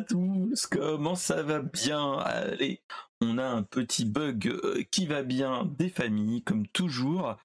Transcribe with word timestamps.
tous, 0.00 0.66
comment 0.66 1.14
ça 1.14 1.42
va 1.42 1.60
bien? 1.60 2.18
Allez, 2.18 2.82
on 3.20 3.36
a 3.36 3.44
un 3.44 3.62
petit 3.62 4.04
bug 4.06 4.46
euh, 4.48 4.82
qui 4.90 5.06
va 5.06 5.22
bien 5.22 5.70
des 5.78 5.90
familles, 5.90 6.42
comme 6.42 6.66
toujours. 6.68 7.36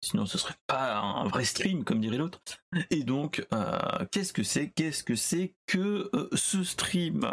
Sinon, 0.00 0.24
ce 0.26 0.38
serait 0.38 0.54
pas 0.66 0.98
un 0.98 1.26
vrai 1.26 1.44
stream, 1.44 1.84
comme 1.84 2.00
dirait 2.00 2.18
l'autre. 2.18 2.40
Et 2.90 3.02
donc, 3.02 3.44
euh, 3.52 4.04
qu'est-ce 4.12 4.32
que 4.32 4.42
c'est? 4.42 4.70
Qu'est-ce 4.70 5.02
que 5.02 5.16
c'est 5.16 5.54
que 5.66 6.10
euh, 6.14 6.28
ce 6.34 6.62
stream? 6.62 7.28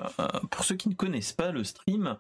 Pour 0.50 0.66
ceux 0.66 0.76
qui 0.76 0.90
ne 0.90 0.96
connaissent 0.96 1.34
pas 1.34 1.52
le 1.52 1.64
stream, 1.64 2.18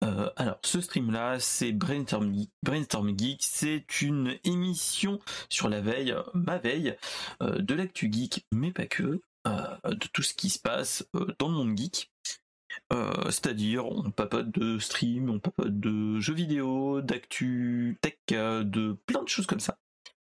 alors 0.00 0.58
ce 0.62 0.80
stream-là, 0.80 1.38
c'est 1.38 1.72
Brainstorm. 1.72 2.32
Brainstorm 2.62 3.18
Geek, 3.18 3.42
c'est 3.42 4.00
une 4.00 4.38
émission 4.44 5.18
sur 5.48 5.68
la 5.68 5.80
veille, 5.80 6.14
ma 6.34 6.58
veille, 6.58 6.96
de 7.40 7.74
l'actu 7.74 8.10
geek, 8.10 8.46
mais 8.52 8.70
pas 8.70 8.86
que. 8.86 9.20
De 9.44 10.06
tout 10.12 10.22
ce 10.22 10.34
qui 10.34 10.50
se 10.50 10.58
passe 10.58 11.06
dans 11.38 11.48
le 11.48 11.54
monde 11.54 11.76
geek. 11.76 12.10
Euh, 12.92 13.24
c'est-à-dire, 13.26 13.86
on 13.86 14.10
papote 14.10 14.50
de 14.50 14.78
stream, 14.78 15.30
on 15.30 15.38
papote 15.38 15.78
de 15.78 16.18
jeux 16.20 16.34
vidéo, 16.34 17.00
d'actu, 17.00 17.98
tech, 18.00 18.18
euh, 18.32 18.64
de 18.64 18.92
plein 19.06 19.22
de 19.22 19.28
choses 19.28 19.46
comme 19.46 19.60
ça. 19.60 19.78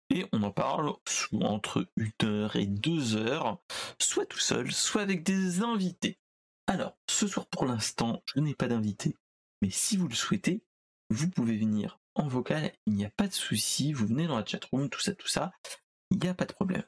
Et 0.09 0.25
on 0.31 0.43
en 0.43 0.51
parle 0.51 0.93
entre 1.41 1.87
une 1.95 2.11
heure 2.23 2.55
et 2.55 2.67
deux 2.67 3.15
heures, 3.15 3.59
soit 3.99 4.25
tout 4.25 4.39
seul, 4.39 4.71
soit 4.71 5.01
avec 5.01 5.23
des 5.23 5.61
invités. 5.61 6.19
Alors, 6.67 6.97
ce 7.09 7.27
soir 7.27 7.47
pour 7.47 7.65
l'instant, 7.65 8.21
je 8.25 8.39
n'ai 8.39 8.53
pas 8.53 8.67
d'invité, 8.67 9.15
mais 9.61 9.69
si 9.69 9.97
vous 9.97 10.07
le 10.07 10.13
souhaitez, 10.13 10.63
vous 11.09 11.29
pouvez 11.29 11.57
venir 11.57 11.99
en 12.15 12.27
vocal, 12.27 12.71
il 12.85 12.93
n'y 12.93 13.05
a 13.05 13.09
pas 13.09 13.27
de 13.27 13.33
souci, 13.33 13.91
vous 13.91 14.05
venez 14.05 14.27
dans 14.27 14.37
la 14.37 14.45
chatroom, 14.45 14.89
tout 14.89 14.99
ça, 14.99 15.13
tout 15.15 15.27
ça, 15.27 15.51
il 16.11 16.19
n'y 16.19 16.27
a 16.27 16.33
pas 16.35 16.45
de 16.45 16.53
problème. 16.53 16.83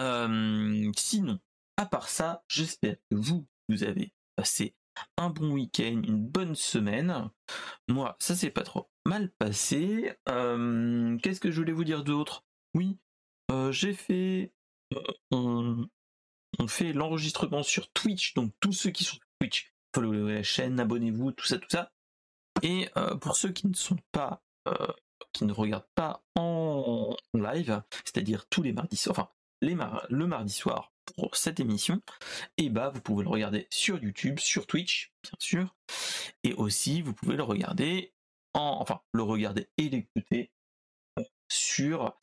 Euh, 0.00 0.90
sinon, 0.96 1.38
à 1.76 1.86
part 1.86 2.08
ça, 2.08 2.44
j'espère 2.48 2.96
que 3.10 3.16
vous, 3.16 3.46
vous 3.68 3.84
avez 3.84 4.12
passé 4.36 4.74
un 5.16 5.30
bon 5.30 5.52
week-end, 5.52 6.02
une 6.06 6.26
bonne 6.26 6.54
semaine. 6.54 7.30
Moi, 7.88 8.16
ça 8.20 8.34
s'est 8.34 8.50
pas 8.50 8.62
trop 8.62 8.90
mal 9.04 9.30
passé. 9.38 10.12
Euh, 10.28 11.18
qu'est-ce 11.18 11.40
que 11.40 11.50
je 11.50 11.60
voulais 11.60 11.72
vous 11.72 11.84
dire 11.84 12.04
d'autre? 12.04 12.44
Oui, 12.74 12.98
euh, 13.50 13.72
j'ai 13.72 13.92
fait. 13.92 14.52
On, 15.30 15.88
fait 16.68 16.92
l'enregistrement 16.92 17.62
sur 17.62 17.90
Twitch, 17.92 18.34
donc 18.34 18.52
tous 18.60 18.72
ceux 18.72 18.90
qui 18.90 19.04
sont 19.04 19.16
sur 19.16 19.26
Twitch, 19.40 19.72
follow 19.94 20.28
la 20.28 20.42
chaîne, 20.42 20.78
abonnez-vous, 20.78 21.32
tout 21.32 21.44
ça, 21.44 21.58
tout 21.58 21.68
ça. 21.68 21.92
Et 22.62 22.88
pour 23.20 23.36
ceux 23.36 23.50
qui 23.50 23.66
ne 23.66 23.74
sont 23.74 23.98
pas, 24.12 24.42
qui 25.32 25.44
ne 25.44 25.52
regardent 25.52 25.88
pas 25.96 26.24
en 26.36 27.16
live, 27.34 27.82
c'est-à-dire 28.04 28.46
tous 28.48 28.62
les 28.62 28.72
mardis, 28.72 29.02
enfin 29.08 29.28
le 29.60 30.26
mardi 30.26 30.52
soir, 30.52 30.92
pour 31.16 31.36
cette 31.36 31.60
émission, 31.60 32.00
et 32.56 32.70
bah 32.70 32.90
vous 32.94 33.00
pouvez 33.00 33.24
le 33.24 33.30
regarder 33.30 33.66
sur 33.70 34.02
YouTube, 34.02 34.38
sur 34.38 34.66
Twitch, 34.66 35.12
bien 35.22 35.36
sûr, 35.38 35.74
et 36.42 36.54
aussi 36.54 37.02
vous 37.02 37.12
pouvez 37.14 37.36
le 37.36 37.42
regarder 37.42 38.12
en, 38.54 38.78
enfin 38.80 39.00
le 39.12 39.22
regarder 39.22 39.68
et 39.76 39.88
l'écouter 39.88 40.50
sur 41.48 42.16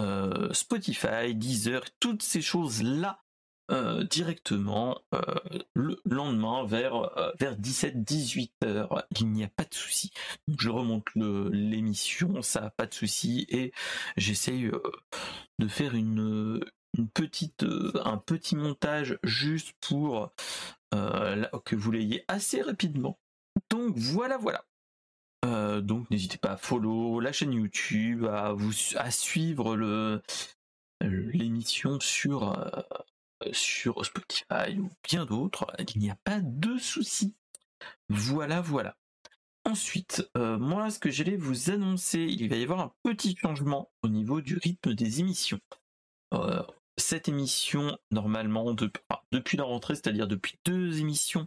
euh, 0.00 0.52
Spotify, 0.52 1.34
Deezer, 1.34 1.82
toutes 1.98 2.22
ces 2.22 2.40
choses 2.40 2.82
là 2.82 3.22
euh, 3.70 4.02
directement 4.02 4.98
euh, 5.14 5.20
le 5.74 6.00
lendemain 6.04 6.64
vers 6.64 7.10
vers 7.38 7.56
17-18 7.56 8.50
heures. 8.64 9.04
Il 9.20 9.28
n'y 9.28 9.44
a 9.44 9.48
pas 9.48 9.64
de 9.64 9.74
souci. 9.74 10.12
Je 10.58 10.70
remonte 10.70 11.06
l'émission, 11.14 12.42
ça 12.42 12.70
pas 12.70 12.86
de 12.86 12.94
souci 12.94 13.46
et 13.48 13.72
j'essaye 14.16 14.70
de 15.60 15.68
faire 15.68 15.94
une 15.94 16.64
une 16.98 17.08
petite, 17.08 17.62
euh, 17.62 17.92
un 18.04 18.16
petit 18.16 18.56
montage 18.56 19.18
juste 19.22 19.74
pour 19.80 20.32
euh, 20.94 21.46
que 21.64 21.76
vous 21.76 21.92
l'ayez 21.92 22.24
assez 22.26 22.62
rapidement. 22.62 23.18
Donc 23.70 23.96
voilà, 23.96 24.38
voilà. 24.38 24.64
Euh, 25.44 25.80
donc 25.80 26.10
n'hésitez 26.10 26.38
pas 26.38 26.52
à 26.52 26.56
follow 26.56 27.20
la 27.20 27.32
chaîne 27.32 27.52
YouTube, 27.52 28.24
à 28.26 28.52
vous 28.52 28.72
à 28.96 29.10
suivre 29.10 30.20
l'émission 31.00 32.00
sur 32.00 32.56
sur 33.52 34.04
Spotify 34.04 34.78
ou 34.78 34.90
bien 35.04 35.24
d'autres. 35.24 35.66
Il 35.94 36.00
n'y 36.00 36.10
a 36.10 36.18
pas 36.24 36.40
de 36.40 36.76
souci. 36.78 37.34
Voilà, 38.08 38.60
voilà. 38.60 38.96
Ensuite, 39.64 40.28
moi, 40.34 40.90
ce 40.90 40.98
que 40.98 41.10
j'allais 41.10 41.36
vous 41.36 41.70
annoncer, 41.70 42.20
il 42.20 42.48
va 42.48 42.56
y 42.56 42.62
avoir 42.62 42.80
un 42.80 42.92
petit 43.02 43.36
changement 43.36 43.90
au 44.02 44.08
niveau 44.08 44.40
du 44.40 44.56
rythme 44.56 44.94
des 44.94 45.20
émissions 45.20 45.60
cette 47.00 47.28
émission, 47.28 47.98
normalement, 48.12 48.74
depuis 49.32 49.56
la 49.56 49.64
rentrée, 49.64 49.94
c'est-à-dire 49.94 50.28
depuis 50.28 50.58
deux 50.64 51.00
émissions, 51.00 51.46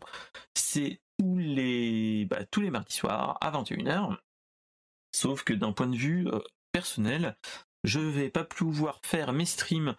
c'est 0.55 0.99
tous 1.17 1.37
les, 1.37 2.25
bah, 2.25 2.45
tous 2.45 2.61
les 2.61 2.71
mardis 2.71 2.95
soirs 2.95 3.37
à 3.39 3.51
21h. 3.51 4.17
Sauf 5.15 5.43
que 5.43 5.53
d'un 5.53 5.71
point 5.71 5.87
de 5.87 5.95
vue 5.95 6.27
euh, 6.27 6.39
personnel, 6.71 7.37
je 7.83 7.99
vais 7.99 8.29
pas 8.29 8.43
pouvoir 8.43 8.99
faire 9.03 9.31
mes 9.31 9.45
streams 9.45 9.95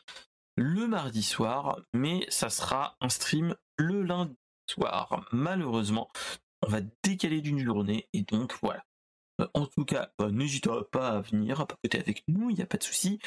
le 0.56 0.86
mardi 0.86 1.22
soir, 1.22 1.80
mais 1.94 2.26
ça 2.28 2.50
sera 2.50 2.96
un 3.00 3.08
stream 3.08 3.56
le 3.78 4.02
lundi 4.02 4.36
soir. 4.68 5.26
Malheureusement, 5.32 6.10
on 6.66 6.70
va 6.70 6.80
décaler 7.02 7.40
d'une 7.40 7.62
journée 7.62 8.08
et 8.12 8.22
donc 8.22 8.54
voilà. 8.62 8.84
Euh, 9.40 9.48
en 9.54 9.66
tout 9.66 9.84
cas, 9.84 10.12
bah, 10.18 10.30
n'hésitez 10.30 10.70
pas 10.92 11.08
à 11.08 11.20
venir 11.20 11.60
à 11.60 11.66
papoter 11.66 11.98
avec 11.98 12.24
nous, 12.28 12.50
il 12.50 12.56
n'y 12.56 12.62
a 12.62 12.66
pas 12.66 12.78
de 12.78 12.82
souci. 12.82 13.18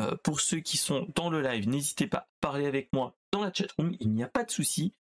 Euh, 0.00 0.16
pour 0.22 0.40
ceux 0.40 0.60
qui 0.60 0.76
sont 0.76 1.06
dans 1.14 1.30
le 1.30 1.40
live, 1.40 1.68
n'hésitez 1.68 2.06
pas 2.06 2.18
à 2.18 2.28
parler 2.40 2.66
avec 2.66 2.92
moi 2.92 3.16
dans 3.32 3.42
la 3.42 3.52
chatroom, 3.52 3.94
il 4.00 4.10
n'y 4.10 4.22
a 4.22 4.28
pas 4.28 4.44
de 4.44 4.50
souci. 4.50 4.92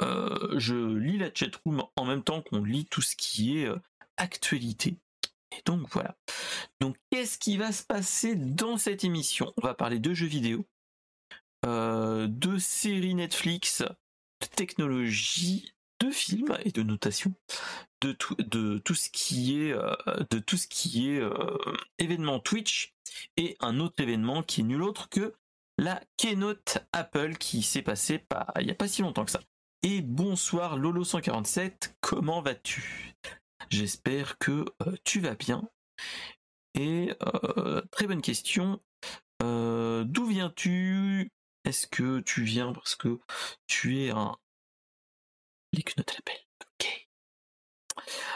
Euh, 0.00 0.58
je 0.58 0.74
lis 0.74 1.18
la 1.18 1.32
chatroom 1.32 1.84
en 1.96 2.04
même 2.04 2.24
temps 2.24 2.42
qu'on 2.42 2.64
lit 2.64 2.86
tout 2.86 3.02
ce 3.02 3.14
qui 3.16 3.58
est 3.58 3.68
actualité. 4.16 4.96
Et 5.56 5.62
donc 5.64 5.86
voilà. 5.90 6.16
Donc 6.80 6.96
qu'est-ce 7.10 7.38
qui 7.38 7.56
va 7.56 7.70
se 7.70 7.84
passer 7.84 8.34
dans 8.34 8.78
cette 8.78 9.04
émission? 9.04 9.52
On 9.56 9.66
va 9.66 9.74
parler 9.74 10.00
de 10.00 10.12
jeux 10.12 10.26
vidéo, 10.26 10.66
de 11.64 12.58
séries 12.58 13.14
Netflix, 13.14 13.82
de 13.82 14.46
technologie, 14.46 15.72
de 16.00 16.10
films 16.10 16.56
et 16.64 16.70
de 16.70 16.82
notation, 16.82 17.34
de 18.00 18.12
tout, 18.12 18.94
ce 18.94 19.10
qui 19.10 19.60
est, 19.60 19.72
euh, 19.72 19.94
de 20.30 20.38
tout 20.38 20.56
ce 20.56 20.68
qui 20.68 21.10
est 21.10 21.20
euh, 21.20 21.58
événement 21.98 22.38
Twitch 22.38 22.94
et 23.36 23.56
un 23.60 23.80
autre 23.80 24.02
événement 24.02 24.42
qui 24.42 24.60
est 24.60 24.64
nul 24.64 24.82
autre 24.82 25.08
que 25.08 25.34
la 25.78 26.00
keynote 26.16 26.78
Apple 26.92 27.36
qui 27.36 27.62
s'est 27.62 27.82
passée 27.82 28.18
pas, 28.18 28.46
il 28.58 28.66
n'y 28.66 28.72
a 28.72 28.76
pas 28.76 28.88
si 28.88 29.02
longtemps 29.02 29.24
que 29.24 29.30
ça. 29.30 29.40
Et 29.82 30.02
bonsoir 30.02 30.78
Lolo147, 30.78 31.94
comment 32.00 32.42
vas-tu? 32.42 33.14
J'espère 33.70 34.38
que 34.38 34.64
euh, 34.86 34.96
tu 35.04 35.20
vas 35.20 35.34
bien. 35.34 35.68
Et 36.74 37.10
très 37.90 38.06
bonne 38.06 38.22
question. 38.22 38.80
D'où 39.40 40.26
viens-tu? 40.26 41.32
Est-ce 41.64 41.88
que 41.88 42.20
tu 42.20 42.44
viens 42.44 42.72
parce 42.72 42.94
que 42.94 43.18
tu 43.66 44.04
es 44.04 44.10
un, 44.10 44.36
les 45.72 45.84
note 45.96 46.14
l'appel. 46.14 46.36
Ok. 46.62 47.08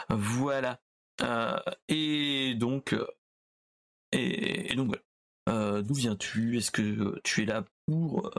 Voilà. 0.09 0.81
Euh, 1.21 1.59
et 1.87 2.55
donc, 2.55 2.93
euh, 2.93 3.07
et, 4.11 4.75
donc 4.75 4.95
euh, 5.49 5.81
D'où 5.81 5.93
viens-tu? 5.93 6.57
Est-ce 6.57 6.71
que 6.71 7.19
tu 7.23 7.43
es 7.43 7.45
là 7.45 7.65
pour, 7.85 8.31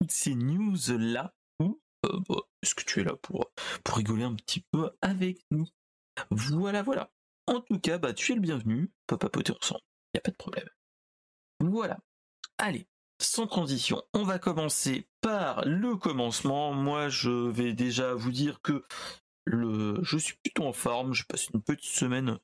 toutes 0.00 0.10
ces 0.10 0.34
news 0.34 0.76
là 0.88 1.34
ou 1.60 1.80
bah, 2.02 2.42
est-ce 2.62 2.74
que 2.74 2.84
tu 2.84 3.00
es 3.00 3.04
là 3.04 3.16
pour 3.16 3.50
pour 3.82 3.96
rigoler 3.96 4.24
un 4.24 4.34
petit 4.34 4.64
peu 4.70 4.90
avec 5.00 5.38
nous? 5.50 5.66
Voilà, 6.30 6.82
voilà. 6.82 7.10
En 7.46 7.60
tout 7.60 7.78
cas, 7.78 7.98
bah 7.98 8.12
tu 8.12 8.32
es 8.32 8.34
le 8.34 8.40
bienvenu. 8.40 8.90
Papa 9.06 9.28
poter 9.30 9.52
ensemble. 9.52 9.80
Y 10.14 10.18
a 10.18 10.20
pas 10.20 10.30
de 10.30 10.36
problème. 10.36 10.68
Voilà. 11.60 11.98
Allez, 12.58 12.86
sans 13.20 13.46
transition, 13.46 14.02
on 14.14 14.22
va 14.22 14.38
commencer 14.38 15.08
par 15.20 15.64
le 15.64 15.96
commencement. 15.96 16.72
Moi, 16.72 17.08
je 17.08 17.30
vais 17.30 17.72
déjà 17.72 18.14
vous 18.14 18.30
dire 18.30 18.60
que 18.62 18.84
je 20.02 20.16
suis 20.18 20.36
plutôt 20.42 20.64
en 20.64 20.72
forme. 20.72 21.14
Je 21.14 21.24
passe 21.24 21.48
une 21.48 21.62
petite 21.62 21.90
semaine 21.90 22.38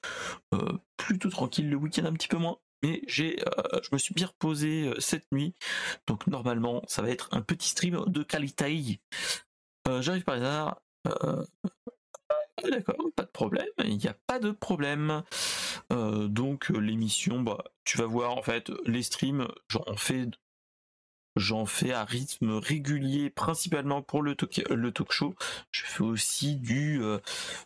euh, 0.55 0.73
plutôt 0.97 1.31
tranquille, 1.31 1.69
le 1.69 1.77
week-end 1.77 2.05
un 2.05 2.13
petit 2.13 2.29
peu 2.29 2.39
moins. 2.39 2.59
Mais 2.83 3.03
j'ai, 3.07 3.41
euh, 3.41 3.81
je 3.83 3.89
me 3.93 3.99
suis 3.99 4.15
bien 4.15 4.27
reposé 4.27 4.89
euh, 4.89 5.01
cette 5.01 5.31
nuit. 5.33 5.55
Donc 6.07 6.27
normalement, 6.27 6.83
ça 6.87 7.03
va 7.03 7.11
être 7.11 7.29
un 7.33 7.41
petit 7.41 7.69
stream 7.69 8.05
de 8.07 8.23
qualité. 8.23 9.01
J'arrive 10.01 10.25
par 10.25 10.37
hasard. 10.37 10.81
D'accord, 12.63 12.97
pas 13.15 13.25
de 13.25 13.31
problème, 13.31 13.67
il 13.85 13.99
n'y 13.99 14.07
a 14.07 14.17
pas 14.27 14.39
de 14.39 14.51
problème. 14.51 15.23
donc 15.91 16.71
l'émission, 16.71 17.43
bah, 17.43 17.59
tu 17.85 17.99
vas 17.99 18.07
voir 18.07 18.39
en 18.39 18.43
fait 18.43 18.71
les 18.87 19.03
streams, 19.03 19.49
j'en 19.69 19.85
fais 19.97 20.27
J'en 21.37 21.67
fais 21.67 21.93
à 21.93 22.05
rythme 22.05 22.53
régulier, 22.53 23.31
principalement 23.31 24.03
pour 24.03 24.23
le 24.23 24.35
talk, 24.35 24.63
le 24.71 24.93
talk 24.93 25.13
show. 25.13 25.35
Je 25.73 25.83
fais 25.85 26.03
aussi 26.03 26.57
du, 26.57 27.03
euh, 27.03 27.19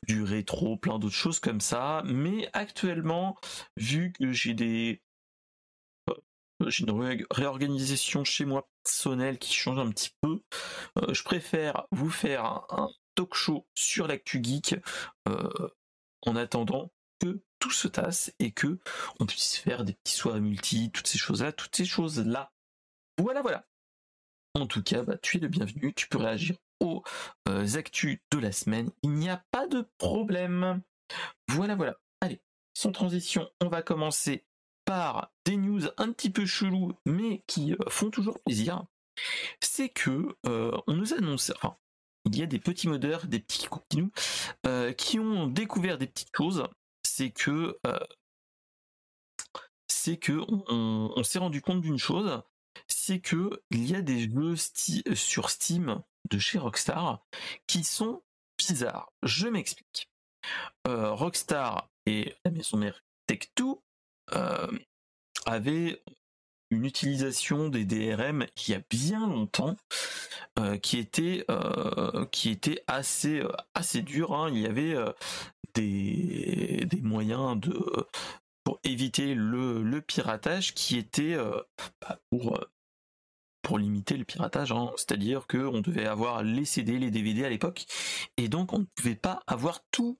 du 0.06 0.22
rétro, 0.22 0.76
plein 0.76 0.98
d'autres 0.98 1.14
choses 1.14 1.40
comme 1.40 1.60
ça. 1.60 2.02
Mais 2.06 2.48
actuellement, 2.52 3.36
vu 3.76 4.12
que 4.12 4.32
j'ai 4.32 4.54
des 4.54 5.02
j'ai 6.66 6.84
une 6.84 7.24
réorganisation 7.30 8.24
chez 8.24 8.44
moi 8.44 8.68
personnelle 8.82 9.38
qui 9.38 9.54
change 9.54 9.78
un 9.78 9.90
petit 9.90 10.10
peu. 10.20 10.40
je 11.12 11.22
préfère 11.22 11.86
vous 11.92 12.10
faire 12.10 12.44
un, 12.70 12.90
talk 13.14 13.34
show 13.34 13.66
sur 13.74 14.08
l'actu 14.08 14.42
geek 14.42 14.74
en 16.22 16.36
attendant 16.36 16.90
que 17.20 17.40
tout 17.58 17.70
se 17.70 17.88
tasse 17.88 18.32
et 18.38 18.52
que 18.52 18.78
on 19.20 19.26
puisse 19.26 19.56
faire 19.56 19.84
des 19.84 19.94
petits 19.94 20.16
soirs 20.16 20.40
multi, 20.40 20.90
toutes 20.92 21.06
ces 21.06 21.18
choses-là, 21.18 21.52
toutes 21.52 21.74
ces 21.74 21.84
choses-là. 21.84 22.52
Voilà, 23.18 23.42
voilà. 23.42 23.66
En 24.54 24.66
tout 24.66 24.82
cas, 24.82 25.02
bah, 25.02 25.18
tu 25.18 25.36
es 25.36 25.40
le 25.40 25.48
bienvenu, 25.48 25.92
tu 25.94 26.08
peux 26.08 26.18
réagir 26.18 26.56
aux 26.80 27.02
actus 27.76 28.18
de 28.30 28.38
la 28.38 28.52
semaine. 28.52 28.90
Il 29.02 29.10
n'y 29.10 29.28
a 29.28 29.44
pas 29.50 29.66
de 29.66 29.86
problème. 29.98 30.82
Voilà, 31.48 31.74
voilà. 31.74 31.96
Allez, 32.20 32.40
sans 32.74 32.92
transition, 32.92 33.48
on 33.60 33.68
va 33.68 33.82
commencer 33.82 34.44
par 34.84 35.32
des 35.44 35.56
news 35.56 35.82
un 35.96 36.12
petit 36.12 36.30
peu 36.30 36.46
chelous, 36.46 36.92
mais 37.04 37.42
qui 37.46 37.74
font 37.88 38.10
toujours 38.10 38.38
plaisir. 38.40 38.84
C'est 39.60 39.88
que 39.88 40.36
on 40.44 40.94
nous 40.94 41.12
annonce, 41.12 41.52
enfin, 41.56 41.76
il 42.24 42.38
y 42.38 42.42
a 42.42 42.46
des 42.46 42.58
petits 42.58 42.88
modeurs, 42.88 43.26
des 43.26 43.40
petits 43.40 43.66
coquinous, 43.66 44.12
qui 44.96 45.18
ont 45.18 45.46
découvert 45.46 45.98
des 45.98 46.06
petites 46.06 46.34
choses. 46.34 46.68
C'est 47.02 47.30
que 47.30 47.78
c'est 49.88 50.16
que 50.16 50.40
on, 50.48 51.22
s'est 51.22 51.38
rendu 51.38 51.60
compte 51.60 51.80
d'une 51.80 51.98
chose, 51.98 52.42
c'est 52.86 53.20
que 53.20 53.62
il 53.70 53.88
y 53.90 53.94
a 53.94 54.02
des 54.02 54.30
jeux 54.30 54.56
sur 55.14 55.50
Steam 55.50 56.02
de 56.30 56.38
chez 56.38 56.58
Rockstar 56.58 57.24
qui 57.66 57.84
sont 57.84 58.22
bizarres. 58.58 59.12
Je 59.22 59.48
m'explique. 59.48 60.10
Rockstar 60.86 61.90
et 62.06 62.34
la 62.44 62.50
maison 62.50 62.78
mère 62.78 63.04
Tech2 63.28 63.78
avaient 65.44 66.02
une 66.70 66.84
utilisation 66.84 67.68
des 67.68 67.84
DRM 67.84 68.46
il 68.56 68.72
y 68.72 68.74
a 68.74 68.82
bien 68.90 69.26
longtemps 69.26 69.76
euh, 70.58 70.76
qui 70.76 70.98
était 70.98 71.44
euh, 71.50 72.26
qui 72.26 72.50
était 72.50 72.82
assez 72.86 73.40
euh, 73.40 73.52
assez 73.74 74.02
dur. 74.02 74.34
Hein. 74.34 74.50
Il 74.52 74.58
y 74.58 74.66
avait 74.66 74.94
des 75.74 76.88
moyens 77.02 77.58
de 77.60 78.06
pour 78.68 78.80
éviter 78.84 79.34
le, 79.34 80.02
piratage 80.02 80.74
qui 80.74 80.98
était 80.98 81.38
bah, 82.02 82.20
pour 82.28 82.60
pour 83.62 83.78
limiter 83.78 84.18
le 84.18 84.26
piratage, 84.26 84.72
hein. 84.72 84.90
c'est-à-dire 84.96 85.46
que 85.46 85.56
on 85.56 85.80
devait 85.80 86.04
avoir 86.04 86.42
les 86.42 86.66
CD, 86.66 86.98
les 86.98 87.10
DVD 87.10 87.46
à 87.46 87.48
l'époque, 87.48 87.86
et 88.36 88.50
donc 88.50 88.74
on 88.74 88.80
ne 88.80 88.84
pouvait 88.94 89.14
pas 89.14 89.42
avoir 89.46 89.80
tout, 89.90 90.18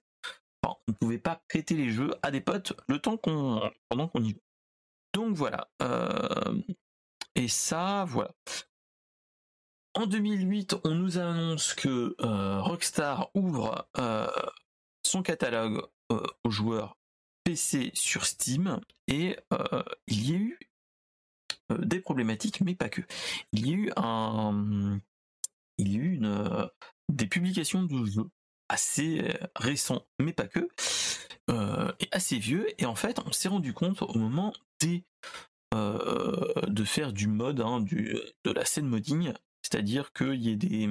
on 0.63 0.75
ne 0.89 0.95
pouvait 0.95 1.19
pas 1.19 1.43
prêter 1.51 1.75
les 1.75 1.91
jeux 1.91 2.15
à 2.23 2.31
des 2.31 2.41
potes 2.41 2.73
le 2.89 2.99
temps 2.99 3.19
qu'on 3.19 3.71
pendant 3.91 4.09
qu'on 4.09 4.25
y 4.25 4.31
joue. 4.31 4.41
Donc 5.13 5.37
voilà. 5.37 5.69
Euh, 5.83 6.63
et 7.35 7.49
ça, 7.49 8.07
voilà. 8.09 8.33
En 9.93 10.07
2008, 10.07 10.75
on 10.85 10.95
nous 10.95 11.19
annonce 11.19 11.75
que 11.75 12.17
euh, 12.23 12.63
Rockstar 12.63 13.31
ouvre 13.35 13.87
euh, 13.99 14.27
son 15.03 15.23
catalogue 15.23 15.83
aux 16.11 16.51
joueurs 16.51 16.98
Sur 17.57 18.25
Steam 18.25 18.81
et 19.07 19.37
il 20.07 20.31
y 20.31 20.35
a 20.35 20.39
eu 20.39 20.59
des 21.79 22.01
problématiques, 22.01 22.61
mais 22.61 22.75
pas 22.75 22.89
que. 22.89 23.03
Il 23.53 23.67
y 23.67 23.73
a 23.73 23.77
eu 23.77 23.93
un, 23.97 25.01
il 25.79 25.93
y 25.93 25.97
a 25.97 26.01
eu 26.01 26.15
une, 26.15 26.71
des 27.09 27.27
publications 27.27 27.83
de 27.83 28.05
jeux 28.05 28.31
assez 28.69 29.35
récents, 29.57 30.07
mais 30.19 30.33
pas 30.33 30.47
que, 30.47 30.69
et 31.51 32.09
assez 32.13 32.39
vieux. 32.39 32.67
Et 32.81 32.87
en 32.87 32.95
fait, 32.95 33.21
on 33.27 33.33
s'est 33.33 33.49
rendu 33.49 33.73
compte 33.73 34.03
au 34.03 34.19
moment 34.19 34.53
euh, 35.75 36.53
de 36.67 36.85
faire 36.85 37.13
du 37.13 37.27
mode, 37.27 37.61
hein, 37.61 37.81
du, 37.81 38.17
de 38.45 38.51
la 38.51 38.65
scène 38.65 38.87
modding, 38.87 39.33
c'est-à-dire 39.63 40.13
qu'il 40.13 40.41
y 40.41 40.51
ait 40.51 40.57
des, 40.57 40.89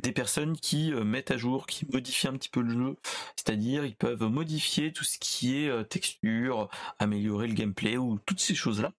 des 0.00 0.12
personnes 0.12 0.56
qui 0.56 0.92
euh, 0.92 1.04
mettent 1.04 1.30
à 1.30 1.36
jour, 1.36 1.66
qui 1.66 1.86
modifient 1.92 2.28
un 2.28 2.32
petit 2.32 2.48
peu 2.48 2.60
le 2.60 2.70
jeu, 2.70 2.96
c'est-à-dire 3.36 3.84
ils 3.84 3.96
peuvent 3.96 4.24
modifier 4.24 4.92
tout 4.92 5.04
ce 5.04 5.18
qui 5.18 5.56
est 5.56 5.68
euh, 5.68 5.84
texture, 5.84 6.68
améliorer 6.98 7.46
le 7.46 7.54
gameplay 7.54 7.96
ou 7.96 8.18
toutes 8.26 8.40
ces 8.40 8.54
choses-là. 8.54 8.92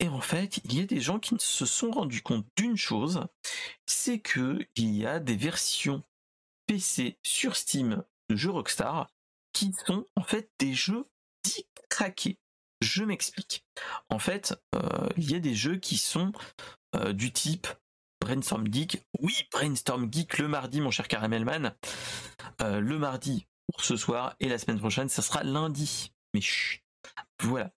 Et 0.00 0.08
en 0.08 0.20
fait, 0.20 0.58
il 0.64 0.74
y 0.76 0.80
a 0.80 0.86
des 0.86 1.00
gens 1.00 1.20
qui 1.20 1.36
se 1.38 1.64
sont 1.64 1.92
rendus 1.92 2.22
compte 2.22 2.46
d'une 2.56 2.76
chose, 2.76 3.24
c'est 3.86 4.18
que 4.18 4.58
il 4.74 4.94
y 4.96 5.06
a 5.06 5.20
des 5.20 5.36
versions 5.36 6.02
PC 6.66 7.18
sur 7.22 7.56
Steam 7.56 8.02
de 8.28 8.36
jeux 8.36 8.50
Rockstar 8.50 9.08
qui 9.52 9.72
sont 9.86 10.04
en 10.16 10.22
fait 10.22 10.50
des 10.58 10.74
jeux 10.74 11.06
dits 11.44 11.66
craqués. 11.88 12.38
Je 12.80 13.04
m'explique. 13.04 13.64
En 14.08 14.18
fait, 14.18 14.54
euh, 14.74 15.08
il 15.16 15.30
y 15.30 15.34
a 15.34 15.40
des 15.40 15.54
jeux 15.54 15.76
qui 15.78 15.96
sont 15.98 16.32
du 17.12 17.32
type 17.32 17.68
Brainstorm 18.20 18.66
Geek. 18.72 19.02
Oui, 19.20 19.34
Brainstorm 19.52 20.12
Geek 20.12 20.38
le 20.38 20.48
mardi, 20.48 20.80
mon 20.80 20.90
cher 20.90 21.08
Caramelman. 21.08 21.74
Euh, 22.60 22.80
le 22.80 22.98
mardi 22.98 23.46
pour 23.66 23.82
ce 23.82 23.96
soir 23.96 24.34
et 24.40 24.48
la 24.48 24.58
semaine 24.58 24.78
prochaine, 24.78 25.08
ça 25.08 25.22
sera 25.22 25.42
lundi. 25.44 26.12
Mais 26.34 26.40
chut, 26.40 26.82
voilà. 27.40 27.72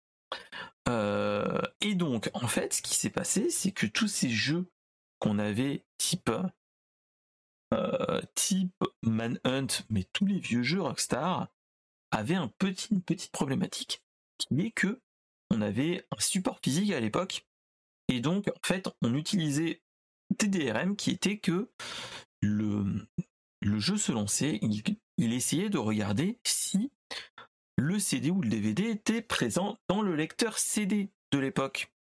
et 1.81 1.95
donc, 1.95 2.29
en 2.33 2.47
fait, 2.47 2.73
ce 2.73 2.81
qui 2.81 2.95
s'est 2.95 3.09
passé, 3.09 3.49
c'est 3.49 3.71
que 3.71 3.85
tous 3.85 4.07
ces 4.07 4.29
jeux 4.29 4.69
qu'on 5.19 5.39
avait 5.39 5.85
type 5.97 6.31
type 8.35 8.83
Manhunt, 9.01 9.67
mais 9.89 10.03
tous 10.11 10.25
les 10.25 10.39
vieux 10.39 10.63
jeux 10.63 10.81
Rockstar 10.81 11.47
avaient 12.11 12.35
une 12.35 13.01
petite 13.01 13.31
problématique 13.31 14.03
qui 14.38 14.61
est 14.61 14.71
que 14.71 15.01
on 15.49 15.61
avait 15.61 16.05
un 16.11 16.19
support 16.19 16.59
physique 16.63 16.91
à 16.91 16.99
l'époque 16.99 17.45
et 18.07 18.19
donc 18.19 18.47
en 18.47 18.67
fait 18.67 18.89
on 19.01 19.15
utilisait 19.15 19.81
des 20.39 20.48
DRM 20.48 20.95
qui 20.95 21.12
étaient 21.12 21.38
que 21.38 21.69
le, 22.42 23.07
le 23.62 23.80
jeu 23.80 23.98
se 23.98 24.12
lançait, 24.12 24.60
il, 24.62 25.33
essayait 25.33 25.69
de 25.69 25.78
regarder 25.78 26.39
si 26.44 26.92
le 27.78 28.00
CD 28.00 28.31
ou 28.31 28.42
le 28.42 28.50
DVD 28.50 28.89
était 28.89 29.22
présent 29.22 29.78
dans 29.88 30.01
le 30.01 30.16
lecteur 30.16 30.57
CD 30.57 31.10
de 31.31 31.39
l'époque. 31.39 31.92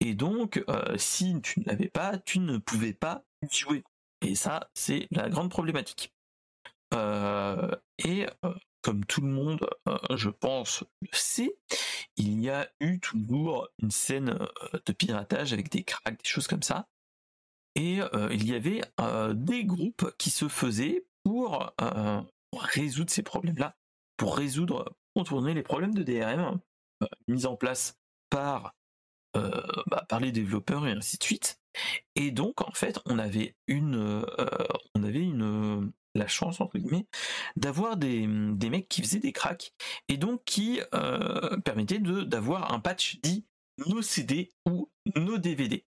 Et 0.00 0.14
donc, 0.14 0.62
euh, 0.68 0.96
si 0.98 1.40
tu 1.42 1.60
ne 1.60 1.64
l'avais 1.64 1.88
pas, 1.88 2.18
tu 2.18 2.38
ne 2.38 2.58
pouvais 2.58 2.92
pas 2.92 3.24
jouer. 3.50 3.82
Et 4.20 4.34
ça, 4.34 4.70
c'est 4.74 5.08
la 5.10 5.28
grande 5.30 5.50
problématique. 5.50 6.12
Euh, 6.92 7.74
et 7.98 8.26
euh, 8.44 8.54
comme 8.82 9.04
tout 9.06 9.22
le 9.22 9.28
monde, 9.28 9.66
je 10.14 10.28
pense, 10.28 10.84
le 11.00 11.08
sait, 11.12 11.56
il 12.16 12.40
y 12.40 12.50
a 12.50 12.68
eu 12.80 13.00
toujours 13.00 13.68
une 13.82 13.90
scène 13.90 14.38
de 14.84 14.92
piratage 14.92 15.54
avec 15.54 15.70
des 15.70 15.84
cracks, 15.84 16.22
des 16.22 16.28
choses 16.28 16.46
comme 16.46 16.62
ça. 16.62 16.86
Et 17.74 18.00
euh, 18.00 18.28
il 18.32 18.48
y 18.48 18.54
avait 18.54 18.82
des 19.34 19.64
groupes 19.64 20.14
qui 20.18 20.30
se 20.30 20.48
faisaient 20.48 21.06
pour, 21.24 21.74
résoudre 22.56 23.10
ces 23.10 23.22
problèmes-là, 23.22 23.76
pour 24.16 24.36
résoudre, 24.36 24.96
contourner 25.14 25.54
les 25.54 25.62
problèmes 25.62 25.94
de 25.94 26.02
DRM 26.02 26.60
mis 27.28 27.46
en 27.46 27.56
place 27.56 27.98
par, 28.30 28.74
bah, 29.34 30.06
par 30.08 30.20
les 30.20 30.32
développeurs 30.32 30.86
et 30.86 30.92
ainsi 30.92 31.18
de 31.18 31.24
suite. 31.24 31.58
Et 32.14 32.30
donc, 32.30 32.60
en 32.60 32.72
fait, 32.72 33.00
on 33.06 33.18
avait 33.18 33.56
une, 33.66 34.24
on 34.94 35.02
avait 35.02 35.22
une, 35.22 35.92
la 36.14 36.26
chance 36.26 36.60
entre 36.60 36.78
guillemets 36.78 37.06
d'avoir 37.56 37.96
des, 37.96 38.26
des, 38.26 38.70
mecs 38.70 38.88
qui 38.88 39.02
faisaient 39.02 39.20
des 39.20 39.32
cracks 39.32 39.72
et 40.08 40.16
donc 40.16 40.42
qui 40.44 40.80
euh, 40.94 41.58
permettaient 41.58 41.98
de 41.98 42.22
d'avoir 42.22 42.72
un 42.72 42.80
patch 42.80 43.20
dit 43.20 43.44
nos 43.86 44.02
CD 44.02 44.52
ou 44.66 44.90
nos 45.16 45.38
DVD. 45.38 45.84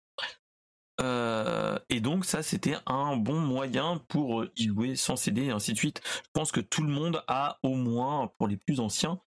Euh, 1.01 1.79
et 1.89 2.01
donc 2.01 2.27
ça 2.27 2.43
c'était 2.43 2.77
un 2.87 3.17
bon 3.17 3.41
moyen 3.41 3.97
pour 4.09 4.45
y 4.57 4.69
jouer 4.69 4.95
sans 4.95 5.17
CD 5.17 5.45
et 5.45 5.51
ainsi 5.51 5.73
de 5.73 5.79
suite. 5.79 6.01
Je 6.05 6.31
pense 6.33 6.53
que 6.53 6.61
tout 6.61 6.83
le 6.83 6.93
monde 6.93 7.23
a 7.29 7.59
au 7.63 7.75
moins 7.75 8.31
pour 8.39 8.47
les 8.47 8.57
plus 8.57 8.81
anciens 8.81 9.21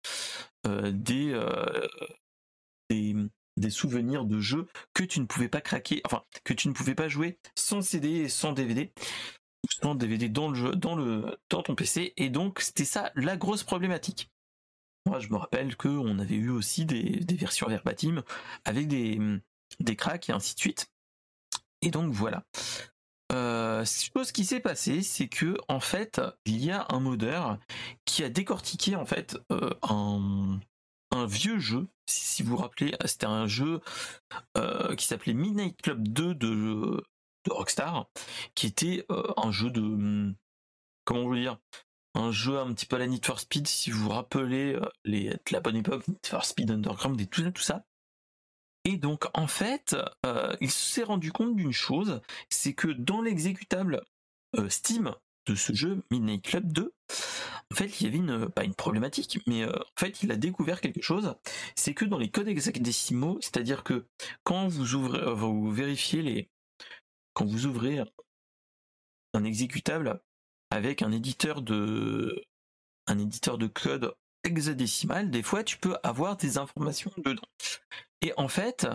euh, 0.67 0.91
des, 0.91 1.39
des 2.89 3.15
des 3.57 3.69
souvenirs 3.69 4.25
de 4.25 4.41
jeux 4.41 4.67
que 4.93 5.03
tu 5.03 5.21
ne 5.21 5.25
pouvais 5.25 5.47
pas 5.47 5.61
craquer, 5.61 6.01
enfin 6.05 6.23
que 6.43 6.53
tu 6.53 6.67
ne 6.67 6.73
pouvais 6.73 6.93
pas 6.93 7.07
jouer 7.07 7.39
sans 7.55 7.81
CD 7.81 8.09
et 8.09 8.29
sans 8.29 8.51
DVD 8.51 8.91
sans 9.69 9.95
DVD 9.95 10.29
dans 10.29 10.49
le 10.49 10.55
jeu, 10.55 10.75
dans 10.75 10.95
le 10.95 11.37
dans 11.49 11.63
ton 11.63 11.75
PC, 11.75 12.13
et 12.17 12.29
donc 12.29 12.61
c'était 12.61 12.85
ça 12.85 13.11
la 13.15 13.37
grosse 13.37 13.63
problématique. 13.63 14.31
Moi, 15.05 15.19
je 15.19 15.29
me 15.29 15.37
rappelle 15.37 15.75
que 15.75 15.87
on 15.87 16.17
avait 16.19 16.35
eu 16.35 16.49
aussi 16.49 16.85
des, 16.85 17.23
versions 17.35 17.67
verbatim 17.67 18.23
avec 18.63 18.87
des 18.87 19.19
des 19.79 19.95
cracks 19.95 20.29
et 20.29 20.33
ainsi 20.33 20.55
de 20.55 20.59
suite. 20.59 20.87
Et 21.81 21.91
donc 21.91 22.11
voilà. 22.11 22.43
Euh, 23.31 23.83
ce 23.85 24.33
qui 24.33 24.45
s'est 24.45 24.59
passé, 24.59 25.01
c'est 25.01 25.27
que 25.27 25.57
en 25.67 25.79
fait, 25.79 26.21
il 26.45 26.63
y 26.63 26.71
a 26.71 26.85
un 26.89 26.99
modeur 26.99 27.57
qui 28.05 28.23
a 28.23 28.29
décortiqué 28.29 28.95
en 28.95 29.05
fait 29.05 29.37
euh, 29.51 29.71
un, 29.81 30.59
vieux 31.27 31.59
jeu. 31.59 31.87
Si 32.07 32.43
vous 32.43 32.51
vous 32.51 32.57
rappelez, 32.57 32.93
c'était 33.05 33.25
un 33.25 33.47
jeu 33.47 33.81
euh, 34.57 34.95
qui 34.95 35.05
s'appelait 35.05 35.33
Midnight 35.33 35.81
Club 35.81 36.07
2 36.07 36.35
de 36.35 37.03
Rockstar, 37.49 38.07
qui 38.53 38.67
était 38.67 39.05
euh, 39.11 39.33
un 39.37 39.51
jeu 39.51 39.69
de 39.69 39.81
hmm, 39.81 40.35
comment 41.03 41.23
vous 41.23 41.35
dire? 41.35 41.57
Un 42.13 42.31
jeu 42.31 42.59
un 42.59 42.73
petit 42.73 42.85
peu 42.85 42.97
à 42.97 42.99
la 42.99 43.07
Need 43.07 43.25
for 43.25 43.39
Speed 43.39 43.67
si 43.67 43.91
vous 43.91 44.03
vous 44.03 44.09
rappelez 44.09 44.79
les, 45.03 45.33
la 45.51 45.59
bonne 45.59 45.75
époque 45.75 46.07
Need 46.07 46.25
for 46.25 46.45
Speed 46.45 46.71
Underground 46.71 47.19
et 47.19 47.27
tout 47.27 47.41
ça 47.41 47.51
tout 47.51 47.61
ça 47.61 47.85
Et 48.85 48.97
donc 48.97 49.25
en 49.33 49.47
fait, 49.47 49.95
il 50.61 50.71
s'est 50.71 51.03
rendu 51.03 51.31
compte 51.31 51.55
d'une 51.55 51.73
chose, 51.73 52.21
c'est 52.49 52.73
que 52.73 52.87
dans 52.87 53.21
l'exécutable 53.21 54.01
Steam 54.69 55.13
de 55.47 55.55
ce 55.55 55.73
jeu 55.73 56.03
Midnight 56.11 56.43
Club 56.43 56.71
2, 56.71 56.93
en 57.71 57.75
fait, 57.75 57.99
il 57.99 58.05
y 58.05 58.07
avait 58.07 58.17
une, 58.17 58.49
pas 58.49 58.63
une 58.63 58.75
problématique, 58.75 59.39
mais 59.47 59.65
en 59.65 59.99
fait, 59.99 60.21
il 60.23 60.31
a 60.31 60.35
découvert 60.35 60.81
quelque 60.81 61.01
chose, 61.01 61.35
c'est 61.75 61.93
que 61.93 62.05
dans 62.05 62.17
les 62.17 62.29
codes 62.29 62.47
hexadécimaux, 62.47 63.39
c'est-à-dire 63.41 63.83
que 63.83 64.05
quand 64.43 64.67
vous 64.67 64.93
ouvrez, 64.93 65.33
vous 65.33 65.71
vérifiez 65.71 66.21
les, 66.21 66.49
quand 67.33 67.45
vous 67.45 67.65
ouvrez 67.65 68.03
un 69.33 69.43
exécutable 69.43 70.21
avec 70.71 71.01
un 71.01 71.11
éditeur 71.11 71.61
de, 71.61 72.43
un 73.07 73.19
éditeur 73.19 73.57
de 73.57 73.67
code 73.67 74.15
hexadécimal, 74.43 75.31
des 75.31 75.43
fois, 75.43 75.63
tu 75.63 75.77
peux 75.77 75.97
avoir 76.03 76.37
des 76.37 76.57
informations 76.57 77.11
dedans. 77.17 77.47
Et 78.25 78.33
en 78.37 78.47
fait, 78.47 78.87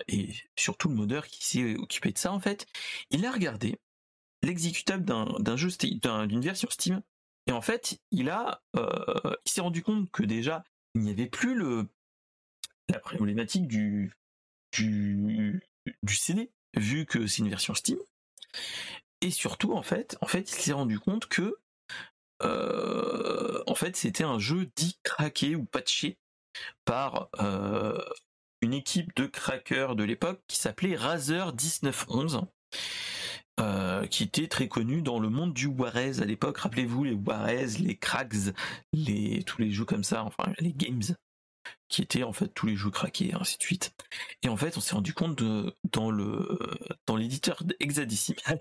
et 0.07 0.33
surtout 0.57 0.89
le 0.89 0.95
modeur 0.95 1.27
qui 1.27 1.45
s'est 1.45 1.75
occupé 1.75 2.13
de 2.13 2.19
ça 2.19 2.33
en 2.33 2.39
fait, 2.39 2.67
il 3.11 3.27
a 3.27 3.33
regardé 3.33 3.81
l'exécutable 4.43 5.05
d'un 5.05 5.57
jeu 5.57 5.71
d'une 5.81 6.41
version 6.41 6.69
Steam. 6.71 7.03
Et 7.49 7.53
en 7.53 7.63
fait 7.63 7.99
il 8.13 8.31
a 8.31 8.63
s'est 9.45 9.61
rendu 9.61 9.83
compte 9.83 10.09
que 10.13 10.23
déjà 10.23 10.63
il 10.95 11.01
n'y 11.01 11.11
avait 11.11 11.27
plus 11.27 11.57
le 11.57 11.89
la 12.89 13.01
problématique 13.01 13.67
du 13.67 14.13
du 14.71 15.61
du 16.05 16.15
CD 16.15 16.53
vu 16.77 17.07
que 17.07 17.27
c'est 17.27 17.43
une 17.43 17.51
version 17.51 17.75
Steam. 17.75 17.99
Et 19.21 19.33
surtout 19.33 19.73
en 19.73 19.83
fait 19.83 20.17
en 20.21 20.29
fait 20.29 20.49
il 20.53 20.63
s'est 20.63 20.73
rendu 20.73 21.01
compte 21.01 21.27
que 21.27 21.59
euh, 22.43 23.63
en 23.67 23.75
fait, 23.75 23.97
c'était 23.97 24.25
un 24.25 24.39
jeu 24.39 24.71
dit 24.77 24.99
craqué 25.03 25.57
ou 25.57 25.65
patché 25.65 26.19
par 26.85 27.29
euh, 27.41 27.99
une 28.61 28.75
équipe 28.75 29.15
de 29.17 29.27
crackers 29.27 29.97
de 29.97 30.05
l'époque 30.05 30.41
qui 30.49 30.59
s'appelait 30.59 30.97
Razer 30.97 31.53
1911. 31.55 32.43
Euh, 33.61 34.05
qui 34.07 34.25
était 34.25 34.49
très 34.49 34.67
connu 34.67 35.01
dans 35.01 35.21
le 35.21 35.29
monde 35.29 35.55
du 35.55 35.69
Warez 35.69 36.21
à 36.21 36.25
l'époque. 36.25 36.59
Rappelez-vous 36.59 37.05
les 37.05 37.13
Warez, 37.13 37.69
les 37.79 37.97
Cracks, 37.97 38.53
les 38.93 39.45
tous 39.45 39.61
les 39.61 39.71
jeux 39.71 39.85
comme 39.85 40.03
ça, 40.03 40.25
enfin 40.25 40.53
les 40.59 40.73
games, 40.73 41.15
qui 41.89 42.03
étaient 42.03 42.25
en 42.25 42.33
fait 42.33 42.49
tous 42.49 42.67
les 42.67 42.75
jeux 42.75 42.91
craqués, 42.91 43.33
ainsi 43.33 43.57
de 43.59 43.63
suite. 43.63 43.95
Et 44.43 44.49
en 44.49 44.57
fait, 44.57 44.77
on 44.77 44.81
s'est 44.81 44.97
rendu 44.97 45.15
compte 45.15 45.41
dans 45.93 46.11
le 46.11 46.59
dans 47.07 47.15
l'éditeur 47.15 47.63
hexadécimal, 47.79 48.61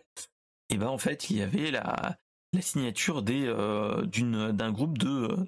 et 0.69 0.77
ben 0.77 0.89
en 0.89 0.99
fait 0.99 1.31
il 1.31 1.37
y 1.37 1.41
avait 1.41 1.71
la 1.71 2.19
la 2.53 2.61
signature 2.61 3.23
des 3.23 3.45
euh, 3.47 4.05
d'un 4.05 4.71
groupe 4.71 4.97
de 4.97 5.47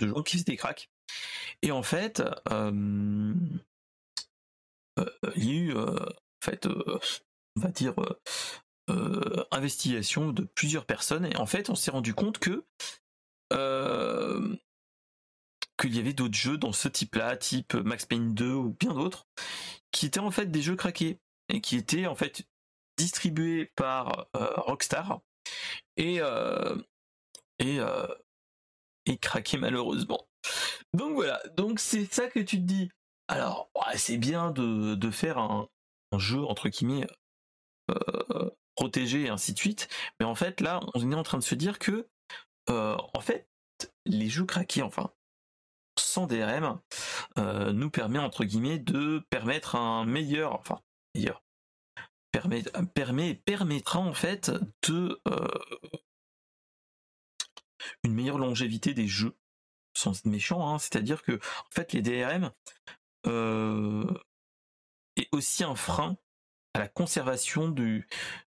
gens 0.00 0.22
qui 0.22 0.36
faisaient 0.36 0.44
des 0.44 0.56
cracks. 0.56 0.90
Et 1.62 1.72
en 1.72 1.82
fait, 1.82 2.22
euh, 2.50 3.34
euh, 4.98 5.10
il 5.36 5.44
y 5.44 5.50
a 5.50 5.60
eu 5.60 5.76
en 5.76 5.96
fait, 6.42 6.66
on 6.66 7.60
va 7.60 7.68
dire 7.68 7.94
investigation 9.50 10.32
de 10.32 10.44
plusieurs 10.44 10.86
personnes 10.86 11.26
et 11.26 11.36
en 11.36 11.46
fait, 11.46 11.68
on 11.70 11.74
s'est 11.74 11.90
rendu 11.90 12.14
compte 12.14 12.38
que 12.38 12.64
qu'il 15.80 15.94
y 15.94 16.00
avait 16.00 16.12
d'autres 16.12 16.36
jeux 16.36 16.58
dans 16.58 16.72
ce 16.72 16.88
type-là, 16.88 17.36
type 17.36 17.74
Max 17.74 18.04
Payne 18.04 18.34
2 18.34 18.52
ou 18.52 18.76
bien 18.80 18.94
d'autres, 18.94 19.28
qui 19.92 20.06
étaient 20.06 20.18
en 20.18 20.32
fait 20.32 20.46
des 20.46 20.60
jeux 20.60 20.74
craqués 20.74 21.20
et 21.48 21.60
qui 21.60 21.76
étaient 21.76 22.06
en 22.06 22.16
fait 22.16 22.48
distribués 22.96 23.66
par 23.76 24.28
Rockstar 24.34 25.20
et 25.96 26.20
euh, 26.20 26.76
euh, 27.62 28.14
et 29.06 29.18
craquer 29.18 29.58
malheureusement. 29.58 30.26
Donc 30.94 31.14
voilà, 31.14 31.40
donc 31.56 31.80
c'est 31.80 32.12
ça 32.12 32.28
que 32.28 32.40
tu 32.40 32.56
te 32.56 32.62
dis. 32.62 32.90
Alors 33.28 33.70
c'est 33.96 34.16
bien 34.16 34.50
de, 34.50 35.10
faire 35.10 35.38
un, 35.38 35.68
un, 36.12 36.18
jeu 36.18 36.42
entre 36.44 36.70
guillemets 36.70 37.06
euh, 37.90 38.50
protégé 38.74 39.24
et 39.24 39.28
ainsi 39.28 39.52
de 39.52 39.58
suite, 39.58 39.88
mais 40.18 40.24
en 40.24 40.34
fait 40.34 40.60
là 40.60 40.80
on 40.94 41.12
est 41.12 41.14
en 41.14 41.22
train 41.22 41.38
de 41.38 41.42
se 41.42 41.54
dire 41.54 41.78
que 41.78 42.08
en 42.68 43.20
fait 43.20 43.48
les 44.06 44.28
jeux 44.28 44.44
craqués 44.44 44.82
enfin 44.82 45.10
sans 45.98 46.26
DRM 46.26 46.80
nous 47.36 47.90
permet 47.90 48.18
entre 48.18 48.44
guillemets 48.44 48.78
de 48.78 49.22
permettre 49.30 49.76
un 49.76 50.04
meilleur 50.04 50.54
enfin 50.54 50.80
meilleur 51.14 51.42
permet 52.32 53.34
permettra 53.34 53.98
en 53.98 54.12
fait 54.12 54.50
de 54.86 55.20
euh, 55.28 55.48
une 58.04 58.14
meilleure 58.14 58.38
longévité 58.38 58.94
des 58.94 59.08
jeux 59.08 59.36
sans 59.94 60.18
être 60.18 60.26
méchant 60.26 60.68
hein. 60.68 60.78
c'est-à-dire 60.78 61.22
que 61.22 61.32
en 61.32 61.70
fait 61.70 61.92
les 61.92 62.02
DRM 62.02 62.52
euh, 63.26 64.06
est 65.16 65.28
aussi 65.32 65.64
un 65.64 65.74
frein 65.74 66.16
à 66.74 66.80
la 66.80 66.88
conservation 66.88 67.68
du, 67.68 68.06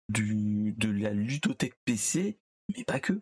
du 0.08 0.72
de 0.76 0.90
la 0.90 1.10
ludothèque 1.10 1.78
PC 1.84 2.38
mais 2.74 2.84
pas 2.84 3.00
que 3.00 3.20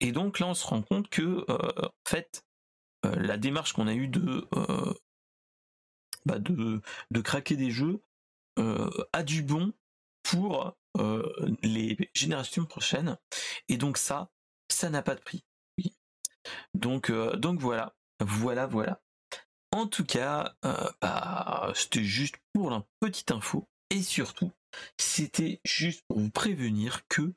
et 0.00 0.12
donc 0.12 0.38
là 0.38 0.46
on 0.46 0.54
se 0.54 0.66
rend 0.66 0.82
compte 0.82 1.08
que 1.08 1.44
euh, 1.48 1.86
en 1.86 2.08
fait 2.08 2.44
la 3.02 3.38
démarche 3.38 3.72
qu'on 3.72 3.86
a 3.86 3.94
eue 3.94 4.08
de 4.08 4.46
bah 6.26 6.38
de, 6.38 6.80
craquer 7.22 7.56
des 7.56 7.70
jeux 7.70 7.94
euh, 7.94 8.09
a 8.56 9.22
du 9.22 9.42
bon 9.42 9.72
pour 10.22 10.76
euh, 10.98 11.56
les 11.62 11.96
générations 12.14 12.64
prochaines. 12.64 13.16
Et 13.68 13.76
donc 13.76 13.96
ça, 13.96 14.30
ça 14.68 14.90
n'a 14.90 15.02
pas 15.02 15.14
de 15.14 15.20
prix. 15.20 15.44
Donc, 16.74 17.10
euh, 17.10 17.36
donc 17.36 17.60
voilà, 17.60 17.94
voilà, 18.20 18.66
voilà. 18.66 19.00
En 19.72 19.86
tout 19.86 20.04
cas, 20.04 20.54
bah, 21.00 21.72
c'était 21.76 22.02
juste 22.02 22.36
pour 22.52 22.70
la 22.70 22.84
petite 22.98 23.30
info. 23.30 23.68
Et 23.90 24.02
surtout, 24.02 24.52
c'était 24.98 25.60
juste 25.64 26.02
pour 26.08 26.18
vous 26.18 26.30
prévenir 26.30 27.06
que 27.08 27.32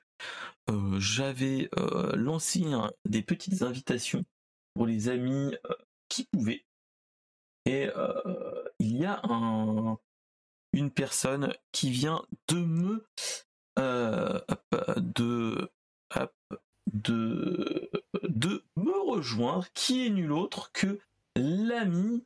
j'avais 0.98 1.70
lancé 2.15 2.63
des 3.05 3.22
petites 3.22 3.62
invitations 3.62 4.25
pour 4.74 4.88
les 4.88 5.10
amis 5.10 5.55
qui 6.10 6.25
pouvaient. 6.25 6.65
Et 7.65 7.88
il 8.79 8.98
y 8.98 9.05
a 9.05 9.22
un, 9.25 10.00
une 10.74 10.92
personne 10.92 11.53
qui 11.72 11.89
vient 11.89 12.25
de 12.48 12.58
me 12.58 13.06
euh, 13.80 14.39
de 14.98 15.72
de 16.92 17.89
de 18.24 18.63
me 18.75 19.12
rejoindre 19.12 19.68
qui 19.74 20.06
est 20.06 20.10
nul 20.10 20.32
autre 20.32 20.72
que 20.72 21.00
l'ami 21.36 22.25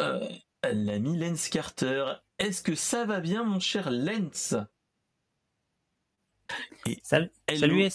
euh, 0.00 0.28
l'ami 0.62 1.18
Lens 1.18 1.48
Carter. 1.48 2.14
Est-ce 2.38 2.62
que 2.62 2.74
ça 2.74 3.04
va 3.04 3.20
bien 3.20 3.42
mon 3.44 3.60
cher 3.60 3.90
Lens 3.90 4.54
salut, 7.02 7.30
salut 7.54 7.88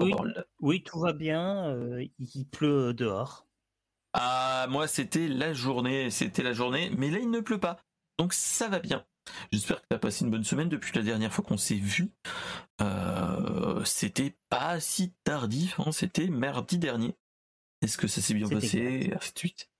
oui, 0.00 0.14
oui, 0.60 0.82
tout 0.82 0.98
va 0.98 1.12
bien 1.12 1.68
euh, 1.68 2.06
il 2.18 2.46
pleut 2.46 2.94
dehors. 2.94 3.46
Ah 4.14 4.66
moi 4.70 4.86
c'était 4.86 5.28
la 5.28 5.52
journée 5.52 6.10
c'était 6.10 6.42
la 6.42 6.52
journée 6.52 6.90
mais 6.96 7.10
là 7.10 7.18
il 7.18 7.30
ne 7.30 7.40
pleut 7.40 7.58
pas 7.58 7.80
donc 8.18 8.32
ça 8.32 8.68
va 8.68 8.78
bien 8.78 9.04
J'espère 9.52 9.80
que 9.80 9.86
tu 9.88 9.94
as 9.94 9.98
passé 9.98 10.24
une 10.24 10.30
bonne 10.30 10.44
semaine 10.44 10.68
depuis 10.68 10.92
la 10.94 11.02
dernière 11.02 11.32
fois 11.32 11.44
qu'on 11.44 11.56
s'est 11.56 11.74
vu. 11.76 12.10
Euh, 12.80 13.84
c'était 13.84 14.36
pas 14.48 14.80
si 14.80 15.12
tardif, 15.24 15.80
hein, 15.80 15.92
c'était 15.92 16.28
mardi 16.28 16.78
dernier. 16.78 17.14
Est-ce 17.80 17.98
que 17.98 18.06
ça 18.06 18.20
s'est 18.20 18.34
bien 18.34 18.48
passé? 18.48 19.12
Ainsi 19.14 19.32
de 19.32 19.38
suite. 19.38 19.70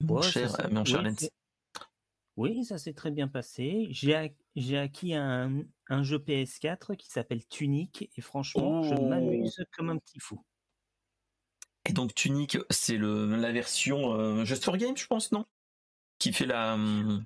Mon 0.00 0.22
cher, 0.22 0.56
mon 0.70 0.84
cher 0.84 1.02
oui, 2.36 2.52
oui, 2.56 2.64
ça 2.64 2.78
s'est 2.78 2.92
très 2.92 3.10
bien 3.10 3.26
passé. 3.26 3.88
J'ai 3.90 4.14
acquis 4.78 5.12
un, 5.12 5.64
un, 5.88 6.02
jeu 6.04 6.18
PS4 6.18 6.94
qui 6.94 7.08
s'appelle 7.08 7.44
Tunic 7.48 8.08
et 8.16 8.20
franchement, 8.20 8.84
je 8.84 8.94
oh. 8.94 9.08
m'amuse 9.08 9.64
comme 9.76 9.90
un 9.90 9.96
petit 9.96 10.20
fou. 10.20 10.40
Et 11.84 11.92
donc 11.92 12.14
Tunic, 12.14 12.56
c'est 12.70 12.96
la 12.96 13.50
version 13.50 14.14
euh, 14.14 14.44
Just 14.44 14.64
for 14.64 14.76
Game, 14.76 14.96
je 14.96 15.06
pense, 15.08 15.32
non? 15.32 15.46
Qui 16.18 16.32
fait 16.32 16.46
la. 16.46 16.74
Hum, 16.74 17.24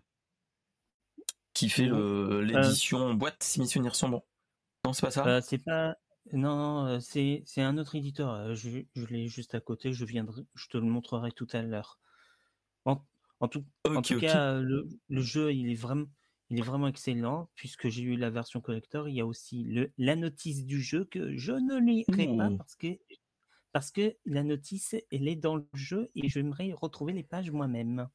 qui 1.54 1.68
fait 1.68 1.88
euh, 1.88 2.42
l'édition 2.42 3.14
boîte 3.14 3.42
si 3.42 3.66
sont 3.66 4.08
bons. 4.08 4.22
Non, 4.84 4.92
c'est 4.92 5.06
pas 5.06 5.10
ça? 5.10 5.26
Euh, 5.26 5.40
C'est 5.42 5.58
pas. 5.58 5.96
Non, 6.32 6.86
euh, 6.86 7.00
c'est 7.00 7.42
c'est 7.46 7.62
un 7.62 7.78
autre 7.78 7.94
éditeur. 7.94 8.54
Je, 8.54 8.82
je 8.94 9.06
l'ai 9.06 9.28
juste 9.28 9.54
à 9.54 9.60
côté. 9.60 9.92
Je 9.92 10.04
viendrai, 10.04 10.42
je 10.54 10.68
te 10.68 10.78
le 10.78 10.84
montrerai 10.84 11.32
tout 11.32 11.48
à 11.52 11.62
l'heure. 11.62 11.98
En, 12.84 13.04
en, 13.40 13.48
tout, 13.48 13.64
en 13.84 14.02
tout 14.02 14.18
cas, 14.18 14.60
le, 14.60 14.88
le, 15.08 15.20
jeu, 15.20 15.52
il 15.52 15.70
est 15.70 15.74
vraiment, 15.74 16.06
il 16.48 16.58
est 16.58 16.62
vraiment 16.62 16.88
excellent 16.88 17.50
puisque 17.54 17.88
j'ai 17.88 18.02
eu 18.02 18.16
la 18.16 18.30
version 18.30 18.60
collector. 18.60 19.08
Il 19.08 19.16
y 19.16 19.20
a 19.20 19.26
aussi 19.26 19.64
le, 19.64 19.92
la 19.98 20.16
notice 20.16 20.64
du 20.64 20.80
jeu 20.80 21.04
que 21.04 21.36
je 21.36 21.52
ne 21.52 21.78
lirai 21.78 22.36
pas 22.36 22.50
parce 22.56 22.76
que 22.76 22.98
parce 23.72 23.90
que 23.90 24.16
la 24.26 24.42
notice, 24.42 24.94
elle 25.10 25.28
est 25.28 25.36
dans 25.36 25.56
le 25.56 25.66
jeu 25.74 26.10
et 26.14 26.28
j'aimerais 26.28 26.72
retrouver 26.72 27.12
les 27.12 27.24
pages 27.24 27.50
moi-même. 27.50 28.08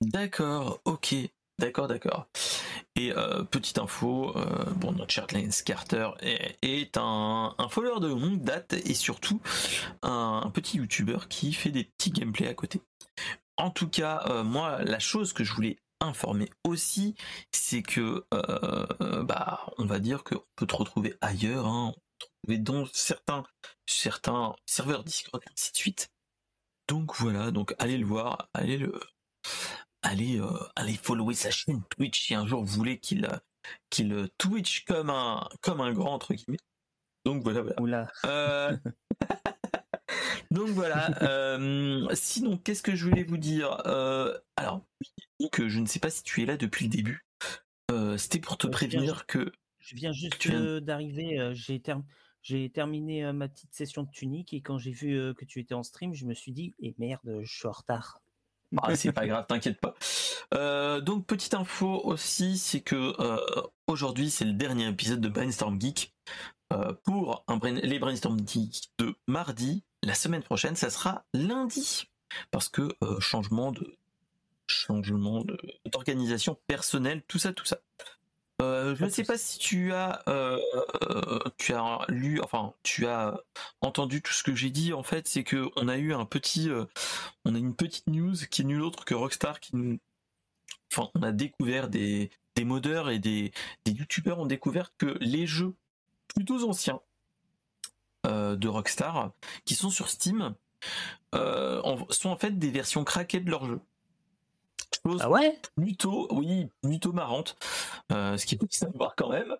D'accord, 0.00 0.80
ok. 0.84 1.14
D'accord, 1.58 1.88
d'accord. 1.88 2.26
Et 2.96 3.12
petite 3.50 3.78
info, 3.78 4.34
bon, 4.76 4.92
notre 4.92 5.12
cher 5.12 5.26
Lance 5.32 5.60
Carter 5.60 6.08
est, 6.22 6.96
un, 6.96 7.54
un, 7.58 7.68
follower 7.68 8.00
de 8.00 8.08
longue 8.08 8.42
date 8.42 8.72
et 8.72 8.94
surtout 8.94 9.42
un, 10.02 10.50
petit 10.54 10.78
YouTuber 10.78 11.18
qui 11.28 11.52
fait 11.52 11.70
des 11.70 11.84
petits 11.84 12.10
gameplays 12.12 12.48
à 12.48 12.54
côté. 12.54 12.80
En 13.58 13.70
tout 13.70 13.88
cas, 13.88 14.42
moi, 14.42 14.82
la 14.84 14.98
chose 14.98 15.34
que 15.34 15.44
je 15.44 15.52
voulais 15.52 15.76
informer 16.00 16.48
aussi, 16.64 17.14
c'est 17.52 17.82
que, 17.82 18.24
bah, 19.22 19.66
on 19.76 19.84
va 19.84 19.98
dire 19.98 20.24
qu'on 20.24 20.42
peut 20.56 20.66
te 20.66 20.76
retrouver 20.76 21.14
ailleurs, 21.20 21.66
hein, 21.66 21.92
trouver 22.42 22.58
dans 22.58 22.86
certains, 22.92 23.44
certains 23.86 24.54
serveurs 24.64 25.04
Discord 25.04 25.42
ainsi 25.52 25.72
de 25.72 25.76
suite. 25.76 26.10
Donc 26.88 27.14
voilà, 27.16 27.50
donc 27.50 27.74
allez 27.78 27.98
le 27.98 28.06
voir, 28.06 28.48
allez 28.54 28.78
le, 28.78 28.98
allez, 30.10 30.40
euh, 30.40 30.48
allez 30.74 30.94
follower 30.94 31.34
sa 31.34 31.50
chaîne 31.50 31.82
Twitch 31.90 32.20
si 32.20 32.34
un 32.34 32.46
jour 32.46 32.64
vous 32.64 32.74
voulez 32.74 32.98
qu'il, 32.98 33.28
qu'il 33.90 34.28
Twitch 34.38 34.84
comme 34.84 35.08
un, 35.08 35.48
comme 35.62 35.80
un 35.80 35.92
grand 35.92 36.14
entre 36.14 36.34
guillemets. 36.34 36.58
Donc 37.24 37.42
voilà, 37.44 37.62
voilà. 37.78 38.08
Euh, 38.26 38.76
donc 40.50 40.68
voilà. 40.70 41.22
Euh, 41.22 42.08
sinon, 42.14 42.56
qu'est-ce 42.58 42.82
que 42.82 42.96
je 42.96 43.08
voulais 43.08 43.22
vous 43.22 43.38
dire 43.38 43.70
Alors, 44.56 44.84
que 45.52 45.68
je 45.68 45.80
ne 45.80 45.86
sais 45.86 46.00
pas 46.00 46.10
si 46.10 46.22
tu 46.22 46.42
es 46.42 46.46
là 46.46 46.56
depuis 46.56 46.86
le 46.86 46.90
début. 46.90 47.26
C'était 48.16 48.40
pour 48.40 48.56
te 48.56 48.66
prévenir 48.66 49.26
que. 49.26 49.52
Je 49.78 49.94
viens 49.94 50.12
juste 50.12 50.48
d'arriver. 50.50 51.50
j'ai 51.54 51.80
terminé 51.80 52.06
j'ai 52.42 52.70
terminé 52.70 53.30
ma 53.34 53.48
petite 53.48 53.74
session 53.74 54.02
de 54.04 54.10
tunique 54.10 54.54
et 54.54 54.62
quand 54.62 54.78
j'ai 54.78 54.92
vu 54.92 55.34
que 55.34 55.44
tu 55.44 55.60
étais 55.60 55.74
en 55.74 55.82
stream, 55.82 56.14
je 56.14 56.24
me 56.24 56.32
suis 56.32 56.52
dit, 56.52 56.74
et 56.80 56.88
eh 56.88 56.94
merde, 56.98 57.40
je 57.42 57.52
suis 57.52 57.68
en 57.68 57.72
retard. 57.72 58.22
Ah, 58.82 58.94
c'est 58.94 59.12
pas 59.12 59.26
grave, 59.26 59.46
t'inquiète 59.48 59.80
pas. 59.80 59.94
donc 61.00 61.26
petite 61.26 61.54
info 61.54 62.00
aussi, 62.04 62.58
c'est 62.58 62.80
que 62.80 63.14
aujourd'hui 63.86 64.30
c'est 64.30 64.44
le 64.44 64.52
dernier 64.52 64.88
épisode 64.88 65.20
de 65.20 65.28
Brainstorm 65.28 65.80
Geek. 65.80 66.14
pour 67.04 67.44
les 67.64 67.98
Brainstorm 67.98 68.38
Geek 68.46 68.92
de 68.98 69.14
mardi, 69.26 69.84
la 70.02 70.14
semaine 70.14 70.42
prochaine, 70.42 70.76
ça 70.76 70.90
sera 70.90 71.24
lundi. 71.34 72.04
Parce 72.52 72.68
que 72.68 72.96
changement 73.18 73.72
de 73.72 73.98
changement 74.70 75.44
d'organisation 75.84 76.56
personnelle, 76.66 77.22
tout 77.26 77.38
ça, 77.38 77.52
tout 77.52 77.64
ça. 77.64 77.78
Euh, 78.60 78.94
je 78.94 79.04
ne 79.04 79.10
sais 79.10 79.24
pas 79.24 79.38
si 79.38 79.58
tu 79.58 79.92
as, 79.92 80.22
euh, 80.28 80.58
tu 81.56 81.72
as 81.72 82.00
lu, 82.08 82.40
enfin, 82.42 82.74
tu 82.82 83.06
as 83.06 83.40
entendu 83.80 84.22
tout 84.22 84.32
ce 84.32 84.42
que 84.42 84.54
j'ai 84.54 84.70
dit. 84.70 84.92
En 84.92 85.02
fait, 85.02 85.28
c'est 85.28 85.44
que 85.44 85.70
on 85.76 85.88
a 85.88 85.96
eu 85.96 86.12
un 86.12 86.24
petit, 86.24 86.68
euh, 86.68 86.84
on 87.44 87.54
a 87.54 87.58
une 87.58 87.74
petite 87.74 88.06
news 88.06 88.34
qui 88.50 88.62
est 88.62 88.64
nulle 88.64 88.82
autre 88.82 89.04
que 89.04 89.14
Rockstar 89.14 89.60
qui 89.60 89.76
nous, 89.76 89.98
enfin, 90.92 91.10
on 91.14 91.22
a 91.22 91.32
découvert 91.32 91.88
des, 91.88 92.30
des 92.54 92.64
modeurs 92.64 93.10
et 93.10 93.18
des, 93.18 93.52
des 93.84 93.92
youtubeurs 93.92 94.38
ont 94.38 94.46
découvert 94.46 94.92
que 94.98 95.16
les 95.20 95.46
jeux 95.46 95.74
plutôt 96.34 96.68
anciens 96.68 97.00
de 98.24 98.68
Rockstar 98.68 99.32
qui 99.64 99.74
sont 99.74 99.88
sur 99.88 100.10
Steam 100.10 100.54
sont 101.32 102.28
en 102.28 102.36
fait 102.36 102.58
des 102.58 102.70
versions 102.70 103.02
craquées 103.02 103.40
de 103.40 103.50
leurs 103.50 103.64
jeux 103.64 103.80
ah 105.20 105.30
ouais 105.30 105.58
plutôt, 105.76 106.28
oui, 106.32 106.68
plutôt 106.82 107.12
marrante. 107.12 107.56
Euh, 108.12 108.36
ce 108.36 108.46
qui 108.46 108.56
faut 108.56 108.66
savoir 108.70 109.14
quand 109.16 109.30
même, 109.30 109.56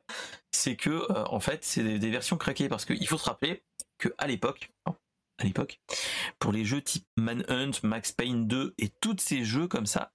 c'est 0.53 0.77
que 0.77 0.91
euh, 0.91 1.25
en 1.27 1.41
fait, 1.41 1.65
c'est 1.65 1.99
des, 1.99 2.11
versions 2.11 2.37
craquées 2.37 2.69
parce 2.69 2.85
qu'il 2.85 3.07
faut 3.07 3.19
se 3.19 3.29
rappeler 3.29 3.63
que 3.99 4.15
à 4.19 4.27
l'époque, 4.27 4.71
à 4.87 5.45
l'époque, 5.45 5.81
pour 6.39 6.53
les 6.53 6.65
jeux 6.65 6.83
type 6.83 7.07
Manhunt, 7.17 7.73
Max 7.83 8.13
Payne 8.13 8.47
2 8.47 8.75
et 8.79 8.89
tous 9.01 9.17
ces 9.19 9.45
jeux 9.45 9.69
comme 9.69 9.87
ça, 9.87 10.13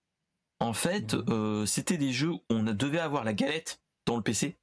en 0.59 0.73
fait, 0.73 1.13
mhm. 1.13 1.25
euh, 1.29 1.65
c'était 1.65 1.97
des 1.97 2.11
jeux 2.11 2.31
où 2.31 2.41
on 2.49 2.63
devait 2.63 2.99
avoir 2.99 3.23
la 3.23 3.33
galette 3.33 3.81
dans 4.05 4.17
le 4.17 4.23
PC. 4.23 4.57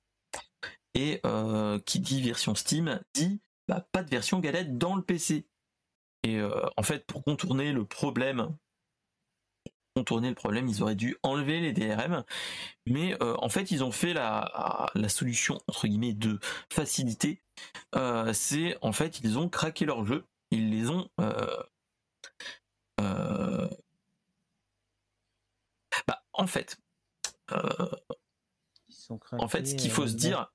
Et 0.95 1.23
qui 1.87 2.01
dit 2.01 2.21
version 2.21 2.55
Steam 2.55 3.01
dit 3.15 3.41
bah, 3.67 3.89
pas 3.93 4.03
de 4.03 4.11
version 4.11 4.41
galette 4.41 4.77
dans 4.77 4.95
le 4.95 5.01
PC. 5.01 5.47
Et 6.23 6.39
en 6.77 6.83
fait, 6.83 7.07
pour 7.07 7.25
contourner 7.25 7.73
le 7.73 7.87
problème 7.87 8.55
contourner 9.95 10.29
le 10.29 10.35
problème, 10.35 10.69
ils 10.69 10.83
auraient 10.83 10.95
dû 10.95 11.17
enlever 11.23 11.61
les 11.61 11.73
DRM, 11.73 12.25
mais 12.87 13.15
euh, 13.23 13.37
en 13.39 13.49
fait 13.49 13.71
ils 13.71 13.85
ont 13.85 13.93
fait 13.93 14.13
la, 14.13 14.91
la, 14.95 15.09
solution 15.09 15.61
entre 15.69 15.87
guillemets 15.87 16.15
de 16.15 16.39
facilité. 16.71 17.43
Euh, 17.95 18.33
c'est 18.33 18.77
en 18.81 18.93
fait 18.93 19.21
ils 19.21 19.39
ont 19.39 19.49
craqué 19.49 19.85
leur 19.85 20.05
jeu, 20.05 20.25
ils 20.51 20.71
les 20.71 20.89
ont 20.89 21.09
euh, 21.21 21.63
bah, 26.07 26.23
en 26.33 26.47
fait 26.47 26.79
en 29.33 29.49
fait 29.49 29.67
ce 29.67 29.75
qu'il 29.75 29.91
faut 29.91 30.07
se 30.07 30.15
dire 30.15 30.51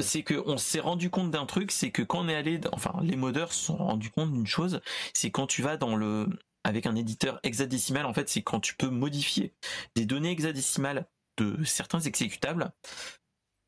c'est 0.00 0.24
qu'on 0.24 0.56
s'est 0.56 0.80
rendu 0.80 1.10
compte 1.10 1.30
d'un 1.30 1.46
truc, 1.46 1.70
c'est 1.70 1.92
que 1.92 2.02
quand 2.02 2.24
on 2.24 2.28
est 2.28 2.34
allé, 2.34 2.60
enfin 2.72 2.94
les 3.02 3.16
modeurs 3.16 3.52
se 3.52 3.66
sont 3.66 3.76
rendus 3.76 4.10
compte 4.10 4.32
d'une 4.32 4.46
chose, 4.48 4.80
c'est 5.14 5.30
quand 5.30 5.46
tu 5.46 5.62
vas 5.62 5.76
dans 5.76 5.94
le 5.94 6.28
avec 6.64 6.86
un 6.86 6.94
éditeur 6.94 7.40
hexadécimal, 7.42 8.06
en 8.06 8.14
fait, 8.14 8.28
c'est 8.28 8.42
quand 8.42 8.60
tu 8.60 8.74
peux 8.74 8.88
modifier 8.88 9.52
des 9.94 10.06
données 10.06 10.30
hexadécimales 10.30 11.06
de 11.38 11.64
certains 11.64 12.00
exécutables. 12.00 12.72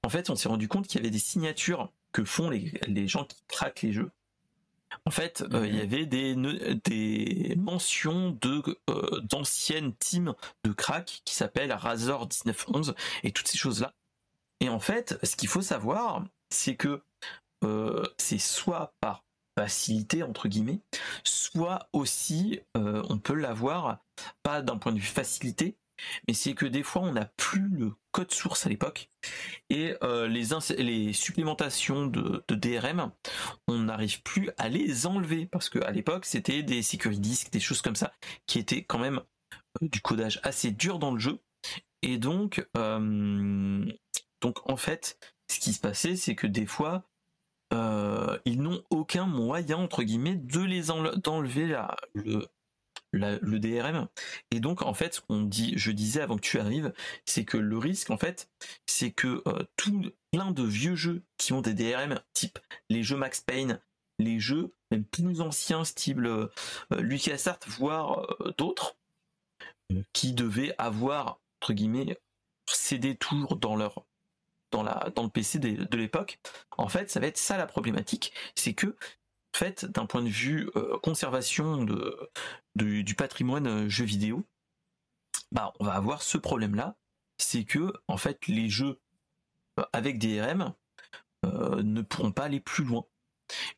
En 0.04 0.08
fait, 0.08 0.30
on 0.30 0.36
s'est 0.36 0.48
rendu 0.48 0.68
compte 0.68 0.86
qu'il 0.86 1.00
y 1.00 1.02
avait 1.02 1.10
des 1.10 1.18
signatures 1.18 1.90
que 2.12 2.24
font 2.24 2.50
les, 2.50 3.08
gens 3.08 3.24
qui 3.24 3.42
craquent 3.48 3.82
les 3.82 3.92
jeux. 3.92 4.10
En 5.06 5.10
fait, 5.10 5.44
euh, 5.52 5.66
il 5.66 5.74
y 5.74 5.80
avait 5.80 6.06
des, 6.06 6.36
des 6.84 7.54
mentions 7.56 8.30
de 8.40 8.62
euh, 8.88 9.20
d'anciennes 9.22 9.92
teams 9.96 10.34
de 10.62 10.72
crack 10.72 11.22
qui 11.24 11.34
s'appellent 11.34 11.72
Razor 11.72 12.28
1911 12.46 12.94
et 13.24 13.32
toutes 13.32 13.48
ces 13.48 13.58
choses-là. 13.58 13.94
Et 14.60 14.68
en 14.68 14.78
fait, 14.78 15.18
ce 15.24 15.34
qu'il 15.34 15.48
faut 15.48 15.62
savoir, 15.62 16.24
c'est 16.48 16.76
que 16.76 17.02
euh, 17.64 18.04
c'est 18.18 18.38
soit 18.38 18.94
par 19.00 19.24
facilité 19.58 20.22
entre 20.22 20.48
guillemets, 20.48 20.80
soit 21.22 21.88
aussi 21.92 22.60
euh, 22.76 23.02
on 23.08 23.18
peut 23.18 23.34
l'avoir 23.34 23.98
pas 24.42 24.62
d'un 24.62 24.76
point 24.76 24.92
de 24.92 24.98
vue 24.98 25.04
facilité, 25.04 25.76
mais 26.26 26.34
c'est 26.34 26.54
que 26.54 26.66
des 26.66 26.82
fois 26.82 27.02
on 27.02 27.12
n'a 27.12 27.26
plus 27.36 27.68
le 27.68 27.92
code 28.12 28.32
source 28.32 28.66
à 28.66 28.68
l'époque 28.68 29.10
et 29.70 29.94
euh, 30.02 30.26
les, 30.26 30.48
les 30.78 31.12
supplémentations 31.12 32.06
de, 32.06 32.44
DRM, 32.48 33.12
on 33.68 33.78
n'arrive 33.78 34.22
plus 34.22 34.50
à 34.58 34.68
les 34.68 35.06
enlever 35.06 35.46
parce 35.46 35.68
qu'à 35.68 35.90
l'époque 35.90 36.24
c'était 36.24 36.62
des 36.62 36.82
security 36.82 37.20
disks, 37.20 37.52
des 37.52 37.60
choses 37.60 37.82
comme 37.82 37.96
ça 37.96 38.12
qui 38.46 38.58
étaient 38.58 38.84
quand 38.84 38.98
même 38.98 39.20
euh, 39.82 39.88
du 39.88 40.00
codage 40.00 40.40
assez 40.42 40.70
dur 40.70 40.98
dans 40.98 41.12
le 41.12 41.20
jeu 41.20 41.38
et 42.02 42.18
donc 42.18 42.66
donc 44.40 44.68
en 44.70 44.76
fait 44.76 45.18
ce 45.50 45.58
qui 45.58 45.72
se 45.72 45.80
passait 45.80 46.16
c'est 46.16 46.34
que 46.34 46.46
des 46.46 46.66
fois 46.66 47.04
euh, 47.72 48.38
ils 48.44 48.60
n'ont 48.60 48.82
aucun 48.90 49.26
moyen 49.26 49.78
entre 49.78 50.02
guillemets 50.02 50.36
de 50.36 50.60
les 50.60 50.84
d'enlever 51.22 51.76
le, 52.14 52.48
le 53.12 53.58
DRM. 53.58 54.08
Et 54.50 54.60
donc 54.60 54.82
en 54.82 54.94
fait, 54.94 55.14
ce 55.14 55.20
qu'on 55.20 55.42
dit, 55.42 55.72
je 55.76 55.90
disais 55.90 56.20
avant 56.20 56.36
que 56.36 56.42
tu 56.42 56.58
arrives, 56.58 56.92
c'est 57.24 57.44
que 57.44 57.56
le 57.56 57.78
risque 57.78 58.10
en 58.10 58.18
fait, 58.18 58.48
c'est 58.86 59.10
que 59.10 59.42
euh, 59.46 59.64
tout 59.76 60.12
plein 60.30 60.50
de 60.50 60.62
vieux 60.62 60.96
jeux 60.96 61.22
qui 61.38 61.52
ont 61.52 61.60
des 61.60 61.74
DRM, 61.74 62.20
type 62.32 62.58
les 62.90 63.02
jeux 63.02 63.16
Max 63.16 63.40
Payne, 63.40 63.80
les 64.18 64.38
jeux 64.38 64.74
même 64.90 65.04
plus 65.04 65.40
anciens, 65.40 65.84
style 65.84 66.24
euh, 66.26 66.48
LucasArts, 66.90 67.58
voire 67.66 68.26
d'autres, 68.58 68.96
qui 70.12 70.32
devaient 70.32 70.74
avoir 70.78 71.40
entre 71.60 71.72
guillemets 71.72 72.18
cédé 72.66 73.16
toujours 73.16 73.56
dans 73.56 73.76
leur 73.76 74.04
dans, 74.74 74.82
la, 74.82 75.10
dans 75.14 75.22
le 75.22 75.28
PC 75.28 75.60
de, 75.60 75.96
l'époque, 75.96 76.40
en 76.76 76.88
fait, 76.88 77.08
ça 77.08 77.20
va 77.20 77.28
être 77.28 77.38
ça 77.38 77.56
la 77.56 77.66
problématique, 77.66 78.32
c'est 78.56 78.74
que, 78.74 78.96
fait, 79.54 79.84
d'un 79.84 80.04
point 80.04 80.22
de 80.22 80.28
vue 80.28 80.68
euh, 80.74 80.98
conservation 80.98 81.84
de, 81.84 82.28
du 82.74 83.14
patrimoine 83.14 83.68
euh, 83.68 83.88
jeu 83.88 84.04
vidéo, 84.04 84.44
bah, 85.52 85.72
on 85.78 85.84
va 85.84 85.94
avoir 85.94 86.22
ce 86.22 86.38
problème-là, 86.38 86.96
c'est 87.38 87.64
que, 87.64 87.92
en 88.08 88.16
fait, 88.16 88.48
les 88.48 88.68
jeux 88.68 88.98
euh, 89.78 89.84
avec 89.92 90.18
des 90.18 90.42
RM 90.42 90.74
ne 91.44 92.00
pourront 92.00 92.32
pas 92.32 92.44
aller 92.44 92.60
plus 92.60 92.84
loin. 92.84 93.04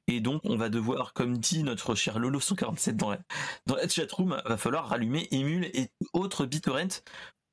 Et 0.07 0.21
donc, 0.21 0.41
on 0.45 0.57
va 0.57 0.69
devoir, 0.69 1.13
comme 1.13 1.37
dit 1.37 1.65
notre 1.65 1.97
cher 1.97 2.21
Lolo 2.21 2.39
147 2.39 2.97
dans 2.97 3.11
la, 3.11 3.19
dans 3.67 3.75
la 3.75 3.89
chatroom, 3.89 4.41
va 4.47 4.57
falloir 4.57 4.89
rallumer 4.89 5.27
Emule 5.33 5.65
et 5.75 5.91
autres 6.13 6.47
BitTorrent 6.47 7.03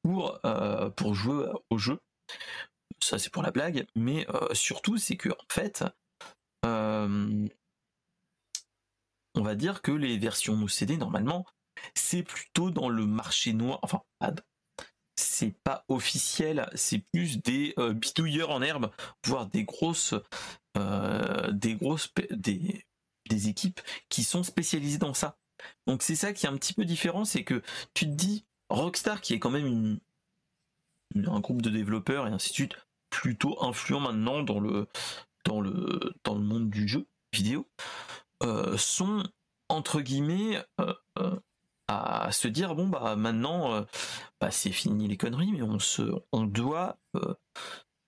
pour, 0.04 0.40
pour 0.96 1.16
jouer 1.16 1.48
au 1.72 1.80
jeu 1.80 2.00
ça 3.04 3.20
c'est 3.20 3.30
pour 3.30 3.44
la 3.44 3.52
blague, 3.52 3.86
mais 3.96 4.28
euh, 4.30 4.54
surtout 4.54 4.98
c'est 4.98 5.18
que 5.18 5.30
en 5.30 5.46
fait, 5.52 5.84
euh, 6.66 7.48
on 9.36 9.42
va 9.42 9.56
dire 9.56 9.82
que 9.82 9.92
les 9.92 10.18
versions 10.18 10.56
no 10.56 10.68
CD 10.68 10.98
normalement, 10.98 11.46
c'est 11.96 12.24
plutôt 12.24 12.72
dans 12.72 12.90
le 12.90 13.06
marché 13.06 13.54
noir, 13.54 13.80
enfin 13.82 14.02
c'est 15.16 15.56
pas 15.64 15.86
officiel, 15.90 16.70
c'est 16.76 17.04
plus 17.12 17.42
des 17.42 17.74
euh, 17.78 17.94
bidouilleurs 17.94 18.50
en 18.50 18.62
herbe, 18.62 18.92
voire 19.26 19.48
des 19.48 19.64
grosses, 19.64 20.16
des 20.76 21.76
grosses, 21.76 22.12
des, 22.32 22.86
des 23.30 23.48
équipes 23.48 23.82
qui 24.10 24.24
sont 24.24 24.44
spécialisées 24.44 24.98
dans 24.98 25.14
ça. 25.14 25.38
Donc 25.88 26.02
c'est 26.02 26.16
ça 26.16 26.34
qui 26.34 26.46
est 26.46 26.50
un 26.50 26.58
petit 26.58 26.74
peu 26.74 26.86
différent, 26.86 27.26
c'est 27.26 27.44
que 27.44 27.62
tu 27.94 28.06
te 28.06 28.12
dis 28.12 28.46
Rockstar 28.70 29.22
qui 29.22 29.34
est 29.34 29.40
quand 29.40 29.52
même 29.52 29.68
une, 29.68 30.00
un 31.28 31.40
groupe 31.40 31.62
de 31.62 31.70
développeurs 31.70 32.28
et 32.28 32.32
ainsi 32.32 32.50
de 32.50 32.54
suite 32.54 32.76
plutôt 33.14 33.64
influents 33.64 34.00
maintenant 34.00 34.42
dans 34.42 34.60
le 34.60 34.88
dans 35.46 35.62
le 35.62 36.00
dans 36.24 36.34
le 36.34 36.42
monde 36.42 36.70
du 36.70 36.88
jeu 36.88 37.06
vidéo 37.32 37.68
sont 38.76 39.24
entre 39.70 40.02
guillemets 40.02 40.62
à 41.88 42.32
se 42.32 42.48
dire 42.48 42.74
bon 42.76 42.88
bah 42.88 43.16
maintenant 43.16 43.86
bah, 44.42 44.52
c'est 44.52 44.72
fini 44.72 45.08
les 45.08 45.16
conneries 45.16 45.52
mais 45.52 45.62
on 45.62 45.78
se 45.80 46.02
on 46.32 46.44
doit 46.44 46.98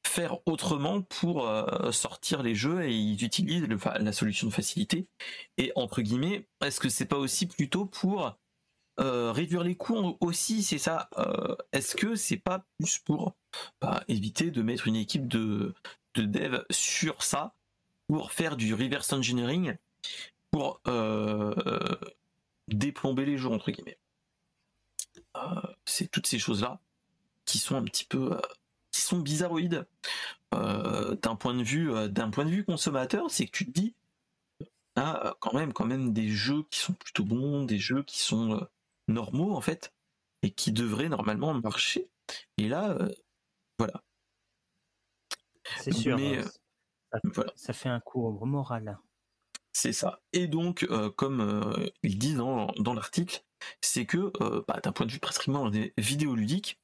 faire 0.08 0.40
autrement 0.48 1.02
pour 1.04 1.48
sortir 1.92 2.42
les 2.42 2.56
jeux 2.56 2.84
et 2.84 2.94
ils 2.94 3.24
utilisent 3.24 3.68
la 4.00 4.12
solution 4.12 4.48
de 4.48 4.54
facilité. 4.54 5.08
Et 5.58 5.72
entre 5.76 6.02
guillemets 6.02 6.48
est-ce 6.64 6.80
que 6.80 6.90
c'est 6.90 7.06
pas 7.06 7.18
aussi 7.18 7.46
plutôt 7.46 7.86
pour 7.86 8.36
réduire 8.98 9.64
les 9.64 9.76
coûts 9.76 10.18
aussi 10.22 10.64
c'est 10.64 10.78
ça 10.78 11.10
est-ce 11.72 11.96
que 11.96 12.16
c'est 12.16 12.38
pas 12.38 12.66
plus 12.78 13.00
pour 13.00 13.36
bah, 13.82 14.04
éviter 14.08 14.52
de 14.52 14.62
mettre 14.62 14.88
une 14.88 14.96
équipe 14.96 15.28
de 15.28 15.74
de 16.14 16.24
dev 16.24 16.62
sur 16.70 17.24
ça 17.24 17.54
pour 18.08 18.32
faire 18.32 18.56
du 18.56 18.74
reverse 18.74 19.12
engineering 19.12 19.76
pour 20.52 20.82
déplomber 22.68 23.26
les 23.26 23.38
jeux 23.38 23.50
entre 23.50 23.72
guillemets? 23.72 23.98
Euh, 25.36 25.62
c'est 25.86 26.10
toutes 26.10 26.28
ces 26.28 26.40
choses 26.40 26.62
là 26.62 26.80
qui 27.46 27.58
sont 27.60 27.76
un 27.76 27.84
petit 27.84 28.06
peu 28.06 28.34
euh, 28.34 28.42
qui 28.92 29.02
sont 29.02 29.20
bizarroïdes 29.20 29.86
euh, 30.54 31.16
d'un 31.16 31.36
point 31.36 31.54
de 31.54 31.64
vue 31.64 31.92
d'un 32.10 32.30
point 32.30 32.46
de 32.46 32.50
vue 32.50 32.64
consommateur 32.64 33.30
c'est 33.30 33.46
que 33.46 33.52
tu 33.52 33.66
te 33.66 33.72
dis 33.72 33.94
ah 34.96 35.36
quand 35.42 35.54
même 35.54 35.74
quand 35.74 35.86
même 35.86 36.14
des 36.14 36.30
jeux 36.30 36.64
qui 36.70 36.80
sont 36.80 36.94
plutôt 36.94 37.26
bons 37.26 37.64
des 37.64 37.80
jeux 37.80 38.04
qui 38.04 38.20
sont 38.20 38.66
normaux 39.08 39.56
en 39.56 39.62
fait 39.62 39.94
et 40.42 40.52
qui 40.52 40.72
devraient 40.72 41.10
normalement 41.10 41.54
marcher 41.54 42.10
et 42.58 42.68
là 42.68 42.98
voilà 43.80 44.04
c'est 45.80 45.94
sûr 45.94 46.18
mais 46.18 46.42
ça, 46.44 47.20
voilà. 47.24 47.52
ça 47.56 47.74
fait 47.74 47.90
un 47.90 48.00
coup 48.00 48.26
au 48.26 48.46
moral 48.46 48.98
c'est 49.76 49.92
ça. 49.92 50.22
Et 50.32 50.48
donc, 50.48 50.84
euh, 50.90 51.10
comme 51.12 51.42
euh, 51.42 51.90
il 52.02 52.18
dit 52.18 52.34
dans, 52.34 52.72
l'article, 52.94 53.44
c'est 53.82 54.06
que 54.06 54.32
euh, 54.42 54.64
bah, 54.70 54.80
d'un 54.82 54.94
point 54.94 55.06
de 55.06 55.12
vue 55.12 55.20
pratiquement 55.20 55.70
vidéoludique, 55.98 56.80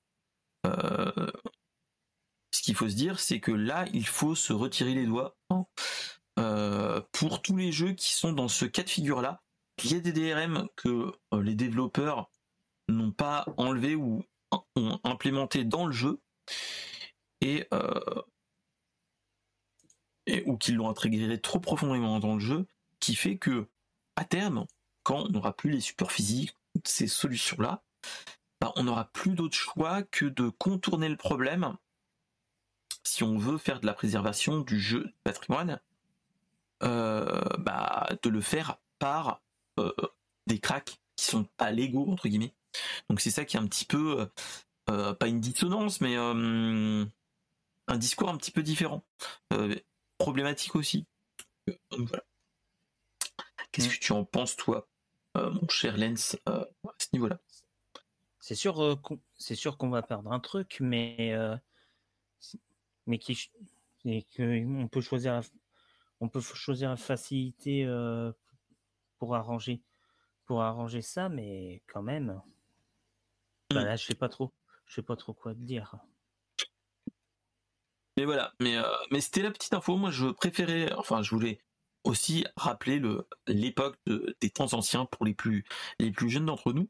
ce 0.65 2.62
qu'il 2.62 2.75
faut 2.75 2.89
se 2.89 2.95
dire, 2.95 3.17
c'est 3.21 3.39
que 3.39 3.53
là, 3.53 3.86
il 3.93 4.05
faut 4.05 4.36
se 4.36 4.51
retirer 4.51 4.93
les 4.93 5.05
doigts 5.05 5.38
hein. 5.49 5.65
pour 7.13 7.41
tous 7.41 7.55
les 7.55 7.71
jeux 7.71 7.93
qui 7.93 8.13
sont 8.13 8.34
dans 8.34 8.49
ce 8.49 8.65
cas 8.65 8.84
de 8.84 8.89
figure-là. 8.89 9.41
Il 9.84 9.91
y 9.91 9.96
a 9.96 10.00
des 10.00 10.13
DRM 10.13 10.67
que 10.76 11.12
les 11.34 11.56
développeurs 11.56 12.30
n'ont 12.88 13.12
pas 13.12 13.46
enlevé 13.58 13.96
ou 13.96 14.24
ont 14.76 15.00
implémenté 15.04 15.63
dans 15.63 15.86
le 15.86 15.91
jeu 15.91 16.20
et, 17.41 17.67
et 20.28 20.44
ou 20.46 20.58
qu'ils 20.58 20.76
l'ont 20.76 20.89
intégré 20.89 21.39
trop 21.39 21.60
profondément 21.60 22.20
dans 22.20 22.36
le 22.36 22.39
jeu 22.39 22.67
qui 23.00 23.15
fait 23.15 23.38
que 23.38 23.67
à 24.15 24.26
terme, 24.26 24.65
quand 25.04 25.26
on 25.26 25.30
n'aura 25.30 25.54
plus 25.54 25.72
les 25.72 25.80
supports 25.82 26.12
physiques, 26.12 26.56
ces 26.86 27.08
solutions-là, 27.08 27.84
bah, 28.60 28.72
on 28.76 28.84
n'aura 28.84 29.06
plus 29.06 29.34
d'autre 29.34 29.56
choix 29.56 30.04
que 30.04 30.26
de 30.26 30.50
contourner 30.50 31.10
le 31.10 31.17
problème 31.17 31.76
si 33.04 33.24
on 33.24 33.38
veut 33.38 33.58
faire 33.58 33.80
de 33.80 33.88
la 33.88 33.94
préservation 33.94 34.60
du 34.60 34.80
jeu 34.80 35.12
patrimoine, 35.24 35.80
euh, 36.84 37.41
bah, 37.58 38.08
de 38.22 38.30
le 38.30 38.41
faire 38.41 38.78
par 39.00 39.30
euh, 39.30 39.50
des 40.47 40.60
cracks 40.60 40.99
qui 41.15 41.25
sont 41.25 41.45
pas 41.57 41.71
légaux 41.71 42.12
entre 42.12 42.27
guillemets. 42.27 42.53
Donc 43.10 43.21
c'est 43.21 43.31
ça 43.31 43.45
qui 43.45 43.57
est 43.57 43.60
un 43.60 43.67
petit 43.67 43.86
peu 43.86 44.29
euh, 44.89 45.13
pas 45.13 45.27
une 45.27 45.39
dissonance, 45.39 46.01
mais 46.01 46.15
un 46.15 47.07
discours 47.97 48.29
un 48.29 48.38
petit 48.38 48.51
peu 48.51 48.63
différent, 48.63 49.03
problématique 50.17 50.75
aussi. 50.75 51.05
voilà. 51.91 52.23
Qu'est-ce 53.71 53.88
mm. 53.88 53.91
que 53.91 53.99
tu 53.99 54.12
en 54.13 54.25
penses, 54.25 54.55
toi, 54.55 54.88
euh, 55.38 55.51
mon 55.51 55.67
cher 55.69 55.97
Lens, 55.97 56.38
euh, 56.49 56.65
à 56.84 56.93
ce 56.97 57.07
niveau-là? 57.13 57.39
C'est 58.39 58.55
sûr, 58.55 58.81
euh, 58.81 58.95
c'est 59.38 59.55
sûr 59.55 59.77
qu'on 59.77 59.89
va 59.89 60.01
perdre 60.01 60.31
un 60.31 60.39
truc, 60.39 60.77
mais 60.79 61.36
mais 63.07 63.17
qui, 63.17 63.51
on 64.05 64.88
peut 64.88 65.01
choisir, 65.01 65.34
la, 65.34 65.41
on 66.19 66.29
peut 66.29 66.41
choisir 66.41 66.89
la 66.89 66.97
facilité 66.97 67.86
pour 69.21 69.36
arranger, 69.36 69.84
pour 70.45 70.63
arranger 70.63 71.03
ça, 71.03 71.29
mais 71.29 71.84
quand 71.86 72.01
même, 72.01 72.41
bah 73.69 73.84
mm. 73.84 73.86
là, 73.86 73.95
je 73.95 74.03
sais 74.03 74.15
pas 74.15 74.29
trop, 74.29 74.51
je 74.88 74.95
sais 74.95 75.03
pas 75.03 75.15
trop 75.15 75.31
quoi 75.31 75.53
te 75.53 75.60
dire. 75.60 75.95
Mais 78.17 78.25
voilà, 78.25 78.51
mais, 78.60 78.77
mais 79.12 79.21
c'était 79.21 79.43
la 79.43 79.51
petite 79.51 79.75
info. 79.75 79.95
Moi, 79.95 80.10
je 80.10 80.25
préférais, 80.25 80.91
enfin, 80.93 81.21
je 81.21 81.29
voulais 81.36 81.60
aussi 82.03 82.47
rappeler 82.55 82.97
le 82.97 83.27
l'époque 83.45 83.99
des 84.07 84.49
temps 84.49 84.73
anciens 84.73 85.05
pour 85.05 85.23
les 85.23 85.36
plus 85.36 85.65
les 85.99 86.10
plus 86.10 86.31
jeunes 86.31 86.47
d'entre 86.47 86.73
nous, 86.73 86.89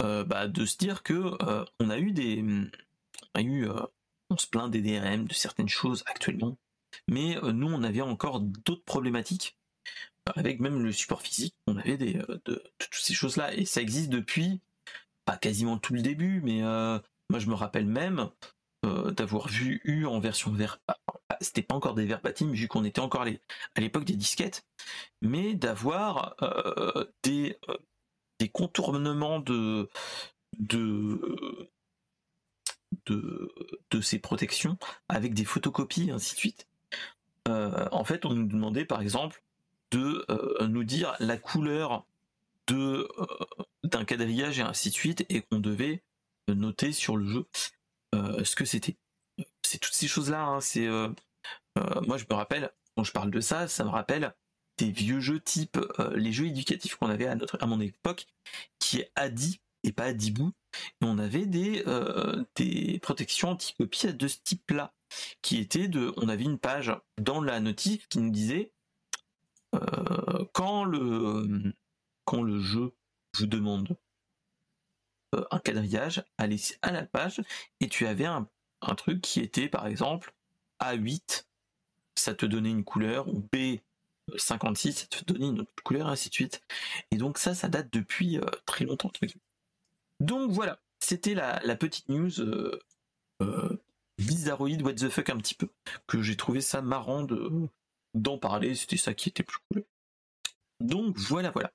euh, 0.00 0.24
bah, 0.24 0.48
de 0.48 0.64
se 0.64 0.78
dire 0.78 1.02
que 1.02 1.36
euh, 1.42 1.66
on 1.78 1.90
a 1.90 1.98
eu 1.98 2.12
des 2.12 2.42
on 2.42 3.38
a 3.38 3.42
eu 3.42 3.68
euh, 3.68 3.82
on 4.30 4.38
se 4.38 4.46
plaint 4.46 4.70
des 4.70 4.80
DRM 4.80 5.26
de 5.26 5.34
certaines 5.34 5.68
choses 5.68 6.04
actuellement, 6.06 6.56
mais 7.06 7.36
nous 7.42 7.68
on 7.68 7.82
avait 7.82 8.00
encore 8.00 8.40
d'autres 8.40 8.84
problématiques 8.86 9.58
avec 10.36 10.60
même 10.60 10.82
le 10.82 10.92
support 10.92 11.22
physique, 11.22 11.54
on 11.66 11.76
avait 11.76 11.96
des 11.96 12.14
de, 12.14 12.40
de, 12.44 12.62
toutes 12.78 12.94
ces 12.94 13.14
choses 13.14 13.36
là 13.36 13.54
et 13.54 13.64
ça 13.64 13.80
existe 13.80 14.10
depuis 14.10 14.60
pas 15.24 15.36
quasiment 15.36 15.78
tout 15.78 15.94
le 15.94 16.02
début, 16.02 16.40
mais 16.42 16.60
moi 16.62 17.38
je 17.38 17.46
me 17.46 17.54
rappelle 17.54 17.86
même 17.86 18.30
d'avoir 18.82 19.48
vu 19.48 19.80
eu 19.84 20.06
en 20.06 20.18
version 20.20 20.52
vert 20.52 20.80
c'était 21.40 21.62
pas 21.62 21.74
encore 21.74 21.94
des 21.94 22.04
verbatim 22.04 22.52
vu 22.52 22.68
qu'on 22.68 22.84
était 22.84 23.00
encore 23.00 23.22
à 23.22 23.80
l'époque 23.80 24.04
des 24.04 24.16
disquettes, 24.16 24.66
mais 25.22 25.54
d'avoir 25.54 26.36
euh, 26.42 27.04
des, 27.22 27.58
euh, 27.68 27.76
des 28.38 28.48
contournements 28.48 29.40
de, 29.40 29.88
de, 30.58 31.70
de, 33.06 33.52
de 33.90 34.00
ces 34.00 34.18
protections 34.18 34.76
avec 35.08 35.34
des 35.34 35.44
photocopies 35.44 36.10
ainsi 36.10 36.34
de 36.34 36.38
suite. 36.38 36.68
Euh, 37.48 37.88
en 37.90 38.04
fait, 38.04 38.26
on 38.26 38.34
nous 38.34 38.46
demandait 38.46 38.84
par 38.84 39.00
exemple 39.00 39.42
de 39.90 40.26
nous 40.66 40.84
dire 40.84 41.14
la 41.18 41.36
couleur 41.36 42.06
de 42.66 43.08
d'un 43.82 44.04
quadrillage 44.04 44.58
et 44.58 44.62
ainsi 44.62 44.90
de 44.90 44.94
suite 44.94 45.26
et 45.28 45.42
qu'on 45.42 45.58
devait 45.58 46.02
noter 46.48 46.92
sur 46.92 47.16
le 47.16 47.26
jeu 47.26 47.46
ce 48.14 48.54
que 48.54 48.64
c'était 48.64 48.96
c'est 49.62 49.78
toutes 49.78 49.94
ces 49.94 50.08
choses 50.08 50.30
là 50.30 50.44
hein. 50.44 50.60
c'est 50.60 50.88
euh, 51.78 52.00
moi, 52.06 52.18
je 52.18 52.24
me 52.30 52.34
rappelle, 52.34 52.70
quand 52.96 53.04
je 53.04 53.12
parle 53.12 53.30
de 53.30 53.40
ça, 53.40 53.68
ça 53.68 53.84
me 53.84 53.90
rappelle 53.90 54.34
des 54.78 54.90
vieux 54.90 55.20
jeux 55.20 55.40
type 55.40 55.78
euh, 55.98 56.16
les 56.16 56.32
jeux 56.32 56.46
éducatifs 56.46 56.96
qu'on 56.96 57.10
avait 57.10 57.26
à, 57.26 57.34
notre, 57.34 57.62
à 57.62 57.66
mon 57.66 57.80
époque, 57.80 58.26
qui 58.78 58.98
est 58.98 59.12
Adi 59.14 59.60
et 59.84 59.92
pas 59.92 60.04
Adibou. 60.04 60.52
On 61.00 61.18
avait 61.18 61.46
des, 61.46 61.82
euh, 61.86 62.44
des 62.56 62.98
protections 63.00 63.50
anti-copie 63.50 64.12
de 64.14 64.28
ce 64.28 64.38
type-là, 64.42 64.94
qui 65.42 65.58
était 65.58 65.88
de, 65.88 66.12
on 66.16 66.28
avait 66.28 66.44
une 66.44 66.58
page 66.58 66.92
dans 67.20 67.42
la 67.42 67.60
notice 67.60 68.06
qui 68.08 68.18
nous 68.18 68.30
disait 68.30 68.72
quand 70.52 70.84
le 70.84 71.72
quand 72.24 72.42
le 72.42 72.60
jeu 72.60 72.92
vous 73.38 73.46
demande 73.46 73.96
un 75.50 75.58
quadrillage, 75.58 76.24
allez 76.38 76.60
à 76.82 76.90
la 76.90 77.04
page 77.04 77.42
et 77.80 77.88
tu 77.88 78.06
avais 78.06 78.26
un, 78.26 78.48
un 78.82 78.94
truc 78.94 79.20
qui 79.20 79.40
était 79.40 79.68
par 79.68 79.86
exemple 79.86 80.34
A8 80.80 81.44
ça 82.20 82.34
te 82.34 82.46
donnait 82.46 82.70
une 82.70 82.84
couleur, 82.84 83.28
ou 83.28 83.42
B56, 83.52 84.92
ça 84.92 85.06
te 85.06 85.24
donnait 85.24 85.48
une 85.48 85.60
autre 85.60 85.72
couleur, 85.82 86.08
ainsi 86.08 86.28
de 86.28 86.34
suite. 86.34 86.62
Et 87.10 87.16
donc 87.16 87.38
ça, 87.38 87.54
ça 87.54 87.68
date 87.68 87.92
depuis 87.92 88.38
euh, 88.38 88.44
très 88.66 88.84
longtemps. 88.84 89.10
Donc 90.20 90.50
voilà, 90.50 90.80
c'était 90.98 91.34
la, 91.34 91.76
petite 91.76 92.08
news 92.08 92.40
euh, 92.40 92.78
euh, 93.42 93.82
bizarroïde, 94.18 94.82
what 94.82 94.94
the 94.94 95.08
fuck 95.08 95.30
un 95.30 95.38
petit 95.38 95.54
peu, 95.54 95.68
que 96.06 96.22
j'ai 96.22 96.36
trouvé 96.36 96.60
ça 96.60 96.82
marrant 96.82 97.22
de 97.22 97.68
d'en 98.14 98.38
parler, 98.38 98.74
c'était 98.74 98.96
ça 98.96 99.14
qui 99.14 99.28
était 99.28 99.42
plus 99.42 99.58
cool. 99.70 99.84
Donc 100.80 101.16
voilà, 101.18 101.50
voilà. 101.50 101.72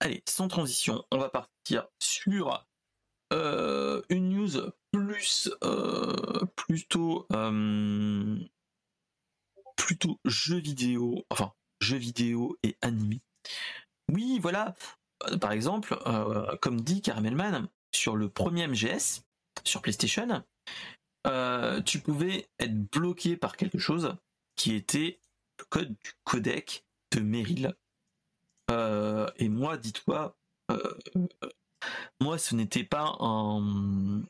Allez, 0.00 0.22
sans 0.28 0.48
transition, 0.48 1.04
on 1.10 1.18
va 1.18 1.28
partir 1.28 1.86
sur 1.98 2.66
une 4.10 4.28
news 4.28 4.70
plus 4.92 5.50
plutôt 6.56 7.26
plutôt 9.76 10.20
jeux 10.24 10.58
vidéo, 10.58 11.24
enfin 11.30 11.52
jeux 11.80 11.96
vidéo 11.96 12.56
et 12.62 12.76
animé. 12.80 13.20
Oui, 14.12 14.38
voilà. 14.40 14.74
Euh, 15.28 15.38
par 15.38 15.52
exemple, 15.52 15.98
euh, 16.06 16.56
comme 16.60 16.80
dit 16.80 17.02
Caramelman, 17.02 17.68
sur 17.92 18.16
le 18.16 18.28
premier 18.28 18.66
MGS, 18.66 19.22
sur 19.64 19.82
PlayStation, 19.82 20.42
euh, 21.26 21.80
tu 21.82 22.00
pouvais 22.00 22.48
être 22.58 22.76
bloqué 22.90 23.36
par 23.36 23.56
quelque 23.56 23.78
chose 23.78 24.16
qui 24.56 24.74
était 24.74 25.20
code 25.68 25.88
du 25.88 26.12
codec 26.24 26.84
de 27.12 27.20
Meryl. 27.20 27.74
et 28.70 29.48
moi, 29.48 29.76
dis-toi, 29.76 30.36
moi, 32.20 32.38
ce 32.38 32.54
n'était 32.54 32.84
pas 32.84 33.16
un, 33.20 34.22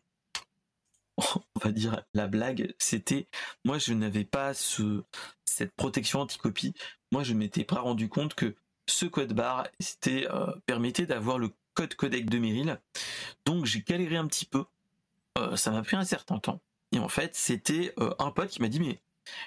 on 1.17 1.61
va 1.63 1.73
dire 1.73 2.03
la 2.15 2.27
blague, 2.27 2.75
c'était 2.79 3.29
moi 3.65 3.79
je 3.79 3.93
n'avais 3.93 4.25
pas 4.25 4.55
ce 4.55 5.03
cette 5.45 5.73
protection 5.73 6.21
anti-copie. 6.21 6.75
Moi 7.13 7.23
je 7.23 7.35
m'étais 7.35 7.65
pas 7.65 7.81
rendu 7.81 8.09
compte 8.09 8.35
que 8.35 8.55
ce 8.87 9.07
code 9.07 9.33
barre 9.33 9.69
c'était 9.79 10.27
euh, 10.31 10.53
permettait 10.67 11.07
d'avoir 11.07 11.39
le 11.39 11.51
code 11.75 11.95
codec 11.95 12.29
de 12.29 12.39
Meryl. 12.39 12.81
Donc 13.45 13.65
j'ai 13.67 13.81
galéré 13.83 14.17
un 14.17 14.27
petit 14.27 14.47
peu. 14.47 14.65
Euh, 15.39 15.57
ça 15.57 15.71
m'a 15.71 15.83
pris 15.83 15.97
un 15.97 16.05
certain 16.05 16.39
temps. 16.39 16.61
Et 16.93 16.99
en 16.99 17.09
fait, 17.09 17.35
c'était 17.35 17.93
euh, 17.99 18.15
un 18.21 18.31
pote 18.31 18.51
qui 18.51 18.63
m'a 18.63 18.69
dit 18.69 18.81
mais 18.81 19.01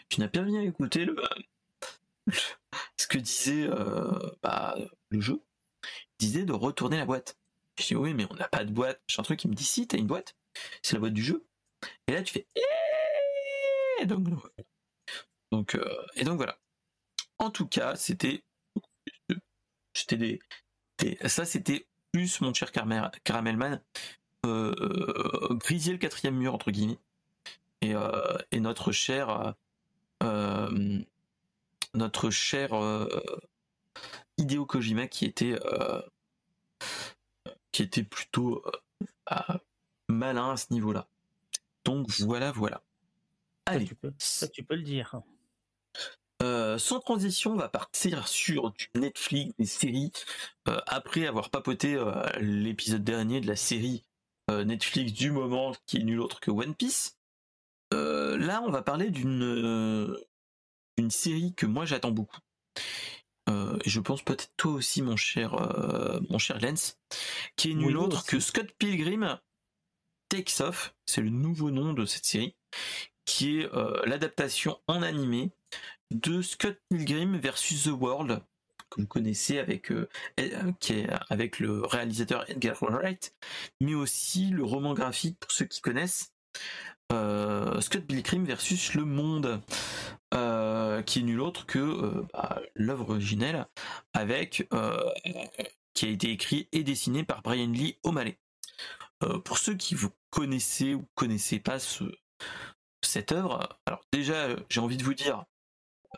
tu 0.10 0.20
n'as 0.20 0.28
pas 0.28 0.42
bien 0.42 0.62
écouté 0.62 1.06
le, 1.06 1.16
ce 2.98 3.08
que 3.08 3.18
disait 3.18 3.68
bah, 4.42 4.76
le 5.10 5.22
jeu. 5.22 5.42
Disait 6.20 6.46
de 6.46 6.54
retourner 6.54 6.98
la 6.98 7.06
boîte. 7.06 7.38
Je 7.80 7.86
dis 7.88 7.96
oui 7.96 8.14
mais 8.14 8.26
on 8.30 8.36
n'a 8.36 8.48
pas 8.48 8.64
de 8.64 8.72
boîte. 8.72 9.02
J'ai 9.08 9.20
un 9.20 9.24
truc 9.24 9.40
qui 9.40 9.48
me 9.48 9.54
dit 9.54 9.66
si 9.66 9.88
t'as 9.88 9.98
une 9.98 10.08
boîte. 10.08 10.36
C'est 10.82 10.94
la 10.94 11.00
boîte 11.00 11.14
du 11.14 11.24
jeu. 11.24 11.46
Et 12.08 12.14
là, 12.14 12.24
tu 12.24 12.34
fais. 12.34 12.48
Et 14.00 14.06
donc, 14.06 14.28
donc, 15.52 15.76
euh, 15.76 16.06
et 16.16 16.24
donc 16.24 16.38
voilà. 16.38 16.58
En 17.40 17.50
tout 17.50 17.68
cas, 17.68 17.96
c'était. 17.96 18.44
C'était 19.94 20.18
des, 20.18 21.18
Ça, 21.26 21.46
c'était 21.46 21.88
plus 22.12 22.42
mon 22.42 22.54
cher 22.54 22.72
Caramelman. 22.72 23.82
Euh, 24.46 25.56
grisier 25.56 25.94
le 25.94 25.98
quatrième 25.98 26.36
mur, 26.36 26.54
entre 26.54 26.72
guillemets. 26.72 27.00
Et, 27.82 27.96
euh, 27.96 28.38
et 28.52 28.60
notre 28.60 28.92
cher. 28.92 29.56
Euh, 31.96 32.00
notre 32.00 32.30
cher. 32.30 32.72
Hideo 34.38 34.66
Kojima 34.66 35.08
qui 35.08 35.26
était. 35.26 35.58
qui 37.72 37.84
était 37.84 38.04
plutôt. 38.04 38.64
malin 40.10 40.52
à 40.52 40.58
ce 40.58 40.72
niveau-là. 40.72 41.08
Donc 41.86 42.10
voilà, 42.20 42.52
voilà. 42.52 42.84
Allez. 43.66 43.90
Ça, 44.18 44.48
tu 44.48 44.64
peux, 44.64 44.76
le 44.76 44.82
dire. 44.82 45.22
Euh, 46.42 46.78
sans 46.78 47.00
transition, 47.00 47.54
on 47.54 47.58
va 47.58 47.68
partir 47.68 48.28
sur 48.28 48.72
du 48.72 48.90
Netflix, 48.96 49.54
des 49.58 49.66
séries. 49.66 50.12
Euh, 50.68 50.80
après 50.88 51.28
avoir 51.28 51.50
papoté 51.50 51.96
euh, 51.96 52.14
l'épisode 52.40 53.04
dernier 53.04 53.42
de 53.42 53.48
la 53.48 53.56
série 53.56 54.04
Netflix 54.50 55.12
du 55.12 55.32
moment, 55.32 55.74
qui 55.86 55.98
est 55.98 56.04
nul 56.04 56.22
autre 56.22 56.40
que 56.40 56.52
One 56.52 56.74
Piece. 56.74 57.18
là, 57.92 58.62
on 58.66 58.72
va 58.72 58.82
parler 58.82 59.10
d'une 59.10 60.16
une 60.98 61.12
série 61.12 61.54
que 61.56 61.66
moi 61.66 61.86
j'attends 61.86 62.12
beaucoup. 62.12 62.40
et 63.48 63.90
je 63.90 64.00
pense 64.00 64.22
peut-être 64.24 64.52
toi 64.58 64.74
aussi, 64.74 65.02
mon 65.02 65.16
cher, 65.16 65.54
mon 66.30 66.38
cher 66.38 66.60
Lens, 66.60 66.98
qui 67.56 67.72
est 67.72 67.76
nul 67.76 67.98
autre 67.98 68.26
que 68.26 68.40
Scott 68.40 68.72
Pilgrim 68.78 69.40
Takes 70.30 70.62
Off, 70.62 70.94
c'est 71.06 71.22
le 71.22 71.30
nouveau 71.30 71.72
nom 71.72 71.94
de 71.94 72.06
cette 72.06 72.26
série, 72.26 72.56
qui 73.26 73.60
est 73.60 73.74
euh, 73.74 74.02
l'adaptation 74.06 74.80
en 74.88 75.02
animé 75.02 75.52
de 76.12 76.42
Scott 76.42 76.80
Pilgrim 76.90 77.38
versus 77.38 77.84
The 77.84 77.88
World, 77.88 78.42
que 78.90 79.02
vous 79.02 79.08
connaissez 79.08 79.60
avec, 79.60 79.92
euh, 79.92 80.10
euh, 80.40 80.72
qui 80.80 80.94
est 80.94 81.10
avec 81.30 81.60
le 81.60 81.86
réalisateur 81.86 82.50
Edgar 82.50 82.78
Wright, 82.82 83.36
mais 83.82 83.94
aussi 83.94 84.48
le 84.48 84.64
roman 84.64 84.94
graphique 84.94 85.40
pour 85.40 85.52
ceux 85.52 85.66
qui 85.66 85.82
connaissent. 85.82 86.34
Scott 87.12 88.06
Pilgrim 88.06 88.46
versus 88.46 88.94
Le 88.94 89.06
Monde, 89.06 89.62
qui 90.32 91.20
est 91.20 91.24
nul 91.24 91.42
autre 91.42 91.66
que 91.66 92.24
bah, 92.34 92.62
l'œuvre 92.76 93.12
originelle 93.12 93.68
avec 94.14 94.68
qui 95.98 96.06
a 96.06 96.10
été 96.10 96.30
écrit 96.30 96.70
et 96.72 96.84
dessiné 96.84 97.24
par 97.24 97.42
Brian 97.42 97.72
Lee 97.72 97.98
O'Malley. 98.04 98.38
Euh, 99.24 99.40
pour 99.40 99.58
ceux 99.58 99.74
qui 99.74 99.96
vous 99.96 100.12
connaissez 100.30 100.94
ou 100.94 101.08
connaissez 101.16 101.60
pas 101.60 101.80
ce, 101.80 102.04
cette 103.02 103.32
œuvre, 103.32 103.68
alors 103.88 104.06
déjà, 104.12 104.46
euh, 104.46 104.58
j'ai 104.70 104.80
envie 104.80 104.98
de 104.98 105.04
vous 105.04 105.16
dire, 105.16 105.46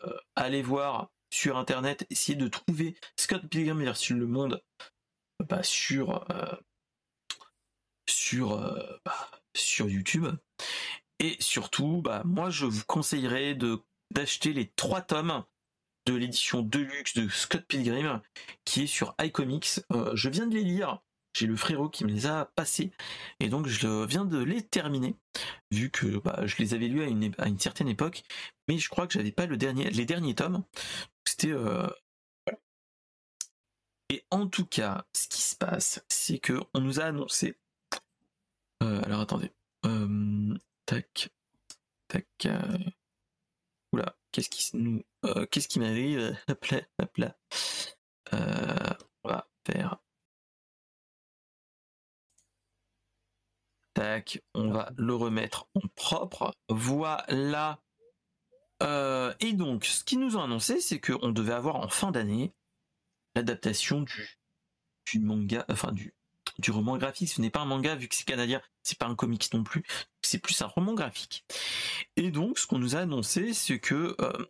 euh, 0.03 0.17
allez 0.35 0.61
voir 0.61 1.11
sur 1.31 1.55
internet, 1.57 2.05
essayez 2.09 2.37
de 2.37 2.49
trouver 2.49 2.97
Scott 3.15 3.47
Pilgrim 3.47 3.81
versus 3.81 4.17
le 4.17 4.27
monde 4.27 4.61
bah, 5.47 5.63
sur 5.63 6.25
sur 8.09 8.57
bah, 9.05 9.31
sur 9.59 9.89
YouTube. 9.89 10.27
Et 11.19 11.35
surtout 11.39 12.01
bah, 12.01 12.21
moi 12.25 12.49
je 12.49 12.65
vous 12.65 12.83
conseillerais 12.85 13.57
d'acheter 14.11 14.53
les 14.53 14.67
trois 14.75 15.01
tomes 15.01 15.43
de 16.05 16.15
l'édition 16.15 16.61
Deluxe 16.61 17.13
de 17.15 17.29
Scott 17.29 17.65
Pilgrim 17.67 18.21
qui 18.65 18.83
est 18.83 18.87
sur 18.87 19.15
iComics. 19.21 19.81
je 20.13 20.29
viens 20.29 20.47
de 20.47 20.55
les 20.55 20.63
lire. 20.63 21.01
J'ai 21.37 21.45
le 21.45 21.55
frérot 21.55 21.89
qui 21.89 22.05
me 22.05 22.09
les 22.09 22.25
a 22.25 22.45
passés. 22.55 22.91
Et 23.39 23.49
donc 23.49 23.67
je 23.67 24.05
viens 24.05 24.25
de 24.25 24.41
les 24.41 24.63
terminer 24.63 25.15
vu 25.71 25.91
que 25.91 26.17
bah, 26.17 26.41
je 26.45 26.55
les 26.57 26.73
avais 26.73 26.87
lus 26.87 27.03
à 27.03 27.47
une, 27.47 27.59
certaine 27.59 27.87
époque. 27.87 28.23
Mais 28.67 28.77
je 28.77 28.89
crois 28.89 29.05
que 29.07 29.13
j'avais 29.13 29.31
pas 29.31 29.45
le 29.45 29.57
dernier 29.57 29.89
les 29.91 30.05
derniers 30.05 30.35
tomes. 30.35 30.63
C'était 31.25 31.51
euh, 31.51 31.87
et 34.09 34.25
en 34.31 34.47
tout 34.47 34.65
cas 34.65 35.05
ce 35.13 35.27
qui 35.27 35.41
se 35.41 35.55
passe 35.55 36.03
c'est 36.09 36.39
que 36.39 36.59
on 36.73 36.81
nous 36.81 36.99
a 36.99 37.03
annoncé 37.03 37.49
euh, 37.49 37.58
alors 38.79 39.21
attendez. 39.21 39.51
Euh, 39.85 40.57
tac. 40.85 41.29
Tac 42.07 42.47
oula 43.91 44.15
qu'est-ce 44.31 44.49
qui 44.49 44.77
nous 44.77 45.03
qu'est-ce 45.51 45.67
qui 45.67 45.79
m'arrive? 45.79 46.35
Hop 46.49 46.65
là 46.65 46.81
hop 47.01 47.17
là. 47.17 47.37
On 48.31 49.29
va 49.29 49.47
faire. 49.65 49.99
On 54.53 54.71
va 54.71 54.91
le 54.97 55.13
remettre 55.13 55.67
en 55.75 55.81
propre. 55.95 56.53
Voilà. 56.69 57.81
Euh, 58.81 59.33
et 59.39 59.53
donc, 59.53 59.85
ce 59.85 60.03
qu'ils 60.03 60.19
nous 60.19 60.37
ont 60.37 60.43
annoncé, 60.43 60.79
c'est 60.79 60.99
qu'on 60.99 61.29
devait 61.29 61.53
avoir 61.53 61.75
en 61.75 61.89
fin 61.89 62.11
d'année 62.11 62.53
l'adaptation 63.35 64.01
du, 64.01 64.39
du 65.05 65.19
manga, 65.19 65.65
enfin 65.69 65.91
du, 65.91 66.13
du 66.59 66.71
roman 66.71 66.97
graphique. 66.97 67.29
Ce 67.29 67.41
n'est 67.41 67.49
pas 67.49 67.61
un 67.61 67.65
manga 67.65 67.95
vu 67.95 68.07
que 68.07 68.15
c'est 68.15 68.25
canadien, 68.25 68.61
c'est 68.83 68.97
pas 68.97 69.07
un 69.07 69.15
comics 69.15 69.51
non 69.53 69.63
plus, 69.63 69.83
c'est 70.21 70.39
plus 70.39 70.61
un 70.61 70.67
roman 70.67 70.93
graphique. 70.93 71.45
Et 72.15 72.31
donc, 72.31 72.59
ce 72.59 72.67
qu'on 72.67 72.79
nous 72.79 72.95
a 72.95 72.99
annoncé, 72.99 73.53
c'est 73.53 73.79
que, 73.79 74.15
euh, 74.21 74.45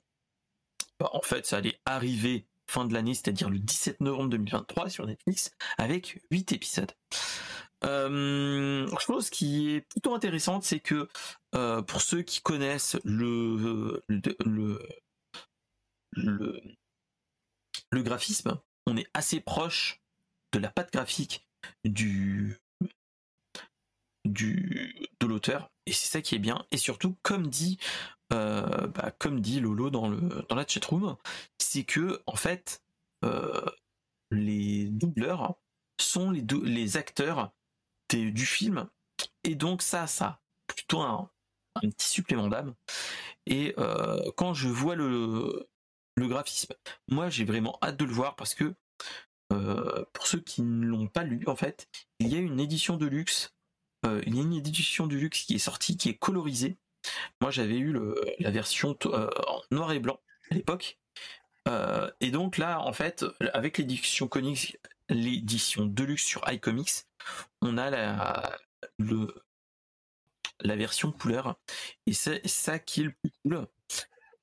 bah, 0.99 1.09
en 1.13 1.21
fait, 1.21 1.45
ça 1.45 1.57
allait 1.57 1.79
arriver 1.85 2.47
fin 2.67 2.85
de 2.85 2.93
l'année, 2.93 3.13
c'est-à-dire 3.13 3.49
le 3.49 3.59
17 3.59 4.01
novembre 4.01 4.29
2023 4.29 4.89
sur 4.89 5.05
Netflix, 5.07 5.51
avec 5.77 6.21
8 6.31 6.51
épisodes. 6.51 6.91
Euh, 7.85 8.87
chose 8.99 9.29
qui 9.29 9.71
est 9.75 9.81
plutôt 9.81 10.13
intéressante, 10.13 10.63
c'est 10.63 10.81
que 10.81 11.07
euh, 11.55 11.81
pour 11.81 12.01
ceux 12.01 12.21
qui 12.21 12.41
connaissent 12.41 12.97
le 13.05 14.03
graphisme, 17.93 18.59
on 18.85 18.97
est 18.97 19.07
assez 19.13 19.39
proche 19.39 20.01
de 20.51 20.59
la 20.59 20.69
patte 20.69 20.91
graphique 20.91 21.48
du 21.83 22.57
du 24.25 25.07
de 25.19 25.27
l'auteur 25.27 25.71
et 25.85 25.93
c'est 25.93 26.07
ça 26.07 26.21
qui 26.21 26.35
est 26.35 26.39
bien 26.39 26.65
et 26.71 26.77
surtout 26.77 27.17
comme 27.23 27.47
dit 27.47 27.79
euh, 28.33 28.87
bah, 28.87 29.11
comme 29.17 29.41
dit 29.41 29.59
Lolo 29.59 29.89
dans 29.89 30.07
le 30.07 30.45
dans 30.49 30.55
la 30.55 30.67
chatroom 30.67 31.15
c'est 31.57 31.83
que 31.83 32.21
en 32.25 32.35
fait 32.35 32.83
euh, 33.23 33.65
les 34.31 34.85
doubleurs 34.85 35.55
sont 35.99 36.31
les, 36.31 36.45
les 36.63 36.97
acteurs 36.97 37.51
du 38.17 38.45
film. 38.45 38.87
Et 39.43 39.55
donc 39.55 39.81
ça, 39.81 40.07
ça, 40.07 40.41
plutôt 40.67 41.01
un, 41.01 41.29
petit 41.81 42.09
supplément 42.09 42.47
d'âme. 42.47 42.73
Et 43.45 43.73
euh, 43.77 44.31
quand 44.35 44.53
je 44.53 44.67
vois 44.67 44.95
le, 44.95 45.69
le 46.15 46.27
graphisme, 46.27 46.73
moi 47.07 47.29
j'ai 47.29 47.45
vraiment 47.45 47.77
hâte 47.81 47.97
de 47.97 48.05
le 48.05 48.13
voir 48.13 48.35
parce 48.35 48.53
que 48.53 48.75
euh, 49.51 50.05
pour 50.13 50.27
ceux 50.27 50.39
qui 50.39 50.61
ne 50.61 50.85
l'ont 50.85 51.07
pas 51.07 51.23
lu, 51.23 51.43
en 51.47 51.55
fait, 51.55 51.87
il 52.19 52.27
y 52.27 52.35
a 52.35 52.39
une 52.39 52.59
édition 52.59 52.97
de 52.97 53.05
luxe. 53.05 53.55
Euh, 54.05 54.21
il 54.25 54.35
y 54.35 54.39
a 54.39 54.43
une 54.43 54.53
édition 54.53 55.07
de 55.07 55.15
luxe 55.15 55.43
qui 55.43 55.55
est 55.55 55.59
sortie, 55.59 55.97
qui 55.97 56.09
est 56.09 56.17
colorisée. 56.17 56.77
Moi 57.41 57.49
j'avais 57.51 57.77
eu 57.77 57.91
le, 57.91 58.15
la 58.39 58.51
version 58.51 58.97
en 59.05 59.61
noir 59.71 59.91
et 59.93 59.99
blanc 59.99 60.19
à 60.51 60.55
l'époque. 60.55 60.99
et 62.19 62.31
donc 62.31 62.57
là, 62.57 62.81
en 62.81 62.93
fait, 62.93 63.25
avec 63.53 63.77
l'édition 63.77 64.27
comics, 64.27 64.77
l'édition 65.09 65.85
Deluxe 65.85 66.23
sur 66.23 66.41
iComics, 66.51 67.05
on 67.61 67.77
a 67.77 67.89
la, 67.89 68.57
le, 68.97 69.33
la 70.61 70.75
version 70.75 71.11
couleur. 71.11 71.59
Et 72.05 72.13
c'est 72.13 72.45
ça 72.47 72.79
qui 72.79 73.01
est 73.01 73.05
le 73.05 73.11
plus 73.11 73.31
cool. 73.43 73.67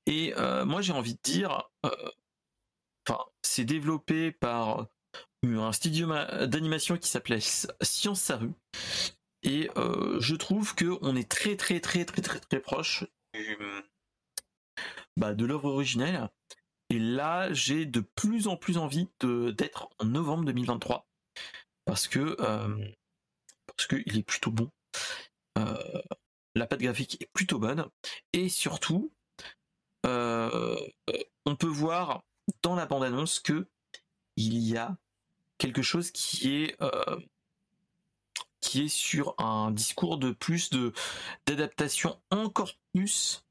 Et 0.05 0.33
euh, 0.37 0.65
moi 0.65 0.81
j'ai 0.81 0.93
envie 0.93 1.15
de 1.15 1.21
dire, 1.21 1.69
euh, 1.85 2.09
enfin, 3.07 3.23
c'est 3.41 3.65
développé 3.65 4.31
par 4.31 4.87
un 5.55 5.71
studio 5.71 6.07
d'animation 6.45 6.97
qui 6.97 7.09
s'appelait 7.09 7.39
Science 7.39 8.21
Saru. 8.21 8.51
Et 9.43 9.69
euh, 9.77 10.19
je 10.19 10.35
trouve 10.35 10.75
que 10.75 10.97
on 11.01 11.15
est 11.15 11.29
très 11.29 11.55
très 11.55 11.79
très 11.79 12.05
très 12.05 12.21
très 12.21 12.39
très 12.39 12.59
proche 12.59 13.05
bah, 15.15 15.33
de 15.33 15.45
l'œuvre 15.45 15.71
originelle. 15.71 16.29
Et 16.89 16.99
là, 16.99 17.51
j'ai 17.53 17.85
de 17.85 17.99
plus 17.99 18.47
en 18.47 18.55
plus 18.57 18.77
envie 18.77 19.07
d'être 19.21 19.89
en 19.99 20.05
novembre 20.05 20.45
2023 20.45 21.07
parce 21.85 22.07
que 22.07 22.35
euh, 22.39 22.91
parce 23.67 23.87
qu'il 23.87 24.17
est 24.17 24.23
plutôt 24.23 24.51
bon. 24.51 24.69
Euh, 25.57 26.01
la 26.55 26.65
patte 26.65 26.81
graphique 26.81 27.21
est 27.21 27.29
plutôt 27.33 27.59
bonne. 27.59 27.85
Et 28.33 28.49
surtout, 28.49 29.11
on 30.03 31.55
peut 31.57 31.67
voir 31.67 32.23
dans 32.63 32.75
la 32.75 32.85
bande-annonce 32.85 33.39
que 33.39 33.67
il 34.37 34.57
y 34.57 34.77
a 34.77 34.97
quelque 35.57 35.81
chose 35.81 36.11
qui 36.11 36.55
est 36.55 36.77
qui 38.61 38.83
est 38.83 38.89
sur 38.89 39.35
un 39.37 39.71
discours 39.71 40.17
de 40.17 40.31
plus 40.31 40.69
de 40.69 40.93
d'adaptation 41.45 42.19
encore 42.31 42.73
plus 42.93 43.43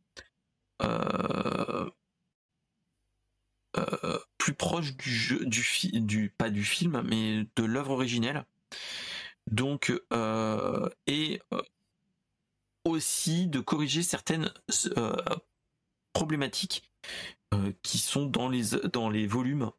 plus 4.38 4.54
proche 4.54 4.96
du 4.96 5.10
jeu, 5.10 5.44
du, 5.44 5.66
du 5.94 6.30
pas 6.30 6.50
du 6.50 6.64
film, 6.64 7.02
mais 7.04 7.46
de 7.56 7.64
l'œuvre 7.64 7.90
originelle. 7.90 8.44
Donc, 9.50 9.92
euh, 10.12 10.88
et 11.06 11.40
euh, 11.52 11.62
aussi 12.84 13.46
de 13.46 13.60
corriger 13.60 14.02
certaines 14.02 14.52
euh, 14.96 15.16
problématiques 16.12 16.90
qui 17.82 17.98
sont 17.98 18.26
dans 18.26 18.48
les, 18.48 18.70
dans 18.92 19.08
les 19.08 19.26
volumes, 19.26 19.70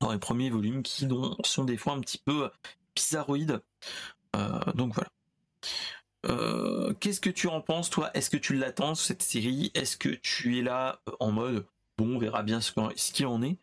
dans 0.00 0.12
les 0.12 0.18
premiers 0.18 0.50
volumes, 0.50 0.82
qui 0.82 1.08
sont 1.44 1.64
des 1.64 1.76
fois 1.76 1.94
un 1.94 2.00
petit 2.00 2.18
peu 2.18 2.50
bizarroïdes. 2.94 3.60
donc 4.74 4.94
voilà. 4.94 5.10
Qu'est-ce 7.00 7.20
que 7.20 7.30
tu 7.30 7.48
en 7.48 7.60
penses, 7.60 7.90
toi? 7.90 8.10
Est-ce 8.14 8.30
que 8.30 8.36
tu 8.36 8.54
l'attends 8.54 8.94
cette 8.94 9.22
série? 9.22 9.70
Est-ce 9.74 9.96
que 9.96 10.10
tu 10.10 10.58
es 10.58 10.62
là 10.62 11.00
en 11.20 11.32
mode 11.32 11.66
bon, 11.96 12.16
on 12.16 12.18
verra 12.18 12.42
bien 12.42 12.60
ce 12.60 12.72
qu'il 13.12 13.26
en 13.26 13.42
est? 13.42 13.58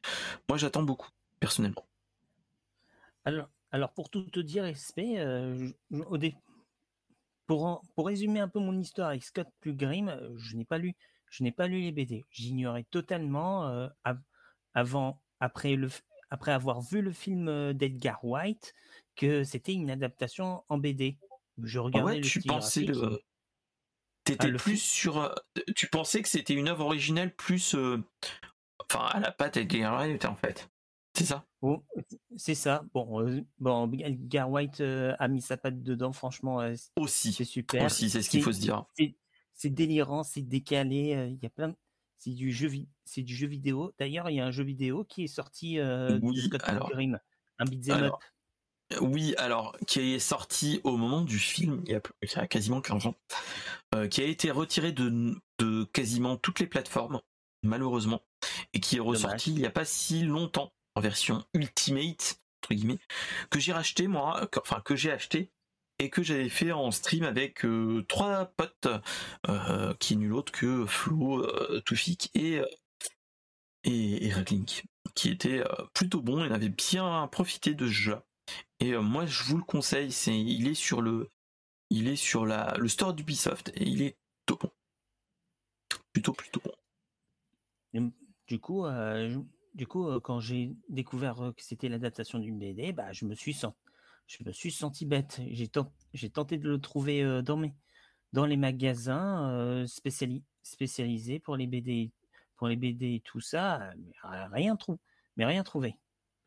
Moi, 0.49 0.57
j'attends 0.57 0.83
beaucoup, 0.83 1.09
personnellement. 1.39 1.85
Alors, 3.23 3.49
alors, 3.71 3.91
pour 3.91 4.09
tout 4.09 4.23
te 4.23 4.39
dire, 4.39 4.63
respect, 4.63 5.19
euh, 5.19 5.69
pour, 7.47 7.81
pour 7.95 8.07
résumer 8.07 8.39
un 8.39 8.47
peu 8.47 8.59
mon 8.59 8.79
histoire 8.79 9.09
avec 9.09 9.23
Scott 9.23 9.47
Pilgrim, 9.61 10.09
euh, 10.09 10.29
je 10.37 10.55
n'ai 10.55 10.65
pas 10.65 10.77
lu, 10.77 10.93
je 11.29 11.43
n'ai 11.43 11.51
pas 11.51 11.67
lu 11.67 11.81
les 11.81 11.91
BD. 11.91 12.23
J'ignorais 12.31 12.85
totalement 12.89 13.67
euh, 13.67 13.87
avant, 14.73 15.21
après 15.39 15.75
le, 15.75 15.89
après 16.35 16.51
avoir 16.51 16.81
vu 16.81 17.01
le 17.01 17.13
film 17.13 17.71
d'Edgar 17.73 18.23
White 18.25 18.73
que 19.15 19.45
c'était 19.45 19.73
une 19.73 19.89
adaptation 19.89 20.65
en 20.67 20.77
BD. 20.77 21.17
Je 21.63 21.79
ah 21.79 21.83
regardais 21.83 22.15
ouais, 22.15 22.21
tu 22.21 22.41
pensais 22.41 22.85
T'étais 24.25 24.49
ah, 24.53 24.57
plus 24.57 24.81
sur. 24.81 25.33
Tu 25.75 25.87
pensais 25.87 26.21
que 26.21 26.27
c'était 26.27 26.55
une 26.55 26.67
œuvre 26.67 26.83
originale 26.83 27.33
plus. 27.33 27.73
Enfin, 27.73 29.05
à 29.05 29.19
la 29.21 29.31
patte 29.31 29.55
Edgar 29.55 30.01
White 30.01 30.25
en 30.25 30.35
fait. 30.35 30.69
C'est 31.13 31.23
ça? 31.23 31.45
C'est 32.35 32.55
ça. 32.55 32.83
Bon, 32.93 33.21
euh, 33.21 33.41
bon, 33.59 33.89
Edgar 33.93 34.51
White 34.51 34.81
euh, 34.81 35.15
a 35.17 35.29
mis 35.29 35.41
sa 35.41 35.55
patte 35.55 35.81
dedans, 35.81 36.11
franchement. 36.11 36.59
Aussi. 36.97 37.31
C'est 37.31 37.45
super. 37.45 37.85
Aussi, 37.85 38.09
c'est 38.09 38.21
ce 38.21 38.29
qu'il 38.29 38.43
faut 38.43 38.51
se 38.51 38.59
dire. 38.59 38.83
C'est 39.53 39.69
délirant, 39.69 40.23
c'est 40.23 40.41
décalé. 40.41 41.29
Il 41.31 41.41
y 41.41 41.45
a 41.45 41.49
plein. 41.49 41.73
C'est 42.17 42.31
du 42.31 42.51
jeu, 42.51 42.69
c'est 43.03 43.21
du 43.21 43.35
jeu 43.35 43.47
vidéo. 43.47 43.93
D'ailleurs, 43.99 44.29
il 44.29 44.35
y 44.35 44.39
a 44.39 44.45
un 44.45 44.51
jeu 44.51 44.63
vidéo 44.63 45.03
qui 45.03 45.23
est 45.23 45.27
sorti 45.27 45.75
de 45.75 46.19
Scott 46.45 46.63
Pilgrim, 46.63 47.19
un 47.59 47.65
beat'em 47.65 48.03
up. 48.03 48.13
Oui, 49.01 49.33
alors 49.37 49.75
qui 49.87 50.13
est 50.13 50.19
sorti 50.19 50.79
au 50.83 50.95
moment 50.95 51.21
du 51.21 51.39
film, 51.39 51.81
il 51.87 51.91
y 51.91 52.35
a, 52.35 52.47
quasiment 52.47 52.81
15 52.81 53.07
ans, 53.07 53.15
qui 54.09 54.21
a 54.21 54.25
été 54.25 54.51
retiré 54.51 54.91
de, 54.91 55.35
de, 55.59 55.83
quasiment 55.85 56.37
toutes 56.37 56.59
les 56.59 56.67
plateformes, 56.67 57.19
malheureusement, 57.63 58.21
et 58.73 58.79
qui 58.79 58.97
est 58.97 59.01
ressorti 59.01 59.51
il 59.51 59.57
n'y 59.57 59.65
a 59.65 59.71
pas 59.71 59.85
si 59.85 60.23
longtemps 60.23 60.71
en 60.93 61.01
version 61.01 61.43
Ultimate 61.53 62.39
entre 62.65 62.73
guillemets 62.73 62.99
que 63.49 63.59
j'ai 63.59 63.73
racheté 63.73 64.07
moi, 64.07 64.49
enfin 64.59 64.81
que 64.81 64.95
j'ai 64.95 65.11
acheté 65.11 65.51
et 65.99 66.09
que 66.09 66.23
j'avais 66.23 66.49
fait 66.49 66.71
en 66.71 66.91
stream 66.91 67.23
avec 67.23 67.65
euh, 67.65 68.03
trois 68.07 68.45
potes 68.45 68.87
euh, 69.47 69.93
qui 69.95 70.13
est 70.13 70.17
nul 70.17 70.33
autre 70.33 70.51
que 70.51 70.85
Flo, 70.85 71.43
euh, 71.43 71.81
Toufik 71.85 72.31
et 72.35 72.61
et, 73.83 74.27
et 74.27 74.33
qui 75.13 75.29
était 75.29 75.63
plutôt 75.93 76.21
bon 76.21 76.43
et 76.43 76.51
avait 76.51 76.69
bien 76.69 77.27
profité 77.27 77.75
de 77.75 77.85
ce 77.85 77.91
jeu. 77.91 78.17
Et 78.79 78.97
moi 78.97 79.25
je 79.25 79.43
vous 79.43 79.57
le 79.57 79.63
conseille, 79.63 80.11
c'est 80.11 80.37
il 80.37 80.67
est 80.67 80.73
sur 80.75 81.01
le 81.01 81.29
il 81.91 82.07
est 82.07 82.15
sur 82.15 82.45
la 82.45 82.75
le 82.77 82.87
store 82.87 83.13
d'Ubisoft 83.13 83.69
et 83.75 83.83
il 83.83 84.01
est 84.01 84.17
plutôt 84.45 84.67
bon. 84.67 84.71
Plutôt 86.13 86.33
plutôt 86.33 86.61
bon. 87.93 88.11
du 88.47 88.59
coup, 88.59 88.85
du 89.75 89.85
coup, 89.85 90.19
quand 90.21 90.39
j'ai 90.39 90.75
découvert 90.89 91.53
que 91.55 91.61
c'était 91.61 91.89
l'adaptation 91.89 92.39
d'une 92.39 92.57
BD, 92.57 92.91
bah, 92.91 93.11
je 93.11 93.25
me 93.25 93.35
suis 93.35 93.53
senti, 93.53 93.77
je 94.27 94.43
me 94.43 94.51
suis 94.51 94.71
senti 94.71 95.05
bête. 95.05 95.41
J'ai, 95.49 96.29
tenté 96.29 96.57
de 96.57 96.69
le 96.69 96.79
trouver 96.79 97.41
dans, 97.43 97.57
mes, 97.57 97.73
dans 98.33 98.45
les 98.45 98.57
magasins 98.57 99.85
spécialisés 99.85 101.39
pour 101.39 101.57
les 101.57 101.67
BD, 101.67 102.11
pour 102.55 102.67
les 102.67 102.75
BD 102.75 103.15
et 103.15 103.21
tout 103.21 103.41
ça, 103.41 103.91
mais 103.97 104.13
rien, 104.51 104.75
trou 104.75 104.99
mais 105.37 105.45
rien 105.45 105.63
trouvé. 105.63 105.97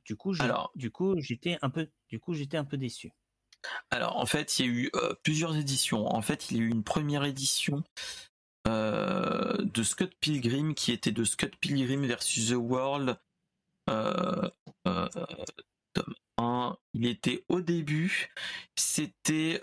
Du 0.04 0.16
coup, 0.16 0.34
du 0.74 0.90
coup, 0.90 1.14
j'étais 1.18 1.58
un 1.60 1.70
peu, 1.70 1.88
du 2.08 2.18
coup, 2.18 2.34
j'étais 2.34 2.56
un 2.56 2.64
peu 2.64 2.78
déçu. 2.78 3.12
Alors, 3.90 4.16
en 4.16 4.26
fait, 4.26 4.58
il 4.58 4.66
y 4.66 4.68
a 4.68 4.72
eu 4.72 4.90
plusieurs 5.22 5.56
éditions. 5.56 6.06
En 6.06 6.22
fait, 6.22 6.50
il 6.50 6.56
y 6.56 6.60
a 6.60 6.62
eu 6.62 6.70
une 6.70 6.84
première 6.84 7.24
édition 7.24 7.82
euh, 8.66 9.56
de 9.58 9.82
Scott 9.82 10.14
Pilgrim 10.20 10.74
qui 10.74 10.92
était 10.92 11.12
de 11.12 11.24
Scott 11.24 11.54
Pilgrim 11.56 12.06
versus 12.06 12.50
The 12.50 12.54
World. 12.54 13.18
Euh, 13.90 14.48
euh, 16.40 16.70
il 16.94 17.06
était 17.06 17.44
au 17.48 17.60
début, 17.60 18.30
c'était 18.76 19.60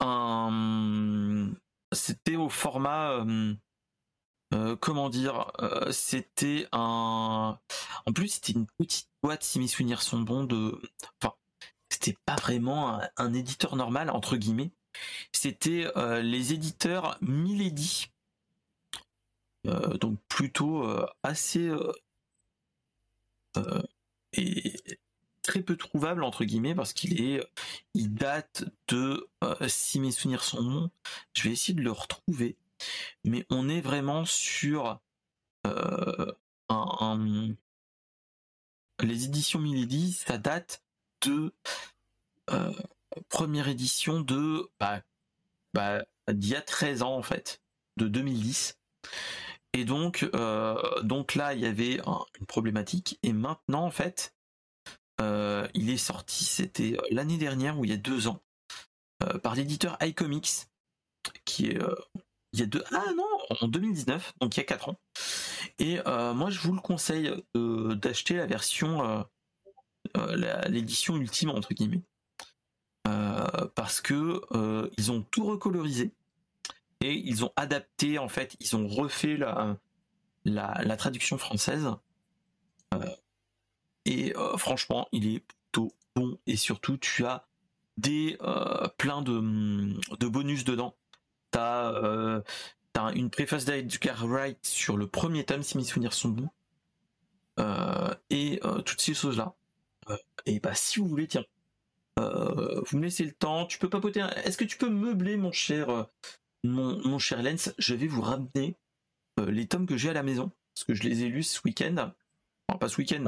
un, 0.00 1.50
c'était 1.92 2.36
au 2.36 2.48
format, 2.48 3.24
comment 4.80 5.10
dire, 5.10 5.52
c'était 5.90 6.68
un, 6.72 7.58
en 8.06 8.12
plus 8.12 8.28
c'était 8.28 8.52
une 8.52 8.66
petite 8.78 9.08
boîte 9.22 9.42
si 9.42 9.58
mes 9.58 9.68
souvenirs 9.68 10.02
sont 10.02 10.20
bons 10.20 10.44
de, 10.44 10.80
enfin, 11.22 11.34
c'était 11.88 12.16
pas 12.26 12.36
vraiment 12.36 13.00
un, 13.16 13.32
éditeur 13.34 13.76
normal 13.76 14.10
entre 14.10 14.36
guillemets, 14.36 14.70
c'était 15.32 15.90
les 16.22 16.52
éditeurs 16.52 17.18
Milady. 17.20 18.10
Euh, 19.66 19.98
donc 19.98 20.18
plutôt 20.28 20.84
euh, 20.84 21.06
assez 21.22 21.70
euh, 23.56 23.82
et 24.32 24.80
très 25.50 25.62
peu 25.62 25.76
trouvable 25.76 26.22
entre 26.22 26.44
guillemets 26.44 26.76
parce 26.76 26.92
qu'il 26.92 27.20
est 27.20 27.44
il 27.94 28.14
date 28.14 28.64
de 28.86 29.28
si 29.66 29.98
mes 29.98 30.12
souvenirs 30.12 30.44
sont 30.44 30.62
bons 30.62 30.90
je 31.34 31.42
vais 31.42 31.50
essayer 31.50 31.74
de 31.74 31.82
le 31.82 31.90
retrouver 31.90 32.56
mais 33.24 33.44
on 33.50 33.68
est 33.68 33.80
vraiment 33.80 34.24
sur 34.24 35.00
un, 36.68 37.48
les 39.02 39.24
éditions 39.24 39.58
Milady 39.58 40.12
ça 40.12 40.38
date 40.38 40.84
de 41.22 41.52
première 43.28 43.66
édition 43.66 44.20
de 44.20 44.70
bah, 44.78 45.02
bah, 45.74 46.04
d'il 46.32 46.50
y 46.50 46.54
a 46.54 46.62
13 46.62 47.02
ans 47.02 47.16
en 47.16 47.22
fait 47.22 47.60
de 47.96 48.06
2010 48.06 48.78
et 49.72 49.84
donc, 49.84 50.28
euh, 50.34 51.00
donc 51.02 51.34
là, 51.34 51.54
il 51.54 51.60
y 51.60 51.66
avait 51.66 52.00
une 52.40 52.46
problématique. 52.46 53.18
Et 53.22 53.32
maintenant, 53.32 53.84
en 53.84 53.90
fait, 53.90 54.34
euh, 55.20 55.66
il 55.74 55.90
est 55.90 55.96
sorti, 55.96 56.44
c'était 56.44 56.96
l'année 57.10 57.38
dernière 57.38 57.78
ou 57.78 57.84
il 57.84 57.90
y 57.90 57.94
a 57.94 57.98
deux 57.98 58.28
ans, 58.28 58.40
euh, 59.22 59.38
par 59.38 59.54
l'éditeur 59.54 59.96
iComics, 60.00 60.66
qui 61.44 61.66
est 61.66 61.78
il 62.52 62.58
y 62.58 62.62
a 62.64 62.66
deux 62.66 62.82
ah 62.90 63.04
non 63.16 63.28
en 63.60 63.68
2019, 63.68 64.34
donc 64.40 64.56
il 64.56 64.60
y 64.60 64.62
a 64.62 64.64
quatre 64.64 64.88
ans. 64.88 64.98
Et 65.78 65.98
moi, 66.04 66.50
je 66.50 66.58
vous 66.60 66.72
le 66.72 66.80
conseille 66.80 67.32
d'acheter 67.54 68.34
la 68.34 68.46
version, 68.46 69.24
l'édition 70.68 71.16
ultime 71.16 71.50
entre 71.50 71.74
guillemets, 71.74 72.02
parce 73.04 74.00
que 74.00 74.40
ils 74.98 75.12
ont 75.12 75.22
tout 75.22 75.44
recolorisé 75.44 76.12
et 77.02 77.14
ils 77.14 77.44
ont 77.44 77.52
adapté 77.56 78.18
en 78.18 78.28
fait, 78.28 78.56
ils 78.60 78.74
ont 78.76 78.88
refait 78.88 79.36
la, 79.36 79.76
la, 80.44 80.96
traduction 80.96 81.38
française. 81.38 81.88
Euh, 84.08 84.10
et 84.10 84.36
euh, 84.36 84.56
franchement, 84.56 85.08
il 85.12 85.34
est 85.34 85.40
plutôt 85.40 85.92
bon 86.14 86.38
et 86.46 86.56
surtout 86.56 86.96
tu 86.96 87.24
as 87.24 87.46
des 87.96 88.36
euh, 88.42 88.88
plein 88.96 89.22
de, 89.22 89.40
de, 90.18 90.26
bonus 90.28 90.64
dedans. 90.64 90.94
T'as 91.50 92.40
as 92.94 93.12
une 93.12 93.30
préface 93.30 93.64
d'Edgar 93.64 94.26
Wright 94.26 94.58
sur 94.66 94.96
le 94.96 95.06
premier 95.06 95.44
tome 95.44 95.62
si 95.62 95.76
mes 95.78 95.84
souvenirs 95.84 96.12
sont 96.12 96.28
bons. 96.28 96.50
et 98.30 98.60
toutes 98.84 99.00
ces 99.00 99.14
choses 99.14 99.36
là. 99.36 99.54
et 100.46 100.60
bah 100.60 100.74
si 100.74 101.00
vous 101.00 101.08
voulez, 101.08 101.26
tiens, 101.26 101.44
vous 102.16 102.98
me 102.98 103.02
laissez 103.02 103.24
le 103.24 103.32
temps. 103.32 103.66
Tu 103.66 103.78
peux 103.78 103.88
papoter. 103.88 104.24
Est-ce 104.44 104.58
que 104.58 104.64
tu 104.64 104.76
peux 104.76 104.90
meubler, 104.90 105.36
mon 105.36 105.52
cher 105.52 106.06
mon, 106.64 107.18
cher 107.18 107.42
Lens, 107.42 107.72
je 107.78 107.94
vais 107.94 108.06
vous 108.06 108.22
ramener 108.22 108.76
euh, 109.38 109.50
les 109.50 109.66
tomes 109.66 109.86
que 109.86 109.96
j'ai 109.96 110.10
à 110.10 110.12
la 110.12 110.22
maison, 110.22 110.50
parce 110.74 110.84
que 110.84 110.94
je 110.94 111.02
les 111.04 111.24
ai 111.24 111.28
lus 111.28 111.44
ce 111.44 111.60
week-end. 111.64 112.12
Enfin, 112.68 112.78
pas 112.78 112.88
ce 112.88 112.98
week-end. 112.98 113.24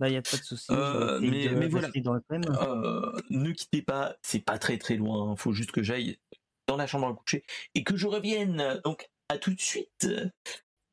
Bah, 0.00 0.06
a 0.06 0.22
pas 0.22 0.36
de 0.36 0.42
souci. 0.42 0.72
Euh, 0.72 1.20
mais, 1.20 1.68
voilà. 1.68 1.88
Euh, 1.88 3.12
ne 3.30 3.52
quittez 3.52 3.82
pas, 3.82 4.16
c'est 4.22 4.40
pas 4.40 4.58
très 4.58 4.76
très 4.76 4.96
loin. 4.96 5.32
Il 5.32 5.40
faut 5.40 5.52
juste 5.52 5.70
que 5.70 5.82
j'aille 5.82 6.18
dans 6.66 6.76
la 6.76 6.86
chambre 6.86 7.06
à 7.06 7.14
coucher 7.14 7.44
et 7.74 7.84
que 7.84 7.96
je 7.96 8.06
revienne. 8.06 8.80
Donc 8.84 9.08
à 9.28 9.38
tout 9.38 9.54
de 9.54 9.60
suite. 9.60 10.08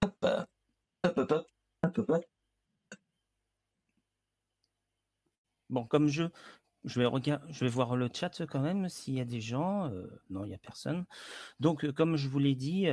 Hop, 0.04 0.14
hop, 0.24 1.18
hop, 1.18 1.32
hop, 1.32 1.47
hop, 1.84 2.10
hop. 2.10 2.26
Bon, 5.70 5.86
comme 5.86 6.08
je, 6.10 6.24
je 6.84 6.99
vais, 6.99 7.06
regarder, 7.06 7.52
je 7.52 7.66
vais 7.66 7.72
voir 7.72 7.95
le 7.95 8.10
chat 8.14 8.45
quand 8.45 8.60
même 8.60 8.88
s'il 8.88 9.16
y 9.16 9.22
a 9.22 9.26
des 9.26 9.41
gens. 9.41 9.89
Euh, 9.89 10.22
non, 10.30 10.43
il 10.43 10.49
n'y 10.49 10.56
a 10.56 10.60
personne. 10.60 11.06
Donc, 11.60 11.89
comme 11.93 12.18
je 12.18 12.28
vous 12.28 12.39
l'ai 12.39 12.56
dit, 12.56 12.88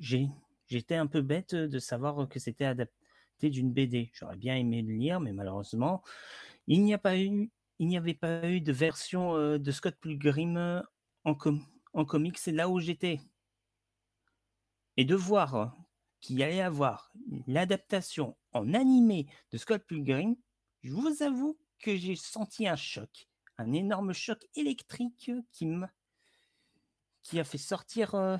j'ai, 0.00 0.28
j'étais 0.66 0.96
un 0.96 1.06
peu 1.06 1.20
bête 1.20 1.54
de 1.54 1.78
savoir 1.78 2.28
que 2.28 2.40
c'était 2.40 2.64
adapté 2.64 3.03
d'une 3.42 3.72
BD. 3.72 4.10
J'aurais 4.14 4.36
bien 4.36 4.56
aimé 4.56 4.82
le 4.82 4.94
lire, 4.94 5.20
mais 5.20 5.32
malheureusement, 5.32 6.02
il 6.66 6.82
n'y 6.82 6.94
a 6.94 6.98
pas 6.98 7.18
eu, 7.18 7.50
il 7.78 7.88
n'y 7.88 7.96
avait 7.96 8.14
pas 8.14 8.48
eu 8.48 8.60
de 8.60 8.72
version 8.72 9.58
de 9.58 9.70
Scott 9.70 9.96
Pilgrim 10.00 10.82
en, 11.24 11.36
en 11.92 12.04
comics. 12.04 12.38
C'est 12.38 12.52
là 12.52 12.68
où 12.68 12.80
j'étais. 12.80 13.20
Et 14.96 15.04
de 15.04 15.14
voir 15.14 15.76
qu'il 16.20 16.42
allait 16.42 16.62
avoir 16.62 17.12
l'adaptation 17.46 18.36
en 18.52 18.72
animé 18.72 19.26
de 19.50 19.58
Scott 19.58 19.84
Pilgrim, 19.86 20.36
je 20.82 20.92
vous 20.92 21.22
avoue 21.22 21.58
que 21.78 21.96
j'ai 21.96 22.16
senti 22.16 22.66
un 22.66 22.76
choc, 22.76 23.28
un 23.58 23.72
énorme 23.72 24.12
choc 24.12 24.38
électrique 24.54 25.30
qui 25.52 25.66
m'a 25.66 25.90
qui 27.24 27.40
a 27.40 27.44
fait 27.44 27.58
sortir 27.58 28.14
euh, 28.14 28.36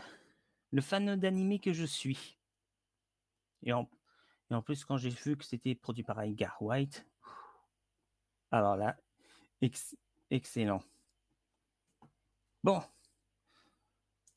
le 0.70 0.80
fan 0.80 1.16
d'animé 1.16 1.58
que 1.58 1.72
je 1.72 1.84
suis. 1.84 2.38
Et 3.62 3.72
en, 3.72 3.88
et 4.50 4.54
en 4.54 4.62
plus, 4.62 4.84
quand 4.84 4.96
j'ai 4.96 5.10
vu 5.10 5.36
que 5.36 5.44
c'était 5.44 5.74
produit 5.74 6.02
par 6.04 6.20
Edgar 6.22 6.56
White, 6.60 7.06
alors 8.50 8.76
là, 8.76 8.96
excellent. 10.30 10.82
Bon, 12.62 12.82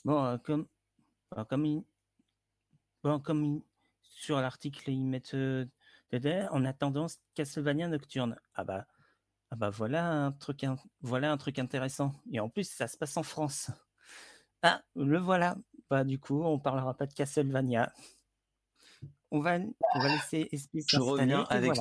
bon, 0.06 0.24
euh, 0.26 0.38
comme, 0.38 0.68
comme, 1.50 1.84
bon, 3.04 3.20
comme 3.20 3.62
sur 4.02 4.40
l'article, 4.42 4.90
ils 4.92 5.06
mettent 5.06 5.34
euh, 5.34 5.66
on 6.52 6.66
a 6.66 6.74
tendance 6.74 7.20
Castlevania 7.36 7.88
Nocturne. 7.88 8.38
Ah 8.56 8.64
bah, 8.64 8.88
ah 9.52 9.56
bah 9.56 9.70
voilà 9.70 10.06
un 10.10 10.32
truc, 10.32 10.66
voilà 11.02 11.32
un 11.32 11.38
truc 11.38 11.60
intéressant. 11.60 12.14
Et 12.32 12.40
en 12.40 12.50
plus, 12.50 12.70
ça 12.70 12.88
se 12.88 12.98
passe 12.98 13.18
en 13.18 13.24
France. 13.24 13.72
Ah, 14.64 14.82
le 14.96 15.20
voilà. 15.20 15.58
Bah 15.90 16.04
du 16.04 16.20
coup, 16.20 16.44
on 16.44 16.60
parlera 16.60 16.94
pas 16.96 17.06
de 17.06 17.14
Castlevania. 17.14 17.94
On 19.32 19.40
va, 19.40 19.58
on 19.94 20.00
va 20.00 20.08
laisser 20.08 20.50
Je 20.88 21.00
reviens 21.00 21.44
avec 21.50 21.74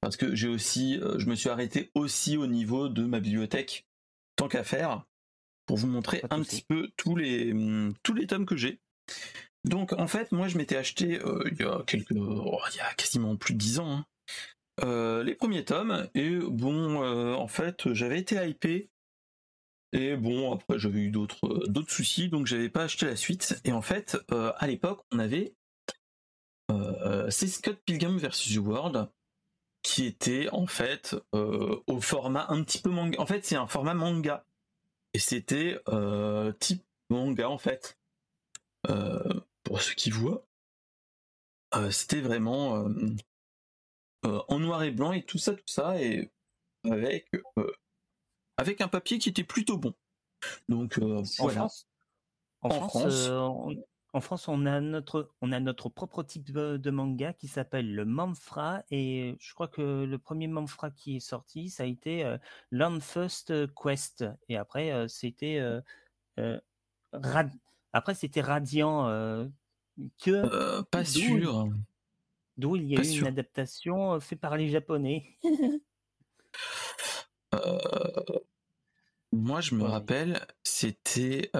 Parce 0.00 0.16
que 0.16 0.34
j'ai 0.34 0.48
aussi, 0.48 0.98
euh, 0.98 1.18
je 1.18 1.26
me 1.26 1.34
suis 1.34 1.50
arrêté 1.50 1.90
aussi 1.94 2.36
au 2.36 2.46
niveau 2.46 2.88
de 2.88 3.04
ma 3.04 3.20
bibliothèque, 3.20 3.86
tant 4.36 4.48
qu'à 4.48 4.64
faire, 4.64 5.04
pour 5.66 5.76
vous 5.76 5.86
montrer 5.86 6.22
un 6.30 6.42
petit 6.42 6.62
peu 6.62 6.90
tous 6.96 7.14
les, 7.14 7.52
hum, 7.52 7.94
tous 8.02 8.14
les 8.14 8.26
tomes 8.26 8.46
que 8.46 8.56
j'ai. 8.56 8.80
Donc 9.64 9.92
en 9.92 10.06
fait, 10.06 10.32
moi 10.32 10.48
je 10.48 10.56
m'étais 10.56 10.76
acheté 10.76 11.20
euh, 11.20 11.44
il 11.52 11.60
y 11.60 11.64
a 11.64 11.82
quelques, 11.86 12.12
oh, 12.16 12.58
il 12.72 12.76
y 12.76 12.80
a 12.80 12.92
quasiment 12.94 13.36
plus 13.36 13.54
de 13.54 13.58
dix 13.58 13.78
ans, 13.78 13.98
hein, 13.98 14.06
euh, 14.82 15.22
les 15.22 15.34
premiers 15.34 15.64
tomes 15.64 16.08
et 16.14 16.38
bon, 16.38 17.02
euh, 17.02 17.34
en 17.34 17.46
fait, 17.46 17.92
j'avais 17.92 18.18
été 18.18 18.36
hypé 18.48 18.90
et 19.92 20.16
bon 20.16 20.52
après 20.52 20.78
j'avais 20.78 21.00
eu 21.00 21.10
d'autres 21.10 21.66
d'autres 21.66 21.90
soucis 21.90 22.28
donc 22.28 22.46
j'avais 22.46 22.68
pas 22.68 22.84
acheté 22.84 23.06
la 23.06 23.16
suite. 23.16 23.60
Et 23.64 23.72
en 23.72 23.82
fait 23.82 24.16
à 24.30 24.66
l'époque 24.66 25.02
on 25.12 25.18
avait 25.18 25.54
c'est 27.30 27.48
Scott 27.48 27.78
Pilgrim 27.84 28.16
vs 28.18 28.58
World 28.58 29.08
qui 29.82 30.04
était 30.04 30.48
en 30.50 30.66
fait 30.66 31.16
au 31.32 32.00
format 32.00 32.46
un 32.50 32.62
petit 32.62 32.80
peu 32.80 32.90
manga. 32.90 33.18
En 33.20 33.26
fait, 33.26 33.44
c'est 33.44 33.56
un 33.56 33.66
format 33.66 33.94
manga 33.94 34.44
et 35.14 35.18
c'était 35.18 35.80
type 36.58 36.84
manga 37.10 37.48
en 37.48 37.58
fait 37.58 37.98
pour 39.64 39.80
ceux 39.80 39.94
qui 39.94 40.10
voient, 40.10 40.44
euh, 41.76 41.90
c'était 41.90 42.20
vraiment 42.20 42.76
euh, 42.76 43.14
euh, 44.26 44.42
en 44.48 44.58
noir 44.58 44.82
et 44.82 44.90
blanc 44.90 45.12
et 45.12 45.22
tout 45.22 45.38
ça, 45.38 45.54
tout 45.54 45.62
ça, 45.66 46.00
et 46.00 46.30
avec, 46.84 47.30
avec 48.56 48.80
un 48.80 48.88
papier 48.88 49.18
qui 49.18 49.28
était 49.28 49.44
plutôt 49.44 49.78
bon. 49.78 49.94
Donc 50.68 50.98
voilà. 51.38 51.68
en, 52.62 52.88
France, 52.88 53.30
en 54.12 54.20
France, 54.20 54.48
on 54.48 54.66
a 54.66 54.80
notre, 54.80 55.30
on 55.40 55.52
a 55.52 55.60
notre 55.60 55.88
propre 55.88 56.22
type 56.22 56.50
de, 56.52 56.90
manga 56.90 57.32
qui 57.32 57.48
s'appelle 57.48 57.94
le 57.94 58.04
Manfra 58.04 58.82
et 58.90 59.36
je 59.38 59.54
crois 59.54 59.68
que 59.68 60.04
le 60.04 60.18
premier 60.18 60.48
Manfra 60.48 60.90
qui 60.90 61.16
est 61.16 61.20
sorti, 61.20 61.70
ça 61.70 61.84
a 61.84 61.86
été 61.86 62.36
Land 62.72 63.00
First 63.00 63.52
Quest 63.74 64.24
et 64.48 64.56
après 64.56 65.06
c'était 65.08 65.60
après, 67.92 68.14
c'était 68.14 68.40
Radiant 68.40 69.08
euh, 69.08 69.46
que. 70.18 70.30
Euh, 70.30 70.82
pas 70.82 71.04
sûr. 71.04 71.68
D'où 72.56 72.76
il 72.76 72.84
y 72.86 72.96
a 72.96 73.02
eu 73.02 73.18
une 73.18 73.26
adaptation 73.26 74.14
euh, 74.14 74.20
faite 74.20 74.40
par 74.40 74.56
les 74.56 74.68
Japonais. 74.68 75.36
moi, 79.32 79.60
je 79.60 79.74
me 79.74 79.84
rappelle, 79.84 80.46
c'était. 80.62 81.50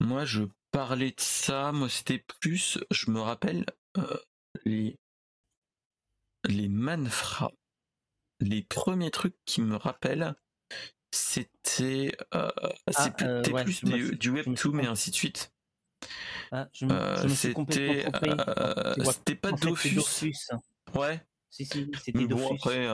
Moi, 0.00 0.24
je 0.24 0.44
parlais 0.74 1.12
de 1.12 1.20
ça. 1.20 1.70
Moi, 1.70 1.88
c'était 1.88 2.18
plus. 2.18 2.78
Je 2.90 3.10
me 3.12 3.20
rappelle 3.20 3.64
les 4.64 4.98
les 6.46 6.68
manfra. 6.68 7.52
Les 8.40 8.62
premiers 8.62 9.12
trucs 9.12 9.36
qui 9.46 9.62
me 9.62 9.76
rappellent, 9.76 10.34
c'était 11.12 12.12
euh, 12.34 12.50
ah, 12.96 13.08
euh, 13.22 13.42
plus 13.62 13.84
du, 13.84 14.30
web 14.30 14.46
2 14.52 14.70
mais 14.72 14.86
ainsi 14.86 15.12
de 15.12 15.14
suite. 15.14 15.52
Ah, 16.50 16.68
euh, 16.82 17.28
c'était 17.28 18.04
c'était 19.04 19.34
pas 19.36 19.52
Dofus. 19.52 20.00
Ouais. 20.94 21.24
Si 21.50 21.64
si, 21.64 21.90
c'était 22.02 22.26
Dofus. 22.26 22.54
après, 22.54 22.88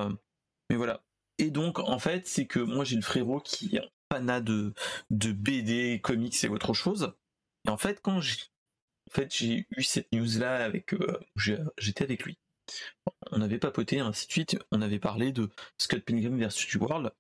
mais 0.69 0.77
voilà. 0.77 1.03
Et 1.39 1.51
donc 1.51 1.79
en 1.79 1.99
fait, 1.99 2.29
c'est 2.29 2.47
que 2.47 2.61
moi 2.61 2.85
j'ai 2.85 2.97
le 2.97 3.03
frérot 3.03 3.41
qui 3.41 3.77
est 3.77 3.91
un 4.11 4.41
de 4.41 4.75
de 5.09 5.33
BD, 5.33 6.01
comics 6.03 6.45
et 6.45 6.49
autre 6.49 6.75
chose. 6.75 7.15
Et 7.67 7.71
en 7.71 7.77
fait, 7.77 8.01
quand 8.01 8.21
j'ai 8.21 9.67
eu 9.71 9.83
cette 9.83 10.13
news 10.13 10.39
là 10.39 10.65
avec 10.65 10.95
j'étais 11.79 12.05
avec 12.05 12.25
lui 12.25 12.39
on 13.31 13.41
avait 13.41 13.59
papoté, 13.59 14.01
ainsi 14.01 14.27
de 14.27 14.33
suite, 14.33 14.59
on 14.71 14.83
avait 14.83 14.99
parlé 14.99 15.33
de 15.33 15.51
Scott 15.79 16.01
Pilgrim 16.05 16.37
vs. 16.37 16.77
World, 16.77 17.13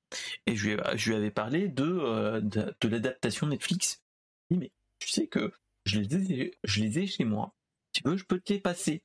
et 0.46 0.56
je 0.56 0.70
lui, 0.70 1.14
avais 1.14 1.30
parlé 1.30 1.68
de, 1.68 1.84
euh, 1.84 2.40
de, 2.40 2.88
l'adaptation 2.88 3.46
Netflix. 3.46 4.02
Mais 4.50 4.72
tu 4.98 5.08
sais 5.08 5.26
que 5.26 5.52
je 5.84 6.00
les, 6.00 6.98
ai, 6.98 7.06
chez 7.06 7.24
moi, 7.24 7.54
tu 7.92 8.02
veux, 8.04 8.16
je 8.16 8.24
peux 8.24 8.40
te 8.40 8.52
les 8.52 8.60
passer. 8.60 9.02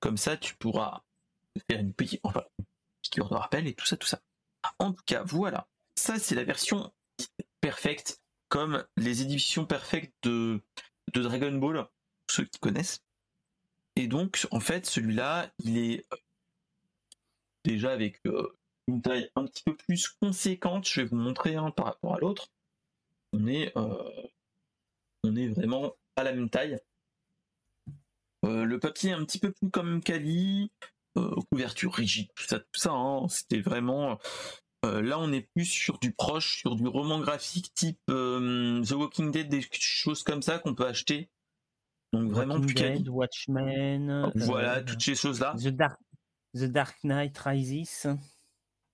Comme 0.00 0.16
ça, 0.16 0.36
tu 0.36 0.54
pourras 0.56 1.02
faire 1.70 1.80
une 1.80 1.94
petite, 1.94 2.20
enfin, 2.24 2.44
qui 3.02 3.20
on 3.20 3.26
rappelle 3.26 3.66
et 3.66 3.74
tout 3.74 3.86
ça, 3.86 3.96
tout 3.96 4.06
ça. 4.06 4.20
En 4.78 4.92
tout 4.92 5.04
cas, 5.06 5.22
voilà. 5.22 5.68
Ça, 5.96 6.18
c'est 6.18 6.34
la 6.34 6.44
version 6.44 6.92
perfecte, 7.60 8.20
comme 8.54 8.86
les 8.96 9.20
éditions 9.20 9.66
perfectes 9.66 10.14
de, 10.22 10.62
Dragon 11.12 11.50
Ball, 11.58 11.88
ceux 12.30 12.44
qui 12.44 12.60
connaissent. 12.60 13.02
Et 13.96 14.06
donc, 14.06 14.46
en 14.52 14.60
fait, 14.60 14.86
celui-là, 14.86 15.52
il 15.58 15.76
est 15.76 16.06
euh, 16.12 16.16
déjà 17.64 17.90
avec 17.90 18.24
euh, 18.26 18.56
une 18.86 19.02
taille 19.02 19.28
un 19.34 19.46
petit 19.46 19.64
peu 19.64 19.74
plus 19.74 20.06
conséquente. 20.20 20.88
Je 20.88 21.00
vais 21.00 21.08
vous 21.08 21.16
montrer 21.16 21.56
un 21.56 21.72
par 21.72 21.86
rapport 21.86 22.14
à 22.14 22.20
l'autre. 22.20 22.52
On 23.32 23.44
est, 23.48 23.76
euh, 23.76 24.28
on 25.24 25.34
est 25.34 25.48
vraiment 25.48 25.92
à 26.14 26.22
la 26.22 26.32
même 26.32 26.48
taille. 26.48 26.78
le 28.44 28.76
papier 28.76 29.10
un 29.10 29.24
petit 29.24 29.40
peu 29.40 29.50
plus 29.50 29.70
comme 29.70 30.00
Kali, 30.00 30.70
couverture 31.50 31.92
rigide, 31.92 32.28
tout 32.36 32.44
ça, 32.44 32.60
tout 32.60 32.80
ça. 32.80 32.92
Hein. 32.92 33.26
C'était 33.28 33.60
vraiment. 33.60 34.20
Là, 34.84 35.18
on 35.18 35.32
est 35.32 35.48
plus 35.54 35.64
sur 35.64 35.98
du 35.98 36.12
proche, 36.12 36.58
sur 36.58 36.76
du 36.76 36.86
roman 36.86 37.18
graphique 37.18 37.72
type 37.74 38.00
The 38.06 38.92
Walking 38.92 39.30
Dead, 39.30 39.48
des 39.48 39.66
choses 39.72 40.22
comme 40.22 40.42
ça 40.42 40.58
qu'on 40.58 40.74
peut 40.74 40.86
acheter 40.86 41.30
donc 42.14 42.30
vraiment 42.30 42.60
plus 42.60 42.74
Dead, 42.74 43.08
Watchmen. 43.08 44.30
Voilà, 44.34 44.78
euh, 44.78 44.84
toutes 44.84 45.02
ces 45.02 45.14
choses-là. 45.14 45.54
The 45.58 45.68
Dark, 45.68 46.00
The 46.54 46.64
Dark 46.64 46.96
Knight 47.02 47.36
Rises. 47.38 48.08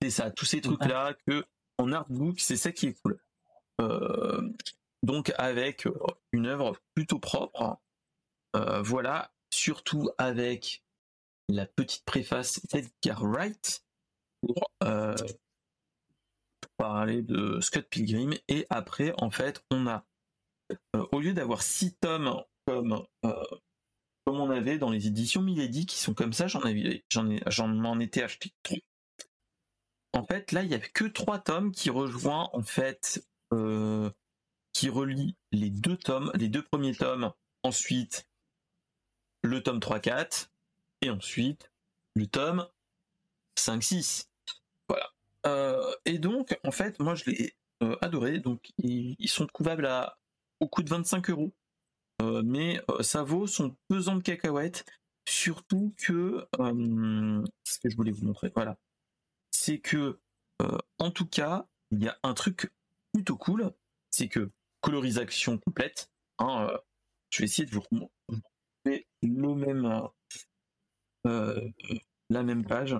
C'est 0.02 0.10
ça, 0.10 0.30
tous 0.30 0.46
ces 0.46 0.60
trucs-là 0.62 1.14
que 1.26 1.44
en 1.78 1.92
artbook, 1.92 2.40
c'est 2.40 2.56
ça 2.56 2.72
qui 2.72 2.86
est 2.86 3.02
cool. 3.02 3.20
Euh, 3.80 4.50
donc 5.02 5.32
avec 5.36 5.86
euh, 5.86 5.94
une 6.32 6.46
œuvre 6.46 6.76
plutôt 6.94 7.18
propre. 7.18 7.78
voilà, 8.54 9.32
surtout 9.50 10.10
avec 10.16 10.82
la 11.48 11.66
petite 11.66 12.04
préface 12.04 12.64
d'Edgar 12.66 13.22
Wright 13.22 13.84
pour, 14.40 14.70
parler 16.80 17.22
de 17.22 17.60
Scott 17.60 17.86
Pilgrim. 17.88 18.34
Et 18.48 18.66
après, 18.70 19.12
en 19.18 19.30
fait, 19.30 19.64
on 19.70 19.86
a, 19.86 20.04
au 21.12 21.20
lieu 21.20 21.32
d'avoir 21.32 21.62
six 21.62 21.94
tomes 21.96 22.42
comme, 22.66 23.04
euh, 23.24 23.44
comme 24.24 24.40
on 24.40 24.50
avait 24.50 24.78
dans 24.78 24.90
les 24.90 25.06
éditions 25.06 25.42
Milady 25.42 25.86
qui 25.86 25.98
sont 25.98 26.14
comme 26.14 26.32
ça, 26.32 26.46
j'en 26.46 26.60
avais, 26.60 27.04
j'en 27.10 27.28
ai, 27.30 27.42
j'en 27.46 27.68
m'en 27.68 27.98
étais 27.98 28.22
acheté 28.22 28.52
En 30.12 30.24
fait, 30.24 30.52
là, 30.52 30.62
il 30.62 30.70
y 30.70 30.74
avait 30.74 30.88
que 30.88 31.04
trois 31.04 31.38
tomes 31.38 31.72
qui 31.72 31.90
rejoignent 31.90 32.48
en 32.52 32.62
fait 32.62 33.24
qui 34.72 34.88
relie 34.88 35.36
les 35.52 35.70
deux 35.70 35.96
tomes, 35.96 36.30
les 36.34 36.48
deux 36.48 36.62
premiers 36.62 36.94
tomes, 36.94 37.32
ensuite 37.62 38.28
le 39.42 39.62
tome 39.62 39.78
3-4, 39.78 40.48
et 41.02 41.10
ensuite 41.10 41.72
le 42.14 42.26
tome 42.26 42.66
5-6. 43.58 44.29
Voilà. 45.44 45.80
et 46.04 46.18
donc, 46.18 46.58
en 46.64 46.70
fait, 46.70 46.98
moi 47.00 47.14
je 47.14 47.30
l'ai 47.30 47.54
adoré. 48.00 48.38
Donc, 48.38 48.70
ils, 48.78 49.28
sont 49.28 49.46
trouvables 49.46 49.88
au 50.60 50.68
coût 50.68 50.82
de 50.82 50.90
25 50.90 51.30
euros. 51.30 51.52
mais 52.44 52.80
ça 53.00 53.22
vaut 53.22 53.46
son 53.46 53.76
pesant 53.88 54.16
de 54.16 54.22
cacahuètes. 54.22 54.84
Surtout 55.28 55.94
que, 55.98 56.46
ce 56.54 57.78
que 57.78 57.90
je 57.90 57.96
voulais 57.96 58.12
vous 58.12 58.26
montrer, 58.26 58.50
voilà, 58.54 58.78
c'est 59.50 59.78
que, 59.78 60.18
en 60.98 61.10
tout 61.10 61.26
cas, 61.26 61.66
il 61.90 62.04
y 62.04 62.08
a 62.08 62.18
un 62.22 62.34
truc 62.34 62.72
plutôt 63.12 63.36
cool, 63.36 63.72
c'est 64.10 64.28
que 64.28 64.50
colorisation 64.80 65.58
complète. 65.58 66.10
Hein, 66.38 66.68
euh, 66.68 66.78
je 67.30 67.40
vais 67.40 67.44
essayer 67.44 67.66
de 67.66 67.74
vous 67.74 67.82
remontrer 67.90 69.06
le 69.22 69.54
même, 69.54 69.86
euh, 69.86 70.08
euh, 71.26 71.70
la 72.30 72.42
même 72.42 72.64
page. 72.64 72.96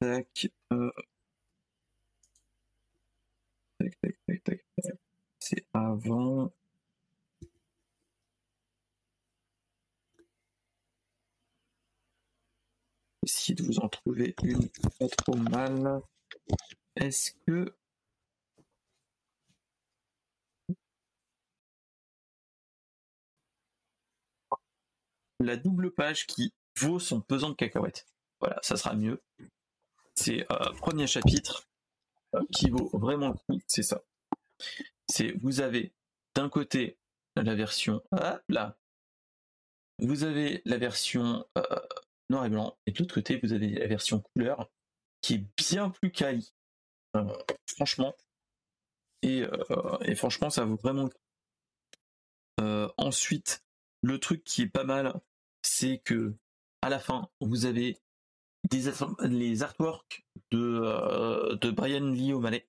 Tac, 0.00 0.50
tac, 3.78 3.94
tac, 4.00 4.16
tac, 4.26 4.42
tac. 4.44 4.64
C'est 5.40 5.64
avant. 5.72 6.52
Essayez 13.22 13.54
de 13.54 13.62
vous 13.64 13.78
en 13.80 13.88
trouver 13.88 14.34
une 14.42 14.68
pas 14.98 15.08
trop 15.08 15.36
mal. 15.36 16.02
Est-ce 16.96 17.32
que 17.46 17.74
la 25.40 25.56
double 25.56 25.92
page 25.92 26.26
qui 26.26 26.52
vaut 26.76 26.98
son 26.98 27.20
pesant 27.20 27.50
de 27.50 27.54
cacahuètes. 27.54 28.06
Voilà, 28.40 28.58
ça 28.62 28.76
sera 28.76 28.94
mieux. 28.94 29.20
C'est 30.20 30.50
euh, 30.50 30.72
premier 30.78 31.06
chapitre 31.06 31.68
euh, 32.34 32.42
qui 32.52 32.70
vaut 32.70 32.90
vraiment 32.92 33.28
le 33.28 33.34
coup, 33.34 33.62
c'est 33.68 33.84
ça. 33.84 34.02
C'est 35.06 35.30
vous 35.40 35.60
avez 35.60 35.92
d'un 36.34 36.48
côté 36.48 36.98
la 37.36 37.54
version 37.54 38.02
là, 38.48 38.76
vous 40.00 40.24
avez 40.24 40.60
la 40.64 40.76
version 40.76 41.46
euh, 41.56 41.62
noir 42.30 42.46
et 42.46 42.48
blanc, 42.48 42.76
et 42.86 42.90
de 42.90 42.98
l'autre 42.98 43.14
côté 43.14 43.38
vous 43.40 43.52
avez 43.52 43.68
la 43.68 43.86
version 43.86 44.20
couleur 44.20 44.68
qui 45.20 45.34
est 45.34 45.44
bien 45.56 45.88
plus 45.88 46.10
quali. 46.10 46.52
franchement. 47.66 48.12
Et, 49.22 49.44
franchement, 50.16 50.50
ça 50.50 50.64
vaut 50.64 50.76
vraiment. 50.76 51.10
ensuite, 52.96 53.64
le 54.02 54.18
truc 54.18 54.42
qui 54.42 54.62
est 54.62 54.68
pas 54.68 54.84
mal, 54.84 55.14
c'est 55.62 55.98
que 55.98 56.34
à 56.82 56.88
la 56.88 56.98
fin, 56.98 57.30
vous 57.40 57.66
avez 57.66 58.00
des 58.64 58.90
les 59.22 59.62
artworks 59.62 60.26
de, 60.50 60.80
euh, 60.84 61.56
de 61.56 61.70
Brian 61.70 62.06
Lee 62.10 62.32
O'Malley 62.32 62.68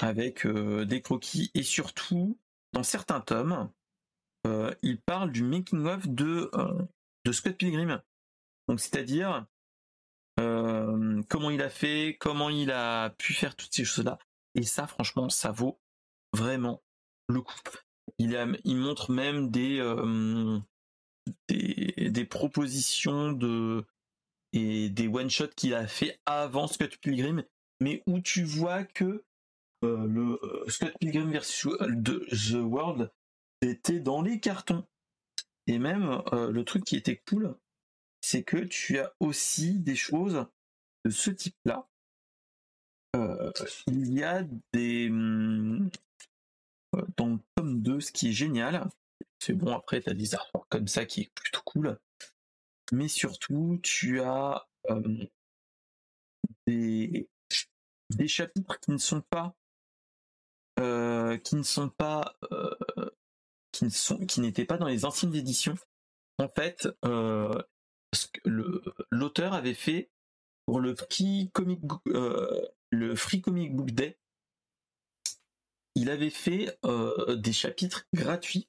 avec 0.00 0.46
euh, 0.46 0.84
des 0.84 1.02
croquis 1.02 1.50
et 1.54 1.62
surtout 1.62 2.38
dans 2.72 2.82
certains 2.82 3.20
tomes, 3.20 3.70
euh, 4.46 4.74
il 4.82 5.00
parle 5.00 5.30
du 5.30 5.44
making 5.44 5.86
of 5.86 6.08
de 6.08 6.50
de 7.24 7.32
Scott 7.32 7.56
Pilgrim. 7.56 8.02
Donc 8.68 8.80
c'est-à-dire 8.80 9.46
comment 11.28 11.50
il 11.50 11.62
a 11.62 11.68
fait, 11.68 12.16
comment 12.18 12.50
il 12.50 12.70
a 12.72 13.10
pu 13.10 13.32
faire 13.32 13.54
toutes 13.54 13.72
ces 13.72 13.84
choses-là. 13.84 14.18
Et 14.54 14.64
ça, 14.64 14.86
franchement, 14.86 15.28
ça 15.28 15.52
vaut 15.52 15.80
vraiment 16.32 16.82
le 17.28 17.40
coup. 17.40 17.54
Il, 18.18 18.36
a, 18.36 18.46
il 18.64 18.76
montre 18.76 19.12
même 19.12 19.50
des, 19.50 19.80
des, 21.48 22.24
propositions 22.24 23.32
de 23.32 23.84
et 24.52 24.90
des 24.90 25.08
one 25.08 25.30
shots 25.30 25.48
qu'il 25.56 25.74
a 25.74 25.86
fait 25.86 26.20
avant 26.26 26.66
Scott 26.66 26.96
Pilgrim, 26.98 27.44
mais 27.80 28.02
où 28.06 28.20
tu 28.20 28.44
vois 28.44 28.84
que 28.84 29.24
euh, 29.84 30.06
le 30.06 30.38
euh, 30.42 30.68
Scott 30.68 30.94
Pilgrim 31.00 31.30
versus 31.30 31.76
de 31.80 32.26
The 32.30 32.62
World 32.62 33.10
était 33.62 34.00
dans 34.00 34.22
les 34.22 34.40
cartons. 34.40 34.84
Et 35.66 35.78
même 35.78 36.22
euh, 36.32 36.50
le 36.50 36.64
truc 36.64 36.84
qui 36.84 36.96
était 36.96 37.22
cool, 37.28 37.56
c'est 38.20 38.42
que 38.42 38.58
tu 38.58 38.98
as 38.98 39.12
aussi 39.20 39.78
des 39.78 39.96
choses 39.96 40.46
de 41.04 41.10
ce 41.10 41.30
type-là. 41.30 41.88
il 43.86 44.12
y 44.12 44.22
a 44.22 44.44
des 44.72 45.08
dans 47.16 47.26
le 47.28 47.38
tome 47.56 47.82
2, 47.82 48.00
ce 48.00 48.12
qui 48.12 48.28
est 48.28 48.32
génial, 48.32 48.88
c'est 49.42 49.54
bon, 49.54 49.74
après, 49.74 50.00
tu 50.00 50.08
as 50.08 50.14
des 50.14 50.36
artworks 50.36 50.68
comme 50.68 50.86
ça 50.86 51.04
qui 51.04 51.22
est 51.22 51.34
plutôt 51.34 51.62
cool. 51.64 51.98
Mais 52.92 53.08
surtout, 53.08 53.80
tu 53.82 54.20
as 54.20 54.68
des, 56.66 57.28
chapitres 58.26 58.78
qui 58.80 58.90
ne 58.92 58.98
sont 58.98 59.22
pas 59.22 59.56
qui 60.76 61.56
ne 61.56 61.62
sont 61.62 61.88
pas 61.88 62.36
qui 63.72 63.84
ne 63.84 63.90
sont 63.90 64.24
qui 64.26 64.40
n'étaient 64.40 64.66
pas 64.66 64.78
dans 64.78 64.86
les 64.86 65.04
anciennes 65.04 65.34
éditions. 65.34 65.76
En 66.38 66.48
fait, 66.48 66.88
l'auteur 69.10 69.54
avait 69.54 69.74
fait 69.74 70.10
pour 70.66 70.78
le 70.80 70.94
free 70.94 71.50
comic 71.52 71.80
le 72.04 73.16
free 73.16 73.40
comic 73.40 73.74
book 73.74 73.90
day, 73.92 74.18
il 75.94 76.10
avait 76.10 76.30
fait 76.30 76.78
des 77.36 77.52
chapitres 77.52 78.06
gratuits 78.14 78.68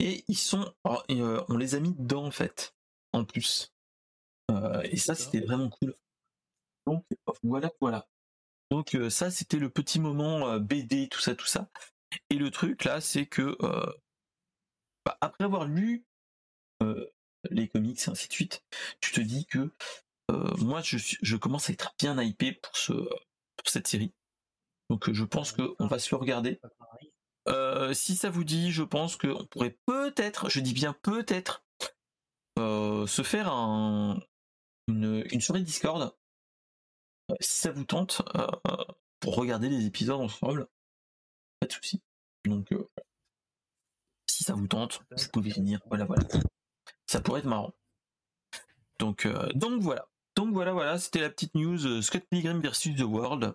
et 0.00 0.24
ils 0.26 0.36
sont, 0.36 0.74
on 0.84 1.56
les 1.56 1.76
a 1.76 1.80
mis 1.80 1.92
dedans 1.92 2.24
en 2.24 2.30
fait, 2.30 2.74
en 3.12 3.24
plus. 3.24 3.72
Euh, 4.50 4.82
et 4.84 4.96
ça, 4.96 5.14
c'était 5.14 5.40
vraiment 5.40 5.70
cool. 5.70 5.94
Donc 6.86 7.04
voilà, 7.42 7.70
voilà. 7.80 8.08
Donc 8.70 8.94
euh, 8.94 9.10
ça, 9.10 9.30
c'était 9.30 9.58
le 9.58 9.70
petit 9.70 10.00
moment 10.00 10.58
BD, 10.58 11.08
tout 11.08 11.20
ça, 11.20 11.34
tout 11.34 11.46
ça. 11.46 11.68
Et 12.30 12.34
le 12.34 12.50
truc 12.50 12.84
là, 12.84 13.00
c'est 13.00 13.26
que 13.26 13.56
bah, 15.04 15.18
après 15.20 15.44
avoir 15.44 15.66
lu 15.66 16.04
les 17.50 17.68
comics 17.68 18.00
et 18.06 18.10
ainsi 18.10 18.28
de 18.28 18.32
suite, 18.32 18.64
tu 19.00 19.12
te 19.12 19.20
dis 19.20 19.46
que 19.46 19.70
moi, 20.58 20.80
je, 20.82 20.96
je 20.98 21.36
commence 21.36 21.70
à 21.70 21.72
être 21.72 21.94
bien 21.98 22.20
hypé 22.20 22.52
pour 22.52 22.76
ce 22.76 22.92
pour 22.92 23.68
cette 23.68 23.86
série. 23.86 24.12
Donc 24.90 25.10
je 25.10 25.24
pense 25.24 25.52
qu'on 25.52 25.86
va 25.86 25.98
se 25.98 26.14
le 26.14 26.18
regarder. 26.18 26.60
Si 27.94 28.16
ça 28.16 28.30
vous 28.30 28.44
dit, 28.44 28.72
je 28.72 28.82
pense 28.82 29.16
qu'on 29.16 29.46
pourrait 29.46 29.78
peut-être, 29.86 30.50
je 30.50 30.60
dis 30.60 30.74
bien 30.74 30.94
peut-être, 31.02 31.61
se 33.06 33.22
faire 33.22 33.52
un, 33.52 34.20
une, 34.88 35.24
une 35.30 35.40
soirée 35.40 35.62
Discord. 35.62 36.14
Euh, 37.30 37.34
si 37.40 37.60
ça 37.60 37.70
vous 37.72 37.84
tente, 37.84 38.22
pour 39.20 39.36
regarder 39.36 39.68
les 39.68 39.86
épisodes 39.86 40.20
ensemble, 40.20 40.68
pas 41.60 41.66
de 41.66 41.72
souci. 41.72 42.02
Donc, 42.44 42.74
si 44.26 44.44
ça 44.44 44.54
vous 44.54 44.66
tente, 44.66 45.00
vous 45.10 45.28
pouvez 45.32 45.50
venir. 45.50 45.80
Voilà, 45.86 46.04
voilà. 46.04 46.26
Ça 47.06 47.20
pourrait 47.20 47.40
être 47.40 47.46
marrant. 47.46 47.72
Donc, 48.98 49.28
donc 49.54 49.80
voilà. 49.80 50.08
Donc 50.34 50.52
voilà, 50.54 50.72
voilà, 50.72 50.98
c'était 50.98 51.20
la 51.20 51.30
petite 51.30 51.54
news 51.54 52.02
Scott 52.02 52.24
Pilgrim 52.30 52.60
versus 52.60 52.96
The 52.96 53.02
World. 53.02 53.54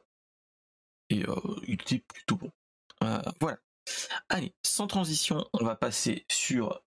Et 1.09 1.23
il 1.67 1.73
était 1.73 1.99
plutôt 1.99 2.35
bon. 2.37 2.51
voilà. 3.41 3.59
Allez, 4.29 4.53
sans 4.63 4.87
transition, 4.87 5.47
on 5.53 5.63
va 5.63 5.75
passer 5.75 6.25
sur 6.29 6.81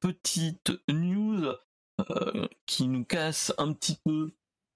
petite 0.00 0.72
news 0.88 1.54
euh, 2.00 2.48
qui 2.66 2.88
nous 2.88 3.04
casse 3.04 3.52
un 3.58 3.72
petit 3.72 3.98
peu 4.04 4.32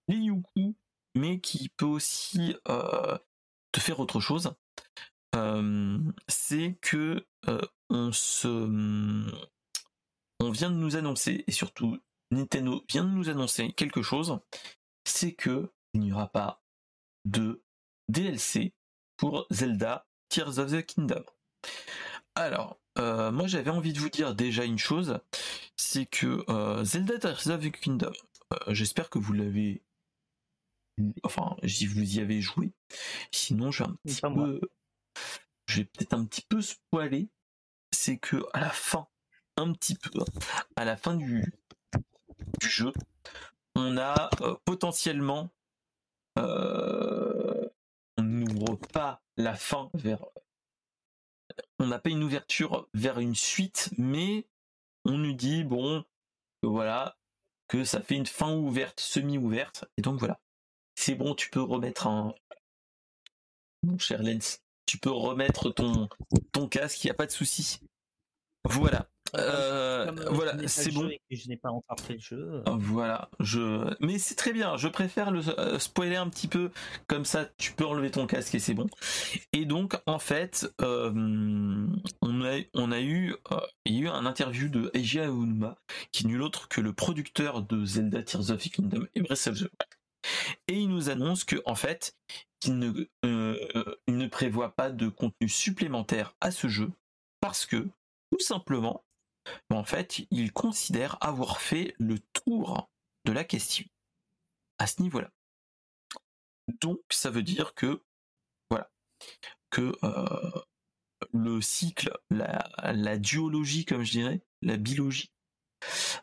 les 0.08 0.16
Yuku, 0.16 0.76
mais 1.14 1.40
qui 1.40 1.68
peut 1.70 1.86
aussi 1.86 2.54
euh, 2.68 3.18
te 3.72 3.80
faire 3.80 4.00
autre 4.00 4.20
chose. 4.20 4.54
Euh, 5.34 5.98
c'est 6.28 6.78
que 6.80 7.26
on 7.88 8.12
se, 8.12 8.48
on 10.40 10.50
vient 10.50 10.70
de 10.70 10.76
nous 10.76 10.96
annoncer 10.96 11.44
et 11.46 11.52
surtout 11.52 11.98
Nintendo 12.30 12.84
vient 12.88 13.04
de 13.04 13.10
nous 13.10 13.28
annoncer 13.28 13.72
quelque 13.72 14.02
chose, 14.02 14.38
c'est 15.04 15.32
que 15.32 15.72
il 15.94 16.00
n'y 16.00 16.12
aura 16.12 16.28
pas 16.28 16.62
de 17.24 17.62
DLC 18.08 18.74
pour 19.16 19.46
Zelda 19.50 20.06
Tears 20.28 20.58
of 20.58 20.72
the 20.72 20.84
Kingdom. 20.84 21.24
Alors, 22.34 22.78
euh, 22.98 23.30
moi 23.30 23.46
j'avais 23.46 23.70
envie 23.70 23.92
de 23.92 23.98
vous 23.98 24.08
dire 24.08 24.34
déjà 24.34 24.64
une 24.64 24.78
chose, 24.78 25.20
c'est 25.76 26.06
que 26.06 26.44
euh, 26.48 26.84
Zelda 26.84 27.18
Tears 27.18 27.48
of 27.48 27.60
the 27.60 27.70
Kingdom, 27.70 28.12
euh, 28.52 28.74
j'espère 28.74 29.10
que 29.10 29.18
vous 29.18 29.32
l'avez, 29.32 29.82
enfin, 31.22 31.56
si 31.66 31.86
vous 31.86 32.16
y 32.16 32.20
avez 32.20 32.40
joué. 32.40 32.72
Sinon, 33.32 33.70
je 33.70 33.84
vais 33.84 33.90
un 33.90 33.96
petit 34.04 34.20
peu, 34.20 34.60
je 35.66 35.76
vais 35.76 35.84
peut-être 35.84 36.14
un 36.14 36.24
petit 36.24 36.42
peu 36.48 36.62
spoiler. 36.62 37.28
C'est 37.92 38.18
que 38.18 38.44
à 38.52 38.60
la 38.60 38.70
fin, 38.70 39.06
un 39.56 39.72
petit 39.72 39.94
peu, 39.94 40.10
à 40.76 40.84
la 40.84 40.96
fin 40.96 41.14
du, 41.14 41.52
du 42.60 42.68
jeu, 42.68 42.92
on 43.74 43.96
a 43.96 44.30
potentiellement, 44.64 45.50
on 46.36 48.22
n'ouvre 48.22 48.76
pas 48.92 49.22
la 49.36 49.54
fin 49.54 49.90
vers. 49.94 50.24
On 51.78 51.86
n'a 51.86 51.98
pas 51.98 52.10
une 52.10 52.22
ouverture 52.22 52.88
vers 52.94 53.18
une 53.18 53.34
suite, 53.34 53.90
mais 53.98 54.46
on 55.04 55.18
nous 55.18 55.32
dit 55.32 55.64
bon, 55.64 56.04
voilà, 56.62 57.16
que 57.68 57.84
ça 57.84 58.00
fait 58.00 58.16
une 58.16 58.26
fin 58.26 58.54
ouverte, 58.54 59.00
semi-ouverte, 59.00 59.84
et 59.96 60.02
donc 60.02 60.18
voilà. 60.18 60.40
C'est 60.94 61.14
bon, 61.14 61.34
tu 61.34 61.50
peux 61.50 61.62
remettre 61.62 62.06
un. 62.06 62.34
Mon 63.82 63.98
cher 63.98 64.22
Lens, 64.22 64.62
tu 64.86 64.98
peux 64.98 65.10
remettre 65.10 65.70
ton, 65.70 66.08
ton 66.52 66.68
casque, 66.68 67.04
il 67.04 67.08
n'y 67.08 67.10
a 67.10 67.14
pas 67.14 67.26
de 67.26 67.32
souci. 67.32 67.80
Voilà. 68.64 69.08
Euh, 69.34 70.10
voilà, 70.30 70.56
c'est 70.66 70.92
bon. 70.92 71.10
je 71.30 71.48
n'ai 71.48 71.56
pas 71.56 71.70
encore 71.70 71.98
fait 72.00 72.14
le 72.14 72.18
jeu. 72.18 72.62
Ah, 72.66 72.76
voilà, 72.78 73.28
je. 73.40 73.94
Mais 74.00 74.18
c'est 74.18 74.34
très 74.34 74.52
bien. 74.52 74.76
Je 74.76 74.88
préfère 74.88 75.30
le 75.30 75.40
euh, 75.58 75.78
spoiler 75.78 76.16
un 76.16 76.28
petit 76.28 76.48
peu 76.48 76.70
comme 77.06 77.24
ça. 77.24 77.46
Tu 77.58 77.72
peux 77.72 77.84
enlever 77.84 78.10
ton 78.10 78.26
casque 78.26 78.54
et 78.54 78.58
c'est 78.58 78.74
bon. 78.74 78.86
Et 79.52 79.64
donc 79.64 79.96
en 80.06 80.18
fait, 80.18 80.72
euh, 80.80 81.12
on 82.22 82.44
a 82.44 82.58
on 82.74 82.92
a 82.92 83.00
eu 83.00 83.34
il 83.84 83.94
y 83.94 83.98
a 83.98 84.02
eu 84.02 84.08
un 84.08 84.26
interview 84.26 84.68
de 84.68 84.90
Eiji 84.94 85.20
Aonuma 85.20 85.76
qui 86.12 86.24
est 86.24 86.26
nul 86.28 86.42
autre 86.42 86.68
que 86.68 86.80
le 86.80 86.92
producteur 86.92 87.62
de 87.62 87.84
Zelda 87.84 88.22
Tears 88.22 88.50
of 88.50 88.62
the 88.62 88.70
Kingdom 88.70 89.06
et 89.14 89.20
Breath 89.20 89.46
of 89.48 89.58
the 89.58 89.62
Wild. 89.62 90.56
Et 90.68 90.74
il 90.74 90.88
nous 90.88 91.08
annonce 91.08 91.44
que 91.44 91.56
en 91.66 91.74
fait, 91.74 92.16
ne 92.66 93.06
il 93.22 94.16
ne 94.16 94.26
prévoit 94.26 94.74
pas 94.74 94.90
de 94.90 95.08
contenu 95.08 95.48
supplémentaire 95.48 96.34
à 96.40 96.50
ce 96.50 96.68
jeu 96.68 96.90
parce 97.40 97.66
que 97.66 97.86
tout 98.32 98.40
simplement 98.40 99.04
en 99.70 99.84
fait, 99.84 100.26
il 100.30 100.52
considère 100.52 101.18
avoir 101.20 101.60
fait 101.60 101.94
le 101.98 102.18
tour 102.32 102.90
de 103.24 103.32
la 103.32 103.44
question 103.44 103.84
à 104.78 104.86
ce 104.86 105.02
niveau-là. 105.02 105.30
Donc, 106.80 107.00
ça 107.10 107.30
veut 107.30 107.42
dire 107.42 107.74
que, 107.74 108.02
voilà, 108.70 108.90
que 109.70 109.96
euh, 110.02 110.60
le 111.32 111.60
cycle, 111.60 112.12
la, 112.30 113.18
duologie, 113.18 113.84
comme 113.84 114.02
je 114.02 114.12
dirais, 114.12 114.42
la 114.62 114.76
biologie, 114.76 115.30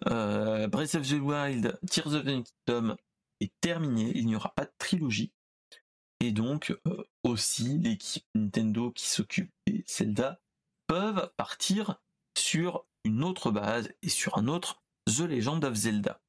euh, 0.07 0.67
Breath 0.67 0.95
of 0.95 1.07
the 1.07 1.19
Wild, 1.21 1.80
Tears 1.89 2.13
of 2.13 2.26
the 2.26 2.43
Kingdom 2.67 2.97
est 3.39 3.53
terminé, 3.61 4.11
il 4.15 4.26
n'y 4.26 4.36
aura 4.36 4.53
pas 4.55 4.65
de 4.65 4.74
trilogie. 4.78 5.32
Et 6.19 6.32
donc, 6.32 6.78
euh, 6.88 7.03
aussi, 7.24 7.80
l'équipe 7.80 8.26
Nintendo 8.36 8.91
qui 8.91 9.07
s'occupe 9.07 9.51
des 9.67 9.84
Zelda 9.88 10.39
peuvent 10.88 11.32
partir 11.38 11.99
sur 12.38 12.86
une 13.04 13.24
autre 13.24 13.51
base 13.51 13.89
et 14.01 14.10
sur 14.10 14.38
un 14.38 14.47
autre 14.47 14.84
The 15.06 15.22
Legend 15.22 15.64
of 15.66 15.74
Zelda. 15.74 16.22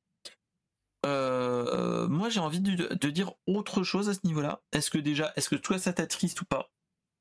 Euh, 1.06 2.08
moi 2.08 2.30
j'ai 2.30 2.40
envie 2.40 2.60
de, 2.60 3.10
dire 3.10 3.32
autre 3.46 3.82
chose 3.82 4.08
à 4.08 4.14
ce 4.14 4.20
niveau-là. 4.24 4.62
Est-ce 4.72 4.90
que 4.90 4.98
déjà, 4.98 5.32
est-ce 5.36 5.48
que 5.48 5.56
toi 5.56 5.78
ça 5.78 5.92
t'attriste 5.92 6.40
ou 6.40 6.44
pas? 6.44 6.70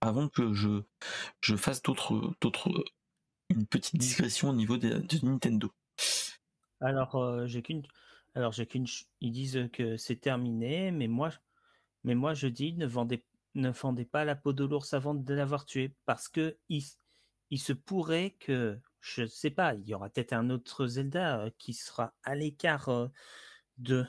Avant 0.01 0.27
que 0.29 0.53
je, 0.53 0.83
je 1.41 1.55
fasse 1.55 1.81
d'autres, 1.81 2.33
d'autres, 2.41 2.83
une 3.49 3.65
petite 3.65 3.97
digression 3.97 4.49
au 4.49 4.53
niveau 4.53 4.77
de, 4.77 5.01
Nintendo. 5.25 5.71
Alors 6.81 7.15
euh, 7.15 7.45
j'ai 7.47 7.61
qu'une, 7.61 7.83
alors 8.35 8.51
j'ai 8.51 8.65
qu'une, 8.65 8.87
ils 9.21 9.31
disent 9.31 9.69
que 9.71 9.97
c'est 9.97 10.17
terminé, 10.17 10.91
mais 10.91 11.07
moi, 11.07 11.31
mais 12.03 12.15
moi 12.15 12.33
je 12.33 12.47
dis 12.47 12.73
ne 12.73 12.85
vendez, 12.85 13.23
ne 13.55 13.69
vendez 13.69 14.05
pas 14.05 14.25
la 14.25 14.35
peau 14.35 14.53
de 14.53 14.63
l'ours 14.65 14.93
avant 14.93 15.13
de 15.13 15.33
l'avoir 15.33 15.65
tué, 15.65 15.93
parce 16.05 16.27
que 16.27 16.57
il, 16.69 16.83
il 17.49 17.59
se 17.59 17.73
pourrait 17.73 18.35
que 18.39 18.77
je 19.03 19.23
ne 19.23 19.27
sais 19.27 19.51
pas, 19.51 19.73
il 19.75 19.85
y 19.85 19.93
aura 19.93 20.09
peut-être 20.09 20.31
un 20.31 20.49
autre 20.49 20.87
Zelda 20.87 21.49
qui 21.57 21.73
sera 21.73 22.13
à 22.23 22.35
l'écart 22.35 22.89
de, 23.77 24.05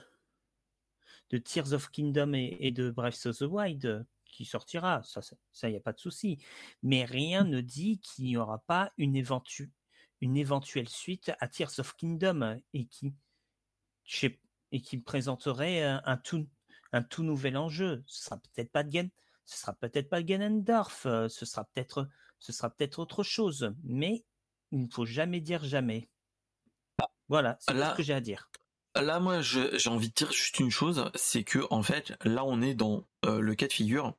de 1.31 1.39
Tears 1.39 1.73
of 1.73 1.91
Kingdom 1.91 2.33
et, 2.33 2.71
de 2.71 2.91
Breath 2.91 3.27
of 3.27 3.37
the 3.39 3.43
Wild 3.43 4.07
qui 4.25 4.45
sortira, 4.45 5.03
ça, 5.03 5.21
ça, 5.53 5.69
n'y 5.69 5.77
a 5.77 5.81
pas 5.81 5.93
de 5.93 5.99
souci. 5.99 6.39
Mais 6.85 7.05
rien 7.05 7.43
ne 7.43 7.61
dit 7.61 7.99
qu'il 8.01 8.27
n'y 8.27 8.37
aura 8.37 8.59
pas 8.67 8.93
une, 8.97 9.17
éventuelle 9.17 10.89
suite 10.89 11.33
à 11.41 11.49
Tears 11.49 11.81
of 11.81 11.97
Kingdom 11.97 12.61
et 12.73 12.87
qui, 12.87 13.15
présenterait 15.05 15.83
un, 15.83 16.17
tout, 16.19 16.49
un 16.93 17.03
tout 17.03 17.25
nouvel 17.25 17.57
enjeu. 17.57 18.05
Ce 18.07 18.27
sera 18.27 18.39
peut-être 18.39 18.71
pas 18.71 18.85
de 18.85 19.11
ce 19.45 19.59
sera 19.59 19.73
peut-être 19.75 20.09
pas 20.09 20.23
Ganondorf, 20.23 21.03
ce 21.03 21.45
sera 21.45 21.65
peut-être 21.65 22.99
autre 22.99 23.23
chose, 23.25 23.75
mais 23.83 24.25
il 24.75 24.83
ne 24.83 24.89
faut 24.91 25.07
jamais 25.07 25.41
dire 25.41 25.65
jamais. 25.65 26.09
Ah, 27.01 27.09
voilà, 27.29 27.57
c'est 27.61 27.73
ce 27.73 27.97
que 27.97 28.03
j'ai 28.03 28.13
à 28.13 28.21
dire. 28.21 28.51
Là, 28.97 29.21
moi, 29.21 29.41
j'ai 29.41 29.89
envie 29.89 30.09
de 30.09 30.15
dire 30.15 30.33
juste 30.33 30.59
une 30.61 30.71
chose, 30.71 31.11
c'est 31.15 31.45
que 31.45 31.61
en 31.71 31.83
fait, 31.83 32.13
là, 32.25 32.45
on 32.45 32.61
est 32.61 32.75
dans 32.75 33.05
euh, 33.25 33.41
le 33.41 33.55
cas 33.55 33.67
de 33.67 33.73
figure 33.73 34.15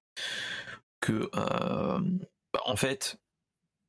que, 1.01 1.29
euh, 1.35 1.99
bah, 2.53 2.61
en 2.65 2.75
fait, 2.75 3.19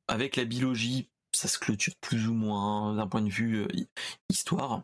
avec 0.07 0.35
la 0.35 0.45
biologie, 0.45 1.09
ça 1.33 1.47
se 1.47 1.57
clôture 1.57 1.95
plus 1.99 2.27
ou 2.27 2.33
moins 2.33 2.95
d'un 2.95 3.07
point 3.07 3.21
de 3.21 3.29
vue 3.29 3.63
euh, 3.63 3.67
histoire. 4.29 4.83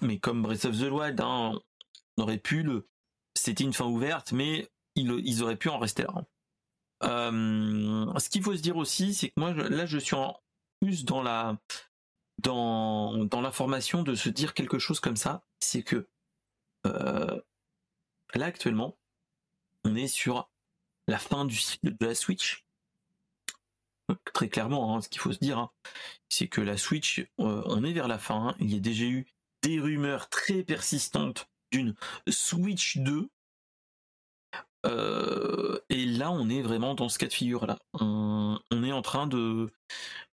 mais 0.00 0.18
comme 0.18 0.42
Breath 0.42 0.64
of 0.64 0.78
the 0.78 0.90
Wild, 0.90 1.20
hein, 1.20 1.60
on 2.16 2.22
aurait 2.22 2.38
pu 2.38 2.62
le, 2.62 2.88
c'était 3.34 3.64
une 3.64 3.72
fin 3.72 3.86
ouverte, 3.86 4.32
mais 4.32 4.70
ils, 4.96 5.42
auraient 5.42 5.56
pu 5.56 5.68
en 5.68 5.78
rester 5.78 6.02
là. 6.02 6.14
Euh, 6.14 6.22
ce 7.02 8.28
qu'il 8.28 8.42
faut 8.42 8.56
se 8.56 8.62
dire 8.62 8.76
aussi, 8.76 9.14
c'est 9.14 9.28
que 9.28 9.34
moi 9.38 9.52
là 9.52 9.86
je 9.86 9.98
suis 9.98 10.16
en 10.16 10.40
plus 10.80 11.04
dans 11.04 11.22
la 11.22 11.58
dans 12.38 13.24
dans 13.24 13.40
l'information 13.40 14.02
de 14.02 14.14
se 14.14 14.28
dire 14.28 14.54
quelque 14.54 14.78
chose 14.78 15.00
comme 15.00 15.16
ça, 15.16 15.44
c'est 15.60 15.82
que 15.82 16.08
euh, 16.86 17.40
là 18.34 18.46
actuellement 18.46 18.96
on 19.84 19.94
est 19.96 20.08
sur 20.08 20.48
la 21.08 21.18
fin 21.18 21.44
du 21.44 21.56
cycle 21.56 21.96
de 21.98 22.06
la 22.06 22.14
Switch. 22.14 22.64
très 24.32 24.48
clairement, 24.48 24.96
hein, 24.96 25.00
ce 25.00 25.08
qu'il 25.08 25.20
faut 25.20 25.32
se 25.32 25.38
dire, 25.38 25.58
hein, 25.58 25.70
c'est 26.28 26.48
que 26.48 26.60
la 26.60 26.76
Switch, 26.76 27.20
euh, 27.40 27.62
on 27.66 27.82
est 27.84 27.92
vers 27.92 28.08
la 28.08 28.18
fin. 28.18 28.54
Il 28.60 28.72
y 28.72 28.76
a 28.76 28.80
déjà 28.80 29.04
eu 29.04 29.26
des 29.62 29.80
rumeurs 29.80 30.28
très 30.28 30.62
persistantes 30.62 31.48
d'une 31.70 31.94
Switch 32.28 32.98
2 32.98 33.30
euh, 34.84 35.78
et 35.88 36.04
là, 36.04 36.30
on 36.30 36.48
est 36.48 36.62
vraiment 36.62 36.94
dans 36.94 37.08
ce 37.08 37.18
cas 37.18 37.26
de 37.26 37.32
figure 37.32 37.66
là. 37.66 37.78
On, 37.94 38.58
est 38.82 38.92
en 38.92 39.02
train 39.02 39.26
de. 39.26 39.70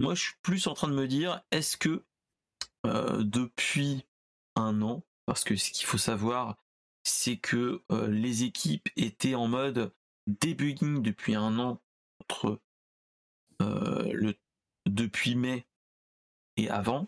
Moi, 0.01 0.14
je 0.14 0.22
suis 0.22 0.34
plus 0.42 0.66
en 0.66 0.74
train 0.74 0.88
de 0.88 0.94
me 0.94 1.09
dire, 1.09 1.42
est-ce 1.51 1.76
que 1.76 2.05
euh, 2.86 3.22
depuis 3.24 4.05
un 4.55 4.82
an, 4.82 5.03
parce 5.26 5.42
que 5.42 5.57
ce 5.57 5.72
qu'il 5.72 5.86
faut 5.86 5.99
savoir, 5.99 6.57
c'est 7.03 7.36
que 7.36 7.82
euh, 7.90 8.09
les 8.09 8.44
équipes 8.44 8.88
étaient 8.97 9.34
en 9.34 9.49
mode 9.49 9.92
debugging 10.26 11.03
depuis 11.03 11.34
un 11.34 11.59
an 11.59 11.80
entre 12.20 12.61
le 13.61 14.34
depuis 14.86 15.34
mai 15.34 15.66
et 16.57 16.68
avant, 16.70 17.07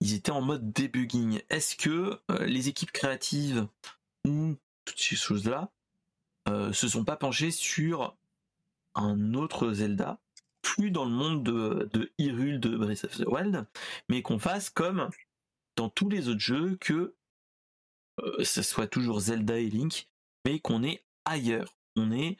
ils 0.00 0.14
étaient 0.14 0.32
en 0.32 0.40
mode 0.40 0.72
debugging. 0.72 1.40
Est-ce 1.48 1.76
que 1.76 2.20
les 2.40 2.68
équipes 2.68 2.92
créatives 2.92 3.68
ou 4.26 4.56
toutes 4.84 4.98
ces 4.98 5.16
choses-là 5.16 5.70
euh, 6.48 6.72
se 6.72 6.88
sont 6.88 7.04
pas 7.04 7.16
penchés 7.16 7.50
sur 7.50 8.16
un 8.94 9.34
autre 9.34 9.72
Zelda, 9.72 10.20
plus 10.60 10.90
dans 10.90 11.04
le 11.04 11.10
monde 11.10 11.42
de, 11.42 11.88
de 11.92 12.12
Hyrule 12.18 12.60
de 12.60 12.76
Breath 12.76 13.04
of 13.04 13.16
the 13.16 13.26
Wild, 13.26 13.66
mais 14.08 14.22
qu'on 14.22 14.38
fasse 14.38 14.70
comme 14.70 15.08
dans 15.76 15.88
tous 15.88 16.08
les 16.08 16.28
autres 16.28 16.40
jeux 16.40 16.76
que 16.76 17.14
euh, 18.20 18.44
ce 18.44 18.62
soit 18.62 18.86
toujours 18.86 19.20
Zelda 19.20 19.58
et 19.58 19.70
Link, 19.70 20.08
mais 20.44 20.60
qu'on 20.60 20.82
est 20.82 21.04
ailleurs. 21.24 21.76
On 21.96 22.12
est 22.12 22.38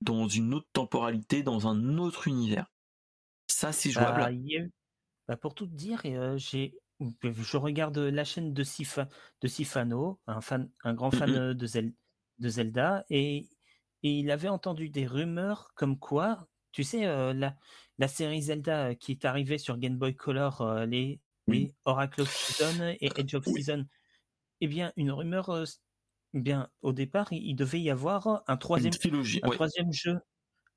dans 0.00 0.28
une 0.28 0.54
autre 0.54 0.68
temporalité, 0.72 1.42
dans 1.42 1.68
un 1.68 1.98
autre 1.98 2.28
univers. 2.28 2.66
Ça, 3.48 3.72
c'est 3.72 3.90
jouable. 3.90 4.20
Bah, 4.20 4.66
bah, 5.28 5.36
pour 5.36 5.54
tout 5.54 5.66
dire, 5.66 6.02
euh, 6.04 6.36
j'ai 6.36 6.74
je 7.22 7.56
regarde 7.56 7.98
la 7.98 8.24
chaîne 8.24 8.52
de, 8.52 8.62
de 8.62 9.48
Sifano, 9.48 10.20
un, 10.26 10.40
fan, 10.40 10.70
un 10.84 10.94
grand 10.94 11.10
fan 11.10 11.52
de, 11.52 11.66
Zelda 11.66 11.96
de 12.42 12.48
Zelda 12.48 13.04
et, 13.08 13.48
il 14.04 14.32
avait 14.32 14.48
entendu 14.48 14.90
des 14.90 15.06
rumeurs 15.06 15.70
comme 15.76 15.96
quoi, 15.96 16.48
tu 16.72 16.82
sais, 16.82 17.06
euh, 17.06 17.32
la, 17.32 17.54
la 17.98 18.08
série 18.08 18.42
Zelda 18.42 18.88
euh, 18.88 18.94
qui 18.94 19.12
est 19.12 19.24
arrivée 19.24 19.58
sur 19.58 19.78
Game 19.78 19.96
Boy 19.96 20.16
Color, 20.16 20.60
euh, 20.60 20.86
les, 20.86 21.20
Oracle 21.84 22.22
of 22.22 22.28
Season 22.28 22.96
et 23.00 23.10
Edge 23.16 23.36
of 23.36 23.44
Season, 23.44 23.86
eh 24.60 24.66
bien, 24.66 24.92
une 24.96 25.12
rumeur, 25.12 25.64
eh 26.34 26.40
bien, 26.40 26.68
au 26.82 26.92
départ, 26.92 27.32
il, 27.32 27.54
devait 27.54 27.80
y 27.80 27.90
avoir 27.90 28.42
un 28.48 28.56
troisième, 28.56 28.92
un 29.44 29.50
troisième 29.50 29.92
jeu 29.92 30.18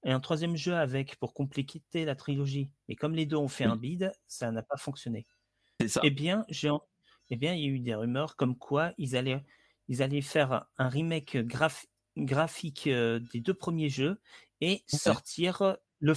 et 0.04 0.12
un 0.12 0.20
troisième 0.20 0.56
jeu 0.56 0.76
avec 0.76 1.16
pour 1.16 1.34
compliquer 1.34 1.82
la 2.06 2.14
trilogie. 2.14 2.70
Mais 2.88 2.96
comme 2.96 3.16
les 3.16 3.26
deux 3.26 3.38
ont 3.38 3.48
fait 3.48 3.64
un 3.64 3.76
bid, 3.76 4.12
ça 4.28 4.52
n'a 4.52 4.62
pas 4.62 4.78
fonctionné. 4.78 5.26
Ça. 5.88 6.00
Eh 6.04 6.12
bien, 6.12 6.46
j'ai, 6.48 6.70
eh 7.32 7.38
bien, 7.38 7.56
il 7.56 7.62
y 7.62 7.66
a 7.66 7.70
eu 7.70 7.80
des 7.80 7.96
rumeurs 7.96 8.36
comme 8.36 8.56
quoi 8.56 8.94
ils 9.00 9.16
allaient 9.16 9.44
ils 9.88 10.02
allaient 10.02 10.22
faire 10.22 10.66
un 10.78 10.90
remake 10.90 11.38
graphique 12.18 12.88
euh, 12.88 13.20
des 13.32 13.40
deux 13.40 13.54
premiers 13.54 13.90
jeux 13.90 14.20
et 14.62 14.84
sortir 14.88 15.78
le, 16.00 16.14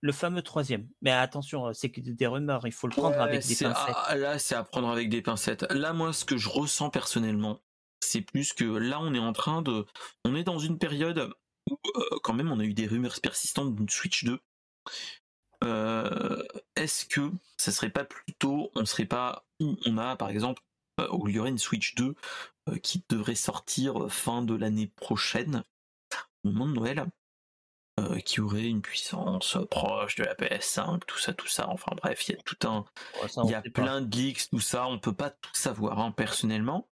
le 0.00 0.12
fameux 0.12 0.42
troisième. 0.42 0.88
Mais 1.02 1.10
attention, 1.10 1.66
euh, 1.66 1.72
c'est 1.72 1.90
que 1.90 2.00
des 2.00 2.26
rumeurs, 2.26 2.66
il 2.66 2.72
faut 2.72 2.86
le 2.86 2.94
prendre 2.94 3.20
avec 3.20 3.46
des 3.46 3.56
pincettes. 3.56 4.16
là, 4.16 4.38
c'est 4.38 4.54
à 4.54 4.64
prendre 4.64 4.88
avec 4.88 5.08
des 5.08 5.22
pincettes. 5.22 5.70
Là, 5.72 5.92
moi, 5.92 6.12
ce 6.12 6.24
que 6.24 6.36
je 6.36 6.48
ressens 6.48 6.90
personnellement, 6.90 7.62
c'est 8.00 8.22
plus 8.22 8.52
que 8.52 8.64
là, 8.64 9.00
on 9.00 9.14
est 9.14 9.18
en 9.18 9.32
train 9.32 9.62
de, 9.62 9.86
on 10.24 10.34
est 10.34 10.44
dans 10.44 10.58
une 10.58 10.78
période 10.78 11.32
où 11.70 11.76
quand 12.22 12.32
même 12.32 12.50
on 12.50 12.60
a 12.60 12.64
eu 12.64 12.72
des 12.72 12.86
rumeurs 12.86 13.20
persistantes 13.20 13.74
d'une 13.74 13.88
Switch 13.88 14.24
2. 14.24 14.40
Est-ce 16.76 17.04
que 17.06 17.30
ça 17.56 17.72
serait 17.72 17.90
pas 17.90 18.04
plutôt, 18.04 18.70
on 18.74 18.86
serait 18.86 19.04
pas, 19.04 19.44
on 19.60 19.98
a 19.98 20.16
par 20.16 20.30
exemple, 20.30 20.62
où 21.12 21.28
il 21.28 21.36
y 21.36 21.38
aurait 21.38 21.50
une 21.50 21.58
Switch 21.58 21.94
2 21.94 22.14
qui 22.82 23.04
devrait 23.08 23.34
sortir 23.34 24.10
fin 24.10 24.42
de 24.42 24.54
l'année 24.54 24.88
prochaine, 24.96 25.62
au 26.44 26.50
moment 26.50 26.66
de 26.66 26.72
Noël, 26.74 27.06
euh, 27.98 28.20
qui 28.20 28.40
aurait 28.40 28.68
une 28.68 28.82
puissance 28.82 29.58
proche 29.70 30.14
de 30.16 30.24
la 30.24 30.34
PS5, 30.34 31.00
tout 31.06 31.18
ça, 31.18 31.32
tout 31.32 31.48
ça. 31.48 31.68
Enfin 31.68 31.92
bref, 31.96 32.28
il 32.28 32.32
y 32.32 32.38
a 32.38 32.42
tout 32.42 32.68
un, 32.68 32.84
il 33.44 33.50
y 33.50 33.54
a 33.54 33.62
plein 33.62 34.02
de 34.02 34.12
geeks, 34.12 34.50
tout 34.50 34.60
ça. 34.60 34.86
On 34.86 35.00
peut 35.00 35.14
pas 35.14 35.30
tout 35.30 35.54
savoir 35.54 35.98
hein, 35.98 36.12
personnellement, 36.12 36.88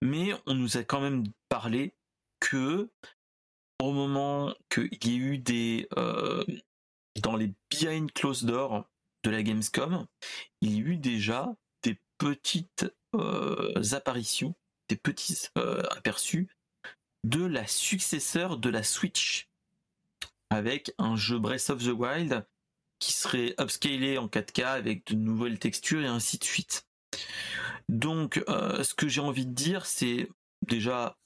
mais 0.00 0.32
on 0.46 0.54
nous 0.54 0.76
a 0.76 0.84
quand 0.84 1.00
même 1.00 1.24
parlé 1.48 1.96
que 2.38 2.88
au 3.82 3.92
moment 3.92 4.54
qu'il 4.68 4.88
y 5.04 5.14
ait 5.14 5.18
eu 5.18 5.38
des 5.38 5.88
euh, 5.98 6.44
dans 7.20 7.36
les 7.36 7.52
behind 7.70 8.12
closed 8.12 8.46
doors 8.46 8.84
de 9.24 9.30
la 9.30 9.42
Gamescom, 9.42 10.06
il 10.60 10.72
y 10.72 10.76
a 10.76 10.86
eu 10.86 10.96
déjà 10.96 11.52
des 11.82 11.98
petites 12.18 12.86
euh, 13.16 13.82
apparitions, 13.92 14.54
des 14.88 14.96
petits 14.96 15.48
aperçus 15.90 16.48
de 17.24 17.44
la 17.44 17.66
successeur 17.66 18.58
de 18.58 18.68
la 18.68 18.82
Switch 18.82 19.48
avec 20.50 20.92
un 20.98 21.16
jeu 21.16 21.38
Breath 21.38 21.70
of 21.70 21.82
the 21.82 21.88
Wild 21.88 22.46
qui 22.98 23.12
serait 23.12 23.54
upscalé 23.60 24.18
en 24.18 24.28
4K 24.28 24.64
avec 24.64 25.06
de 25.08 25.14
nouvelles 25.14 25.58
textures 25.58 26.02
et 26.02 26.06
ainsi 26.06 26.38
de 26.38 26.44
suite. 26.44 26.86
Donc, 27.88 28.42
euh, 28.48 28.82
ce 28.82 28.94
que 28.94 29.08
j'ai 29.08 29.20
envie 29.20 29.46
de 29.46 29.52
dire, 29.52 29.84
c'est 29.86 30.28
déjà, 30.62 31.18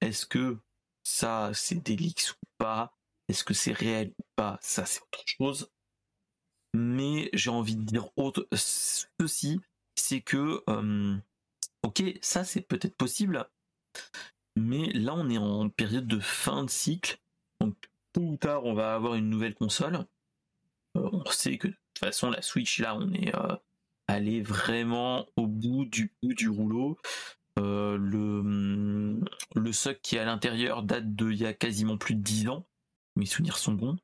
est-ce 0.00 0.24
que 0.24 0.56
ça, 1.02 1.50
c'est 1.52 1.82
des 1.82 1.96
ou 1.96 2.46
pas? 2.58 2.92
Est-ce 3.28 3.44
que 3.44 3.54
c'est 3.54 3.72
réel 3.72 4.12
ou 4.18 4.24
pas? 4.34 4.58
Ça, 4.62 4.86
c'est 4.86 5.00
autre 5.00 5.24
chose. 5.26 5.70
Mais 6.74 7.28
j'ai 7.32 7.50
envie 7.50 7.76
de 7.76 7.82
dire 7.82 8.08
autre, 8.16 8.46
ceci, 8.52 9.60
c'est 9.94 10.20
que, 10.20 10.62
euh, 10.68 11.16
ok, 11.86 12.02
ça, 12.20 12.44
c'est 12.44 12.62
peut-être 12.62 12.96
possible, 12.96 13.48
mais 14.56 14.90
là, 14.92 15.14
on 15.14 15.28
est 15.30 15.38
en 15.38 15.68
période 15.68 16.06
de 16.06 16.18
fin 16.18 16.64
de 16.64 16.70
cycle. 16.70 17.18
Donc, 17.60 17.76
ou 18.18 18.36
tard, 18.36 18.64
on 18.64 18.74
va 18.74 18.94
avoir 18.94 19.14
une 19.14 19.30
nouvelle 19.30 19.54
console. 19.54 20.06
Euh, 20.96 21.08
on 21.12 21.24
sait 21.30 21.58
que 21.58 21.68
de 21.68 21.72
toute 21.72 21.98
façon, 21.98 22.30
la 22.30 22.42
Switch, 22.42 22.80
là, 22.80 22.96
on 22.96 23.12
est 23.12 23.34
euh, 23.34 23.56
allé 24.08 24.40
vraiment 24.40 25.26
au 25.36 25.46
bout 25.46 25.84
du 25.84 26.12
bout 26.22 26.34
du 26.34 26.48
rouleau. 26.48 26.98
Euh, 27.58 27.96
le, 27.96 28.42
mm, 28.42 29.24
le 29.54 29.72
soc 29.72 30.00
qui 30.02 30.16
est 30.16 30.20
à 30.20 30.24
l'intérieur 30.24 30.82
date 30.82 31.14
de 31.14 31.30
il 31.30 31.38
y 31.38 31.46
a 31.46 31.54
quasiment 31.54 31.98
plus 31.98 32.14
de 32.14 32.22
10 32.22 32.48
ans. 32.48 32.66
Mes 33.16 33.26
souvenirs 33.26 33.58
sont 33.58 33.72
bons. 33.72 33.96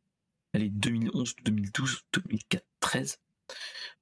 Elle 0.53 0.63
est 0.65 0.71
2011, 0.71 1.37
2012, 1.45 2.05
2013. 2.13 2.63
13. 2.83 3.21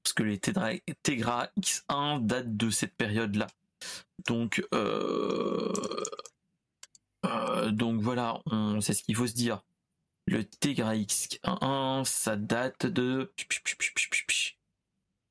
Parce 0.02 0.12
que 0.12 0.22
les 0.24 0.40
Tegra, 0.40 1.48
X1 1.58 2.26
datent 2.26 2.56
de 2.56 2.70
cette 2.70 2.96
période-là. 2.96 3.46
Donc, 4.26 4.62
donc 7.72 8.00
voilà, 8.00 8.40
on, 8.46 8.80
c'est 8.80 8.94
ce 8.94 9.02
qu'il 9.02 9.16
faut 9.16 9.26
se 9.26 9.34
dire. 9.34 9.62
Le 10.26 10.44
Tegra 10.44 10.94
X1, 10.94 12.04
ça 12.04 12.36
date 12.36 12.86
de... 12.86 13.32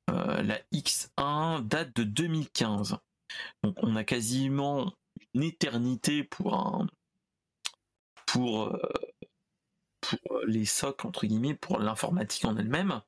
Euh, 0.09 0.41
la 0.41 0.59
X1 0.73 1.67
date 1.67 1.95
de 1.95 2.03
2015. 2.03 2.97
Donc 3.63 3.75
on 3.81 3.95
a 3.95 4.03
quasiment 4.03 4.91
une 5.33 5.43
éternité 5.43 6.23
pour 6.23 6.81
euh, 6.81 6.85
pour 8.25 8.79
les 10.45 10.65
socs, 10.65 11.05
entre 11.05 11.25
guillemets, 11.25 11.55
pour 11.55 11.79
l'informatique 11.79 12.45
en 12.45 12.57
elle-même. 12.57 13.01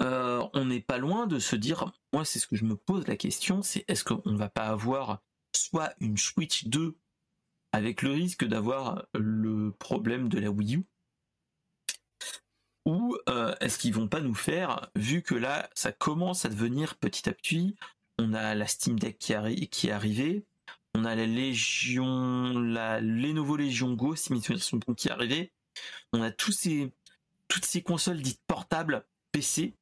Euh, 0.00 0.46
on 0.52 0.66
n'est 0.66 0.80
pas 0.80 0.98
loin 0.98 1.26
de 1.26 1.38
se 1.38 1.56
dire, 1.56 1.92
moi 2.12 2.24
c'est 2.24 2.38
ce 2.38 2.46
que 2.46 2.56
je 2.56 2.64
me 2.64 2.76
pose 2.76 3.06
la 3.06 3.16
question, 3.16 3.62
c'est 3.62 3.84
est-ce 3.88 4.04
qu'on 4.04 4.36
va 4.36 4.48
pas 4.48 4.66
avoir 4.66 5.22
soit 5.54 5.94
une 6.00 6.18
Switch 6.18 6.66
2 6.66 6.96
avec 7.72 8.02
le 8.02 8.12
risque 8.12 8.44
d'avoir 8.44 9.06
le 9.14 9.72
problème 9.72 10.28
de 10.28 10.38
la 10.38 10.50
Wii 10.50 10.76
U 10.76 10.84
ou 12.84 13.16
euh, 13.28 13.54
est-ce 13.60 13.78
qu'ils 13.78 13.94
vont 13.94 14.06
pas 14.06 14.20
nous 14.20 14.34
faire, 14.34 14.90
vu 14.94 15.22
que 15.22 15.34
là 15.34 15.68
ça 15.74 15.92
commence 15.92 16.44
à 16.44 16.48
devenir 16.48 16.96
petit 16.96 17.28
à 17.28 17.32
petit, 17.32 17.74
on 18.18 18.32
a 18.32 18.54
la 18.54 18.66
Steam 18.66 18.98
Deck 18.98 19.18
qui, 19.18 19.32
est 19.32 19.90
arrivée, 19.90 20.44
on 20.94 21.04
a 21.04 21.14
la 21.14 21.26
Légion, 21.26 22.58
la 22.58 23.00
Lenovo 23.00 23.56
Legion 23.56 23.94
Go, 23.94 24.14
si 24.14 24.32
mes 24.32 24.40
qui 24.40 25.08
est 25.08 25.10
arrivée, 25.10 25.52
on 26.12 26.22
a 26.22 26.30
toutes 26.30 26.54
ces 26.54 27.82
consoles 27.82 28.22
dites 28.22 28.40
portables 28.46 29.04
PC. 29.36 29.74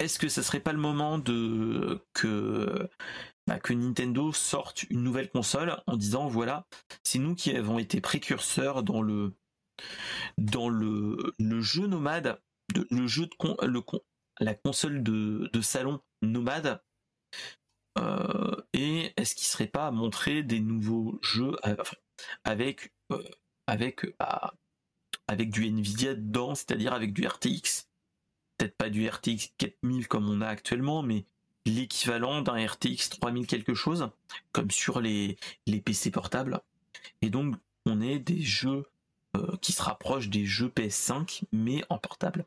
Est-ce 0.00 0.18
que 0.18 0.28
ça 0.28 0.42
serait 0.42 0.58
pas 0.58 0.72
le 0.72 0.80
moment 0.80 1.18
de 1.18 2.04
que 2.14 2.88
bah, 3.46 3.60
que 3.60 3.72
Nintendo 3.72 4.32
sorte 4.32 4.82
une 4.90 5.04
nouvelle 5.04 5.30
console 5.30 5.80
en 5.86 5.96
disant 5.96 6.26
voilà, 6.26 6.66
c'est 7.04 7.20
nous 7.20 7.36
qui 7.36 7.54
avons 7.56 7.78
été 7.78 8.00
précurseurs 8.00 8.82
dans 8.82 9.00
le 9.00 9.34
dans 10.36 10.68
le, 10.68 11.32
le 11.38 11.60
jeu 11.60 11.86
nomade, 11.86 12.42
de, 12.74 12.88
le 12.90 13.06
jeu 13.06 13.26
de 13.26 13.66
le, 13.66 13.82
la 14.40 14.54
console 14.54 15.04
de, 15.04 15.48
de 15.52 15.60
salon 15.60 16.00
nomade. 16.20 16.82
Euh, 18.00 18.56
et 18.72 19.12
est-ce 19.16 19.36
qu'il 19.36 19.46
serait 19.46 19.68
pas 19.68 19.86
à 19.86 19.90
montrer 19.92 20.42
des 20.42 20.58
nouveaux 20.58 21.20
jeux 21.22 21.56
avec 22.42 22.92
euh, 23.12 23.22
avec 23.68 24.18
bah, 24.18 24.54
avec 25.28 25.50
du 25.50 25.66
Nvidia 25.68 26.14
dedans, 26.14 26.56
c'est-à-dire 26.56 26.92
avec 26.92 27.12
du 27.12 27.26
RTX, 27.26 27.87
peut-être 28.58 28.76
pas 28.76 28.90
du 28.90 29.08
RTX 29.08 29.52
4000 29.56 30.08
comme 30.08 30.28
on 30.28 30.40
a 30.40 30.48
actuellement, 30.48 31.02
mais 31.02 31.24
l'équivalent 31.64 32.42
d'un 32.42 32.66
RTX 32.66 33.10
3000 33.20 33.46
quelque 33.46 33.74
chose, 33.74 34.10
comme 34.52 34.70
sur 34.70 35.00
les, 35.00 35.38
PC 35.84 36.10
portables. 36.10 36.60
Et 37.22 37.30
donc, 37.30 37.54
on 37.86 38.00
est 38.00 38.18
des 38.18 38.42
jeux 38.42 38.84
euh, 39.36 39.56
qui 39.62 39.72
se 39.72 39.82
rapprochent 39.82 40.28
des 40.28 40.44
jeux 40.44 40.68
PS5, 40.68 41.44
mais 41.52 41.84
en 41.88 41.98
portable. 41.98 42.44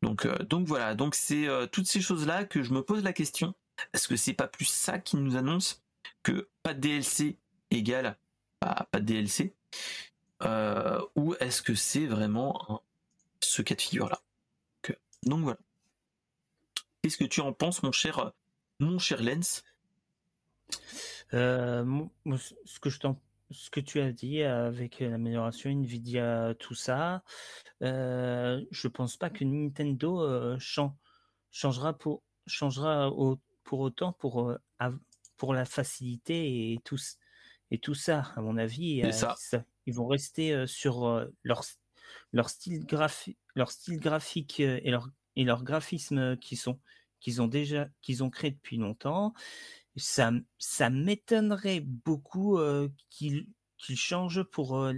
Donc, 0.00 0.26
euh, 0.26 0.38
donc 0.44 0.66
voilà, 0.66 0.94
donc 0.94 1.14
c'est 1.14 1.48
euh, 1.48 1.66
toutes 1.66 1.86
ces 1.86 2.00
choses-là 2.00 2.44
que 2.44 2.62
je 2.62 2.72
me 2.72 2.82
pose 2.82 3.02
la 3.02 3.12
question. 3.12 3.54
Est-ce 3.92 4.06
que 4.06 4.16
c'est 4.16 4.34
pas 4.34 4.46
plus 4.46 4.66
ça 4.66 4.98
qui 4.98 5.16
nous 5.16 5.36
annonce 5.36 5.82
que 6.22 6.48
pas 6.62 6.72
de 6.72 6.80
DLC 6.80 7.36
égale 7.70 8.16
pas 8.60 8.86
de 8.94 9.00
DLC 9.00 9.54
Ou 11.16 11.34
est-ce 11.40 11.62
que 11.62 11.74
c'est 11.74 12.06
vraiment 12.06 12.80
ce 13.40 13.60
cas 13.60 13.74
de 13.74 13.80
figure-là? 13.80 14.22
Donc 15.22 15.42
voilà. 15.42 15.58
Qu'est-ce 17.02 17.16
que 17.16 17.24
tu 17.24 17.40
en 17.40 17.52
penses, 17.52 17.82
mon 17.82 17.92
cher 17.92 18.32
mon 18.78 18.98
cher 18.98 19.22
Lens? 19.22 19.64
Euh, 21.34 21.84
ce 22.64 22.80
que 22.80 22.90
je 22.90 22.98
ce 23.50 23.70
que 23.70 23.80
tu 23.80 24.00
as 24.00 24.12
dit 24.12 24.42
avec 24.42 25.00
l'amélioration 25.00 25.70
Nvidia, 25.70 26.54
tout 26.58 26.74
ça, 26.74 27.22
euh, 27.82 28.64
je 28.70 28.88
pense 28.88 29.16
pas 29.16 29.30
que 29.30 29.44
Nintendo 29.44 30.22
euh, 30.22 30.56
changera 31.50 31.92
pour 31.92 32.22
changera 32.46 33.10
pour 33.64 33.80
autant 33.80 34.12
pour 34.12 34.54
pour 35.36 35.54
la 35.54 35.64
facilité 35.64 36.72
et 36.72 36.78
tout 36.84 36.98
et 37.70 37.78
tout 37.78 37.94
ça. 37.94 38.32
À 38.36 38.40
mon 38.40 38.56
avis, 38.56 39.02
ils 39.86 39.94
vont 39.94 40.06
rester 40.06 40.66
sur 40.66 41.26
leur 41.42 41.62
leur 42.32 42.48
style 42.48 42.84
graphique 42.86 43.38
leur 43.54 43.70
style 43.70 43.98
graphique 43.98 44.60
et 44.60 44.90
leur 44.90 45.08
et 45.36 45.44
leur 45.44 45.62
graphisme 45.62 46.36
qui 46.36 46.56
sont 46.56 46.80
qu'ils 47.20 47.40
ont 47.40 47.48
déjà 47.48 47.88
qu'ils 48.02 48.22
ont 48.22 48.30
créé 48.30 48.50
depuis 48.50 48.76
longtemps. 48.76 49.32
Ça, 49.96 50.32
ça 50.58 50.90
m'étonnerait 50.90 51.80
beaucoup 51.80 52.58
euh, 52.58 52.88
qu'ils 53.10 53.46
changent 53.78 54.42
pour 54.42 54.78
euh, 54.78 54.94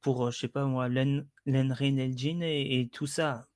pour 0.00 0.26
euh, 0.26 0.30
je 0.30 0.38
sais 0.38 0.48
pas 0.48 0.64
moi 0.64 0.88
l'Enreal 0.88 2.00
Engine 2.00 2.42
et, 2.42 2.80
et, 2.80 2.88
tout 2.88 3.06
ça. 3.06 3.46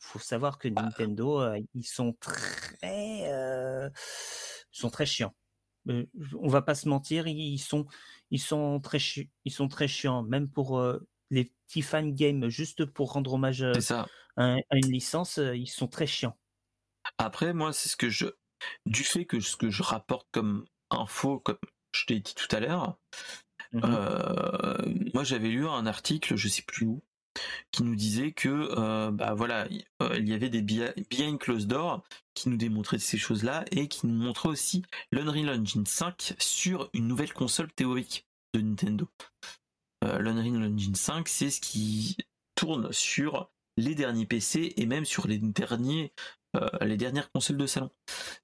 Faut 0.00 0.18
savoir 0.18 0.58
que 0.58 0.68
bah. 0.68 0.82
Nintendo 0.82 1.42
ils 1.74 1.84
sont 1.84 2.16
très 2.20 3.92
sont 4.70 4.90
très 4.90 5.06
chiants. 5.06 5.34
on 5.86 6.48
va 6.48 6.62
pas 6.62 6.74
se 6.74 6.88
mentir, 6.88 7.26
ils 7.26 7.58
sont 7.58 7.86
ils 8.30 8.40
sont 8.40 8.80
très 8.80 8.98
ils 9.44 9.52
sont 9.52 9.68
très 9.68 9.88
chiants 9.88 10.22
même 10.22 10.48
pour 10.48 10.80
fan 11.80 12.14
games 12.14 12.50
juste 12.50 12.84
pour 12.84 13.12
rendre 13.12 13.32
hommage 13.32 13.62
à, 13.62 14.06
à, 14.36 14.56
une 14.72 14.92
licence, 14.92 15.38
ils 15.38 15.68
sont 15.68 15.88
très 15.88 16.06
chiants. 16.06 16.36
Après, 17.18 17.54
moi, 17.54 17.72
c'est 17.72 17.88
ce 17.88 17.96
que 17.96 18.10
je, 18.10 18.26
du 18.86 19.04
fait 19.04 19.24
que 19.24 19.40
ce 19.40 19.56
que 19.56 19.70
je 19.70 19.82
rapporte 19.82 20.28
comme 20.32 20.64
info, 20.90 21.40
comme 21.40 21.58
je 21.92 22.06
t'ai 22.06 22.20
dit 22.20 22.34
tout 22.34 22.54
à 22.54 22.60
l'heure, 22.60 22.98
mmh 23.72 23.80
euh, 23.84 24.76
moi 25.14 25.24
j'avais 25.24 25.48
lu 25.48 25.66
un 25.66 25.86
article, 25.86 26.36
je 26.36 26.48
sais 26.48 26.62
plus 26.62 26.84
où, 26.86 27.02
qui 27.70 27.84
nous 27.84 27.96
disait 27.96 28.32
que 28.32 28.48
euh, 28.48 29.10
bah 29.10 29.34
voilà, 29.34 29.66
euh, 30.02 30.16
il 30.18 30.28
y 30.28 30.34
avait 30.34 30.50
des 30.50 30.62
behind 30.62 31.38
closed 31.38 31.68
door 31.68 32.02
qui 32.34 32.48
nous 32.48 32.56
démontraient 32.56 32.98
ces 32.98 33.18
choses-là 33.18 33.64
et 33.70 33.88
qui 33.88 34.06
nous 34.06 34.14
montraient 34.14 34.50
aussi 34.50 34.82
l'Unreal 35.10 35.60
Engine 35.60 35.86
5 35.86 36.34
sur 36.38 36.90
une 36.92 37.08
nouvelle 37.08 37.32
console 37.32 37.72
théorique 37.72 38.26
de 38.54 38.60
Nintendo. 38.60 39.08
l'Unreal 40.02 40.72
Engine 40.72 40.94
5, 40.94 41.28
c'est 41.28 41.50
ce 41.50 41.60
qui 41.60 42.16
tourne 42.54 42.92
sur 42.92 43.50
les 43.76 43.94
derniers 43.94 44.26
PC 44.26 44.74
et 44.76 44.86
même 44.86 45.04
sur 45.04 45.26
les 45.26 45.38
derniers 45.38 46.12
les 46.82 46.98
dernières 46.98 47.30
consoles 47.32 47.56
de 47.56 47.66
salon. 47.66 47.90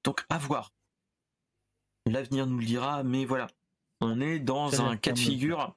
Donc 0.03 0.25
à 0.31 0.39
voir. 0.39 0.73
L'avenir 2.07 2.47
nous 2.47 2.59
le 2.59 2.65
dira, 2.65 3.03
mais 3.03 3.27
voilà. 3.27 3.49
On 4.01 4.21
est 4.21 4.39
dans 4.39 4.81
un 4.81 4.97
cas 4.97 5.13
de 5.13 5.19
figure. 5.19 5.77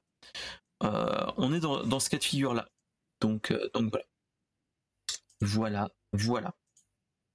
on 0.81 1.53
est 1.53 1.59
dans, 1.59 1.83
dans, 1.83 1.99
ce 1.99 2.09
cas 2.09 2.19
de 2.19 2.23
figure 2.23 2.53
là. 2.53 2.69
Donc, 3.19 3.51
donc 3.73 3.89
voilà. 3.89 4.05
Voilà, 5.41 5.89
voilà. 6.13 6.53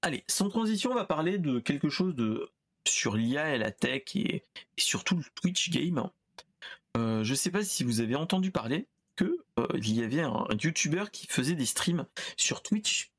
Allez, 0.03 0.24
sans 0.28 0.49
transition, 0.49 0.92
on 0.92 0.94
va 0.94 1.05
parler 1.05 1.38
de 1.38 1.59
quelque 1.59 1.88
chose 1.88 2.14
de 2.14 2.49
sur 2.86 3.16
l'IA 3.16 3.55
et 3.55 3.59
la 3.59 3.72
tech 3.72 4.14
et, 4.14 4.44
surtout 4.78 5.16
le 5.16 5.24
Twitch 5.34 5.70
game. 5.70 6.09
Euh, 6.97 7.24
je 7.24 7.30
ne 7.30 7.36
sais 7.36 7.51
pas 7.51 7.62
si 7.62 7.84
vous 7.84 8.01
avez 8.01 8.16
entendu 8.16 8.51
parler 8.51 8.86
que 9.16 9.38
euh, 9.59 9.66
il 9.74 9.94
y 9.94 10.03
avait 10.03 10.22
un, 10.22 10.47
YouTuber 10.62 11.05
qui 11.12 11.26
faisait 11.26 11.55
des 11.55 11.66
streams 11.66 12.07
sur 12.36 12.62
Twitch 12.62 13.12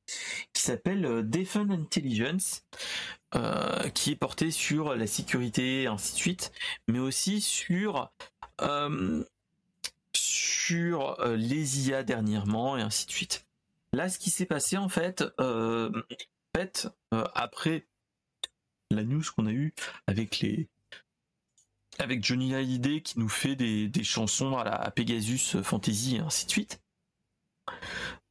qui 0.53 0.61
s'appelle 0.61 1.05
euh, 1.05 1.21
Defend 1.21 1.69
Intelligence, 1.69 2.63
qui 3.93 4.11
est 4.11 4.15
porté 4.15 4.51
sur 4.51 4.95
la 4.95 5.05
sécurité, 5.05 5.83
et 5.83 5.87
ainsi 5.87 6.13
de 6.13 6.17
suite, 6.17 6.51
mais 6.87 6.99
aussi 6.99 7.41
sur 7.41 8.09
sur 10.13 11.17
les 11.23 11.87
IA 11.87 12.03
dernièrement 12.03 12.77
et 12.77 12.81
ainsi 12.81 13.05
de 13.05 13.11
suite. 13.11 13.45
Là, 13.93 14.09
ce 14.09 14.17
qui 14.17 14.31
s'est 14.31 14.47
passé 14.47 14.77
en 14.77 14.89
fait, 14.89 15.23
après 17.11 17.85
la 18.89 19.03
news 19.03 19.21
qu'on 19.35 19.45
a 19.45 19.51
eue 19.51 19.75
avec 20.07 20.39
les 20.39 20.67
avec 21.99 22.23
Johnny 22.23 22.53
Hallyday 22.53 23.01
qui 23.01 23.19
nous 23.19 23.29
fait 23.29 23.55
des, 23.55 24.03
chansons 24.03 24.57
à 24.57 24.63
la 24.63 24.91
Pegasus 24.91 25.61
Fantasy 25.63 26.17
et 26.17 26.19
ainsi 26.19 26.45
de 26.45 26.51
suite. 26.51 26.81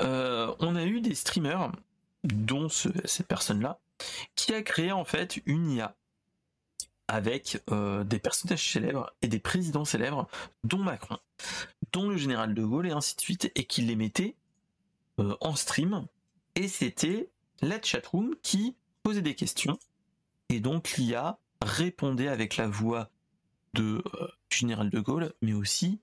Euh, 0.02 0.54
on 0.60 0.76
a 0.76 0.84
eu 0.84 1.00
des 1.00 1.14
streamers, 1.14 1.72
dont 2.24 2.68
cette 2.68 3.26
personne-là, 3.26 3.78
qui 4.34 4.52
a 4.54 4.62
créé 4.62 4.92
en 4.92 5.04
fait 5.04 5.40
une 5.46 5.70
IA 5.70 5.96
avec 7.08 7.62
des 7.68 8.18
personnages 8.18 8.72
célèbres 8.72 9.12
et 9.22 9.28
des 9.28 9.38
présidents 9.38 9.84
célèbres, 9.84 10.26
dont 10.64 10.78
Macron, 10.78 11.18
dont 11.92 12.08
le 12.08 12.16
général 12.16 12.54
de 12.54 12.64
Gaulle 12.64 12.88
et 12.88 12.92
ainsi 12.92 13.14
de 13.14 13.20
suite, 13.20 13.52
et 13.54 13.64
qui 13.64 13.82
les 13.82 13.96
mettait 13.96 14.34
euh, 15.18 15.34
en 15.40 15.54
stream 15.54 16.06
et 16.56 16.68
c'était 16.68 17.30
la 17.62 17.80
chatroom 17.80 18.34
qui 18.42 18.76
posait 19.02 19.22
des 19.22 19.34
questions 19.34 19.78
et 20.50 20.60
donc 20.60 20.92
l'IA 20.98 21.38
répondait 21.62 22.28
avec 22.28 22.58
la 22.58 22.68
voix 22.68 23.08
de 23.76 24.02
euh, 24.14 24.28
général 24.50 24.90
de 24.90 25.00
Gaulle 25.00 25.32
mais 25.42 25.52
aussi 25.52 26.00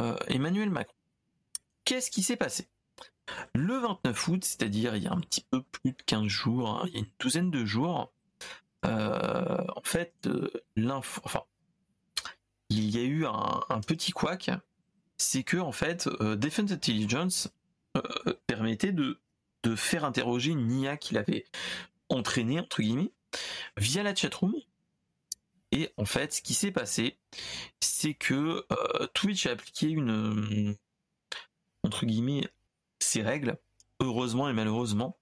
euh, 0.00 0.16
Emmanuel 0.26 0.70
Macron. 0.70 0.94
Qu'est-ce 1.84 2.10
qui 2.10 2.22
s'est 2.22 2.36
passé? 2.36 2.66
Le 3.54 3.78
29 3.78 4.28
août, 4.28 4.44
c'est-à-dire 4.44 4.96
il 4.96 5.04
y 5.04 5.06
a 5.06 5.12
un 5.12 5.20
petit 5.20 5.44
peu 5.48 5.62
plus 5.62 5.92
de 5.92 6.02
15 6.06 6.26
jours, 6.26 6.70
hein, 6.70 6.84
il 6.88 6.94
y 6.94 6.96
a 6.96 7.00
une 7.00 7.10
douzaine 7.18 7.50
de 7.50 7.64
jours, 7.64 8.12
en 8.82 9.82
fait, 9.82 10.28
l'info, 10.76 11.20
enfin, 11.24 11.42
il 12.68 12.88
y 12.88 12.98
a 12.98 13.02
eu 13.02 13.26
un, 13.26 13.80
petit 13.84 14.12
couac, 14.12 14.50
c'est 15.16 15.42
que 15.42 15.56
en 15.56 15.72
fait, 15.72 16.08
Defense 16.20 16.70
Intelligence 16.70 17.50
euh, 17.96 18.34
permettait 18.46 18.92
de, 18.92 19.18
de 19.62 19.76
faire 19.76 20.04
interroger 20.04 20.50
une 20.50 20.70
IA 20.70 20.96
qu'il 20.96 21.18
avait 21.18 21.44
entraînée, 22.08 22.60
entre 22.60 22.82
guillemets, 22.82 23.12
via 23.76 24.02
la 24.02 24.14
chatroom. 24.14 24.54
Et 25.72 25.90
en 25.96 26.04
fait, 26.04 26.32
ce 26.32 26.42
qui 26.42 26.54
s'est 26.54 26.70
passé, 26.70 27.18
c'est 27.80 28.14
que 28.14 28.64
euh, 28.70 29.06
Twitch 29.14 29.46
a 29.46 29.52
appliqué 29.52 29.88
une, 29.88 30.76
entre 31.82 32.06
guillemets, 32.06 32.48
ses 33.00 33.22
règles, 33.22 33.58
heureusement 34.00 34.48
et 34.48 34.52
malheureusement. 34.52 35.18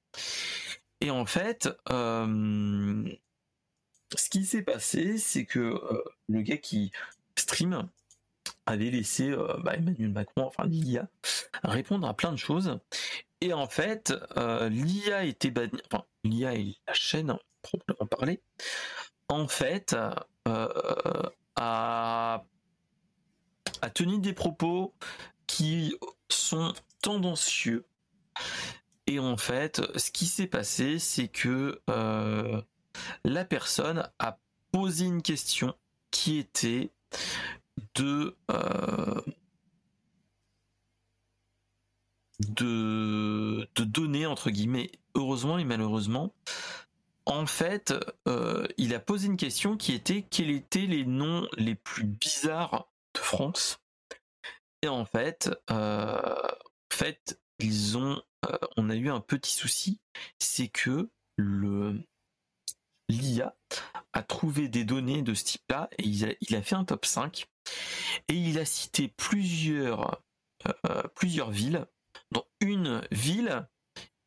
Et 1.01 1.11
en 1.11 1.27
fait, 1.27 1.69
euh, 1.91 3.09
ce 4.17 4.29
qui 4.29 4.45
s'est 4.45 4.63
passé, 4.63 5.19
c'est 5.19 5.45
que 5.45 5.81
le 6.29 6.43
gars 6.43 6.59
qui 6.59 6.93
stream 7.37 7.89
avait 8.67 8.91
laissé 8.91 9.31
euh, 9.31 9.57
bah, 9.63 9.75
Emmanuel 9.75 10.11
Macron, 10.11 10.47
enfin 10.47 10.67
l'IA, 10.67 11.09
répondre 11.63 12.07
à 12.07 12.15
plein 12.15 12.33
de 12.33 12.39
choses. 12.39 12.79
Et 13.41 13.53
en 13.53 13.69
fait, 13.69 14.15
euh, 14.37 14.69
l'IA 14.69 15.25
était 15.25 15.51
bannie, 15.51 15.81
enfin 15.87 16.05
l'IA 16.25 16.55
et 16.55 16.77
la 16.87 16.95
chaîne, 16.95 17.37
proprement 17.63 18.07
parler, 18.07 18.41
en 19.29 19.49
fait, 19.49 19.97
euh, 20.49 21.23
a, 21.57 22.45
a 23.83 23.91
tenu 23.91 24.19
des 24.19 24.33
propos 24.33 24.95
qui 25.47 25.97
sont 26.29 26.73
tendancieux. 27.03 27.87
Et 29.07 29.19
en 29.19 29.37
fait, 29.37 29.83
ce 29.99 30.11
qui 30.11 30.27
s'est 30.27 30.47
passé, 30.47 30.99
c'est 30.99 31.29
que 31.29 31.81
la 33.25 33.45
personne 33.45 34.09
a 34.19 34.39
posé 34.73 35.05
une 35.05 35.23
question 35.23 35.75
qui 36.11 36.39
était 36.39 36.91
de, 37.95 38.37
euh, 38.51 39.21
données, 43.77 44.27
entre 44.27 44.51
guillemets, 44.51 44.91
heureusement 45.15 45.59
et 45.59 45.65
malheureusement. 45.65 46.33
En 47.27 47.47
fait, 47.47 47.95
euh, 48.29 48.67
il 48.77 48.95
a 48.95 49.01
posé 49.01 49.27
une 49.27 49.37
question 49.37 49.77
qui 49.77 49.95
était 49.95 50.23
quels 50.23 50.51
étaient 50.51 50.87
les 50.87 51.05
noms 51.05 51.49
les 51.57 51.75
plus 51.75 52.05
bizarres 52.05 52.89
de 53.15 53.21
France. 53.21 53.81
Et 54.83 54.89
en 54.89 55.05
fait, 55.07 55.51
euh, 55.71 56.49
ils 57.59 57.97
ont, 57.97 58.21
on 58.77 58.91
a 58.91 58.95
eu 58.95 59.11
un 59.11 59.21
petit 59.21 59.53
souci, 59.53 60.01
c'est 60.39 60.69
que 60.69 61.11
le 61.37 61.99
l'IA 63.09 63.55
a 64.13 64.23
trouvé 64.23 64.69
des 64.69 64.85
données 64.85 65.23
de 65.23 65.35
ce 65.35 65.45
type-là 65.45 65.89
et 65.99 66.05
il 66.05 66.57
a, 66.57 66.63
fait 66.63 66.75
un 66.75 66.85
top 66.85 67.05
5 67.05 67.47
et 68.29 68.35
il 68.35 68.59
a 68.59 68.65
cité 68.65 69.09
plusieurs, 69.09 70.23
euh, 70.87 71.03
plusieurs 71.15 71.51
villes, 71.51 71.87
dont 72.31 72.45
une 72.61 73.07
ville 73.11 73.67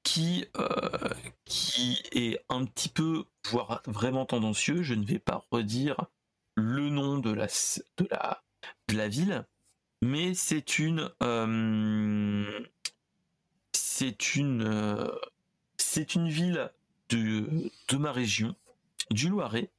qui, 0.04 0.46
euh, 0.58 1.10
qui 1.48 2.02
est 2.12 2.44
un 2.50 2.66
petit 2.66 2.90
peu, 2.90 3.26
voire 3.50 3.82
vraiment 3.86 4.26
tendancieux. 4.26 4.84
Je 4.84 4.94
ne 4.94 5.06
vais 5.06 5.20
pas 5.20 5.46
redire 5.52 6.06
le 6.56 6.90
nom 6.90 7.20
de 7.20 7.32
la, 7.32 7.48
de 7.98 8.08
la, 8.10 8.44
de 8.88 8.96
la 8.96 9.08
ville, 9.08 9.46
mais 10.02 10.34
c'est 10.34 10.80
une, 10.80 11.10
euh, 11.24 12.60
c'est 13.74 14.36
une, 14.36 15.12
c'est 15.78 16.16
une 16.16 16.30
ville 16.30 16.72
de, 17.10 17.72
de 17.88 17.98
ma 17.98 18.12
région, 18.12 18.56
du 19.12 19.30
Loiret, 19.30 19.70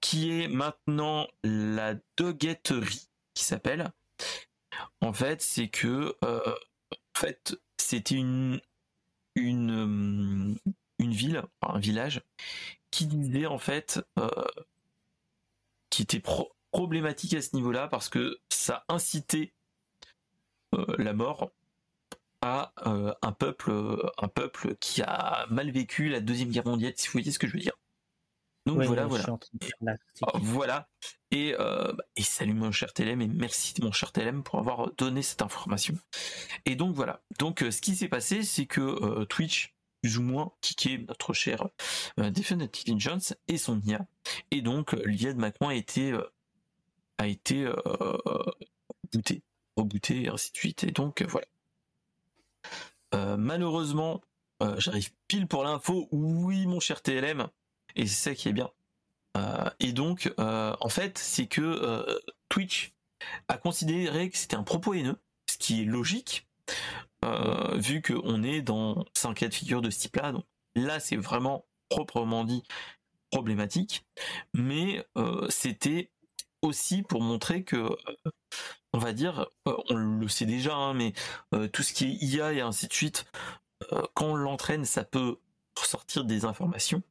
qui 0.00 0.30
est 0.30 0.48
maintenant 0.48 1.28
la 1.42 1.94
doguetterie 2.16 3.08
qui 3.34 3.44
s'appelle. 3.44 3.92
En 5.00 5.12
fait, 5.12 5.42
c'est 5.42 5.68
que 5.68 6.16
euh, 6.24 6.54
en 6.92 7.18
fait, 7.18 7.58
c'était 7.76 8.16
une 8.16 8.60
euh, 9.38 10.54
une 10.98 11.12
ville, 11.12 11.42
un 11.62 11.78
village 11.78 12.22
qui 12.90 13.06
disait 13.06 13.46
en 13.46 13.58
fait 13.58 14.00
euh, 14.18 14.28
qui 15.90 16.02
était 16.02 16.22
problématique 16.70 17.34
à 17.34 17.42
ce 17.42 17.54
niveau-là 17.56 17.88
parce 17.88 18.08
que 18.08 18.38
ça 18.48 18.84
incitait 18.88 19.52
la 20.98 21.14
mort 21.14 21.50
à 22.42 22.72
un 22.82 23.32
peuple 23.32 23.72
un 24.18 24.28
peuple 24.28 24.76
qui 24.76 25.00
a 25.00 25.46
mal 25.48 25.70
vécu 25.70 26.08
la 26.08 26.20
deuxième 26.20 26.50
guerre 26.50 26.66
mondiale 26.66 26.92
si 26.96 27.06
vous 27.06 27.12
voyez 27.12 27.30
ce 27.30 27.38
que 27.38 27.46
je 27.46 27.52
veux 27.52 27.60
dire 27.60 27.76
donc 28.66 28.82
voilà, 28.82 29.06
voilà. 29.06 29.24
Oh, 30.22 30.38
voilà. 30.42 30.88
Et, 31.30 31.54
euh, 31.58 31.92
et 32.16 32.22
salut 32.22 32.52
mon 32.52 32.72
cher 32.72 32.92
TLM 32.92 33.22
et 33.22 33.28
merci 33.28 33.74
mon 33.80 33.92
cher 33.92 34.10
TLM 34.10 34.42
pour 34.42 34.58
avoir 34.58 34.92
donné 34.94 35.22
cette 35.22 35.40
information. 35.40 35.94
Et 36.64 36.74
donc 36.74 36.94
voilà. 36.94 37.22
Donc 37.38 37.62
euh, 37.62 37.70
ce 37.70 37.80
qui 37.80 37.94
s'est 37.94 38.08
passé, 38.08 38.42
c'est 38.42 38.66
que 38.66 38.80
euh, 38.80 39.24
Twitch, 39.24 39.75
plus 40.06 40.18
ou 40.18 40.22
moins, 40.22 40.52
kické 40.60 40.98
notre 41.08 41.32
cher 41.32 41.68
euh, 42.20 42.30
Definitive 42.30 42.94
Jones 42.98 43.20
et 43.48 43.58
son 43.58 43.80
IA. 43.80 44.06
Et 44.52 44.62
donc 44.62 44.92
l'IA 44.92 45.32
de 45.32 45.38
Macron 45.38 45.68
a 45.68 45.74
été 45.74 46.16
a 47.18 47.26
été 47.26 47.66
booté, 49.12 49.42
rebooté 49.76 50.22
et 50.22 50.28
ainsi 50.28 50.52
de 50.52 50.56
suite. 50.56 50.84
Et 50.84 50.92
donc 50.92 51.24
voilà. 51.28 51.46
malheureusement, 53.36 54.22
j'arrive 54.78 55.10
pile 55.26 55.48
pour 55.48 55.64
l'info. 55.64 56.08
Oui, 56.12 56.66
mon 56.66 56.78
cher 56.78 57.02
TLM, 57.02 57.48
et 57.96 58.06
c'est 58.06 58.30
ça 58.30 58.34
qui 58.34 58.48
est 58.48 58.52
bien. 58.52 58.70
Euh, 59.36 59.70
et 59.80 59.92
donc, 59.92 60.32
euh, 60.38 60.74
en 60.80 60.88
fait, 60.88 61.18
c'est 61.18 61.46
que 61.46 61.60
euh, 61.60 62.18
Twitch 62.48 62.94
a 63.48 63.58
considéré 63.58 64.30
que 64.30 64.36
c'était 64.36 64.56
un 64.56 64.62
propos 64.62 64.94
haineux, 64.94 65.18
ce 65.48 65.58
qui 65.58 65.82
est 65.82 65.84
logique, 65.84 66.46
vu 67.74 68.02
qu'on 68.02 68.42
est 68.42 68.62
dans 68.62 69.04
un 69.24 69.34
cas 69.34 69.48
de 69.48 69.54
figure 69.54 69.82
de 69.82 69.90
ce 69.90 69.98
type-là. 70.00 70.32
Donc 70.32 70.44
là, 70.74 71.00
c'est 71.00 71.16
vraiment 71.16 71.64
proprement 71.88 72.44
dit 72.44 72.62
problématique, 73.30 74.04
mais 74.54 75.04
c'était 75.48 76.10
aussi 76.62 77.02
pour 77.02 77.22
montrer 77.22 77.64
que 77.64 77.88
on 78.92 78.98
va 78.98 79.12
dire, 79.12 79.46
on 79.66 79.94
le 79.94 80.28
sait 80.28 80.46
déjà, 80.46 80.74
hein, 80.74 80.94
mais 80.94 81.12
tout 81.72 81.82
ce 81.82 81.92
qui 81.92 82.04
est 82.06 82.24
IA 82.24 82.52
et 82.54 82.60
ainsi 82.60 82.88
de 82.88 82.92
suite, 82.92 83.26
quand 84.14 84.26
on 84.26 84.36
l'entraîne, 84.36 84.84
ça 84.84 85.04
peut 85.04 85.36
ressortir 85.78 86.24
des 86.24 86.46
informations, 86.46 87.02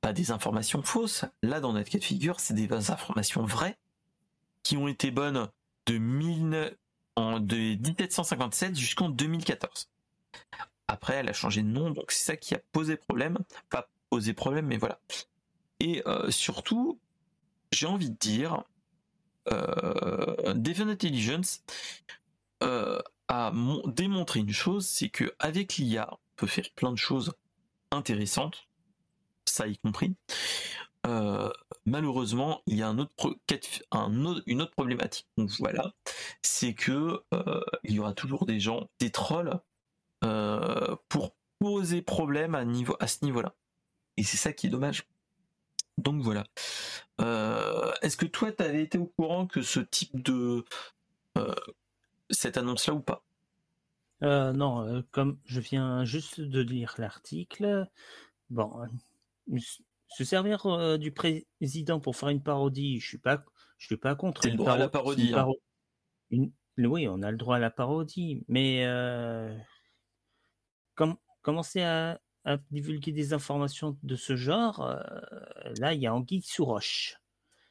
pas 0.00 0.12
des 0.12 0.30
informations 0.30 0.82
fausses. 0.82 1.24
Là, 1.42 1.58
dans 1.60 1.72
notre 1.72 1.90
cas 1.90 1.98
de 1.98 2.04
figure, 2.04 2.38
c'est 2.38 2.54
des 2.54 2.72
informations 2.72 3.44
vraies 3.44 3.76
qui 4.62 4.76
ont 4.76 4.86
été 4.86 5.10
bonnes 5.10 5.48
de, 5.86 5.98
1757 7.16 8.76
jusqu'en 8.76 9.08
2014. 9.08 9.88
Après, 10.88 11.14
elle 11.14 11.28
a 11.28 11.32
changé 11.32 11.62
de 11.62 11.68
nom, 11.68 11.90
donc 11.90 12.12
c'est 12.12 12.24
ça 12.24 12.36
qui 12.36 12.54
a 12.54 12.60
posé 12.72 12.96
problème. 12.96 13.38
Pas 13.70 13.88
posé 14.10 14.34
problème, 14.34 14.66
mais 14.66 14.76
voilà. 14.76 15.00
Et 15.80 16.02
euh, 16.06 16.30
surtout, 16.30 16.98
j'ai 17.72 17.86
envie 17.86 18.10
de 18.10 18.16
dire, 18.16 18.62
euh, 19.50 20.54
Intelligence 20.54 21.62
euh, 22.62 23.00
a 23.28 23.52
démontré 23.86 24.40
une 24.40 24.52
chose, 24.52 24.86
c'est 24.86 25.08
que 25.08 25.34
avec 25.38 25.76
l'IA, 25.76 26.08
on 26.12 26.18
peut 26.36 26.46
faire 26.46 26.70
plein 26.74 26.92
de 26.92 26.98
choses 26.98 27.34
intéressantes, 27.90 28.68
ça 29.44 29.66
y 29.66 29.76
compris. 29.78 30.14
Euh, 31.06 31.50
malheureusement, 31.86 32.62
il 32.66 32.76
y 32.76 32.82
a 32.82 32.88
une 32.88 33.00
autre 33.00 34.72
problématique. 34.72 35.28
Donc 35.38 35.50
voilà, 35.58 35.94
c'est 36.42 36.74
que 36.74 37.22
euh, 37.32 37.60
il 37.84 37.94
y 37.94 38.00
aura 38.00 38.12
toujours 38.12 38.44
des 38.44 38.60
gens, 38.60 38.90
des 39.00 39.10
trolls, 39.10 39.58
euh, 40.24 40.96
pour 41.08 41.34
poser 41.58 42.02
problème 42.02 42.54
à, 42.54 43.06
ce 43.06 43.24
niveau-là. 43.24 43.54
Et 44.16 44.24
c'est 44.24 44.36
ça 44.36 44.52
qui 44.52 44.66
est 44.66 44.70
dommage. 44.70 45.06
Donc 45.98 46.22
voilà. 46.22 46.44
Est-ce 48.02 48.16
que 48.16 48.26
toi, 48.26 48.52
tu 48.52 48.62
avais 48.62 48.82
été 48.82 48.98
au 48.98 49.06
courant 49.06 49.46
que 49.46 49.62
ce 49.62 49.80
type 49.80 50.22
de 50.22 50.64
cette 52.30 52.56
annonce-là 52.56 52.94
ou 52.94 53.00
pas? 53.00 53.22
Non, 54.20 55.02
comme 55.12 55.38
je 55.46 55.60
viens 55.60 56.04
juste 56.04 56.40
de 56.40 56.60
lire 56.60 56.94
l'article, 56.98 57.88
bon, 58.50 58.86
se 60.08 60.24
servir 60.24 60.66
euh, 60.66 60.98
du 60.98 61.12
président 61.12 62.00
pour 62.00 62.16
faire 62.16 62.28
une 62.28 62.42
parodie, 62.42 63.00
je 63.00 63.06
suis 63.06 63.18
pas, 63.18 63.44
je 63.78 63.86
suis 63.86 63.96
pas 63.96 64.14
contre. 64.14 64.42
C'est 64.42 64.50
le 64.50 64.56
droit 64.56 64.72
à 64.72 64.78
la 64.78 64.88
parodie. 64.88 65.34
Hein. 65.34 65.48
Oui, 66.78 67.08
on 67.08 67.22
a 67.22 67.30
le 67.30 67.36
droit 67.36 67.56
à 67.56 67.58
la 67.58 67.70
parodie, 67.70 68.44
mais 68.48 68.84
euh, 68.84 69.56
commencer 71.42 71.82
à, 71.82 72.20
divulguer 72.70 73.10
des 73.10 73.32
informations 73.32 73.98
de 74.04 74.14
ce 74.14 74.36
genre, 74.36 74.80
euh, 74.80 75.00
là, 75.80 75.94
il 75.94 76.00
y 76.00 76.06
a 76.06 76.14
anguille 76.14 76.42
sous 76.42 76.64
roche. 76.64 77.16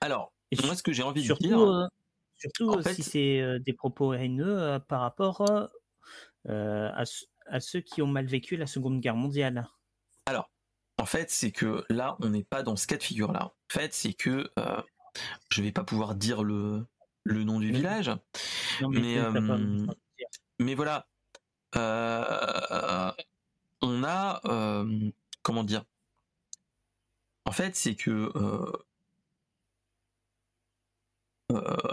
Alors, 0.01 0.33
moi, 0.63 0.75
ce 0.75 0.83
que 0.83 0.91
j'ai 0.91 1.03
envie 1.03 1.25
de 1.25 1.33
dire, 1.35 1.89
surtout 2.37 2.81
si 2.83 3.03
c'est 3.03 3.59
des 3.61 3.73
propos 3.73 4.13
haineux 4.13 4.79
par 4.89 5.01
rapport 5.01 5.45
à, 6.49 7.03
à 7.47 7.59
ceux 7.61 7.79
qui 7.79 8.01
ont 8.01 8.07
mal 8.07 8.25
vécu 8.25 8.57
la 8.57 8.67
Seconde 8.67 8.99
Guerre 8.99 9.15
mondiale. 9.15 9.69
Alors, 10.25 10.49
en 10.97 11.05
fait, 11.05 11.29
c'est 11.29 11.51
que 11.51 11.85
là, 11.89 12.15
on 12.21 12.29
n'est 12.29 12.43
pas 12.43 12.63
dans 12.63 12.75
ce 12.75 12.87
cas 12.87 12.97
de 12.97 13.03
figure-là. 13.03 13.45
En 13.45 13.53
fait, 13.73 13.93
c'est 13.93 14.13
que 14.13 14.49
euh, 14.57 14.81
je 15.49 15.61
vais 15.61 15.71
pas 15.71 15.83
pouvoir 15.83 16.15
dire 16.15 16.43
le, 16.43 16.85
le 17.23 17.43
nom 17.43 17.59
du 17.59 17.71
village, 17.71 18.11
mais, 18.81 19.17
euh, 19.17 19.85
mais, 20.59 20.75
voilà. 20.75 21.07
Euh, 21.75 23.11
on 23.81 24.03
a 24.03 24.41
comment 25.41 25.63
dire? 25.63 25.83
En 27.45 27.51
fait, 27.51 27.75
c'est 27.75 27.95
que 27.95 28.31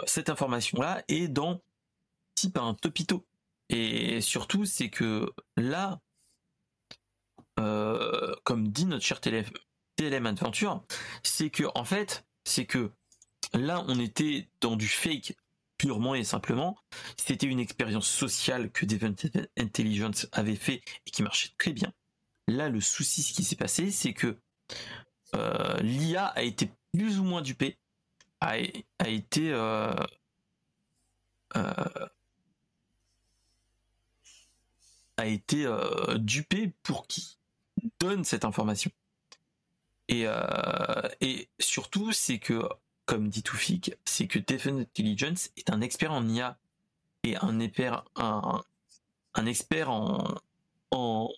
cette 0.07 0.31
information-là 0.31 1.03
est 1.09 1.29
dans 1.29 1.61
type 2.35 2.57
un 2.57 2.75
topito. 2.75 3.27
Et 3.69 4.21
surtout, 4.21 4.65
c'est 4.65 4.91
que 4.91 5.33
là, 5.57 6.01
euh, 7.63 8.35
comme 8.45 8.69
dit 8.69 8.87
notre 8.87 9.05
cher 9.05 9.21
TLM, 9.21 10.27
Adventure, 10.27 10.85
c'est 11.23 11.51
que 11.51 11.65
en 11.75 11.85
fait, 11.85 12.25
c'est 12.45 12.67
que 12.67 12.91
là, 13.55 13.85
on 13.87 13.99
était 14.01 14.49
dans 14.61 14.77
du 14.77 14.89
fake 14.89 15.37
purement 15.79 16.15
et 16.15 16.25
simplement. 16.25 16.77
C'était 17.17 17.47
une 17.47 17.61
expérience 17.61 18.09
sociale 18.09 18.71
que 18.71 18.85
Devon 18.85 19.15
Intelligence 19.57 20.27
avait 20.33 20.57
fait 20.57 20.83
et 21.07 21.11
qui 21.11 21.23
marchait 21.23 21.51
très 21.59 21.73
bien. 21.73 21.93
Là, 22.49 22.69
le 22.69 22.81
souci, 22.81 23.23
ce 23.23 23.33
qui 23.33 23.45
s'est 23.45 23.57
passé, 23.57 23.91
c'est 23.91 24.13
que 24.13 24.37
euh, 25.37 25.77
l'IA 25.81 26.27
a 26.27 26.43
été 26.43 26.71
plus 26.93 27.21
ou 27.21 27.25
moins 27.25 27.43
dupée, 27.43 27.79
a, 28.41 28.59
été 28.59 29.53
euh, 29.53 29.95
a 35.17 35.27
été 35.27 35.67
dupé 36.19 36.73
pour 36.83 37.07
qui? 37.07 37.39
Donne 38.01 38.25
cette 38.25 38.45
information. 38.45 38.91
Et, 40.09 40.25
euh, 40.27 41.09
et 41.21 41.49
surtout, 41.59 42.13
c'est 42.13 42.39
que, 42.39 42.63
comme 43.07 43.29
dit 43.29 43.43
Toufik, 43.43 43.95
c'est 44.05 44.27
que 44.27 44.39
Defend 44.39 44.79
Intelligence 44.79 45.51
est 45.57 45.71
un 45.71 45.81
expert 45.81 46.13
en 46.13 46.29
IA 46.29 46.59
et 47.25 47.37
un 47.37 47.61
expert, 47.61 48.05
un, 48.17 48.63
un 49.35 49.47
expert 49.47 49.91
en, 49.91 50.35
en, 50.91 51.31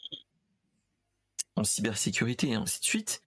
en 1.57 1.64
cybersécurité 1.64 2.49
et 2.49 2.55
ainsi 2.55 2.80
de 2.80 2.84
suite. 2.84 3.22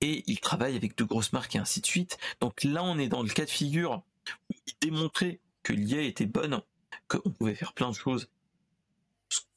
Et 0.00 0.24
il 0.26 0.40
travaille 0.40 0.76
avec 0.76 0.96
de 0.96 1.04
grosses 1.04 1.32
marques 1.32 1.56
et 1.56 1.58
ainsi 1.58 1.80
de 1.80 1.86
suite. 1.86 2.18
Donc 2.40 2.64
là, 2.64 2.84
on 2.84 2.98
est 2.98 3.08
dans 3.08 3.22
le 3.22 3.30
cas 3.30 3.44
de 3.44 3.50
figure 3.50 4.02
où 4.50 4.54
il 4.66 4.74
démontrait 4.80 5.40
que 5.62 5.72
l'IA 5.72 6.02
était 6.02 6.26
bonne, 6.26 6.62
qu'on 7.08 7.30
pouvait 7.30 7.54
faire 7.54 7.72
plein 7.72 7.90
de 7.90 7.94
choses 7.94 8.28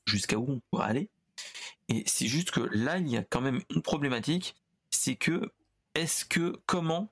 jusqu'à 0.05 0.37
où 0.37 0.49
on 0.49 0.59
pourrait 0.71 0.89
aller. 0.89 1.09
Et 1.89 2.03
c'est 2.05 2.27
juste 2.27 2.51
que 2.51 2.61
là, 2.61 2.97
il 2.99 3.09
y 3.09 3.17
a 3.17 3.23
quand 3.23 3.41
même 3.41 3.61
une 3.69 3.81
problématique, 3.81 4.55
c'est 4.91 5.15
que 5.15 5.51
est-ce 5.95 6.23
que 6.23 6.61
comment 6.67 7.11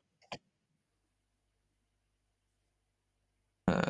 euh, 3.70 3.82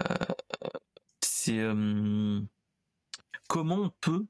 c'est 1.21 1.59
euh, 1.59 2.41
comment 3.47 3.75
on 3.75 3.89
peut 4.01 4.25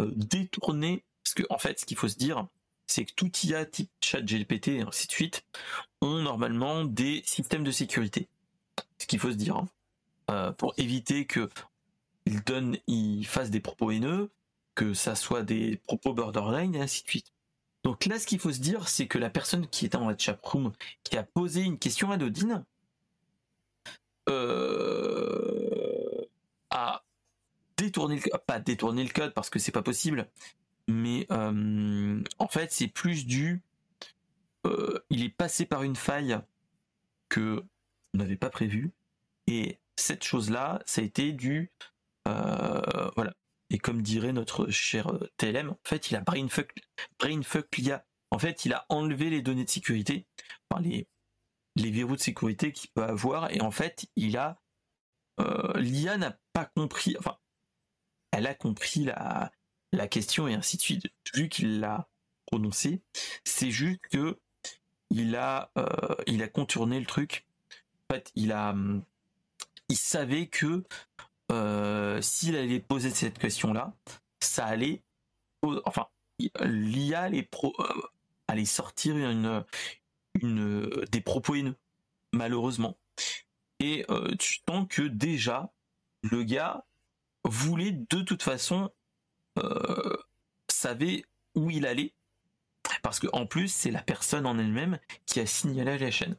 euh, 0.00 0.12
détourner 0.16 1.04
parce 1.24 1.34
que 1.34 1.42
en 1.50 1.58
fait, 1.58 1.80
ce 1.80 1.86
qu'il 1.86 1.96
faut 1.96 2.08
se 2.08 2.16
dire, 2.16 2.46
c'est 2.86 3.04
que 3.04 3.12
tout 3.14 3.30
IA 3.42 3.66
type 3.66 3.90
chat 4.00 4.22
GPT 4.22 4.68
et 4.68 4.82
ainsi 4.82 5.08
de 5.08 5.12
suite 5.12 5.44
ont 6.00 6.22
normalement 6.22 6.84
des 6.84 7.22
systèmes 7.26 7.64
de 7.64 7.72
sécurité. 7.72 8.28
Ce 8.98 9.06
qu'il 9.06 9.18
faut 9.18 9.32
se 9.32 9.36
dire 9.36 9.64
hein, 10.28 10.52
pour 10.52 10.72
éviter 10.78 11.26
que 11.26 11.50
ils 12.26 12.42
donnent, 12.44 12.78
ils 12.86 13.26
fassent 13.26 13.50
des 13.50 13.60
propos 13.60 13.90
haineux, 13.90 14.30
que 14.76 14.94
ça 14.94 15.16
soit 15.16 15.42
des 15.42 15.78
propos 15.78 16.14
borderline 16.14 16.76
et 16.76 16.80
ainsi 16.80 17.02
de 17.02 17.08
suite. 17.08 17.32
Donc 17.82 18.04
là, 18.06 18.18
ce 18.20 18.26
qu'il 18.26 18.38
faut 18.38 18.52
se 18.52 18.60
dire, 18.60 18.88
c'est 18.88 19.08
que 19.08 19.18
la 19.18 19.30
personne 19.30 19.66
qui 19.66 19.86
était 19.86 19.98
dans 19.98 20.08
la 20.08 20.16
chatroom, 20.16 20.72
qui 21.02 21.16
a 21.16 21.24
posé 21.24 21.62
une 21.62 21.78
question 21.78 22.10
à 22.12 22.16
Dodine, 22.16 22.64
euh, 24.28 26.26
a 26.70 27.04
détourné 27.76 28.16
le 28.16 28.38
pas 28.38 28.58
détourné 28.58 29.04
le 29.04 29.10
code 29.10 29.32
parce 29.34 29.50
que 29.50 29.58
c'est 29.58 29.72
pas 29.72 29.82
possible, 29.82 30.28
mais 30.88 31.26
euh, 31.30 32.22
en 32.38 32.48
fait 32.48 32.72
c'est 32.72 32.88
plus 32.88 33.24
du, 33.24 33.62
euh, 34.66 34.98
il 35.10 35.22
est 35.22 35.28
passé 35.28 35.64
par 35.64 35.84
une 35.84 35.94
faille 35.94 36.38
que 37.28 37.62
on 38.14 38.18
n'avait 38.18 38.36
pas 38.36 38.50
prévu 38.50 38.90
et 39.46 39.78
cette 39.94 40.24
chose 40.24 40.50
là, 40.50 40.82
ça 40.86 41.02
a 41.02 41.04
été 41.04 41.32
du, 41.32 41.70
voilà, 42.24 43.32
et 43.70 43.78
comme 43.78 44.02
dirait 44.02 44.32
notre 44.32 44.68
cher 44.70 45.08
euh, 45.08 45.30
TLM, 45.36 45.70
en 45.70 45.78
fait, 45.84 46.10
il 46.10 46.16
a 46.16 46.20
brainfuck, 46.20 46.72
brainfuck 47.18 47.76
l'IA. 47.76 48.04
En 48.30 48.38
fait, 48.38 48.64
il 48.64 48.72
a 48.72 48.86
enlevé 48.88 49.30
les 49.30 49.42
données 49.42 49.64
de 49.64 49.70
sécurité, 49.70 50.26
enfin, 50.70 50.82
les, 50.82 51.08
les 51.76 51.90
verrous 51.90 52.16
de 52.16 52.20
sécurité 52.20 52.72
qu'il 52.72 52.90
peut 52.90 53.04
avoir, 53.04 53.50
et 53.52 53.60
en 53.60 53.70
fait, 53.70 54.06
il 54.16 54.36
a 54.36 54.60
euh, 55.40 55.78
l'IA 55.78 56.16
n'a 56.16 56.38
pas 56.52 56.64
compris, 56.64 57.16
enfin, 57.18 57.36
elle 58.32 58.46
a 58.46 58.54
compris 58.54 59.04
la, 59.04 59.52
la 59.92 60.08
question 60.08 60.48
et 60.48 60.54
ainsi 60.54 60.76
de 60.76 60.82
suite, 60.82 61.06
vu 61.34 61.48
qu'il 61.48 61.80
l'a 61.80 62.08
prononcé. 62.46 63.02
C'est 63.44 63.70
juste 63.70 64.00
que 64.10 64.38
il 65.10 65.36
a, 65.36 65.70
euh, 65.78 66.14
il 66.26 66.42
a 66.42 66.48
contourné 66.48 66.98
le 66.98 67.06
truc. 67.06 67.46
En 68.08 68.14
fait, 68.14 68.32
il 68.34 68.52
a, 68.52 68.74
il 69.88 69.96
savait 69.96 70.48
que 70.48 70.84
euh, 71.52 72.20
s'il 72.22 72.56
allait 72.56 72.80
poser 72.80 73.10
cette 73.10 73.38
question-là, 73.38 73.94
ça 74.40 74.66
allait, 74.66 75.02
enfin, 75.84 76.08
l'IA 76.60 77.22
allait, 77.22 77.42
pro, 77.42 77.74
euh, 77.78 78.64
sortir 78.64 79.16
une, 79.16 79.64
une, 80.40 80.90
des 81.10 81.20
propos 81.20 81.54
haineux, 81.54 81.76
malheureusement. 82.32 82.98
Et 83.80 84.04
euh, 84.10 84.34
tu 84.38 84.60
sens 84.68 84.86
que 84.88 85.02
déjà, 85.02 85.72
le 86.22 86.42
gars 86.42 86.84
voulait 87.44 87.92
de 87.92 88.22
toute 88.22 88.42
façon, 88.42 88.90
savait 90.68 91.24
où 91.54 91.70
il 91.70 91.86
allait, 91.86 92.14
parce 93.02 93.20
qu'en 93.20 93.46
plus, 93.46 93.68
c'est 93.68 93.90
la 93.90 94.02
personne 94.02 94.46
en 94.46 94.58
elle-même 94.58 94.98
qui 95.24 95.40
a 95.40 95.46
signalé 95.46 95.92
à 95.92 95.98
la 95.98 96.10
chaîne. 96.10 96.36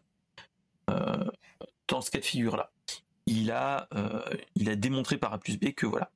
dans 1.87 2.01
ce 2.01 2.11
cas 2.11 2.19
de 2.19 2.25
figure-là. 2.25 2.71
Il 3.27 3.51
a, 3.51 3.87
il 4.55 4.69
a 4.69 4.75
démontré 4.75 5.17
par 5.17 5.33
A 5.33 5.37
plus 5.37 5.57
B 5.57 5.73
que 5.73 5.85
voilà. 5.85 6.09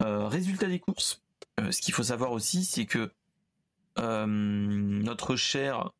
résultat 0.00 0.66
des 0.66 0.80
courses. 0.80 1.22
ce 1.58 1.80
qu'il 1.80 1.92
faut 1.94 2.04
savoir 2.04 2.32
aussi, 2.32 2.64
c'est 2.64 2.86
que 2.86 3.10
notre 3.96 5.36
cher 5.36 5.90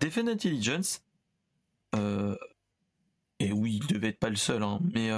Defend 0.00 0.28
Intelligence, 0.28 1.02
et 1.94 3.52
oui, 3.52 3.80
il 3.80 3.86
devait 3.86 4.08
être 4.08 4.18
pas 4.18 4.30
le 4.30 4.36
seul, 4.36 4.62
hein, 4.62 4.80
mais 4.92 5.10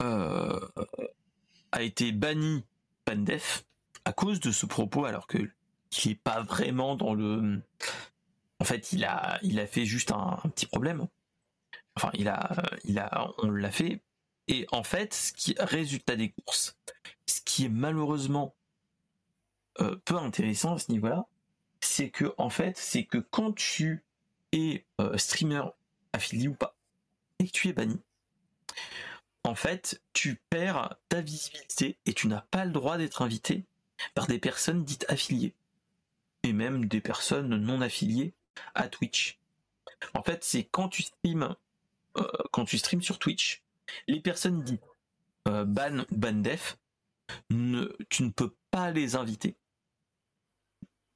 a 0.00 1.82
été 1.82 2.12
banni 2.12 2.64
Pandef 3.04 3.64
à 4.04 4.12
cause 4.12 4.40
de 4.40 4.50
ce 4.52 4.66
propos, 4.66 5.04
alors 5.04 5.26
que 5.26 5.38
il 5.38 6.08
n'est 6.08 6.14
pas 6.14 6.42
vraiment 6.42 6.96
dans 6.96 7.14
le. 7.14 7.60
En 8.60 8.64
fait, 8.64 8.92
il 8.92 9.04
a, 9.04 9.38
il 9.42 9.60
a 9.60 9.66
fait 9.66 9.84
juste 9.84 10.10
un, 10.12 10.38
petit 10.54 10.66
problème. 10.66 11.06
Enfin, 11.96 12.10
il 12.14 12.28
a, 12.28 12.62
il 12.84 12.98
a, 12.98 13.32
on 13.38 13.50
l'a 13.50 13.70
fait. 13.70 14.00
Et 14.48 14.66
en 14.72 14.82
fait, 14.82 15.14
ce 15.14 15.32
qui 15.32 15.54
résultat 15.58 16.16
des 16.16 16.30
courses, 16.30 16.76
ce 17.26 17.40
qui 17.40 17.66
est 17.66 17.70
malheureusement 17.70 18.54
euh, 19.80 19.96
peu 20.04 20.16
intéressant 20.16 20.74
à 20.74 20.78
ce 20.78 20.92
niveau-là, 20.92 21.26
c'est 21.80 22.10
que 22.10 22.34
en 22.38 22.50
fait, 22.50 22.76
c'est 22.76 23.04
que 23.04 23.18
quand 23.18 23.52
tu 23.52 24.04
es 24.52 24.84
euh, 25.00 25.16
streamer 25.16 25.64
affilié 26.12 26.48
ou 26.48 26.54
pas 26.54 26.76
et 27.38 27.46
que 27.46 27.52
tu 27.52 27.68
es 27.68 27.72
banni, 27.72 28.00
en 29.44 29.54
fait, 29.54 30.00
tu 30.12 30.40
perds 30.50 30.96
ta 31.08 31.20
visibilité 31.20 31.98
et 32.06 32.14
tu 32.14 32.28
n'as 32.28 32.40
pas 32.40 32.64
le 32.64 32.72
droit 32.72 32.96
d'être 32.96 33.22
invité 33.22 33.64
par 34.14 34.26
des 34.26 34.38
personnes 34.38 34.84
dites 34.84 35.06
affiliées 35.08 35.54
et 36.42 36.52
même 36.52 36.86
des 36.86 37.00
personnes 37.00 37.56
non 37.56 37.80
affiliées 37.80 38.34
à 38.74 38.88
Twitch. 38.88 39.38
En 40.14 40.22
fait, 40.22 40.44
c'est 40.44 40.64
quand 40.64 40.88
tu 40.88 41.02
streams, 41.02 41.54
quand 42.52 42.64
tu 42.64 42.78
streams 42.78 43.02
sur 43.02 43.18
Twitch, 43.18 43.62
les 44.08 44.20
personnes 44.20 44.62
dites 44.62 44.82
euh, 45.48 45.64
ban 45.64 46.00
ou 46.00 46.16
ban 46.16 46.32
def, 46.32 46.78
tu 47.50 48.22
ne 48.22 48.30
peux 48.30 48.54
pas 48.70 48.90
les 48.90 49.16
inviter 49.16 49.56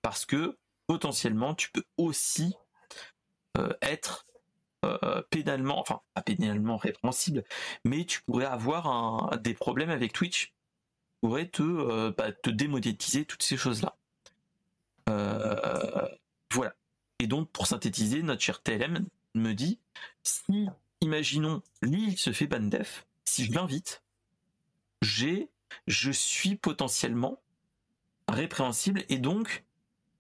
parce 0.03 0.27
que 0.27 0.59
potentiellement 0.87 1.55
tu 1.55 1.71
peux 1.71 1.85
aussi 1.97 2.55
euh, 3.57 3.73
être 3.83 4.27
pénalement, 5.31 5.81
enfin 5.81 6.01
pas 6.15 6.23
pénalement 6.23 6.77
répréhensible, 6.77 7.45
mais 7.85 8.05
tu 8.05 8.23
pourrais 8.23 8.47
avoir 8.47 9.37
des 9.39 9.53
problèmes 9.55 9.91
avec 9.91 10.13
Twitch, 10.13 10.55
pourrait 11.21 11.49
te, 11.49 12.11
bah, 12.11 12.33
te 12.33 12.49
démonétiser 12.49 13.25
toutes 13.25 13.43
ces 13.43 13.57
choses 13.57 13.83
là. 13.83 13.97
Euh, 15.09 16.09
voilà. 16.53 16.75
Et 17.19 17.27
donc, 17.27 17.51
pour 17.51 17.67
synthétiser, 17.67 18.23
notre 18.23 18.43
cher 18.43 18.63
TLM 18.63 19.07
me 19.35 19.53
dit, 19.53 19.79
si, 20.23 20.69
imaginons, 21.01 21.63
lui, 21.83 22.09
il 22.09 22.19
se 22.19 22.33
fait 22.33 22.47
ban 22.47 22.61
def, 22.61 23.07
si 23.25 23.45
je 23.45 23.53
l'invite, 23.53 24.03
j'ai, 25.03 25.49
je 25.87 26.11
suis 26.11 26.57
potentiellement 26.57 27.41
répréhensible 28.29 29.05
et 29.09 29.19
donc, 29.19 29.65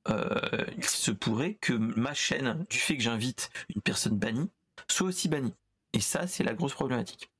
euh, 0.08 0.64
il 0.76 0.84
se 0.84 1.10
pourrait 1.10 1.54
que 1.54 1.72
ma 1.72 2.14
chaîne, 2.14 2.64
du 2.70 2.78
fait 2.78 2.96
que 2.96 3.02
j'invite 3.02 3.50
une 3.74 3.82
personne 3.82 4.18
bannie, 4.18 4.50
soit 4.88 5.08
aussi 5.08 5.28
bannie. 5.28 5.54
Et 5.92 6.00
ça, 6.00 6.26
c'est 6.26 6.44
la 6.44 6.54
grosse 6.54 6.74
problématique. 6.74 7.30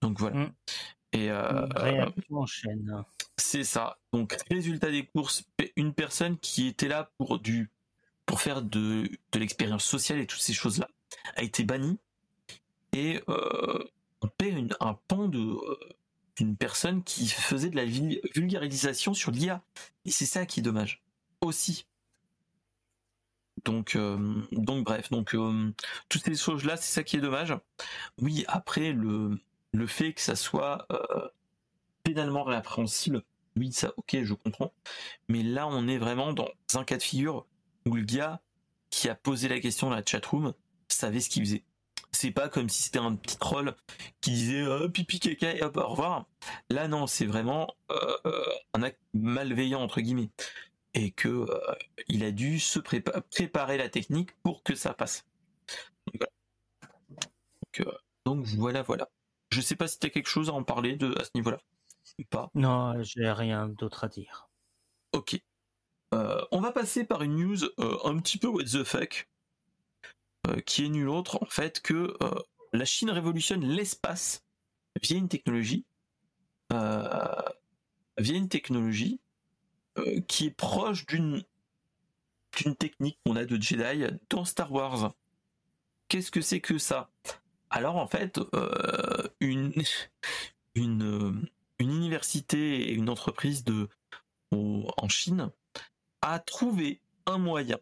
Donc 0.00 0.18
voilà. 0.18 0.36
Mm. 0.36 0.52
Et 1.12 1.30
euh, 1.30 1.66
en 2.30 2.46
chaîne. 2.46 3.04
C'est 3.36 3.64
ça. 3.64 3.98
Donc 4.12 4.36
résultat 4.50 4.90
des 4.90 5.06
courses, 5.06 5.44
une 5.76 5.92
personne 5.92 6.38
qui 6.38 6.68
était 6.68 6.88
là 6.88 7.10
pour 7.18 7.38
du 7.38 7.70
pour 8.26 8.40
faire 8.40 8.62
de, 8.62 9.10
de 9.32 9.38
l'expérience 9.40 9.84
sociale 9.84 10.20
et 10.20 10.26
toutes 10.26 10.40
ces 10.40 10.52
choses-là 10.52 10.88
a 11.34 11.42
été 11.42 11.64
bannie 11.64 11.98
et 12.92 13.22
euh, 13.28 13.84
on 14.22 14.28
paie 14.28 14.54
un 14.80 14.94
pan 15.08 15.30
euh, 15.32 15.76
d'une 16.36 16.56
personne 16.56 17.02
qui 17.04 17.28
faisait 17.28 17.70
de 17.70 17.76
la 17.76 17.84
vulgarisation 17.84 19.14
sur 19.14 19.30
l'IA 19.30 19.62
et 20.04 20.10
c'est 20.10 20.26
ça 20.26 20.46
qui 20.46 20.60
est 20.60 20.62
dommage 20.62 21.02
aussi. 21.40 21.86
Donc 23.64 23.94
euh, 23.94 24.42
donc 24.52 24.84
bref 24.84 25.10
donc 25.10 25.36
toutes 26.08 26.24
ces 26.24 26.34
choses 26.34 26.64
là 26.64 26.76
c'est 26.76 26.92
ça 26.92 27.02
qui 27.02 27.16
est 27.16 27.20
dommage. 27.20 27.54
Oui 28.18 28.44
après 28.48 28.92
le 28.92 29.38
le 29.72 29.86
fait 29.86 30.12
que 30.14 30.20
ça 30.20 30.34
soit 30.34 30.86
pénalement 32.02 32.42
réappréhensible 32.42 33.22
oui, 33.56 33.72
ça, 33.72 33.92
ok, 33.96 34.18
je 34.22 34.34
comprends. 34.34 34.72
Mais 35.28 35.42
là, 35.42 35.66
on 35.66 35.88
est 35.88 35.98
vraiment 35.98 36.32
dans 36.32 36.48
un 36.74 36.84
cas 36.84 36.96
de 36.96 37.02
figure 37.02 37.46
où 37.86 37.94
le 37.94 38.02
gars 38.02 38.40
qui 38.90 39.08
a 39.08 39.14
posé 39.14 39.48
la 39.48 39.60
question 39.60 39.90
dans 39.90 39.96
la 39.96 40.04
chatroom 40.04 40.54
savait 40.88 41.20
ce 41.20 41.28
qu'il 41.28 41.42
faisait. 41.42 41.64
C'est 42.12 42.32
pas 42.32 42.48
comme 42.48 42.68
si 42.68 42.82
c'était 42.82 42.98
un 42.98 43.14
petit 43.14 43.38
troll 43.38 43.74
qui 44.20 44.32
disait 44.32 44.66
oh, 44.66 44.88
pipi 44.88 45.20
caca 45.20 45.54
et 45.54 45.62
hop 45.62 45.76
au 45.76 45.88
revoir. 45.88 46.26
Là 46.68 46.88
non, 46.88 47.06
c'est 47.06 47.26
vraiment 47.26 47.74
euh, 47.90 48.16
euh, 48.26 48.44
un 48.74 48.82
acte 48.82 49.00
malveillant 49.14 49.80
entre 49.80 50.00
guillemets 50.00 50.30
et 50.94 51.12
que 51.12 51.28
euh, 51.28 51.74
il 52.08 52.24
a 52.24 52.32
dû 52.32 52.58
se 52.58 52.80
préparer 52.80 53.78
la 53.78 53.88
technique 53.88 54.32
pour 54.42 54.62
que 54.62 54.74
ça 54.74 54.92
passe. 54.92 55.24
Donc 56.06 56.16
voilà. 56.16 56.32
Donc, 58.26 58.44
voilà, 58.46 58.82
voilà. 58.82 59.08
Je 59.50 59.60
sais 59.60 59.76
pas 59.76 59.88
si 59.88 59.98
tu 59.98 60.06
as 60.06 60.10
quelque 60.10 60.28
chose 60.28 60.50
à 60.50 60.52
en 60.52 60.62
parler 60.62 60.96
de 60.96 61.16
à 61.18 61.24
ce 61.24 61.30
niveau-là 61.34 61.58
pas 62.24 62.50
Non, 62.54 63.02
j'ai 63.02 63.30
rien 63.30 63.68
d'autre 63.68 64.04
à 64.04 64.08
dire. 64.08 64.48
Ok. 65.12 65.40
Euh, 66.14 66.40
on 66.50 66.60
va 66.60 66.72
passer 66.72 67.04
par 67.04 67.22
une 67.22 67.36
news 67.36 67.64
euh, 67.78 67.98
un 68.04 68.18
petit 68.18 68.38
peu 68.38 68.48
what 68.48 68.64
the 68.64 68.82
fuck, 68.82 69.28
euh, 69.28 69.39
qui 70.66 70.84
est 70.84 70.88
nulle 70.88 71.08
autre 71.08 71.38
en 71.42 71.46
fait 71.46 71.80
que 71.80 72.16
la 72.72 72.84
Chine 72.84 73.10
révolutionne 73.10 73.64
l'espace 73.64 74.44
via 75.02 75.16
une 75.16 75.28
technologie, 75.28 75.84
via 76.70 77.54
une 78.18 78.48
technologie 78.48 79.20
qui 80.28 80.46
est 80.46 80.50
proche 80.50 81.06
d'une 81.06 81.44
d'une 82.56 82.74
technique 82.74 83.18
qu'on 83.24 83.36
a 83.36 83.44
de 83.44 83.60
Jedi 83.60 84.06
dans 84.28 84.44
Star 84.44 84.72
Wars. 84.72 85.14
Qu'est-ce 86.08 86.32
que 86.32 86.40
c'est 86.40 86.60
que 86.60 86.78
ça? 86.78 87.10
Alors 87.70 87.96
en 87.96 88.06
fait, 88.06 88.40
une 89.40 89.72
une 90.74 91.48
une 91.80 91.92
université 91.92 92.82
et 92.82 92.92
une 92.92 93.08
entreprise 93.08 93.64
de, 93.64 93.88
en 94.52 95.08
Chine 95.08 95.50
a 96.22 96.38
trouvé 96.38 97.00
un 97.26 97.38
moyen 97.38 97.78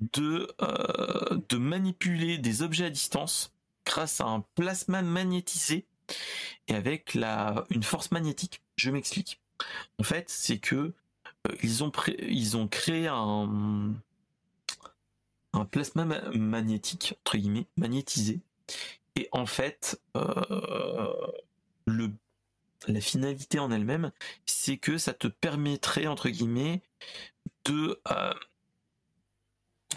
de, 0.00 0.48
euh, 0.62 1.38
de 1.48 1.56
manipuler 1.56 2.38
des 2.38 2.62
objets 2.62 2.86
à 2.86 2.90
distance 2.90 3.52
grâce 3.84 4.20
à 4.20 4.26
un 4.26 4.44
plasma 4.54 5.02
magnétisé 5.02 5.86
et 6.68 6.74
avec 6.74 7.14
la, 7.14 7.64
une 7.70 7.82
force 7.82 8.10
magnétique. 8.10 8.62
Je 8.76 8.90
m'explique. 8.90 9.40
En 9.98 10.02
fait, 10.04 10.28
c'est 10.28 10.58
que 10.58 10.94
euh, 11.46 11.56
ils, 11.62 11.82
ont 11.82 11.90
créé 12.68 13.08
un, 13.08 13.94
plasma 15.70 16.04
magnétique, 16.04 17.14
entre 17.20 17.36
guillemets, 17.38 17.66
magnétisé. 17.76 18.40
Et 19.16 19.28
en 19.32 19.46
fait, 19.46 20.00
euh, 20.16 21.14
la 22.86 23.00
finalité 23.00 23.58
en 23.58 23.70
elle-même, 23.70 24.12
c'est 24.46 24.76
que 24.76 24.98
ça 24.98 25.12
te 25.12 25.26
permettrait, 25.26 26.06
entre 26.06 26.28
guillemets, 26.28 26.82
de, 27.64 28.00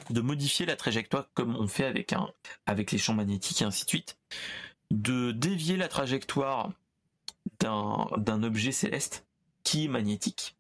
de 0.10 0.22
modifier 0.22 0.66
la 0.66 0.76
trajectoire 0.76 1.30
comme 1.34 1.56
on 1.56 1.68
fait 1.68 1.86
avec, 1.86 2.14
un, 2.14 2.30
avec 2.66 2.92
les 2.92 2.98
champs 2.98 3.14
magnétiques 3.14 3.62
et 3.62 3.66
ainsi 3.66 3.86
de 3.86 3.90
suite, 3.90 4.18
de 4.90 5.32
dévier 5.32 5.78
la 5.78 5.88
trajectoire 5.88 6.72
d'un 7.60 8.44
objet 8.44 8.72
céleste 8.72 9.26
qui 9.64 9.86
est 9.86 9.88
magnétique. 9.88 10.56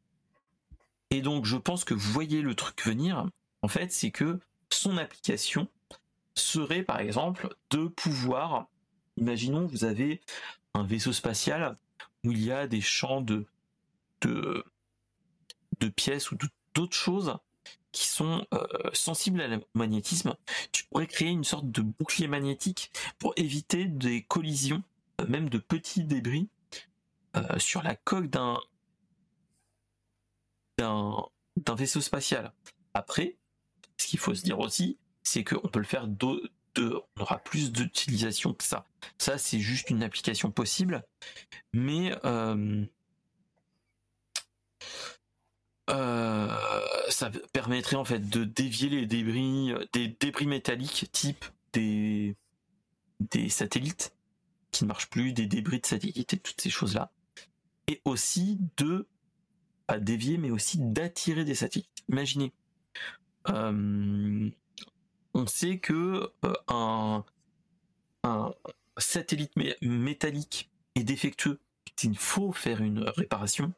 Et 1.10 1.22
donc 1.22 1.46
je 1.46 1.58
pense 1.58 1.84
que 1.84 1.94
vous 1.94 2.12
voyez 2.12 2.42
le 2.42 2.56
truc 2.56 2.86
venir, 2.86 3.26
en 3.62 3.68
fait, 3.68 3.92
c'est 3.92 4.12
que 4.12 4.40
son 4.70 4.98
application 4.98 5.68
serait 6.36 6.84
par 6.84 7.00
exemple 7.00 7.56
de 7.70 7.88
pouvoir, 7.88 8.68
imaginons 9.18 9.68
vous 9.68 9.84
avez 9.84 10.22
un 10.74 10.84
vaisseau 10.84 11.12
spatial 11.12 11.78
où 12.24 12.32
il 12.32 12.44
y 12.44 12.52
a 12.52 12.68
des 12.68 12.82
champs 12.82 13.22
de, 13.22 13.46
de, 14.22 14.64
de 15.80 15.90
pièces 15.90 16.32
ou 16.32 16.38
d'autres 16.74 16.96
choses 16.96 17.38
qui 17.92 18.08
sont 18.08 18.46
euh, 18.54 18.66
sensibles 18.94 19.42
à 19.42 19.60
magnétisme, 19.74 20.36
tu 20.72 20.86
pourrais 20.86 21.08
créer 21.08 21.30
une 21.30 21.44
sorte 21.44 21.70
de 21.72 21.82
bouclier 21.82 22.28
magnétique 22.28 22.92
pour 23.20 23.34
éviter 23.38 23.86
des 23.86 24.24
collisions, 24.24 24.84
euh, 25.20 25.28
même 25.28 25.50
de 25.50 25.58
petits 25.58 26.04
débris, 26.04 26.48
euh, 27.36 27.60
sur 27.60 27.84
la 27.84 27.96
coque 27.96 28.30
d'un 28.30 28.60
d'un 30.78 31.76
vaisseau 31.76 32.02
spatial. 32.02 32.54
Après, 32.96 33.38
ce 33.98 34.08
qu'il 34.08 34.18
faut 34.18 34.34
se 34.34 34.42
dire 34.42 34.58
aussi, 34.58 34.98
c'est 35.22 35.44
qu'on 35.44 35.68
peut 35.68 35.78
le 35.78 35.86
faire 35.86 36.08
on 36.80 37.22
aura 37.22 37.38
plus 37.38 37.72
d'utilisation 37.72 38.54
que 38.54 38.64
ça. 38.64 38.88
Ça, 39.20 39.38
c'est 39.38 39.60
juste 39.60 39.92
une 39.92 40.02
application 40.02 40.50
possible, 40.50 41.04
mais 41.72 42.16
ça 45.88 47.32
permettrait 47.54 47.98
en 47.98 48.06
fait 48.06 48.30
de 48.30 48.44
dévier 48.44 48.90
les 48.90 49.06
débris, 49.06 49.74
des 49.94 50.08
débris 50.08 50.48
métalliques 50.48 51.10
type 51.12 51.46
des 51.74 52.36
des 53.30 53.50
satellites 53.50 54.14
qui 54.72 54.84
ne 54.84 54.88
marchent 54.88 55.10
plus, 55.10 55.34
des 55.34 55.46
débris 55.46 55.80
de 55.80 55.86
satellites 55.86 56.34
et 56.34 56.38
toutes 56.38 56.60
ces 56.60 56.70
choses-là. 56.70 57.12
Et 57.88 58.02
aussi 58.06 58.60
de, 58.78 59.08
pas 59.86 60.00
dévier, 60.00 60.38
mais 60.38 60.52
aussi 60.52 60.78
d'attirer 60.80 61.46
des 61.46 61.56
satellites. 61.56 62.04
Imaginez, 62.10 62.54
euh, 63.50 64.50
on 65.34 65.48
sait 65.48 65.80
que 65.80 66.32
euh, 66.46 66.54
un 66.68 67.24
satellite 68.98 69.54
métallique 69.82 70.70
est 70.96 71.04
défectueux, 71.04 71.60
il 72.04 72.18
faut 72.18 72.52
faire 72.52 72.82
une 72.82 73.00
réparation. 73.00 73.74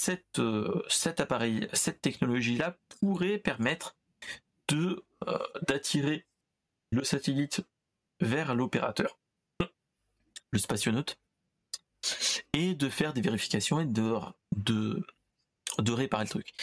Cette, 0.00 0.38
euh, 0.38 0.82
cet 0.88 1.20
appareil, 1.20 1.68
cette 1.74 2.00
technologie-là 2.00 2.78
pourrait 3.00 3.36
permettre 3.36 3.96
de 4.68 5.04
d'attirer 5.68 6.24
le 6.90 7.04
satellite 7.04 7.60
vers 8.20 8.54
l'opérateur, 8.54 9.18
le 9.58 10.58
spationaute, 10.58 11.18
et 12.54 12.74
de 12.74 12.88
faire 12.88 13.12
des 13.12 13.20
vérifications 13.20 13.78
et 13.80 13.84
de, 13.84 14.16
de, 14.56 15.92
réparer 15.92 16.24
le 16.24 16.30
truc. 16.30 16.54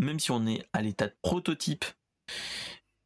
Même 0.00 0.18
si 0.18 0.32
on 0.32 0.44
est 0.48 0.66
à 0.72 0.82
l'état 0.82 1.06
de 1.06 1.14
prototype, 1.22 1.84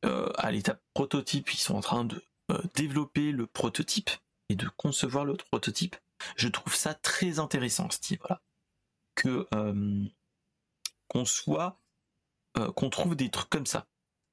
euh, 0.07 0.33
à 0.39 0.51
l'état 0.53 0.81
prototype, 0.95 1.53
ils 1.53 1.59
sont 1.59 1.75
en 1.75 1.83
train 1.83 2.07
de 2.07 2.25
euh, 2.51 2.63
développer 2.75 3.31
le 3.31 3.47
prototype 3.47 4.09
et 4.49 4.57
de 4.57 4.69
concevoir 4.79 5.27
le 5.27 5.35
prototype. 5.35 5.97
Je 6.37 6.49
trouve 6.49 6.75
ça 6.75 6.95
très 6.95 7.39
intéressant, 7.39 7.91
Steve. 7.91 8.21
Voilà. 8.21 8.41
Que 9.17 9.47
euh, 9.55 10.05
qu'on 11.09 11.25
soit, 11.25 11.81
qu'on 12.75 12.91
trouve 12.91 13.17
des 13.17 13.31
trucs 13.31 13.51
comme 13.51 13.67
ça. 13.67 13.87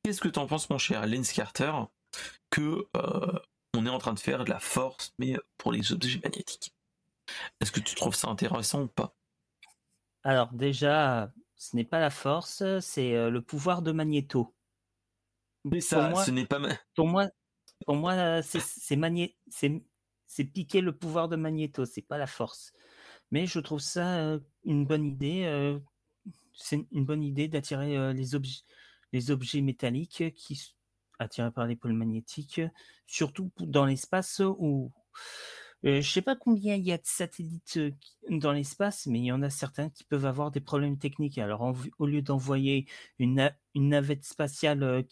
Qu'est-ce 0.03 0.22
que 0.22 0.27
tu 0.27 0.39
en 0.39 0.47
penses, 0.47 0.69
mon 0.69 0.77
cher 0.77 1.05
Lens 1.07 1.31
Carter, 1.31 1.72
que 2.49 2.88
on 3.76 3.85
est 3.85 3.89
en 3.89 3.97
train 3.97 4.14
de 4.14 4.19
faire 4.19 4.43
de 4.43 4.49
la 4.49 4.60
force, 4.60 5.14
mais 5.18 5.35
pour 5.57 5.72
les 5.72 5.91
objets 5.91 6.19
magnétiques? 6.23 6.76
Est-ce 7.60 7.72
que 7.72 7.80
tu 7.80 7.95
trouves 7.95 8.15
ça 8.15 8.30
intéressant 8.30 8.84
ou 8.84 8.88
pas? 8.88 9.15
Alors 10.23 10.53
déjà, 10.53 11.31
ce 11.55 11.76
n'est 11.76 11.85
pas 11.85 11.99
la 11.99 12.10
force, 12.10 12.64
c'est 12.80 13.30
le 13.30 13.41
pouvoir 13.41 13.81
de 13.81 13.91
Magnéto. 13.91 14.55
Mais 15.64 15.81
ça, 15.81 16.14
ce 16.15 16.31
n'est 16.31 16.45
pas. 16.45 16.60
Pour 16.95 17.07
moi, 17.07 17.30
pour 17.85 17.95
moi, 17.95 18.41
c'est 18.41 18.60
piquer 20.45 20.81
le 20.81 20.97
pouvoir 20.97 21.27
de 21.27 21.35
Magnéto, 21.35 21.85
c'est 21.85 22.01
pas 22.01 22.18
la 22.18 22.27
force. 22.27 22.73
Mais 23.32 23.45
je 23.48 23.60
trouve 23.60 23.80
ça 23.80 24.38
une 24.64 24.86
bonne 24.86 25.06
idée. 25.06 25.80
c'est 26.54 26.86
une 26.91 27.06
bonne 27.06 27.24
idée 27.24 27.48
d'attirer 27.48 28.14
les 28.14 28.36
objets, 28.36 28.62
les 29.12 29.32
objets 29.32 29.62
métalliques 29.62 30.34
qui 30.36 30.74
attirés 31.20 31.52
par 31.52 31.68
les 31.68 31.76
pôles 31.76 31.94
magnétiques, 31.94 32.62
surtout 33.08 33.52
dans 33.60 33.86
l'espace 33.86 34.41
où 34.44 34.91
je 35.84 36.02
sais 36.02 36.22
pas 36.22 36.36
combien 36.36 36.76
il 36.76 36.86
y 36.86 36.94
a 36.94 36.98
de 36.98 37.06
satellites 37.06 37.80
dans 38.30 38.54
l'espace, 38.54 39.06
mais 39.06 39.20
il 39.20 39.26
y 39.26 39.32
en 39.32 39.41
a 39.41 39.50
certains 39.50 39.90
qui 39.90 40.06
peuvent 40.06 40.26
avoir 40.26 40.50
des 40.50 40.62
problèmes 40.62 40.98
techniques. 40.98 41.38
Alors, 41.38 41.76
au 42.00 42.06
lieu 42.06 42.22
d'envoyer 42.22 42.88
une, 43.20 43.52
navette 43.76 44.24
spatiale 44.24 45.06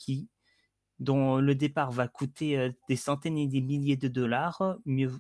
dont 1.00 1.38
le 1.38 1.56
départ 1.56 1.92
va 1.92 2.08
coûter 2.08 2.72
des 2.88 2.96
centaines 2.96 3.38
et 3.38 3.48
des 3.48 3.62
milliers 3.62 3.98
de 3.98 4.08
dollars, 4.08 4.78
mieux 4.86 5.12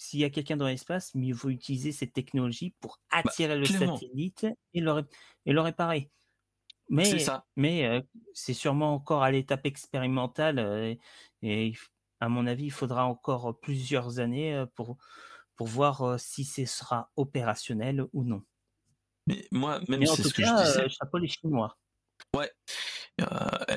s'il 0.00 0.20
y 0.20 0.24
a 0.24 0.30
quelqu'un 0.30 0.56
dans 0.56 0.66
l'espace, 0.66 1.14
mieux 1.14 1.34
vaut 1.34 1.50
utiliser 1.50 1.92
cette 1.92 2.14
technologie 2.14 2.74
pour 2.80 2.98
bah, 3.12 3.18
attirer 3.18 3.54
le 3.54 3.66
satellite 3.66 4.46
et 4.72 4.80
le, 4.80 5.06
et 5.44 5.52
le 5.52 5.60
réparer. 5.60 6.10
Mais 6.88 7.04
c'est 7.04 7.18
ça. 7.18 7.44
Mais 7.54 8.02
c'est 8.32 8.54
sûrement 8.54 8.94
encore 8.94 9.22
à 9.22 9.30
l'étape 9.30 9.66
expérimentale 9.66 10.98
et 11.42 11.74
à 12.18 12.30
mon 12.30 12.46
avis, 12.46 12.64
il 12.64 12.72
faudra 12.72 13.04
encore 13.04 13.60
plusieurs 13.60 14.20
années 14.20 14.64
pour, 14.74 14.96
pour 15.54 15.66
voir 15.66 16.18
si 16.18 16.44
ce 16.44 16.64
sera 16.64 17.10
opérationnel 17.16 18.06
ou 18.14 18.24
non. 18.24 18.42
Mais 19.26 19.46
moi, 19.52 19.80
même 19.86 20.06
c'est 20.06 20.22
ce 20.22 20.32
que 20.32 20.42
je 20.42 20.64
disais. 20.64 20.88
chapeau 20.88 21.18
les 21.18 21.28
Chinois. 21.28 21.76
Ouais. 22.34 22.50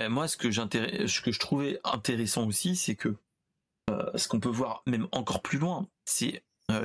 moi, 0.07 0.29
ce 0.29 0.37
que, 0.37 0.49
ce 0.51 1.21
que 1.21 1.31
je 1.33 1.39
trouvais 1.39 1.81
intéressant 1.83 2.47
aussi, 2.47 2.77
c'est 2.77 2.95
que 2.95 3.17
ce 4.15 4.27
qu'on 4.27 4.39
peut 4.39 4.49
voir 4.49 4.83
même 4.87 5.07
encore 5.11 5.41
plus 5.41 5.59
loin, 5.59 5.87
c'est 6.05 6.43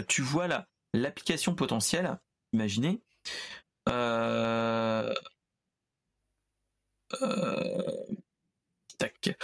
tu 0.09 0.23
vois 0.23 0.49
là 0.49 0.69
l'application 0.95 1.55
potentielle. 1.55 2.19
Imaginez. 2.53 3.03
Euh, 3.89 5.15
tac 8.99 9.37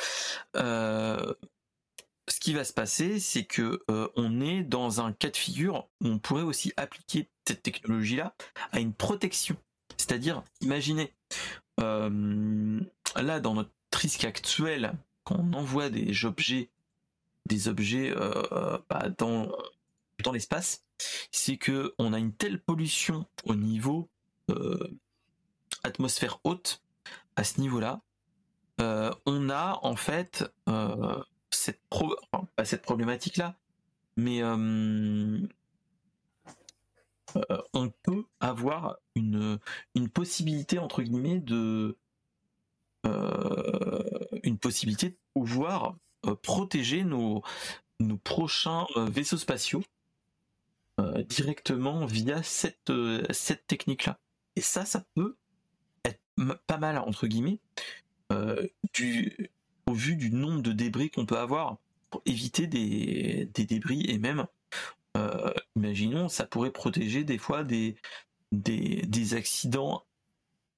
ce 2.28 2.40
qui 2.40 2.54
va 2.54 2.64
se 2.64 2.72
passer, 2.72 3.20
c'est 3.20 3.44
que 3.44 3.82
euh, 3.90 4.08
on 4.16 4.40
est 4.40 4.62
dans 4.62 5.00
un 5.00 5.12
cas 5.12 5.30
de 5.30 5.36
figure 5.36 5.88
où 6.00 6.08
on 6.08 6.18
pourrait 6.18 6.42
aussi 6.42 6.72
appliquer 6.76 7.28
cette 7.46 7.62
technologie-là 7.62 8.34
à 8.72 8.80
une 8.80 8.94
protection. 8.94 9.56
C'est-à-dire, 9.96 10.42
imaginez, 10.60 11.12
euh, 11.80 12.80
là 13.16 13.40
dans 13.40 13.54
notre 13.54 13.70
risque 13.94 14.24
actuel, 14.24 14.94
quand 15.24 15.36
on 15.38 15.52
envoie 15.52 15.90
des 15.90 16.24
objets, 16.24 16.70
des 17.46 17.68
objets 17.68 18.12
euh, 18.16 18.78
bah, 18.88 19.08
dans 19.18 20.32
l'espace, 20.32 20.84
c'est 21.30 21.56
que 21.56 21.94
on 21.98 22.12
a 22.12 22.18
une 22.18 22.32
telle 22.32 22.60
pollution 22.60 23.26
au 23.44 23.54
niveau 23.54 24.08
atmosphère 25.82 26.40
haute 26.44 26.82
à 27.36 27.44
ce 27.44 27.60
niveau-là. 27.60 28.00
on 28.78 29.50
a 29.50 29.78
en 29.82 29.96
fait 29.96 30.44
cette, 31.50 31.80
problématique-là, 32.82 33.56
mais 34.16 34.42
euh, 34.42 35.38
euh, 37.36 37.58
on 37.72 37.90
peut 37.90 38.24
avoir 38.40 38.98
une, 39.14 39.58
possibilité, 40.12 40.78
entre 40.78 41.02
guillemets, 41.02 41.40
de. 41.40 41.96
Euh, 43.06 44.02
une 44.42 44.58
possibilité 44.58 45.10
de 45.10 45.16
pouvoir 45.34 45.96
protéger 46.42 47.04
nos, 47.04 47.42
prochains 48.22 48.86
vaisseaux 48.96 49.38
spatiaux 49.38 49.82
directement 51.28 52.06
via 52.06 52.42
cette, 52.42 52.92
cette 53.30 53.66
technique-là. 53.66 54.18
Et 54.56 54.60
ça, 54.60 54.84
ça 54.84 55.04
peut 55.14 55.36
être 56.04 56.20
pas 56.66 56.78
mal, 56.78 56.98
entre 56.98 57.26
guillemets, 57.26 57.58
du, 58.92 59.50
au 59.86 59.92
vu 59.92 60.16
du 60.16 60.30
nombre 60.30 60.62
de 60.62 60.72
débris 60.72 61.10
qu'on 61.10 61.26
peut 61.26 61.38
avoir 61.38 61.78
pour 62.10 62.22
éviter 62.26 62.66
des, 62.66 63.46
débris 63.46 64.04
et 64.08 64.18
même 64.18 64.46
euh, 65.16 65.52
imaginons 65.76 66.28
ça 66.28 66.46
pourrait 66.46 66.70
protéger 66.70 67.24
des 67.24 67.38
fois 67.38 67.64
des, 67.64 67.96
des, 68.52 69.34
accidents 69.34 70.04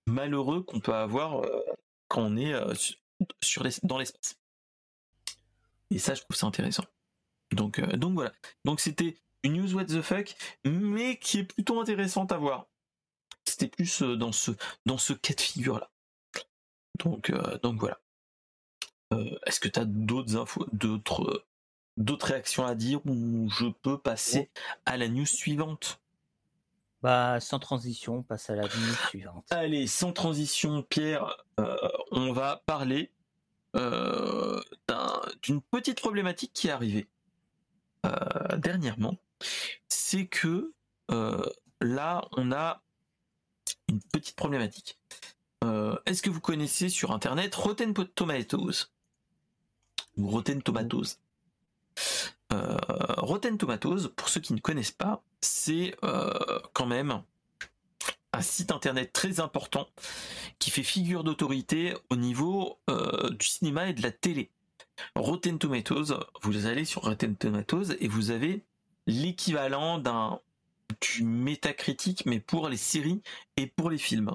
malheureux 0.06 0.62
qu'on 0.62 0.80
peut 0.80 0.94
avoir 0.94 1.44
euh, 1.44 1.60
quand 2.08 2.22
on 2.22 2.36
est 2.36 2.54
euh, 2.54 2.74
sur 3.42 3.66
dans 3.82 3.98
l'espace. 3.98 4.38
Et 5.90 5.98
ça 5.98 6.14
je 6.14 6.22
trouve 6.22 6.36
ça 6.36 6.46
intéressant. 6.46 6.84
Donc, 7.52 7.80
donc 7.96 8.14
voilà. 8.14 8.32
Donc 8.64 8.80
c'était 8.80 9.16
une 9.42 9.60
news 9.60 9.74
what 9.74 9.84
the 9.84 10.02
fuck, 10.02 10.34
mais 10.64 11.18
qui 11.18 11.38
est 11.38 11.44
plutôt 11.44 11.80
intéressante 11.80 12.32
à 12.32 12.38
voir. 12.38 12.66
C'était 13.44 13.68
plus 13.68 14.02
dans 14.02 14.32
ce, 14.32 14.50
dans 14.86 14.98
ce 14.98 15.12
cas 15.12 15.34
de 15.34 15.40
figure 15.40 15.78
là. 15.78 15.90
Donc, 16.98 17.32
donc 17.62 17.78
voilà. 17.78 18.00
Euh, 19.12 19.38
est-ce 19.46 19.60
que 19.60 19.68
tu 19.68 19.78
as 19.78 19.84
d'autres 19.84 20.36
infos, 20.36 20.66
d'autres, 20.72 21.46
d'autres 21.96 22.26
réactions 22.26 22.66
à 22.66 22.74
dire 22.74 23.00
ou 23.06 23.48
je 23.50 23.66
peux 23.66 23.98
passer 23.98 24.50
à 24.84 24.96
la 24.96 25.08
news 25.08 25.26
suivante? 25.26 26.00
Bah, 27.02 27.38
sans 27.40 27.60
transition, 27.60 28.16
on 28.16 28.22
passe 28.22 28.50
à 28.50 28.56
la 28.56 28.62
news 28.62 28.94
suivante. 29.08 29.46
Allez, 29.50 29.86
sans 29.86 30.12
transition, 30.12 30.82
Pierre, 30.82 31.36
euh, 31.60 31.76
on 32.10 32.32
va 32.32 32.62
parler 32.66 33.12
euh, 33.76 34.60
d'une 35.42 35.60
petite 35.60 36.00
problématique 36.00 36.52
qui 36.52 36.68
est 36.68 36.72
arrivée 36.72 37.08
dernièrement. 38.58 39.16
C'est 39.88 40.26
que 40.26 40.72
là, 41.80 42.28
on 42.36 42.52
a 42.52 42.82
une 43.88 44.00
petite 44.12 44.36
problématique. 44.36 44.98
Est-ce 46.06 46.22
que 46.22 46.30
vous 46.30 46.40
connaissez 46.40 46.88
sur 46.88 47.10
Internet 47.10 47.54
Rotten 47.54 47.92
Tomatoes? 47.92 48.92
Ou 50.16 50.28
Rotten 50.28 50.62
Tomatoes? 50.62 51.18
Euh, 52.52 52.76
Rotten 53.18 53.58
Tomatoes, 53.58 54.08
pour 54.14 54.28
ceux 54.28 54.40
qui 54.40 54.52
ne 54.54 54.60
connaissent 54.60 54.92
pas, 54.92 55.22
c'est 55.40 55.96
euh, 56.04 56.32
quand 56.72 56.86
même 56.86 57.22
un 58.36 58.42
site 58.42 58.70
internet 58.70 59.12
très 59.12 59.40
important 59.40 59.88
qui 60.58 60.70
fait 60.70 60.82
figure 60.82 61.24
d'autorité 61.24 61.94
au 62.10 62.16
niveau 62.16 62.78
euh, 62.90 63.30
du 63.30 63.46
cinéma 63.46 63.88
et 63.88 63.94
de 63.94 64.02
la 64.02 64.10
télé. 64.10 64.50
Rotten 65.14 65.58
Tomatoes, 65.58 66.20
vous 66.42 66.66
allez 66.66 66.84
sur 66.84 67.02
Rotten 67.02 67.34
Tomatoes 67.34 67.96
et 67.98 68.08
vous 68.08 68.30
avez 68.30 68.62
l'équivalent 69.06 69.98
d'un 69.98 70.40
du 71.00 71.24
métacritique 71.24 72.26
mais 72.26 72.38
pour 72.38 72.68
les 72.68 72.76
séries 72.76 73.22
et 73.56 73.66
pour 73.66 73.90
les 73.90 73.98
films. 73.98 74.34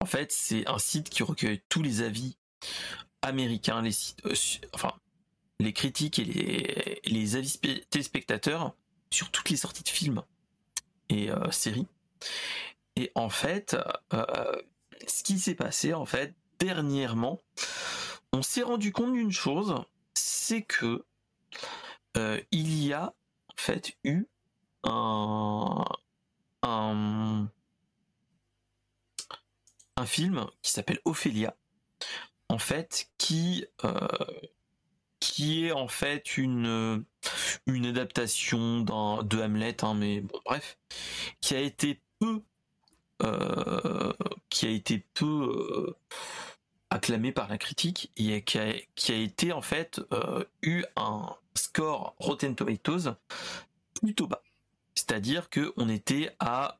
En 0.00 0.06
fait, 0.06 0.30
c'est 0.30 0.66
un 0.68 0.78
site 0.78 1.10
qui 1.10 1.22
recueille 1.22 1.60
tous 1.68 1.82
les 1.82 2.02
avis 2.02 2.36
américains, 3.22 3.82
les 3.82 3.92
sites, 3.92 4.24
euh, 4.26 4.34
enfin, 4.74 4.92
les 5.58 5.72
critiques 5.72 6.20
et 6.20 6.24
les, 6.24 7.00
les 7.04 7.36
avis 7.36 7.58
téléspectateurs 7.90 8.74
sur 9.10 9.30
toutes 9.30 9.50
les 9.50 9.56
sorties 9.56 9.82
de 9.82 9.88
films 9.88 10.22
et 11.08 11.30
séries. 11.50 11.86
Et 12.96 13.12
en 13.14 13.28
fait, 13.28 13.76
ce 15.06 15.22
qui 15.22 15.38
s'est 15.38 15.54
passé 15.54 15.92
en 15.92 16.06
fait 16.06 16.34
dernièrement, 16.58 17.42
on 18.32 18.42
s'est 18.42 18.62
rendu 18.62 18.92
compte 18.92 19.12
d'une 19.12 19.32
chose, 19.32 19.74
c'est 20.14 20.62
que 20.62 21.04
il 22.50 22.82
y 22.82 22.94
a 22.94 23.12
en 23.48 23.54
fait 23.56 23.96
eu 24.04 24.26
un, 24.84 25.84
un, 26.62 27.48
film 30.06 30.46
qui 30.62 30.70
s'appelle 30.70 31.00
Ophélia, 31.04 31.56
en 32.48 32.58
fait, 32.58 33.10
qui 33.18 33.66
qui 35.20 35.66
est 35.66 35.72
en 35.72 35.88
fait 35.88 36.36
une 36.36 37.04
une 37.66 37.86
adaptation 37.86 38.80
de 38.80 39.42
Hamlet, 39.42 39.84
hein, 39.84 39.94
mais 39.94 40.20
bon 40.20 40.40
bref, 40.44 40.78
qui 41.40 41.54
a 41.54 41.60
été 41.60 42.00
peu 42.18 42.42
qui 44.50 44.66
a 44.66 44.70
été 44.70 45.04
peu 45.14 45.94
acclamé 46.90 47.32
par 47.32 47.48
la 47.48 47.58
critique 47.58 48.12
et 48.16 48.42
qui 48.42 48.58
a, 48.58 48.74
qui 48.94 49.12
a 49.12 49.16
été 49.16 49.52
en 49.52 49.62
fait 49.62 50.00
eu 50.62 50.84
un 50.96 51.34
score 51.54 52.14
Rotten 52.18 52.54
Tomatoes 52.54 53.14
plutôt 53.94 54.26
bas. 54.26 54.42
C'est-à-dire 54.94 55.50
que 55.50 55.72
on 55.76 55.88
était 55.88 56.34
à 56.38 56.78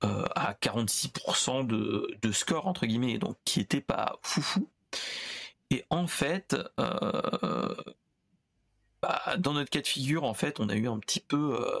à 0.00 0.52
46% 0.62 1.66
de, 1.66 2.16
de 2.22 2.32
score 2.32 2.66
entre 2.68 2.86
guillemets, 2.86 3.18
donc 3.18 3.36
qui 3.44 3.60
était 3.60 3.80
pas 3.80 4.18
foufou. 4.22 4.68
Et 5.70 5.84
en 5.90 6.06
fait, 6.06 6.56
euh, 6.80 7.74
bah, 9.02 9.36
dans 9.38 9.52
notre 9.52 9.70
cas 9.70 9.80
de 9.80 9.86
figure, 9.86 10.24
en 10.24 10.34
fait, 10.34 10.60
on 10.60 10.68
a 10.68 10.74
eu 10.74 10.88
un 10.88 10.98
petit 10.98 11.20
peu, 11.20 11.54
euh, 11.60 11.80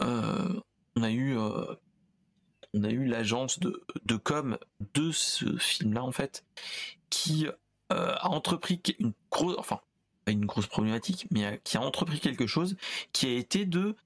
on 0.00 1.02
a 1.02 1.10
eu, 1.10 1.36
on 1.36 2.84
a 2.84 2.90
eu 2.90 3.06
l'agence 3.06 3.58
de, 3.58 3.84
de 4.04 4.16
com 4.16 4.58
de 4.94 5.10
ce 5.10 5.56
film-là, 5.56 6.02
en 6.04 6.12
fait, 6.12 6.44
qui 7.10 7.46
a 7.90 8.28
entrepris 8.28 8.80
une 8.98 9.12
grosse, 9.30 9.56
enfin, 9.58 9.80
une 10.26 10.46
grosse 10.46 10.66
problématique, 10.66 11.26
mais 11.30 11.60
qui 11.64 11.76
a 11.76 11.82
entrepris 11.82 12.20
quelque 12.20 12.46
chose, 12.46 12.76
qui 13.12 13.26
a 13.26 13.32
été 13.32 13.64
de 13.64 13.96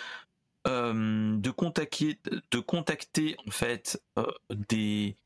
de 0.65 1.51
contacter, 1.51 2.19
de 2.53 2.59
contacter 2.61 3.37
en 3.47 3.51
fait 3.51 4.01
des 4.51 5.17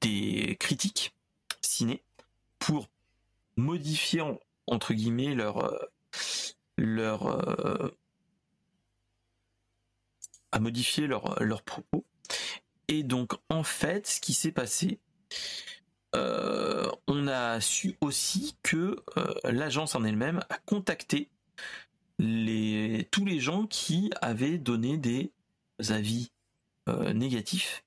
des 0.00 0.56
critiques 0.60 1.14
ciné 1.62 2.02
pour 2.58 2.88
modifier 3.56 4.22
entre 4.66 4.94
guillemets 4.94 5.34
leur 5.34 5.64
euh, 5.64 5.78
leur 6.76 7.26
euh, 7.26 7.90
à 10.54 10.60
modifier 10.60 11.06
leur 11.06 11.42
leurs 11.42 11.62
propos. 11.62 12.04
Et 12.88 13.02
donc 13.02 13.34
en 13.50 13.62
fait 13.62 14.06
ce 14.06 14.20
qui 14.20 14.32
s'est 14.32 14.52
passé 14.52 14.98
euh, 16.14 16.90
on 17.08 17.26
a 17.26 17.60
su 17.60 17.96
aussi 18.00 18.56
que 18.62 19.02
l'agence 19.42 19.96
en 19.96 20.04
elle-même 20.04 20.40
a 20.48 20.58
contacté 20.58 21.28
les, 22.20 23.08
tous 23.10 23.24
les 23.24 23.40
gens 23.40 23.66
qui 23.66 24.12
avaient 24.20 24.58
donné 24.58 24.96
des 24.96 25.32
avis 25.88 26.30
négatifs. 26.86 27.84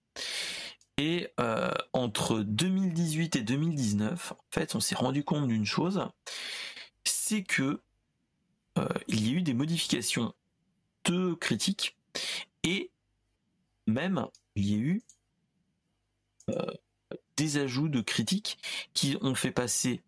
Et 0.98 1.28
euh, 1.40 1.72
entre 1.94 2.40
2018 2.40 3.36
et 3.36 3.42
2019, 3.42 4.32
en 4.32 4.38
fait, 4.52 4.74
on 4.76 4.80
s'est 4.80 4.96
rendu 4.96 5.24
compte 5.24 5.48
d'une 5.48 5.66
chose, 5.66 6.08
c'est 7.04 7.44
que 7.44 7.82
euh, 8.80 8.88
il 9.08 9.28
y 9.28 9.30
a 9.30 9.38
eu 9.38 9.42
des 9.44 9.54
modifications 9.54 10.34
de 11.06 11.36
critiques 11.36 11.96
et 12.68 12.92
même 13.86 14.28
il 14.56 14.70
y 14.70 14.74
a 14.76 14.78
eu 14.78 15.02
euh, 16.50 16.74
des 17.38 17.58
ajouts 17.58 17.88
de 17.88 18.02
critiques 18.02 18.58
qui 18.94 19.18
ont 19.22 19.36
fait 19.36 19.52
passer 19.52 20.04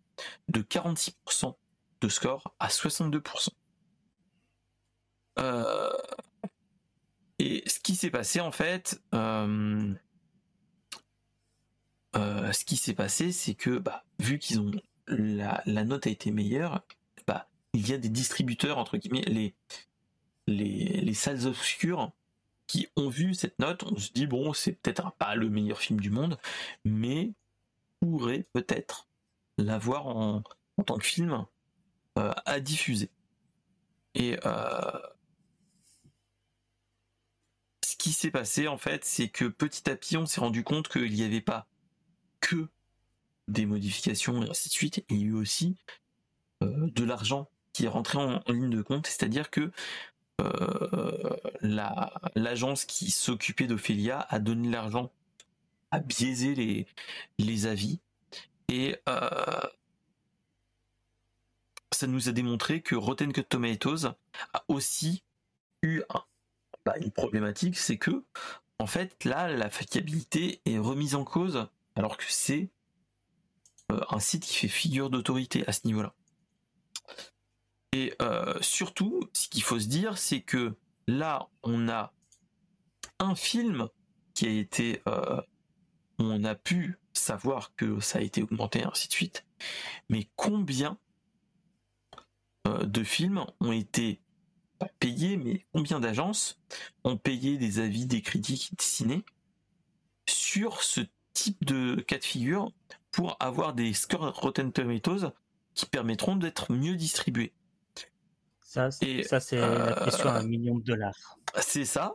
de 0.48 0.60
46% 0.60 1.54
de 2.02 2.08
score 2.08 2.54
à 2.58 2.68
62%. 2.68 3.48
et 7.38 7.62
ce 7.66 7.80
qui 7.80 7.94
s'est 7.94 8.10
passé 8.10 8.40
en 8.40 8.52
fait, 8.52 9.00
euh, 9.14 9.94
ce 12.14 12.64
qui 12.66 12.76
s'est 12.76 12.94
passé, 12.94 13.32
c'est 13.32 13.54
que 13.54 13.78
bah, 13.78 14.04
vu 14.18 14.38
qu'ils 14.38 14.60
ont 14.60 14.70
la, 15.06 15.62
note 15.84 16.06
a 16.06 16.10
été 16.10 16.30
meilleure, 16.30 16.84
bah, 17.26 17.48
il 17.72 17.88
y 17.88 17.94
a 17.94 17.98
des 17.98 18.10
distributeurs 18.10 18.76
entre 18.76 18.98
guillemets, 18.98 19.22
les 19.22 19.54
les, 20.46 21.00
les 21.00 21.14
salles 21.14 21.46
obscures 21.46 22.12
qui 22.70 22.86
ont 22.94 23.08
vu 23.08 23.34
cette 23.34 23.58
note, 23.58 23.82
on 23.82 23.96
se 23.96 24.12
dit 24.12 24.28
bon, 24.28 24.52
c'est 24.52 24.74
peut-être 24.74 25.10
pas 25.14 25.34
le 25.34 25.50
meilleur 25.50 25.80
film 25.80 25.98
du 25.98 26.08
monde, 26.08 26.38
mais 26.84 27.32
pourrait 27.98 28.46
peut-être 28.52 29.08
l'avoir 29.58 30.06
en, 30.06 30.44
en, 30.76 30.82
tant 30.84 30.96
que 30.96 31.04
film 31.04 31.44
euh, 32.16 32.32
à 32.46 32.60
diffuser. 32.60 33.10
Et 34.14 34.38
euh, 34.46 35.00
ce 37.84 37.96
qui 37.96 38.12
s'est 38.12 38.30
passé 38.30 38.68
en 38.68 38.78
fait, 38.78 39.04
c'est 39.04 39.28
que 39.28 39.46
petit 39.46 39.90
à 39.90 39.96
petit, 39.96 40.16
on 40.16 40.26
s'est 40.26 40.40
rendu 40.40 40.62
compte 40.62 40.86
qu'il 40.86 41.12
n'y 41.12 41.24
avait 41.24 41.40
pas 41.40 41.66
que 42.38 42.68
des 43.48 43.66
modifications 43.66 44.44
et 44.44 44.48
ainsi 44.48 44.68
de 44.68 44.74
suite. 44.74 45.04
il 45.08 45.16
y 45.16 45.22
a 45.24 45.26
eu 45.26 45.34
aussi 45.34 45.76
euh, 46.62 46.88
de 46.92 47.02
l'argent 47.02 47.50
qui 47.72 47.86
est 47.86 47.88
rentré 47.88 48.18
en, 48.18 48.40
ligne 48.46 48.70
de 48.70 48.82
compte, 48.82 49.08
c'est-à-dire 49.08 49.50
que 49.50 49.72
euh, 50.40 51.36
l'agence 52.34 52.84
qui 52.84 53.10
s'occupait 53.10 53.66
d'Ophélia 53.66 54.26
a 54.28 54.38
donné 54.38 54.68
l'argent, 54.70 55.10
a 55.90 56.00
biaisé 56.00 56.54
les, 56.54 56.86
les 57.38 57.66
avis 57.66 58.00
et 58.68 58.96
euh, 59.08 59.60
ça 61.92 62.06
nous 62.06 62.28
a 62.28 62.32
démontré 62.32 62.80
que 62.82 62.94
Rotten 62.94 63.32
Tomatoes 63.32 64.14
a 64.54 64.64
aussi 64.68 65.22
eu 65.82 66.02
bah, 66.84 66.94
une 66.98 67.10
problématique, 67.10 67.76
c'est 67.76 67.98
que 67.98 68.24
en 68.78 68.86
fait 68.86 69.24
là 69.24 69.48
la 69.48 69.68
fiabilité 69.70 70.60
est 70.64 70.78
remise 70.78 71.14
en 71.14 71.24
cause 71.24 71.66
alors 71.96 72.16
que 72.16 72.24
c'est 72.28 72.70
euh, 73.90 74.00
un 74.10 74.20
site 74.20 74.44
qui 74.44 74.54
fait 74.54 74.68
figure 74.68 75.10
d'autorité 75.10 75.66
à 75.66 75.72
ce 75.72 75.86
niveau-là. 75.86 76.14
Et 77.92 78.14
euh, 78.22 78.54
surtout, 78.60 79.28
ce 79.32 79.48
qu'il 79.48 79.62
faut 79.62 79.80
se 79.80 79.88
dire, 79.88 80.16
c'est 80.18 80.40
que 80.40 80.76
là, 81.06 81.48
on 81.62 81.88
a 81.88 82.12
un 83.18 83.34
film 83.34 83.88
qui 84.34 84.46
a 84.46 84.50
été, 84.50 85.02
euh, 85.08 85.40
on 86.18 86.44
a 86.44 86.54
pu 86.54 86.98
savoir 87.12 87.74
que 87.74 88.00
ça 88.00 88.18
a 88.18 88.22
été 88.22 88.42
augmenté, 88.42 88.84
ainsi 88.84 89.08
de 89.08 89.12
suite. 89.12 89.44
Mais 90.08 90.28
combien 90.36 90.98
de 92.64 93.02
films 93.02 93.44
ont 93.60 93.72
été 93.72 94.20
payés, 94.98 95.36
mais 95.36 95.66
combien 95.72 96.00
d'agences 96.00 96.58
ont 97.04 97.16
payé 97.16 97.58
des 97.58 97.78
avis 97.80 98.06
des 98.06 98.22
critiques 98.22 98.70
ciné 98.80 99.24
sur 100.28 100.82
ce 100.82 101.00
type 101.32 101.64
de 101.64 101.96
cas 102.00 102.18
de 102.18 102.24
figure 102.24 102.72
pour 103.10 103.36
avoir 103.40 103.74
des 103.74 103.92
scores 103.92 104.34
Rotten 104.34 104.72
Tomatoes 104.72 105.32
qui 105.74 105.86
permettront 105.86 106.36
d'être 106.36 106.72
mieux 106.72 106.96
distribués? 106.96 107.52
Ça, 108.70 108.92
c'est, 108.92 109.24
ça, 109.24 109.40
c'est 109.40 109.58
la 109.58 110.00
question 110.04 110.28
à 110.28 110.34
un 110.34 110.44
million 110.44 110.76
de 110.76 110.84
dollars. 110.84 111.38
C'est 111.60 111.84
ça. 111.84 112.14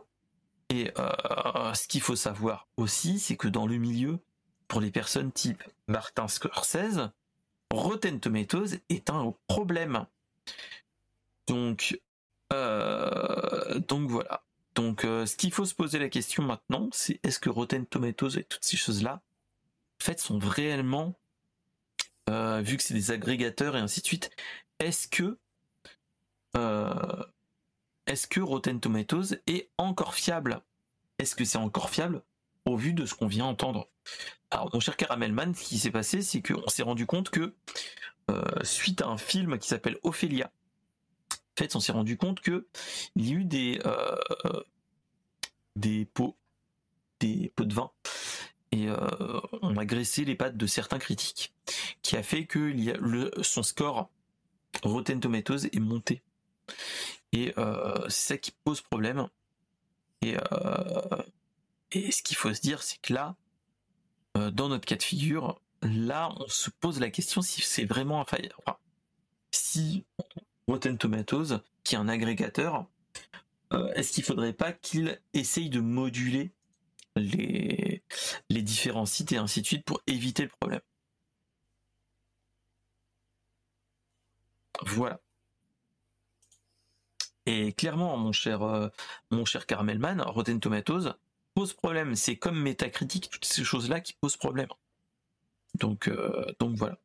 Et 0.70 0.90
euh, 0.98 1.74
ce 1.74 1.86
qu'il 1.86 2.00
faut 2.00 2.16
savoir 2.16 2.66
aussi, 2.78 3.18
c'est 3.18 3.36
que 3.36 3.46
dans 3.46 3.66
le 3.66 3.76
milieu, 3.76 4.20
pour 4.66 4.80
les 4.80 4.90
personnes 4.90 5.32
type 5.32 5.62
Martin 5.86 6.28
Scorsese, 6.28 7.10
Rotten 7.70 8.20
Tomatoes 8.20 8.78
est 8.88 9.10
un 9.10 9.34
problème. 9.48 10.06
Donc, 11.46 12.00
euh, 12.54 13.78
donc 13.80 14.08
voilà. 14.08 14.42
Donc, 14.74 15.04
euh, 15.04 15.26
ce 15.26 15.36
qu'il 15.36 15.52
faut 15.52 15.66
se 15.66 15.74
poser 15.74 15.98
la 15.98 16.08
question 16.08 16.42
maintenant, 16.42 16.88
c'est 16.90 17.20
est-ce 17.22 17.38
que 17.38 17.50
Rotten 17.50 17.84
Tomatoes 17.84 18.38
et 18.38 18.44
toutes 18.44 18.64
ces 18.64 18.78
choses-là, 18.78 19.20
en 20.00 20.04
fait, 20.04 20.20
sont 20.20 20.38
réellement, 20.38 21.18
euh, 22.30 22.62
vu 22.62 22.78
que 22.78 22.82
c'est 22.82 22.94
des 22.94 23.10
agrégateurs 23.10 23.76
et 23.76 23.80
ainsi 23.80 24.00
de 24.00 24.06
suite, 24.06 24.30
est-ce 24.78 25.06
que, 25.06 25.22
euh, 25.22 25.38
est-ce 28.06 28.26
que 28.26 28.40
Rotten 28.40 28.80
Tomatoes 28.80 29.36
est 29.46 29.70
encore 29.78 30.14
fiable? 30.14 30.62
Est-ce 31.18 31.34
que 31.34 31.44
c'est 31.44 31.58
encore 31.58 31.90
fiable 31.90 32.22
au 32.64 32.76
vu 32.76 32.92
de 32.92 33.06
ce 33.06 33.14
qu'on 33.14 33.26
vient 33.26 33.46
entendre? 33.46 33.88
Alors, 34.50 34.70
mon 34.72 34.80
cher 34.80 34.96
Caramelman, 34.96 35.54
ce 35.54 35.64
qui 35.64 35.78
s'est 35.78 35.90
passé, 35.90 36.22
c'est 36.22 36.40
qu'on 36.40 36.68
s'est 36.68 36.82
rendu 36.82 37.06
compte 37.06 37.30
que 37.30 37.54
suite 38.62 39.02
à 39.02 39.08
un 39.08 39.18
film 39.18 39.58
qui 39.58 39.68
s'appelle 39.68 39.98
Ophélia, 40.02 40.50
en 41.30 41.62
fait, 41.62 41.74
on 41.74 41.80
s'est 41.80 41.92
rendu 41.92 42.16
compte 42.16 42.40
que 42.40 42.66
il 43.14 43.28
y 43.28 43.32
a 43.32 43.36
eu 43.36 43.44
des 43.44 43.80
euh, 43.86 44.62
des 45.74 46.04
pots, 46.04 46.36
des 47.20 47.50
pots 47.56 47.64
de 47.64 47.74
vin 47.74 47.90
et 48.72 48.88
ont 49.62 49.76
agressé 49.76 50.24
les 50.24 50.34
pattes 50.34 50.56
de 50.56 50.66
certains 50.66 50.98
critiques, 50.98 51.54
qui 52.02 52.16
a 52.16 52.22
fait 52.22 52.46
que 52.46 52.72
a 52.90 53.42
son 53.42 53.62
score 53.62 54.10
Rotten 54.82 55.20
Tomatoes 55.20 55.66
est 55.72 55.80
monté. 55.80 56.22
Et 57.32 57.52
c'est 58.08 58.28
ça 58.28 58.36
qui 58.38 58.52
pose 58.64 58.80
problème. 58.80 59.28
Et, 60.22 60.36
et 61.92 62.10
ce 62.10 62.22
qu'il 62.22 62.36
faut 62.36 62.52
se 62.52 62.60
dire, 62.60 62.82
c'est 62.82 63.00
que 63.00 63.12
là, 63.12 63.36
dans 64.34 64.68
notre 64.68 64.86
cas 64.86 64.96
de 64.96 65.02
figure, 65.02 65.60
là, 65.82 66.32
on 66.38 66.48
se 66.48 66.70
pose 66.70 67.00
la 67.00 67.10
question 67.10 67.42
si 67.42 67.62
c'est 67.62 67.84
vraiment 67.84 68.20
enfin, 68.20 68.38
si 69.50 70.04
Rotten 70.66 70.98
Tomatoes, 70.98 71.60
qui 71.84 71.94
est 71.94 71.98
un 71.98 72.08
agrégateur, 72.08 72.86
euh, 73.72 73.92
est-ce 73.94 74.12
qu'il 74.12 74.24
faudrait 74.24 74.52
pas 74.52 74.72
qu'il 74.72 75.20
essaye 75.32 75.70
de 75.70 75.80
moduler 75.80 76.52
les 77.16 78.02
différents 78.50 79.06
sites 79.06 79.32
et 79.32 79.38
ainsi 79.38 79.62
de 79.62 79.66
suite 79.66 79.84
pour 79.84 80.02
éviter 80.06 80.42
le 80.42 80.48
problème? 80.48 80.80
Voilà. 84.86 85.20
Et 87.46 87.72
clairement, 87.72 88.16
mon 88.16 88.32
cher, 88.32 88.62
euh, 88.62 88.88
mon 89.30 89.44
cher 89.44 89.66
Caramelman, 89.66 90.20
Rotten 90.20 90.60
Tomatoes 90.60 91.14
pose 91.54 91.72
problème. 91.72 92.16
C'est 92.16 92.36
comme 92.36 92.60
Metacritic, 92.60 93.30
toutes 93.30 93.44
ces 93.44 93.64
choses-là 93.64 94.00
qui 94.00 94.14
posent 94.14 94.36
problème. 94.36 94.68
Donc, 95.74 96.08
euh, 96.08 96.44
donc 96.58 96.76
voilà. 96.76 96.98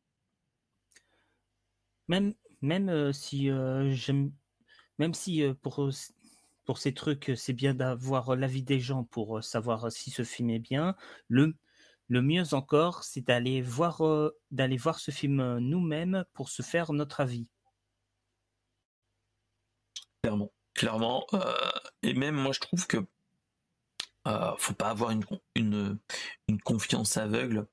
Même, 2.08 2.34
même 2.60 3.12
si 3.12 3.48
j'aime, 3.92 4.32
même 4.98 5.14
si 5.14 5.44
pour 5.62 5.88
pour 6.64 6.78
ces 6.78 6.94
trucs, 6.94 7.32
c'est 7.36 7.52
bien 7.52 7.74
d'avoir 7.74 8.36
l'avis 8.36 8.62
des 8.62 8.80
gens 8.80 9.04
pour 9.04 9.42
savoir 9.42 9.90
si 9.90 10.10
ce 10.10 10.22
film 10.22 10.50
est 10.50 10.58
bien. 10.58 10.94
Le, 11.28 11.54
le 12.08 12.22
mieux 12.22 12.54
encore, 12.54 13.02
c'est 13.04 13.20
d'aller 13.22 13.62
voir, 13.62 14.02
d'aller 14.50 14.76
voir 14.76 14.98
ce 14.98 15.10
film 15.10 15.58
nous-mêmes 15.58 16.24
pour 16.34 16.48
se 16.50 16.62
faire 16.62 16.92
notre 16.92 17.20
avis. 17.20 17.48
Clairement, 20.22 20.52
clairement. 20.74 21.26
et 22.02 22.14
même 22.14 22.36
moi, 22.36 22.52
je 22.52 22.60
trouve 22.60 22.86
que 22.86 22.98
euh, 24.28 24.52
faut 24.58 24.74
pas 24.74 24.90
avoir 24.90 25.10
une, 25.10 25.98
confiance 26.64 27.16
aveugle 27.16 27.66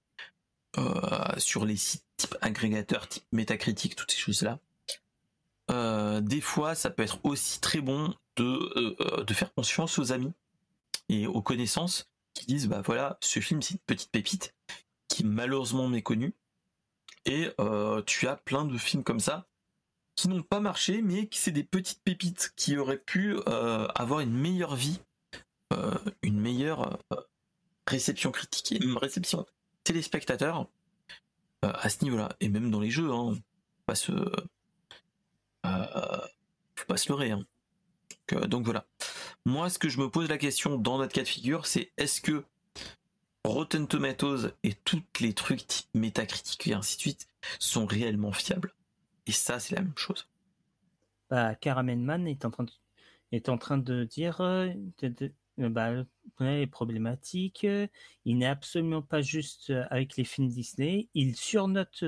sur 1.37 1.65
les 1.65 1.77
sites 1.77 2.05
type 2.17 2.35
agrégateurs, 2.41 3.07
type 3.07 3.25
métacritique, 3.31 3.95
toutes 3.95 4.11
ces 4.11 4.17
choses-là. 4.17 4.59
des 6.21 6.41
fois, 6.41 6.75
ça 6.75 6.89
peut 6.89 7.03
être 7.03 7.19
aussi 7.23 7.61
très 7.61 7.81
bon 7.81 8.13
euh, 8.39 8.95
euh, 9.01 9.23
de, 9.23 9.33
faire 9.33 9.53
confiance 9.53 9.99
aux 9.99 10.11
amis 10.11 10.31
et 11.09 11.27
aux 11.27 11.41
connaissances 11.41 12.09
qui 12.33 12.45
disent 12.45 12.67
bah 12.67 12.81
voilà, 12.85 13.17
ce 13.21 13.39
film 13.39 13.61
c'est 13.61 13.73
une 13.73 13.79
petite 13.85 14.11
pépite 14.11 14.55
qui 15.07 15.25
malheureusement 15.25 15.87
méconnue 15.87 16.33
et 17.25 17.49
euh, 17.59 18.01
tu 18.03 18.27
as 18.27 18.37
plein 18.37 18.65
de 18.65 18.77
films 18.77 19.03
comme 19.03 19.19
ça 19.19 19.47
qui 20.21 20.29
n'ont 20.29 20.43
pas 20.43 20.59
marché 20.59 21.01
mais 21.01 21.27
qui 21.27 21.39
c'est 21.39 21.51
des 21.51 21.63
petites 21.63 22.01
pépites 22.03 22.53
qui 22.55 22.77
auraient 22.77 22.97
pu 22.97 23.37
avoir 23.45 24.19
une 24.19 24.33
meilleure 24.33 24.75
vie, 24.75 24.99
une 26.21 26.39
meilleure 26.39 26.99
réception 27.87 28.31
critique 28.31 28.71
et 28.73 28.79
réception 28.99 29.45
téléspectateur 29.83 30.67
à 31.61 31.89
ce 31.89 32.03
niveau-là 32.03 32.29
et 32.39 32.49
même 32.49 32.71
dans 32.71 32.79
les 32.79 32.91
jeux 32.91 33.11
hein, 33.11 33.37
pas 33.85 33.95
se 33.95 34.11
faut 35.63 36.85
pas 36.87 36.97
se 36.97 37.09
leurrer 37.09 37.31
hein. 37.31 37.45
Euh, 38.33 38.47
donc, 38.47 38.65
voilà. 38.65 38.85
Moi, 39.45 39.69
ce 39.69 39.79
que 39.79 39.89
je 39.89 39.99
me 39.99 40.09
pose 40.09 40.29
la 40.29 40.37
question 40.37 40.77
dans 40.77 40.97
notre 40.97 41.13
cas 41.13 41.23
de 41.23 41.27
figure, 41.27 41.65
c'est 41.65 41.91
est-ce 41.97 42.21
que 42.21 42.43
Rotten 43.45 43.87
Tomatoes 43.87 44.51
et 44.63 44.73
tous 44.73 45.01
les 45.19 45.33
trucs 45.33 45.65
type 45.65 45.87
métacritique 45.93 46.67
et 46.67 46.73
ainsi 46.73 46.97
de 46.97 47.01
suite 47.01 47.27
sont 47.59 47.85
réellement 47.85 48.31
fiables? 48.31 48.73
Ça, 49.31 49.59
c'est 49.59 49.75
la 49.75 49.81
même 49.81 49.97
chose. 49.97 50.27
Bah, 51.29 51.55
Caramelman 51.55 52.27
est 52.27 52.45
en 52.45 52.51
train 52.51 52.63
de, 52.63 52.71
est 53.31 53.49
en 53.49 53.57
train 53.57 53.77
de 53.77 54.03
dire 54.03 54.41
euh, 54.41 54.73
de, 55.01 55.33
bah, 55.57 55.91
est 56.39 56.67
problématique. 56.67 57.67
Il 58.25 58.37
n'est 58.37 58.45
absolument 58.47 59.01
pas 59.01 59.21
juste 59.21 59.71
avec 59.89 60.17
les 60.17 60.23
films 60.23 60.49
Disney. 60.49 61.09
Il 61.13 61.35
surnote 61.35 62.03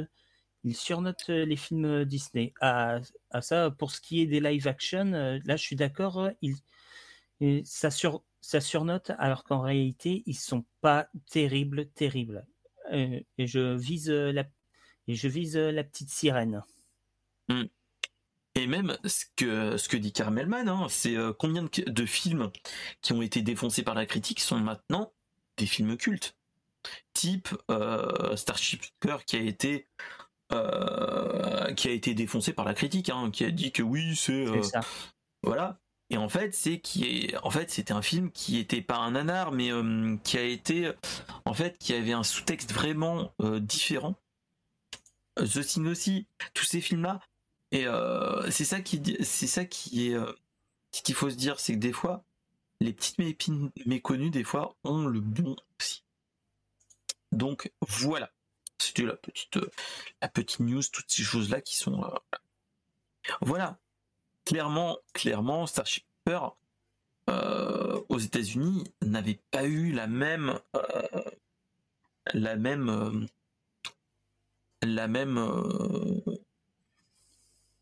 il 0.63 0.75
surnote 0.75 1.25
euh, 1.29 1.45
les 1.45 1.55
films 1.55 1.85
euh, 1.85 2.05
Disney. 2.05 2.53
À, 2.61 2.99
ça, 3.41 3.71
pour 3.71 3.91
ce 3.91 4.01
qui 4.01 4.21
est 4.21 4.25
des 4.27 4.39
live 4.39 4.67
action, 4.67 5.13
euh, 5.13 5.39
là, 5.45 5.55
je 5.55 5.63
suis 5.63 5.75
d'accord. 5.75 6.29
Il, 6.41 6.55
ça, 7.65 7.89
sur, 7.89 8.23
ça 8.41 8.61
surnote, 8.61 9.11
alors 9.17 9.43
qu'en 9.43 9.61
réalité, 9.61 10.23
ils 10.27 10.35
sont 10.35 10.65
pas 10.81 11.07
terribles, 11.29 11.87
terribles. 11.89 12.45
et 12.91 13.25
je 13.39 13.75
vise 13.75 14.09
la, 14.09 14.45
et 15.07 15.15
je 15.15 15.27
vise 15.27 15.57
la 15.57 15.83
petite 15.83 16.11
sirène. 16.11 16.61
Hmm. 17.51 17.67
Et 18.55 18.67
même 18.67 18.97
ce 19.05 19.25
que, 19.35 19.77
ce 19.77 19.87
que 19.87 19.97
dit 19.97 20.11
Carmelman, 20.11 20.67
hein, 20.67 20.87
c'est 20.89 21.15
combien 21.39 21.63
de, 21.63 22.05
films 22.05 22.51
qui 23.01 23.13
ont 23.13 23.21
été 23.21 23.41
défoncés 23.41 23.81
par 23.81 23.95
la 23.95 24.05
critique 24.05 24.41
sont 24.41 24.59
maintenant 24.59 25.13
des 25.55 25.65
films 25.65 25.95
cultes. 25.95 26.35
Type 27.13 27.47
Starship 28.35 28.81
Trooper 28.99 29.23
qui 29.25 29.37
a 29.37 29.39
été 29.39 29.87
euh, 30.53 31.73
qui 31.75 31.87
a 31.87 31.91
été 31.91 32.13
défoncé 32.13 32.51
par 32.51 32.65
la 32.65 32.73
critique, 32.73 33.09
hein, 33.09 33.31
qui 33.31 33.45
a 33.45 33.51
dit 33.51 33.71
que 33.71 33.81
oui, 33.81 34.15
c'est 34.17 34.47
euh, 34.47 34.61
voilà. 35.43 35.79
Et 36.09 36.17
en 36.17 36.27
fait, 36.27 36.53
c'est 36.53 36.79
qui 36.79 37.05
est, 37.05 37.37
en 37.37 37.49
fait, 37.49 37.71
c'était 37.71 37.93
un 37.93 38.01
film 38.01 38.31
qui 38.31 38.57
était 38.57 38.81
pas 38.81 38.97
un 38.97 39.11
nanar, 39.11 39.53
mais 39.53 39.71
euh, 39.71 40.17
qui 40.25 40.37
a 40.37 40.43
été, 40.43 40.91
en 41.45 41.53
fait, 41.53 41.77
qui 41.77 41.93
avait 41.93 42.11
un 42.11 42.23
sous-texte 42.23 42.73
vraiment 42.73 43.33
différent. 43.61 44.15
The 45.37 45.65
Thing 45.65 45.87
aussi, 45.87 46.27
tous 46.53 46.65
ces 46.65 46.81
films-là. 46.81 47.21
Et 47.71 47.85
c'est 48.49 48.65
ça 48.65 48.81
qui, 48.81 49.01
c'est 49.23 49.47
ça 49.47 49.65
qui 49.65 50.07
est, 50.07 50.17
ce 50.91 51.01
qu'il 51.01 51.15
faut 51.15 51.29
se 51.29 51.35
dire, 51.35 51.59
c'est 51.59 51.73
que 51.73 51.79
des 51.79 51.93
fois, 51.93 52.23
les 52.81 52.93
petites 52.93 53.19
épines 53.19 53.71
méconnues, 53.85 54.29
des 54.29 54.43
fois, 54.43 54.75
ont 54.83 55.05
le 55.05 55.19
bon 55.19 55.55
aussi. 55.79 56.03
Donc 57.31 57.71
voilà. 57.81 58.31
C'était 58.79 59.03
la 59.03 59.15
petite, 59.15 59.57
euh, 59.57 59.69
la 60.21 60.27
petite 60.27 60.59
news, 60.59 60.81
toutes 60.91 61.09
ces 61.09 61.23
choses-là 61.23 61.61
qui 61.61 61.77
sont. 61.77 62.03
Euh, 62.03 62.39
voilà. 63.41 63.77
Clairement, 64.45 64.97
clairement, 65.13 65.67
Starship 65.67 66.05
euh, 67.29 68.01
aux 68.09 68.17
États-Unis 68.17 68.83
n'avait 69.03 69.39
pas 69.51 69.65
eu 69.65 69.91
la 69.91 70.07
même, 70.07 70.59
la 72.33 72.55
même, 72.55 73.27
la 74.81 75.07
même, 75.07 75.37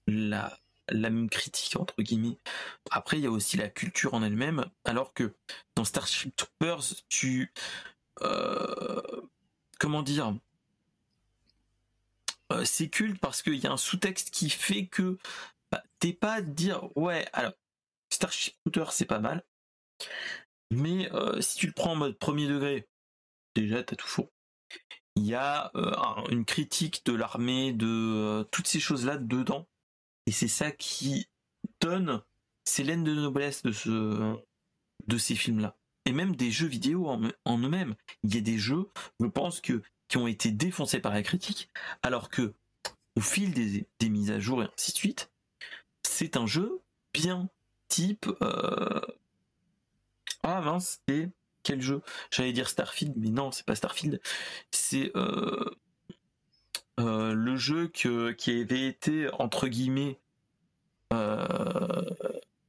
la, 0.09 0.57
la 0.89 1.09
même 1.09 1.29
critique 1.29 1.75
entre 1.75 2.01
guillemets. 2.01 2.37
Après, 2.91 3.17
il 3.17 3.23
y 3.23 3.27
a 3.27 3.31
aussi 3.31 3.57
la 3.57 3.69
culture 3.69 4.13
en 4.13 4.23
elle-même, 4.23 4.65
alors 4.85 5.13
que 5.13 5.33
dans 5.75 5.85
Starship 5.85 6.35
Troopers, 6.35 6.83
tu, 7.09 7.51
comment 9.79 10.01
dire, 10.03 10.33
euh, 12.51 12.65
c'est 12.65 12.89
culte 12.89 13.19
parce 13.19 13.41
qu'il 13.41 13.55
y 13.57 13.67
a 13.67 13.71
un 13.71 13.77
sous-texte 13.77 14.31
qui 14.31 14.49
fait 14.49 14.87
que 14.87 15.17
bah, 15.71 15.83
t'es 15.99 16.13
pas 16.13 16.35
à 16.35 16.41
dire 16.41 16.85
ouais 16.97 17.27
alors 17.33 17.53
Starship 18.11 18.55
Shooter 18.63 18.85
c'est 18.91 19.05
pas 19.05 19.19
mal 19.19 19.43
mais 20.71 21.11
euh, 21.13 21.41
si 21.41 21.57
tu 21.57 21.67
le 21.67 21.73
prends 21.73 21.91
en 21.91 21.95
mode 21.95 22.17
premier 22.17 22.47
degré 22.47 22.87
déjà 23.55 23.83
t'as 23.83 23.95
tout 23.95 24.07
faux 24.07 24.31
il 25.15 25.25
y 25.25 25.35
a 25.35 25.71
euh, 25.75 25.93
une 26.29 26.45
critique 26.45 27.05
de 27.05 27.13
l'armée 27.13 27.71
de 27.71 28.47
toutes 28.51 28.67
ces 28.67 28.79
choses 28.79 29.05
là 29.05 29.17
dedans 29.17 29.67
et 30.25 30.31
c'est 30.31 30.47
ça 30.47 30.71
qui 30.71 31.27
donne 31.81 32.21
ces 32.65 32.83
laines 32.83 33.03
de 33.03 33.13
noblesse 33.13 33.63
de 33.63 33.71
ce 33.71 34.35
de 35.07 35.17
ces 35.17 35.35
films 35.35 35.59
là 35.59 35.75
et 36.05 36.11
même 36.11 36.35
des 36.35 36.51
jeux 36.51 36.67
vidéo 36.67 37.07
en, 37.07 37.21
en 37.45 37.57
eux-mêmes. 37.59 37.95
Il 38.23 38.33
y 38.33 38.37
a 38.37 38.41
des 38.41 38.57
jeux 38.57 38.89
je 39.19 39.27
pense 39.27 39.61
que 39.61 39.81
qui 40.07 40.17
ont 40.17 40.27
été 40.27 40.51
défoncés 40.51 40.99
par 40.99 41.13
la 41.13 41.21
critique, 41.21 41.69
alors 42.01 42.29
que 42.29 42.53
au 43.15 43.21
fil 43.21 43.53
des, 43.53 44.09
mises 44.09 44.31
à 44.31 44.39
jour 44.39 44.63
et 44.63 44.65
ainsi 44.65 44.91
de 44.91 44.97
suite, 44.97 45.31
c'est 46.03 46.35
un 46.35 46.47
jeu 46.47 46.81
bien 47.13 47.49
type 47.87 48.27
euh, 48.41 49.01
ah 50.43 50.61
mince 50.61 50.99
c'est 51.07 51.29
quel 51.63 51.81
jeu? 51.81 52.01
J'allais 52.31 52.53
dire 52.53 52.69
Starfield, 52.69 53.13
mais 53.17 53.29
non 53.29 53.51
c'est 53.51 53.65
pas 53.65 53.75
Starfield, 53.75 54.19
c'est 54.71 55.15
euh, 55.15 55.69
euh, 56.99 57.33
le 57.33 57.55
jeu 57.55 57.87
que, 57.87 58.31
qui 58.31 58.51
avait 58.61 58.87
été 58.87 59.29
entre 59.33 59.67
guillemets 59.67 60.19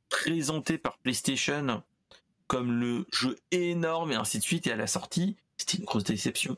présenté 0.08 0.78
par 0.78 0.98
PlayStation 0.98 1.82
comme 2.46 2.72
le 2.72 3.06
jeu 3.12 3.36
énorme 3.50 4.12
et 4.12 4.14
ainsi 4.14 4.38
de 4.38 4.42
suite 4.42 4.66
et 4.66 4.72
à 4.72 4.76
la 4.76 4.86
sortie 4.86 5.36
c'était 5.56 5.78
une 5.78 5.84
grosse 5.84 6.04
déception 6.04 6.56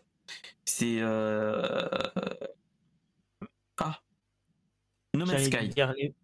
c'est 0.65 0.99
euh, 1.01 1.89
ah 3.79 4.01
No 5.15 5.27
Man's 5.27 5.45
Sky. 5.45 6.15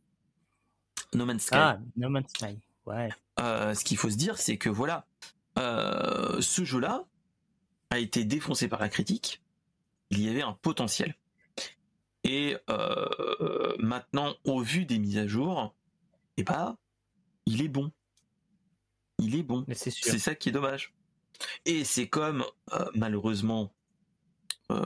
No 1.15 1.25
Man's 1.27 1.43
Sky. 1.43 1.55
Ah, 1.57 1.79
No 1.97 2.09
Man's 2.09 2.31
Sky. 2.31 2.59
Ouais. 2.87 3.09
Euh, 3.41 3.75
ce 3.75 3.85
qu'il 3.85 3.97
faut 3.97 4.11
se 4.11 4.17
dire, 4.17 4.39
c'est 4.39 4.57
que 4.57 4.69
voilà, 4.69 5.07
euh, 5.59 6.41
ce 6.41 6.65
jeu-là, 6.65 7.05
a 7.91 7.99
été 7.99 8.25
défoncé 8.25 8.69
par 8.69 8.81
la 8.81 8.89
critique, 8.89 9.43
il 10.11 10.21
y 10.21 10.29
avait 10.29 10.43
un 10.43 10.53
potentiel. 10.53 11.15
Et 12.29 12.59
euh, 12.69 13.75
maintenant, 13.79 14.35
au 14.45 14.61
vu 14.61 14.85
des 14.85 14.99
mises 14.99 15.17
à 15.17 15.27
jour, 15.27 15.75
eh 16.37 16.43
ben, 16.43 16.77
il 17.47 17.63
est 17.63 17.69
bon. 17.69 17.91
Il 19.19 19.35
est 19.35 19.43
bon. 19.43 19.65
C'est 19.73 19.91
ça 19.91 20.35
qui 20.35 20.51
est 20.51 20.53
dommage. 20.53 20.95
Et 21.65 21.85
c'est 21.85 22.07
comme, 22.07 22.45
euh, 22.75 22.85
malheureusement, 22.95 23.73
euh, 24.71 24.85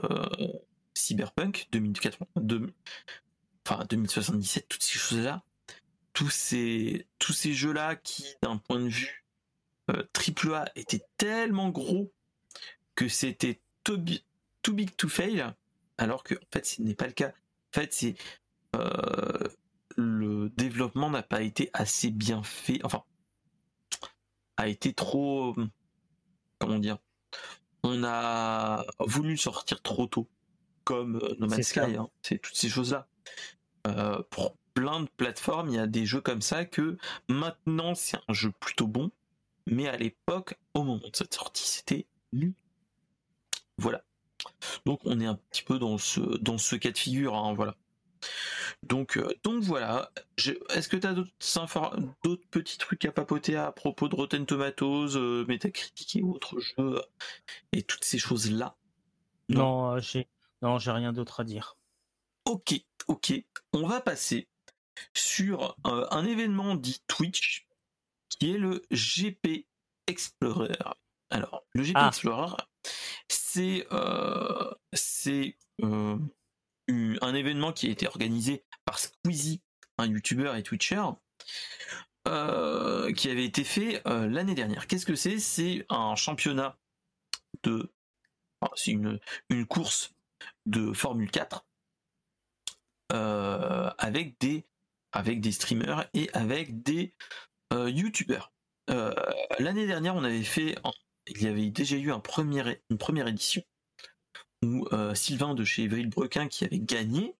Cyberpunk 0.93 1.67
2080, 1.73 2.27
enfin 3.67 3.83
2077, 3.89 4.69
toutes 4.69 4.81
ces 4.81 4.97
choses-là, 4.97 5.43
tous 6.13 6.29
ces, 6.29 7.07
tous 7.19 7.33
ces 7.33 7.53
jeux-là 7.53 7.97
qui, 7.97 8.23
d'un 8.41 8.55
point 8.55 8.79
de 8.79 8.87
vue 8.87 9.25
triple 10.13 10.53
A, 10.53 10.71
étaient 10.75 11.03
tellement 11.17 11.71
gros 11.71 12.09
que 12.95 13.09
c'était 13.09 13.59
too, 13.83 13.97
big 13.97 14.95
to 14.95 15.09
fail, 15.09 15.53
alors 15.97 16.23
que 16.23 16.35
en 16.35 16.47
fait 16.51 16.65
ce 16.65 16.81
n'est 16.81 16.95
pas 16.95 17.07
le 17.07 17.13
cas. 17.13 17.29
En 17.29 17.79
fait, 17.79 17.93
c'est 17.93 18.15
euh, 18.75 19.47
le 19.97 20.49
développement 20.49 21.09
n'a 21.09 21.23
pas 21.23 21.41
été 21.41 21.69
assez 21.73 22.09
bien 22.09 22.43
fait, 22.43 22.79
enfin 22.83 23.03
a 24.57 24.67
été 24.67 24.93
trop 24.93 25.55
comment 26.59 26.77
dire 26.77 26.97
on 27.83 28.03
a 28.03 28.85
voulu 28.99 29.35
sortir 29.35 29.81
trop 29.81 30.05
tôt 30.05 30.29
comme 30.83 31.15
euh, 31.17 31.35
No 31.39 31.47
Man's 31.47 31.67
Sky 31.67 31.79
hein. 31.97 32.09
c'est 32.21 32.37
toutes 32.39 32.55
ces 32.55 32.69
choses 32.69 32.91
là 32.91 33.07
euh, 33.87 34.21
pour 34.29 34.55
plein 34.75 35.01
de 35.01 35.09
plateformes 35.17 35.69
il 35.69 35.75
y 35.75 35.79
a 35.79 35.87
des 35.87 36.05
jeux 36.05 36.21
comme 36.21 36.41
ça 36.41 36.65
que 36.65 36.97
maintenant 37.27 37.95
c'est 37.95 38.17
un 38.27 38.33
jeu 38.33 38.51
plutôt 38.59 38.87
bon 38.87 39.11
mais 39.65 39.87
à 39.87 39.97
l'époque 39.97 40.55
au 40.75 40.83
moment 40.83 41.09
de 41.09 41.15
cette 41.15 41.33
sortie 41.33 41.67
c'était 41.67 42.05
nul 42.31 42.53
voilà. 43.77 44.03
Donc 44.85 45.01
on 45.05 45.19
est 45.19 45.25
un 45.25 45.35
petit 45.35 45.63
peu 45.63 45.79
dans 45.79 45.97
ce 45.97 46.19
dans 46.39 46.57
ce 46.57 46.75
cas 46.75 46.91
de 46.91 46.97
figure, 46.97 47.35
hein, 47.35 47.53
voilà. 47.53 47.75
Donc 48.83 49.17
euh, 49.17 49.33
donc 49.43 49.63
voilà. 49.63 50.11
Est-ce 50.69 50.87
que 50.87 50.97
tu 50.97 51.07
as 51.07 51.13
d'autres 51.13 52.47
petits 52.51 52.77
trucs 52.77 53.05
à 53.05 53.11
papoter 53.11 53.55
à 53.55 53.71
propos 53.71 54.07
de 54.07 54.15
Rotten 54.15 54.45
Tomatoes, 54.45 55.15
euh, 55.15 55.45
Metacritic 55.47 56.15
et 56.17 56.21
autres 56.21 56.59
jeux 56.59 57.01
et 57.71 57.83
toutes 57.83 58.03
ces 58.03 58.17
choses 58.17 58.51
là 58.51 58.75
Non, 59.49 59.93
euh, 59.93 59.99
j'ai 59.99 60.27
non 60.61 60.79
j'ai 60.79 60.91
rien 60.91 61.13
d'autre 61.13 61.39
à 61.39 61.43
dire. 61.43 61.77
Ok 62.45 62.75
ok. 63.07 63.33
On 63.73 63.87
va 63.87 64.01
passer 64.01 64.47
sur 65.13 65.75
un 65.83 66.25
événement 66.25 66.75
dit 66.75 67.01
Twitch 67.07 67.67
qui 68.29 68.51
est 68.51 68.57
le 68.57 68.83
GP 68.91 69.65
Explorer. 70.07 70.77
Alors, 71.29 71.63
le 71.71 71.83
GP 71.83 71.95
ah. 71.95 72.07
Explorer, 72.09 72.55
c'est 73.53 73.85
euh, 73.91 74.71
euh, 75.83 76.17
un 77.21 77.35
événement 77.35 77.71
qui 77.71 77.87
a 77.87 77.89
été 77.91 78.07
organisé 78.07 78.63
par 78.85 78.99
Squeezie, 78.99 79.61
un 79.97 80.07
youtubeur 80.07 80.55
et 80.55 80.63
twitcher, 80.63 81.03
euh, 82.27 83.11
qui 83.13 83.29
avait 83.29 83.45
été 83.45 83.63
fait 83.63 84.01
l'année 84.05 84.55
dernière. 84.55 84.87
Qu'est-ce 84.87 85.05
que 85.05 85.15
c'est? 85.15 85.39
C'est 85.39 85.85
un 85.89 86.15
championnat 86.15 86.77
de... 87.63 87.91
c'est 88.75 88.91
une, 88.91 89.19
course 89.67 90.13
de 90.65 90.93
Formule 90.93 91.31
4 91.31 91.65
avec 93.09 94.39
des 94.39 94.65
avec 95.11 95.41
des 95.41 95.51
streamers 95.51 96.09
et 96.15 96.29
avec 96.33 96.81
des 96.81 97.13
youtubeurs. 97.71 98.51
L'année 99.59 99.85
dernière, 99.85 100.15
on 100.15 100.23
avait 100.23 100.43
fait 100.43 100.75
il 101.27 101.41
y 101.41 101.47
avait 101.47 101.69
déjà 101.69 101.95
eu 101.95 102.11
une 102.11 102.21
première 102.97 103.27
édition 103.27 103.63
où 104.63 104.87
euh, 104.93 105.13
Sylvain 105.13 105.55
de 105.55 105.63
chez 105.63 105.87
Villebrequin 105.87 106.47
qui 106.47 106.65
avait 106.65 106.79
gagné 106.79 107.35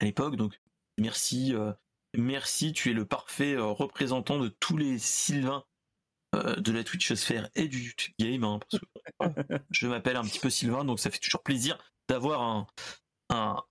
à 0.00 0.04
l'époque. 0.04 0.36
Donc 0.36 0.60
merci, 0.98 1.54
euh, 1.54 1.72
merci, 2.16 2.72
tu 2.72 2.90
es 2.90 2.92
le 2.92 3.06
parfait 3.06 3.54
euh, 3.54 3.66
représentant 3.66 4.38
de 4.38 4.48
tous 4.48 4.76
les 4.76 4.98
Sylvains 4.98 5.64
de 6.58 6.70
la 6.70 6.84
Twitch 6.84 7.14
sphère 7.14 7.48
et 7.54 7.66
du 7.66 7.78
YouTube 7.78 8.12
Game. 8.20 8.44
Hein, 8.44 8.60
je 9.70 9.86
m'appelle 9.86 10.16
un 10.16 10.22
petit 10.22 10.38
peu 10.38 10.50
Sylvain, 10.50 10.84
donc 10.84 11.00
ça 11.00 11.10
fait 11.10 11.18
toujours 11.18 11.42
plaisir 11.42 11.78
d'avoir 12.08 12.66
un, 13.30 13.62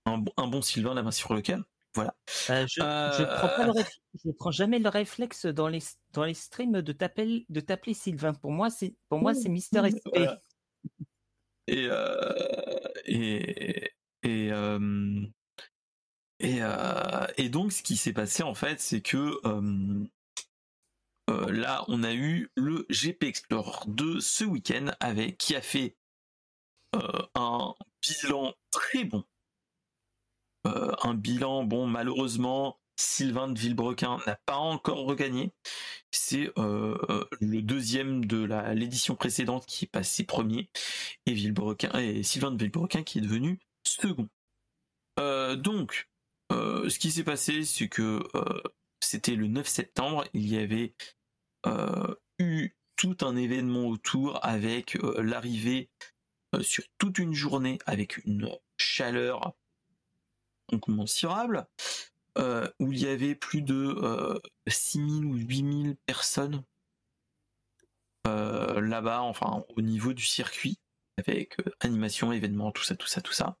bon 0.48 0.62
Sylvain 0.62 0.94
la 0.94 1.04
main 1.04 1.12
sur 1.12 1.32
le. 1.32 1.42
Voilà. 1.96 2.14
Euh, 2.50 2.66
je, 2.68 4.28
ne 4.28 4.32
prends, 4.32 4.50
jamais 4.50 4.78
le 4.78 4.90
réflexe 4.90 5.46
dans 5.46 5.68
les, 5.68 5.82
dans 6.12 6.24
les 6.24 6.34
streams 6.34 6.82
de 6.82 6.92
t'appeler 6.92 7.46
de 7.48 7.60
t'appeler 7.60 7.94
Sylvain. 7.94 8.34
Pour 8.34 8.52
moi, 8.52 8.68
c'est 8.68 8.94
pour 9.08 9.18
moi 9.18 9.32
c'est 9.32 9.48
Mister 9.48 9.80
SP. 9.88 10.28
Et, 11.68 11.88
euh, 11.90 12.78
et 13.06 13.90
et 14.22 14.52
euh, 14.52 15.26
et, 16.38 16.60
et 17.38 17.48
donc 17.48 17.72
ce 17.72 17.82
qui 17.82 17.96
s'est 17.96 18.12
passé 18.12 18.42
en 18.42 18.54
fait, 18.54 18.78
c'est 18.78 19.00
que 19.00 19.40
là 21.48 21.82
on 21.88 22.04
a 22.04 22.12
eu 22.12 22.50
le 22.56 22.86
GP 22.90 23.24
Explorer 23.24 23.78
2 23.86 24.20
ce 24.20 24.44
week-end 24.44 24.90
avec 25.00 25.38
qui 25.38 25.56
a 25.56 25.62
fait 25.62 25.96
un 26.92 27.74
bilan 28.02 28.52
très 28.70 29.04
bon 29.04 29.24
euh, 29.24 29.35
un 31.02 31.14
bilan, 31.14 31.64
bon, 31.64 31.86
malheureusement, 31.86 32.78
Sylvain 32.96 33.48
de 33.48 33.58
Villebrequin 33.58 34.18
n'a 34.26 34.36
pas 34.46 34.56
encore 34.56 35.04
regagné. 35.04 35.52
C'est 36.10 36.50
euh, 36.58 37.24
le 37.40 37.60
deuxième 37.60 38.24
de 38.24 38.48
l'édition 38.72 39.14
précédente 39.14 39.66
qui 39.66 39.84
est 39.84 39.88
passé 39.88 40.24
premier 40.24 40.70
et 41.26 41.34
Villebrequin 41.34 41.98
et 41.98 42.22
Sylvain 42.22 42.50
de 42.50 42.58
Villebrequin 42.58 43.02
qui 43.02 43.18
est 43.18 43.22
devenu 43.22 43.58
second. 43.86 44.28
Euh, 45.18 45.56
donc, 45.56 46.08
ce 46.50 46.98
qui 46.98 47.10
s'est 47.10 47.24
passé, 47.24 47.64
c'est 47.64 47.88
que 47.88 48.22
c'était 49.00 49.34
le 49.34 49.48
9 49.48 49.66
septembre. 49.66 50.24
Il 50.32 50.48
y 50.48 50.56
avait 50.56 50.94
eu 52.38 52.70
tout 52.96 53.16
un 53.20 53.36
événement 53.36 53.88
autour 53.88 54.42
avec 54.44 54.96
l'arrivée 55.18 55.90
sur 56.62 56.84
toute 56.96 57.18
une 57.18 57.34
journée 57.34 57.78
avec 57.84 58.24
une 58.24 58.50
chaleur 58.78 59.54
incommensurable, 60.72 61.66
euh, 62.38 62.68
où 62.80 62.92
il 62.92 63.00
y 63.00 63.06
avait 63.06 63.34
plus 63.34 63.62
de 63.62 63.74
euh, 63.74 64.38
6000 64.66 65.24
ou 65.24 65.34
8000 65.34 65.96
personnes 66.06 66.62
euh, 68.26 68.80
là-bas, 68.80 69.22
enfin 69.22 69.64
au 69.76 69.80
niveau 69.80 70.12
du 70.12 70.24
circuit, 70.24 70.78
avec 71.16 71.58
euh, 71.60 71.70
animation, 71.80 72.32
événements, 72.32 72.72
tout 72.72 72.84
ça, 72.84 72.96
tout 72.96 73.06
ça, 73.06 73.20
tout 73.20 73.32
ça. 73.32 73.56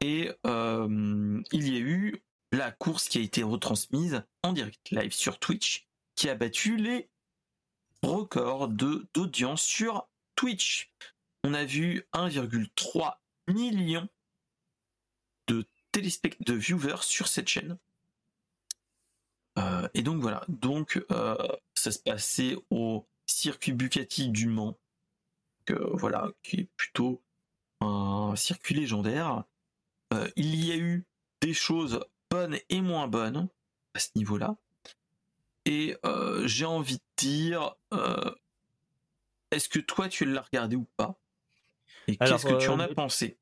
Et 0.00 0.30
il 0.44 1.68
y 1.68 1.76
a 1.76 1.80
eu 1.80 2.22
la 2.52 2.70
course 2.70 3.08
qui 3.08 3.18
a 3.18 3.22
été 3.22 3.42
retransmise 3.42 4.22
en 4.42 4.52
direct 4.52 4.90
live 4.90 5.12
sur 5.12 5.38
Twitch, 5.38 5.86
qui 6.14 6.28
a 6.28 6.34
battu 6.34 6.76
les 6.76 7.08
records 8.02 8.68
d'audience 8.68 9.62
sur 9.62 10.08
Twitch. 10.36 10.92
On 11.44 11.54
a 11.54 11.64
vu 11.64 12.06
1,3 12.12 13.14
million 13.48 14.08
de 16.02 16.44
de 16.44 16.54
viewers 16.54 17.02
sur 17.02 17.28
cette 17.28 17.48
chaîne. 17.48 17.78
Euh, 19.58 19.88
et 19.94 20.02
donc 20.02 20.20
voilà, 20.20 20.44
donc 20.48 21.02
euh, 21.10 21.36
ça 21.74 21.90
se 21.90 21.98
passait 21.98 22.56
au 22.70 23.06
circuit 23.24 23.72
Bucati 23.72 24.28
du 24.28 24.46
Mans, 24.48 24.78
voilà, 25.68 26.30
qui 26.42 26.60
est 26.60 26.68
plutôt 26.76 27.22
un 27.80 28.34
circuit 28.36 28.74
légendaire. 28.74 29.44
Euh, 30.12 30.28
il 30.36 30.64
y 30.64 30.72
a 30.72 30.76
eu 30.76 31.04
des 31.40 31.54
choses 31.54 32.04
bonnes 32.30 32.58
et 32.68 32.80
moins 32.80 33.08
bonnes 33.08 33.48
à 33.94 33.98
ce 33.98 34.10
niveau-là. 34.16 34.56
Et 35.64 35.96
j'ai 36.44 36.64
envie 36.64 36.98
de 36.98 37.02
dire, 37.16 37.74
est-ce 39.50 39.68
que 39.68 39.80
toi 39.80 40.08
tu 40.08 40.24
l'as 40.24 40.42
regardé 40.42 40.76
ou 40.76 40.86
pas? 40.96 41.18
Et 42.06 42.16
qu'est-ce 42.16 42.46
que 42.46 42.60
tu 42.60 42.68
en 42.68 42.78
as 42.78 42.88
pensé? 42.88 43.36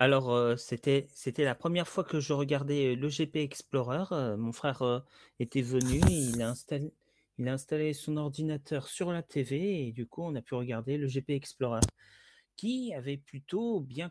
Alors, 0.00 0.58
c'était 0.58 1.08
la 1.36 1.54
première 1.54 1.86
fois 1.86 2.04
que 2.04 2.20
je 2.20 2.32
regardais, 2.32 2.94
le 2.94 3.08
GP 3.08 3.36
Explorer, 3.36 4.34
mon 4.38 4.50
frère, 4.50 5.04
était 5.38 5.60
venu, 5.60 6.00
il 6.08 6.40
a 6.40 7.52
installé 7.52 7.92
son 7.92 8.16
ordinateur 8.16 8.88
sur 8.88 9.12
la 9.12 9.22
TV 9.22 9.88
et 9.88 9.92
du 9.92 10.06
coup, 10.06 10.22
on 10.22 10.34
a 10.36 10.40
pu 10.40 10.54
regarder 10.54 10.96
le 10.96 11.06
GP 11.06 11.30
Explorer, 11.30 11.80
qui 12.56 12.94
avait 12.94 13.18
plutôt 13.18 13.80
bien 13.80 14.10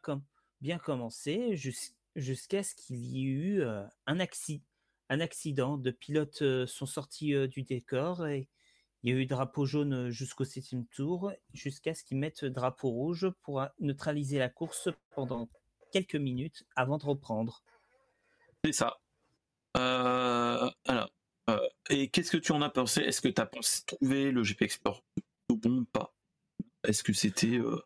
commencé 0.78 1.56
jusqu'à 1.56 2.62
ce 2.62 2.76
qu'il 2.76 2.98
y 2.98 3.22
ait 3.22 3.32
eu, 3.32 3.64
un 4.06 4.20
accident. 4.20 4.64
un 5.10 5.20
accident. 5.20 5.78
De 5.80 5.90
pilotes, 5.90 6.68
sont 6.68 6.86
sortis, 6.86 7.34
du 7.48 7.64
décor 7.64 8.28
et 8.28 8.48
il 9.02 9.10
y 9.10 9.18
a 9.18 9.20
eu 9.20 9.26
drapeau 9.26 9.66
jaune, 9.66 10.12
jusqu'au 10.12 10.44
septième 10.46 10.86
tour, 10.86 11.32
jusqu'à 11.52 11.96
ce 11.96 12.04
qu'ils 12.04 12.18
mettent 12.20 12.46
drapeau 12.46 12.90
rouge 12.90 13.28
pour, 13.42 13.66
neutraliser 13.80 14.38
la 14.38 14.50
course 14.50 14.90
pendant 15.16 15.50
quelques 15.92 16.16
minutes 16.16 16.64
avant 16.76 16.98
de 16.98 17.06
reprendre. 17.06 17.64
C'est 18.64 18.74
ça. 18.74 19.00
Euh, 19.78 20.70
alors, 20.86 21.10
euh, 21.50 21.70
et 21.90 22.10
qu'est-ce 22.10 22.32
que 22.32 22.38
tu 22.38 22.52
en 22.52 22.62
as 22.62 22.70
pensé? 22.70 23.02
Est-ce 23.02 23.22
que 23.22 23.28
tu 23.28 23.42
as 23.42 23.46
pensé 23.46 23.84
trouver 23.86 24.32
le 24.32 24.44
GP 24.44 24.64
Explorer 24.64 25.02
bon 25.50 25.80
ou 25.80 25.86
pas? 25.86 26.14
Est-ce 26.84 27.04
que 27.04 27.14
c'était. 27.14 27.58
Euh, 27.58 27.82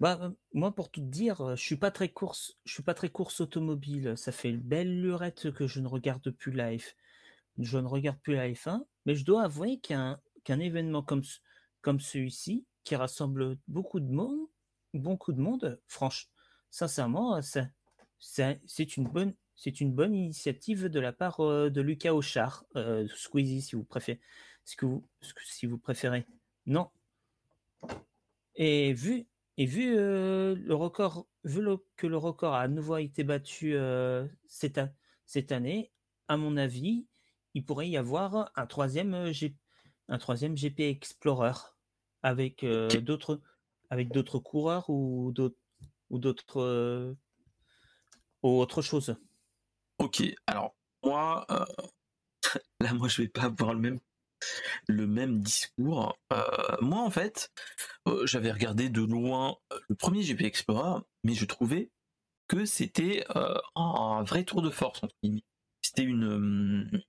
Bah, 0.00 0.32
moi, 0.52 0.74
pour 0.74 0.90
tout 0.90 1.00
dire, 1.00 1.56
je 1.56 1.62
suis 1.62 1.76
pas 1.76 1.90
très 1.90 2.08
course, 2.08 2.58
je 2.64 2.72
suis 2.72 2.82
pas 2.82 2.94
très 2.94 3.10
course 3.10 3.40
automobile. 3.40 4.14
Ça 4.16 4.32
fait 4.32 4.50
une 4.50 4.60
belle 4.60 5.00
lurette 5.00 5.52
que 5.52 5.66
je 5.66 5.80
ne 5.80 5.88
regarde 5.88 6.30
plus 6.30 6.52
la 6.52 6.76
F, 6.76 6.96
je 7.58 7.78
ne 7.78 7.86
regarde 7.86 8.18
plus 8.20 8.34
la 8.34 8.48
F1, 8.48 8.84
mais 9.06 9.14
je 9.14 9.24
dois 9.24 9.44
avouer 9.44 9.78
qu'un 9.80 10.20
qu'un 10.44 10.58
événement 10.58 11.02
comme 11.02 11.22
comme 11.82 12.00
celui-ci, 12.00 12.64
qui 12.84 12.96
rassemble 12.96 13.58
beaucoup 13.68 14.00
de 14.00 14.10
monde, 14.10 14.38
beaucoup 14.98 15.32
de 15.32 15.40
monde, 15.40 15.80
franchement, 15.86 16.30
sincèrement, 16.70 17.40
c'est 18.20 18.96
une 18.96 19.08
bonne 19.08 19.34
c'est 19.54 19.80
une 19.80 19.92
bonne 19.92 20.14
initiative 20.14 20.86
de 20.86 20.98
la 20.98 21.12
part 21.12 21.38
de 21.38 21.80
Lucas 21.80 22.14
Auchard, 22.14 22.64
Squeezie 23.14 23.62
si 23.62 23.76
vous 23.76 23.84
préférez, 23.84 24.20
si 24.64 24.76
vous, 24.80 25.06
si 25.44 25.66
vous 25.66 25.78
préférez. 25.78 26.26
Non. 26.66 26.90
Et 28.56 28.92
vu 28.92 29.28
et 29.58 29.66
vu 29.66 29.94
le 29.94 30.72
record, 30.72 31.28
vu 31.44 31.62
que 31.96 32.06
le 32.06 32.16
record 32.16 32.54
a 32.54 32.62
à 32.62 32.68
nouveau 32.68 32.96
été 32.96 33.22
battu 33.22 33.76
cette, 34.46 34.80
cette, 35.26 35.52
année, 35.52 35.92
à 36.28 36.36
mon 36.36 36.56
avis, 36.56 37.06
il 37.54 37.64
pourrait 37.64 37.88
y 37.88 37.96
avoir 37.96 38.50
un 38.56 38.66
troisième, 38.66 39.30
un 40.08 40.18
troisième 40.18 40.56
GP 40.56 40.80
Explorer 40.80 41.52
avec 42.22 42.64
d'autres 42.64 43.40
avec 43.92 44.10
d'autres 44.10 44.38
coureurs 44.38 44.88
ou 44.88 45.32
d'autres 45.32 45.58
ou 46.08 46.18
d'autres 46.18 47.14
ou 48.42 48.48
autre 48.48 48.80
chose? 48.80 49.16
Ok, 49.98 50.22
alors 50.46 50.74
moi, 51.04 51.46
là 52.80 52.94
moi 52.94 53.08
je 53.08 53.22
vais 53.22 53.28
pas 53.28 53.42
avoir 53.42 53.74
le 53.74 55.06
même 55.06 55.40
discours. 55.40 56.18
Euh, 56.32 56.76
moi, 56.80 57.02
en 57.02 57.10
fait, 57.10 57.50
euh, 58.08 58.26
j'avais 58.26 58.52
regardé 58.52 58.88
de 58.88 59.02
loin 59.02 59.56
euh, 59.72 59.78
le 59.88 59.94
premier 59.94 60.22
GP 60.22 60.42
Explorer, 60.42 61.00
mais 61.24 61.34
je 61.34 61.44
trouvais 61.44 61.90
que 62.48 62.64
c'était 62.64 63.24
un 63.76 64.22
vrai 64.24 64.44
tour 64.44 64.60
de 64.60 64.68
force. 64.68 65.00
C'était 65.80 66.02
une, 66.02 67.02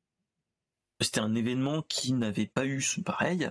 c'était 1.02 1.20
un 1.20 1.36
événement 1.36 1.82
qui 1.82 2.14
n'avait 2.14 2.48
pas 2.48 2.66
eu 2.66 2.82
son 2.82 3.02
pareil, 3.02 3.50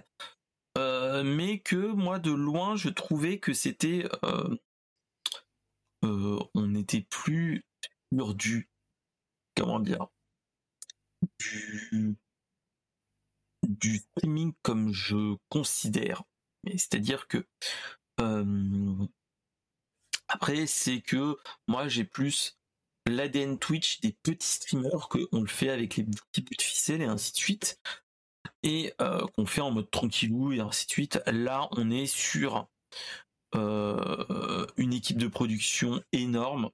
mais 0.77 1.61
que 1.61 1.93
moi, 1.93 2.19
de 2.19 2.31
loin, 2.31 2.77
je 2.77 2.89
trouvais 2.89 3.39
que 3.39 3.53
c'était, 3.53 4.09
on 6.03 6.67
n'était 6.67 7.03
plus 7.03 7.65
sur 8.13 8.35
du, 8.35 8.69
comment 9.57 9.81
dire, 9.81 10.09
du 11.39 12.17
du 13.63 13.99
streaming 13.99 14.53
comme 14.63 14.93
je 14.93 15.37
considère. 15.49 16.23
C'est-à-dire 16.67 17.27
que 17.29 17.47
après, 20.29 20.67
c'est 20.67 21.01
que 21.01 21.37
moi 21.69 21.89
j'ai 21.89 22.05
plus 22.05 22.59
l'ADN 23.07 23.59
Twitch 23.59 24.01
des 24.01 24.13
petits 24.23 24.47
streamers 24.47 25.09
qu'on 25.09 25.41
le 25.41 25.49
fait 25.49 25.71
avec 25.71 25.97
les 25.97 26.05
petits 26.05 26.41
bouts 26.41 26.55
de 26.57 26.63
ficelle 26.63 27.03
et 27.03 27.07
ainsi 27.07 27.33
de 27.33 27.37
suite, 27.37 27.81
et 28.63 28.95
qu'on 29.35 29.47
fait 29.47 29.61
en 29.61 29.71
mode 29.71 29.91
tranquillou 29.91 30.53
et 30.53 30.61
ainsi 30.61 30.87
de 30.87 30.91
suite. 30.91 31.21
Là, 31.27 31.69
on 31.73 31.91
est 31.91 32.07
sur 32.07 32.69
une 33.55 34.93
équipe 34.93 35.19
de 35.19 35.27
production 35.27 36.03
énorme 36.13 36.71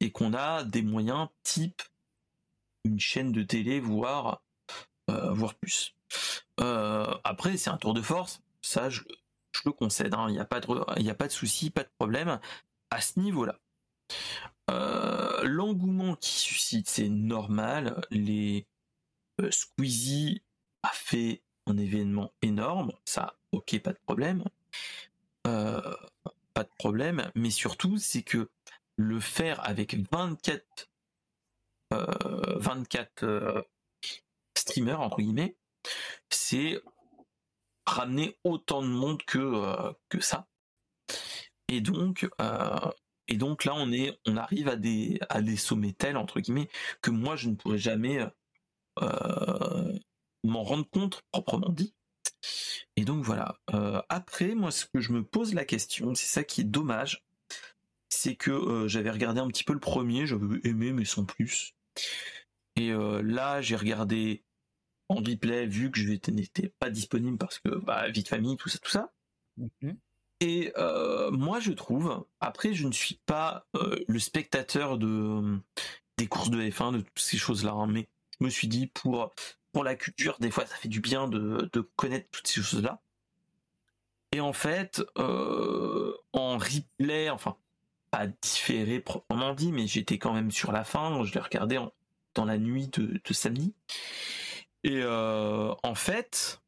et 0.00 0.10
qu'on 0.10 0.34
a 0.34 0.64
des 0.64 0.82
moyens 0.82 1.28
type 1.42 1.82
une 2.84 3.00
chaîne 3.00 3.32
de 3.32 3.42
télé, 3.42 3.80
voire, 3.80 4.42
voire 5.08 5.54
plus. 5.54 5.94
Euh, 6.60 7.14
après, 7.24 7.56
c'est 7.56 7.70
un 7.70 7.76
tour 7.76 7.94
de 7.94 8.02
force, 8.02 8.42
ça 8.62 8.90
je, 8.90 9.02
le 9.64 9.72
concède, 9.72 10.14
hein. 10.14 10.26
il 10.28 10.32
n'y 10.32 10.40
a 10.40 10.44
pas 10.44 10.60
de, 10.60 11.26
de 11.26 11.32
souci, 11.32 11.70
pas 11.70 11.84
de 11.84 11.90
problème 11.98 12.40
à 12.90 13.00
ce 13.00 13.18
niveau-là. 13.20 13.58
Euh, 14.70 15.42
l'engouement 15.44 16.16
qui 16.16 16.30
suscite, 16.30 16.88
c'est 16.88 17.08
normal. 17.08 18.04
Les 18.10 18.66
euh, 19.40 19.50
Squeezie 19.50 20.42
fait 20.92 21.42
un 21.66 21.76
événement 21.76 22.32
énorme, 22.42 22.92
ça, 23.04 23.36
ok, 23.52 23.78
pas 23.80 23.92
de 23.92 23.98
problème. 24.06 24.44
pas 25.42 26.62
de 26.62 26.70
problème, 26.78 27.30
mais 27.34 27.50
surtout, 27.50 27.98
c'est 27.98 28.22
que 28.22 28.48
le 28.96 29.18
faire 29.20 29.66
avec 29.68 29.96
24, 30.12 30.88
24 31.90 33.64
streamers, 34.56 35.00
entre 35.00 35.20
guillemets, 35.20 35.56
c'est 36.30 36.80
ramener 37.86 38.36
autant 38.44 38.82
de 38.82 38.88
monde 38.88 39.22
que, 39.24 39.38
euh, 39.38 39.92
que 40.08 40.20
ça. 40.20 40.46
Et 41.68 41.80
donc, 41.80 42.28
euh, 42.40 42.90
et 43.28 43.36
donc 43.36 43.64
là, 43.64 43.74
on, 43.74 43.92
est, 43.92 44.18
on 44.26 44.36
arrive 44.36 44.68
à 44.68 44.76
des, 44.76 45.18
à 45.28 45.42
des 45.42 45.56
sommets 45.56 45.92
tels, 45.92 46.16
entre 46.16 46.40
guillemets, 46.40 46.68
que 47.02 47.10
moi, 47.10 47.36
je 47.36 47.48
ne 47.48 47.54
pourrais 47.54 47.78
jamais 47.78 48.20
euh, 49.02 49.98
m'en 50.44 50.62
rendre 50.62 50.88
compte 50.88 51.22
proprement 51.32 51.70
dit. 51.70 51.94
Et 52.96 53.04
donc 53.04 53.24
voilà. 53.24 53.58
après, 54.08 54.54
moi, 54.54 54.70
ce 54.70 54.86
que 54.86 55.00
je 55.00 55.12
me 55.12 55.24
pose 55.24 55.54
la 55.54 55.64
question, 55.64 56.14
c'est 56.14 56.26
ça 56.26 56.44
qui 56.44 56.60
est 56.60 56.64
dommage, 56.64 57.24
c'est 58.08 58.36
que 58.36 58.84
j'avais 58.86 59.10
regardé 59.10 59.40
un 59.40 59.48
petit 59.48 59.64
peu 59.64 59.72
le 59.72 59.80
premier, 59.80 60.26
j'avais 60.26 60.60
aimé, 60.64 60.92
mais 60.92 61.04
sans 61.04 61.24
plus. 61.24 61.74
Et 62.76 62.92
là, 62.92 63.62
j'ai 63.62 63.76
regardé 63.76 64.44
en 65.08 65.16
replay 65.16 65.66
vu 65.66 65.90
que 65.90 65.98
je 65.98 66.10
n'étais 66.30 66.68
pas 66.78 66.90
disponible 66.90 67.38
parce 67.38 67.58
que 67.58 67.70
bah, 67.76 68.08
vie 68.08 68.22
de 68.22 68.28
famille, 68.28 68.56
tout 68.56 68.68
ça, 68.68 68.78
tout 68.78 68.90
ça. 68.90 69.12
Mhm. 69.56 69.96
Et 70.40 70.72
euh, 70.76 71.30
moi, 71.30 71.60
je 71.60 71.72
trouve, 71.72 72.26
après, 72.40 72.74
je 72.74 72.86
ne 72.86 72.92
suis 72.92 73.20
pas 73.26 73.66
euh, 73.76 73.96
le 74.06 74.18
spectateur 74.18 74.98
de 74.98 75.58
des 76.16 76.26
courses 76.28 76.50
de 76.50 76.60
F1, 76.60 76.92
de 76.92 77.00
toutes 77.00 77.18
ces 77.18 77.38
choses-là, 77.38 77.72
hein, 77.72 77.86
mais 77.88 78.08
je 78.38 78.44
me 78.44 78.50
suis 78.50 78.68
dit 78.68 78.86
pour 78.86 79.32
pour 79.74 79.84
la 79.84 79.96
culture, 79.96 80.36
des 80.38 80.52
fois, 80.52 80.64
ça 80.64 80.76
fait 80.76 80.88
du 80.88 81.00
bien 81.00 81.26
de, 81.28 81.68
connaître 81.96 82.28
toutes 82.30 82.46
ces 82.46 82.62
choses-là. 82.62 83.00
Et 84.32 84.40
en 84.40 84.52
fait, 84.52 85.02
euh, 85.18 86.14
en 86.32 86.56
replay, 86.58 87.28
enfin, 87.28 87.56
pas 88.10 88.28
différé 88.40 89.00
proprement 89.00 89.52
dit, 89.52 89.72
mais 89.72 89.88
j'étais 89.88 90.18
quand 90.18 90.32
même 90.32 90.52
sur 90.52 90.70
la 90.70 90.84
fin, 90.84 91.24
je 91.24 91.34
l'ai 91.34 91.40
regardé 91.40 91.78
dans 92.34 92.44
la 92.44 92.56
nuit 92.56 92.88
de, 92.88 93.20
samedi. 93.32 93.74
Et 94.84 95.00
euh, 95.02 95.74
en 95.82 95.94
fait, 95.96 96.62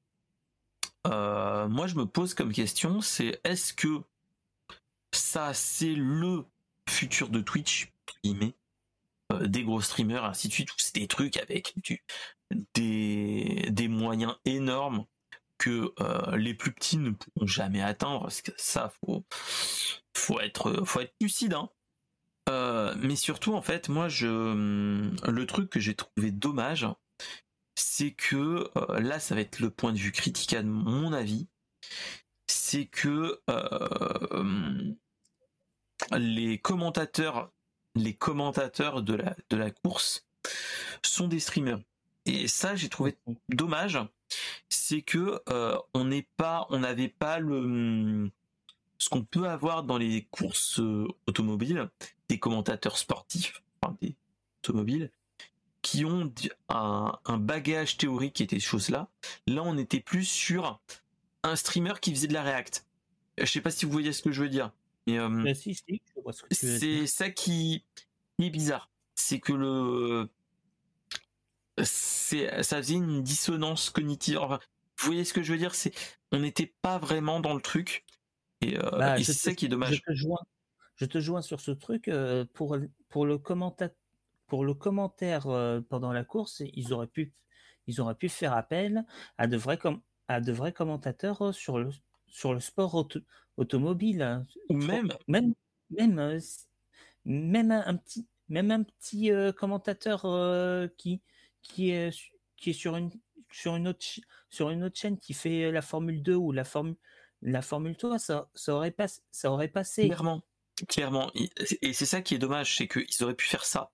euh, 1.06 1.68
moi 1.68 1.86
je 1.86 1.94
me 1.94 2.06
pose 2.06 2.34
comme 2.34 2.52
question, 2.52 3.00
c'est 3.00 3.40
est-ce 3.44 3.72
que 3.72 4.02
ça 5.12 5.54
c'est 5.54 5.94
le 5.94 6.44
futur 6.88 7.28
de 7.28 7.40
Twitch, 7.40 7.92
euh, 9.32 9.46
des 9.46 9.64
gros 9.64 9.80
streamers, 9.80 10.24
ainsi 10.24 10.48
de 10.48 10.52
suite, 10.52 10.70
c'est 10.76 10.94
des 10.94 11.08
trucs 11.08 11.36
avec 11.36 11.74
des, 12.74 13.88
moyens 13.88 14.36
énormes 14.44 15.04
que 15.58 15.92
les 16.36 16.54
plus 16.54 16.72
petits 16.72 16.98
ne 16.98 17.10
pourront 17.10 17.46
jamais 17.46 17.82
atteindre, 17.82 18.22
parce 18.22 18.42
que 18.42 18.52
ça 18.56 18.92
faut 19.00 19.24
faut 20.14 20.40
être 20.40 20.84
être 21.00 21.14
lucide. 21.20 21.54
Hein. 21.54 21.70
mais 22.98 23.16
surtout 23.16 23.54
en 23.54 23.62
fait, 23.62 23.88
moi 23.88 24.08
je 24.08 24.26
le 24.26 25.46
truc 25.46 25.70
que 25.70 25.80
j'ai 25.80 25.94
trouvé 25.94 26.30
dommage, 26.30 26.86
c'est 27.76 28.12
que 28.12 28.70
euh, 28.76 29.00
là, 29.00 29.20
ça 29.20 29.34
va 29.34 29.42
être 29.42 29.60
le 29.60 29.70
point 29.70 29.92
de 29.92 29.98
vue 29.98 30.12
critique 30.12 30.54
à 30.54 30.62
mon 30.62 31.12
avis, 31.12 31.46
c'est 32.46 32.86
que 32.86 33.40
euh, 33.50 34.94
les 36.16 36.58
commentateurs, 36.58 37.52
les 37.94 38.14
commentateurs 38.14 39.02
de 39.02 39.14
la, 39.14 39.36
de 39.50 39.56
la 39.56 39.70
course 39.70 40.26
sont 41.04 41.28
des 41.28 41.40
streamers. 41.40 41.80
Et 42.26 42.48
ça, 42.48 42.74
j'ai 42.74 42.88
trouvé 42.88 43.16
dommage, 43.48 43.98
c'est 44.68 45.02
que 45.02 45.40
euh, 45.48 45.78
on 45.94 46.04
n'est 46.04 46.26
pas, 46.36 46.66
on 46.70 46.80
n'avait 46.80 47.08
pas 47.08 47.38
le 47.38 48.30
ce 48.98 49.08
qu'on 49.08 49.22
peut 49.22 49.48
avoir 49.48 49.82
dans 49.82 49.98
les 49.98 50.26
courses 50.30 50.80
automobiles, 51.26 51.88
des 52.28 52.38
commentateurs 52.38 52.98
sportifs, 52.98 53.62
enfin 53.80 53.96
des 54.00 54.14
automobiles, 54.62 55.10
qui 55.82 56.04
ont 56.04 56.32
un, 56.68 57.38
bagage 57.38 57.96
théorique 57.96 58.34
qui 58.34 58.42
était 58.42 58.56
ces 58.58 58.66
choses-là. 58.66 59.08
Là, 59.46 59.62
on 59.64 59.78
était 59.78 60.00
plus 60.00 60.24
sur 60.24 60.80
un 61.42 61.56
streamer 61.56 61.94
qui 62.00 62.10
faisait 62.10 62.26
de 62.26 62.32
la 62.32 62.42
React. 62.42 62.86
Je 63.38 63.44
sais 63.44 63.60
pas 63.60 63.70
si 63.70 63.84
vous 63.84 63.92
voyez 63.92 64.12
ce 64.12 64.22
que 64.22 64.32
je 64.32 64.42
veux 64.42 64.48
dire. 64.48 64.72
Euh, 65.08 65.54
c'est 66.50 67.06
ça 67.06 67.30
qui 67.30 67.84
est 68.40 68.50
bizarre. 68.50 68.90
C'est 69.14 69.38
que 69.38 69.52
le 69.52 70.28
c'est 71.82 72.62
ça 72.62 72.78
faisait 72.78 72.94
une 72.94 73.22
dissonance 73.22 73.90
cognitive. 73.90 74.38
vous 74.38 74.58
voyez 74.98 75.24
ce 75.24 75.32
que 75.32 75.42
je 75.42 75.52
veux 75.52 75.58
dire 75.58 75.74
C'est 75.74 75.92
on 76.32 76.38
n'était 76.38 76.74
pas 76.82 76.98
vraiment 76.98 77.40
dans 77.40 77.54
le 77.54 77.60
truc. 77.60 78.04
Et, 78.62 78.78
euh, 78.78 78.90
bah, 78.90 79.22
c'est 79.22 79.32
ça 79.32 79.54
qui 79.54 79.66
est 79.66 79.68
dommage. 79.68 80.02
Je 80.96 81.04
te 81.04 81.20
joins, 81.20 81.42
sur 81.42 81.60
ce 81.60 81.70
truc 81.70 82.08
euh, 82.08 82.46
pour 82.54 82.78
pour 83.08 83.26
le 83.26 83.38
commentateur 83.38 83.94
pour 84.46 84.64
le 84.64 84.74
commentaire 84.74 85.48
euh, 85.48 85.80
pendant 85.80 86.12
la 86.12 86.24
course, 86.24 86.62
ils 86.72 86.92
auraient 86.92 87.08
pu, 87.08 87.32
ils 87.88 88.00
auraient 88.00 88.14
pu 88.14 88.28
faire 88.28 88.52
appel 88.52 89.04
à 89.38 89.48
de 89.48 89.56
vrais, 89.56 89.78
à 90.28 90.40
de 90.40 90.52
vrais 90.52 90.72
commentateurs 90.72 91.52
sur 91.52 91.78
le, 91.78 91.90
sur 92.28 92.54
le 92.54 92.60
sport 92.60 93.08
automobile. 93.56 94.22
Hein. 94.22 94.46
Ou 94.68 94.76
même, 94.76 95.08
même, 95.26 95.52
même, 95.90 96.38
même 97.24 97.72
un, 97.72 97.96
petit, 97.96 98.28
même 98.48 98.70
un 98.70 98.84
petit 98.84 99.32
commentateur 99.56 100.20
qui, 100.96 101.22
qui, 101.66 101.90
est, 101.90 102.14
qui 102.56 102.70
est 102.70 102.74
sur 102.74 102.96
une, 102.96 103.10
sur, 103.50 103.76
une 103.76 103.88
autre, 103.88 104.04
sur 104.50 104.70
une 104.70 104.84
autre 104.84 104.98
chaîne 104.98 105.18
qui 105.18 105.34
fait 105.34 105.70
la 105.70 105.82
Formule 105.82 106.22
2 106.22 106.34
ou 106.34 106.52
la 106.52 106.64
Formule, 106.64 106.96
la 107.42 107.62
Formule 107.62 107.96
3, 107.96 108.18
ça, 108.18 108.48
ça, 108.54 108.74
aurait 108.74 108.90
pas, 108.90 109.06
ça 109.30 109.50
aurait 109.50 109.68
passé. 109.68 110.06
Clairement, 110.06 110.42
clairement. 110.88 111.30
Et 111.34 111.92
c'est 111.92 112.06
ça 112.06 112.22
qui 112.22 112.34
est 112.34 112.38
dommage, 112.38 112.76
c'est 112.76 112.88
qu'ils 112.88 113.22
auraient 113.22 113.34
pu 113.34 113.46
faire 113.46 113.64
ça. 113.64 113.92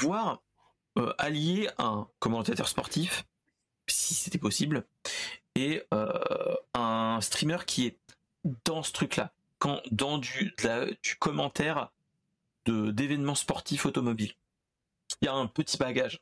Voire 0.00 0.42
allier 1.18 1.68
un 1.78 2.08
commentateur 2.18 2.66
sportif, 2.66 3.24
si 3.86 4.14
c'était 4.14 4.38
possible, 4.38 4.86
et 5.54 5.82
un 6.74 7.18
streamer 7.20 7.58
qui 7.66 7.86
est 7.86 7.98
dans 8.64 8.82
ce 8.82 8.92
truc-là, 8.92 9.32
quand 9.58 9.80
dans 9.90 10.18
du, 10.18 10.54
du 11.02 11.16
commentaire 11.16 11.92
de 12.64 12.90
d'événements 12.90 13.34
sportifs 13.34 13.86
automobiles. 13.86 14.34
Il 15.22 15.26
y 15.26 15.28
a 15.28 15.34
un 15.34 15.46
petit 15.46 15.78
bagage. 15.78 16.20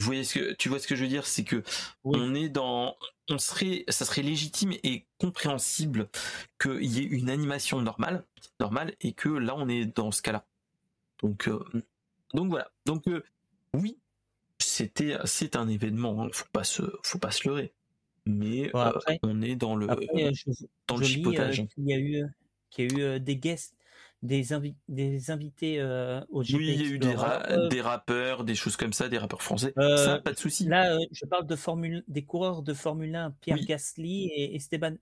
Vous 0.00 0.06
voyez 0.06 0.24
ce 0.24 0.38
que 0.38 0.54
tu 0.54 0.70
vois 0.70 0.78
ce 0.78 0.86
que 0.86 0.96
je 0.96 1.02
veux 1.02 1.10
dire, 1.10 1.26
c'est 1.26 1.44
que 1.44 1.62
on 2.04 2.34
est 2.34 2.48
dans, 2.48 2.96
on 3.28 3.38
serait, 3.38 3.84
ça 3.88 4.06
serait 4.06 4.22
légitime 4.22 4.72
et 4.82 5.04
compréhensible 5.18 6.08
qu'il 6.58 6.84
y 6.84 7.00
ait 7.00 7.04
une 7.04 7.28
animation 7.28 7.82
normale, 7.82 8.24
normale, 8.60 8.94
et 9.02 9.12
que 9.12 9.28
là 9.28 9.54
on 9.56 9.68
est 9.68 9.84
dans 9.84 10.10
ce 10.10 10.22
cas-là. 10.22 10.46
Donc, 11.22 11.48
euh, 11.48 11.62
donc 12.32 12.48
voilà. 12.48 12.70
Donc 12.86 13.06
euh, 13.08 13.22
oui, 13.74 13.98
c'était, 14.58 15.18
c'est 15.26 15.54
un 15.54 15.68
événement. 15.68 16.24
Hein. 16.24 16.30
Faut 16.32 16.48
pas 16.50 16.64
se, 16.64 16.82
faut 17.02 17.18
pas 17.18 17.30
se 17.30 17.46
leurrer. 17.46 17.72
Mais 18.24 18.74
euh, 18.74 18.92
on 19.22 19.42
est 19.42 19.54
dans 19.54 19.76
le, 19.76 19.86
dans 20.86 20.96
le 20.96 21.04
chipotage. 21.04 21.64
Il 21.76 21.88
y 21.88 21.92
a 21.92 21.98
eu, 21.98 22.24
qu'il 22.70 22.98
y 22.98 23.02
a 23.02 23.16
eu 23.16 23.20
des 23.20 23.36
guests 23.36 23.74
des, 24.22 24.44
des 24.88 25.30
invités 25.30 25.80
euh, 25.80 26.20
au 26.28 26.42
GP 26.42 26.56
Oui, 26.56 26.68
il 26.68 26.82
y 26.82 26.86
a 26.86 26.90
eu 26.90 26.98
des, 26.98 27.80
rappeurs, 27.80 28.44
des 28.44 28.54
choses 28.54 28.76
comme 28.76 28.92
ça, 28.92 29.08
des 29.08 29.18
rappeurs 29.18 29.42
français. 29.42 29.72
ça, 29.76 29.82
euh, 29.82 30.20
pas 30.20 30.32
de 30.32 30.38
souci. 30.38 30.66
Là, 30.66 30.94
euh, 30.94 31.04
je 31.10 31.24
parle 31.24 31.46
de 31.46 31.56
Formule, 31.56 32.04
des 32.06 32.24
coureurs 32.24 32.62
de 32.62 32.74
Formule 32.74 33.14
1, 33.14 33.30
Pierre 33.40 33.64
Gasly 33.64 34.26
et 34.26 34.54
Esteban, 34.56 34.96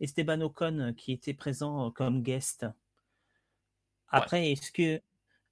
Esteban 0.00 0.40
Ocon 0.40 0.92
qui 0.96 1.12
étaient 1.12 1.34
présents 1.34 1.90
comme 1.92 2.22
guest. 2.22 2.66
Après, 4.08 4.52
est-ce 4.52 4.72
que. 4.72 5.00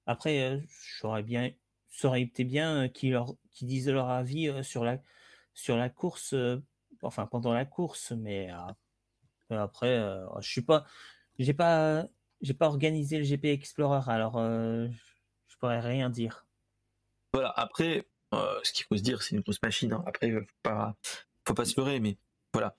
Après, 0.06 0.60
j'aurais 1.00 1.22
bien. 1.22 1.50
Ça 1.88 2.08
aurait 2.08 2.22
été 2.22 2.42
bien 2.42 2.88
qu'ils 2.88 3.20
qu 3.52 3.64
disent 3.64 3.88
leur 3.88 4.08
avis 4.08 4.64
sur 4.64 4.82
la, 4.82 4.98
sur 5.54 5.76
la 5.76 5.90
course, 5.90 6.34
enfin 7.02 7.26
pendant 7.26 7.52
la 7.52 7.64
course, 7.66 8.12
mais 8.12 8.48
après, 9.50 9.96
je 10.40 10.48
suis 10.48 10.62
pas. 10.62 10.84
J'ai 11.38 11.54
pas 11.54 12.08
j'ai 12.42 12.54
pas 12.54 12.66
organisé 12.66 13.18
le 13.18 13.24
GP 13.24 13.46
Explorer, 13.46 14.02
alors 14.10 14.36
euh, 14.36 14.88
je 15.48 15.56
pourrais 15.56 15.80
rien 15.80 16.10
dire. 16.10 16.44
Voilà, 17.32 17.52
après, 17.56 18.06
euh, 18.34 18.58
ce 18.62 18.72
qu'il 18.72 18.84
faut 18.84 18.96
se 18.96 19.02
dire, 19.02 19.22
c'est 19.22 19.36
une 19.36 19.42
grosse 19.42 19.62
machine. 19.62 19.92
Hein. 19.92 20.02
Après, 20.06 20.30
faut 20.30 20.44
pas, 20.62 20.96
faut 21.46 21.54
pas 21.54 21.64
se 21.64 21.80
leurrer, 21.80 22.00
mais 22.00 22.18
voilà. 22.52 22.76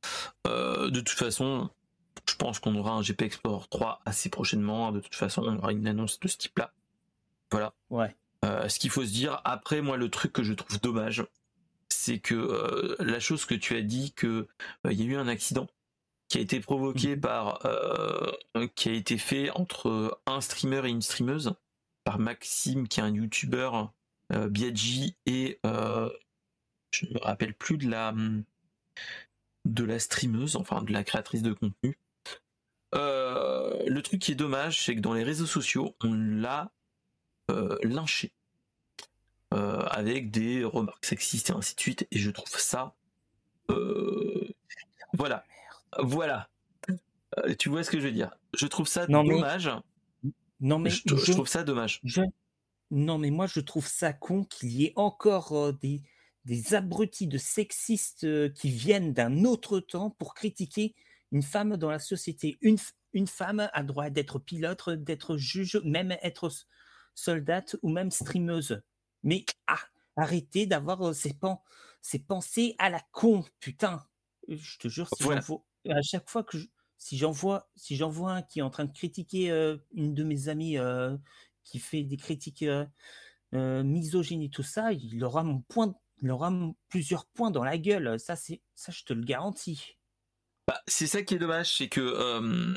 Euh, 0.48 0.90
de 0.90 1.00
toute 1.00 1.18
façon, 1.18 1.70
je 2.30 2.36
pense 2.36 2.60
qu'on 2.60 2.76
aura 2.76 2.92
un 2.92 3.02
GP 3.02 3.24
Explorer 3.24 3.66
3 3.70 4.02
assez 4.06 4.30
prochainement. 4.30 4.92
De 4.92 5.00
toute 5.00 5.16
façon, 5.16 5.44
on 5.44 5.58
aura 5.58 5.72
une 5.72 5.88
annonce 5.88 6.20
de 6.20 6.28
ce 6.28 6.38
type-là. 6.38 6.74
Voilà. 7.50 7.74
Ouais. 7.90 8.16
ce 8.44 8.80
qu'il 8.80 8.90
faut 8.90 9.06
se 9.06 9.12
dire, 9.12 9.42
après, 9.46 9.82
moi, 9.82 9.96
le 9.96 10.10
truc 10.10 10.34
que 10.34 10.44
je 10.44 10.54
trouve 10.54 10.80
dommage, 10.82 11.26
c'est 11.90 12.20
que 12.20 12.96
la 13.00 13.20
chose 13.20 13.46
que 13.46 13.56
tu 13.56 13.76
as 13.76 13.82
dit, 13.82 14.12
que 14.14 14.48
il 14.90 15.00
y 15.00 15.04
a 15.04 15.06
eu 15.06 15.16
un 15.16 15.28
accident 15.28 15.68
qui 16.34 16.40
a 16.40 16.42
été 16.42 16.60
provoqué 16.60 17.16
mhm. 17.16 17.22
par, 17.22 17.64
euh, 17.68 18.68
qui 18.74 18.90
a 18.90 18.94
été 18.94 19.20
fait 19.20 19.52
entre 19.52 20.20
un 20.26 20.42
streamer 20.42 20.82
et 20.88 20.90
une 20.90 21.04
streameuse, 21.04 21.54
par 22.06 22.18
Maxime, 22.18 22.88
qui 22.88 23.02
est 23.02 23.04
un 23.04 23.14
youtubeur, 23.14 23.94
euh, 24.32 24.50
Biaggi, 24.50 25.16
et 25.28 25.60
euh, 25.64 26.10
je 26.90 27.06
ne 27.06 27.14
me 27.14 27.20
rappelle 27.20 27.54
plus 27.54 27.78
de 27.78 27.88
la, 27.88 28.16
de 29.66 29.84
la 29.84 30.00
streameuse, 30.00 30.56
enfin 30.56 30.82
de 30.82 30.92
la 30.92 31.04
créatrice 31.04 31.44
de 31.44 31.54
contenu. 31.54 32.00
le 32.94 34.02
truc 34.02 34.20
qui 34.20 34.32
est 34.32 34.36
dommage, 34.36 34.84
c'est 34.84 34.96
que 34.96 35.02
dans 35.02 35.14
les 35.14 35.24
réseaux 35.24 35.46
sociaux, 35.46 35.96
on 36.04 36.16
l'a 36.16 36.72
lynché. 37.84 38.34
avec 39.52 40.32
des 40.32 40.64
remarques 40.64 41.06
sexistes 41.06 41.52
et 41.52 41.54
ainsi 41.54 41.76
de 41.76 41.80
suite, 41.80 42.08
et 42.10 42.18
je 42.18 42.32
trouve 42.32 42.58
ça 42.58 42.96
voilà. 45.16 45.46
Voilà. 46.00 46.50
Euh, 47.40 47.56
tu 47.58 47.70
vois 47.70 47.84
ce 47.84 47.92
que 47.92 48.00
je 48.00 48.06
veux 48.06 48.12
dire 48.12 48.32
Je 48.54 48.68
trouve 48.68 48.88
ça 48.88 49.08
dommage. 49.08 49.70
Non 50.60 50.80
mais 50.80 50.90
je, 50.90 51.32
trouve 51.32 51.48
ça 51.48 51.64
dommage. 51.64 52.02
Non 52.92 53.18
mais 53.18 53.32
moi 53.32 53.48
je 53.48 53.60
trouve 53.60 53.88
ça 53.88 54.14
con 54.14 54.46
qu'il 54.46 54.72
y 54.72 54.86
ait 54.86 54.94
encore 54.96 55.52
euh, 55.54 55.72
des, 55.74 56.02
des 56.46 56.74
abrutis 56.74 57.28
de 57.28 57.38
sexistes 57.38 58.24
euh, 58.24 58.50
qui 58.50 58.70
viennent 58.70 59.14
d'un 59.14 59.44
autre 59.46 59.80
temps 59.80 60.12
pour 60.12 60.34
critiquer 60.34 60.96
une 61.32 61.42
femme 61.42 61.76
dans 61.76 61.90
la 61.90 62.00
société. 62.00 62.58
Une, 62.62 62.78
une 63.14 63.28
femme 63.28 63.68
a 63.74 63.84
droit 63.84 64.10
d'être 64.10 64.40
pilote, 64.40 64.90
d'être 64.90 65.38
juge, 65.38 65.82
même 65.84 66.16
être 66.22 66.50
soldate 67.16 67.76
ou 67.82 67.90
même 67.90 68.12
streameuse. 68.12 68.82
Mais 69.24 69.46
ah, 69.68 69.80
arrêtez 70.16 70.66
d'avoir 70.66 71.14
ces, 71.16 71.34
ces 72.02 72.20
pensées 72.20 72.76
à 72.78 72.90
la 72.90 73.02
con, 73.12 73.44
putain. 73.60 74.06
Je 74.48 74.78
te 74.78 74.88
jure, 74.88 75.10
si 75.18 75.24
à 75.90 76.02
chaque 76.02 76.30
fois 76.30 76.44
que 76.44 76.58
si 76.98 77.18
j'en 77.18 77.32
vois, 77.32 77.70
si 77.76 77.96
j'en 77.96 78.10
vois 78.10 78.34
un 78.34 78.42
qui 78.42 78.60
est 78.60 78.62
en 78.62 78.70
train 78.70 78.86
de 78.86 78.94
critiquer 78.94 79.50
une 79.94 80.14
de 80.14 80.24
mes 80.24 80.48
amies 80.48 80.78
qui 81.64 81.80
fait 81.80 82.04
des 82.04 82.18
critiques 82.18 82.66
misogynes 83.52 84.42
et 84.42 84.50
tout 84.50 84.64
ça, 84.64 84.94
il 84.94 85.24
aura 85.24 85.44
mon 85.44 85.62
point, 85.62 85.94
il 86.22 86.32
aura 86.32 86.52
plusieurs 86.90 87.26
points 87.26 87.52
dans 87.52 87.64
la 87.64 87.78
gueule. 87.78 88.20
Ça, 88.20 88.36
c'est 88.36 88.62
ça, 88.76 88.92
je 88.92 89.04
te 89.04 89.14
le 89.14 89.24
garantis. 89.24 89.98
Bah, 90.68 90.82
c'est 90.88 91.08
ça 91.08 91.24
qui 91.24 91.36
est 91.36 91.40
dommage, 91.40 91.78
c'est 91.78 91.90
que 91.90 92.74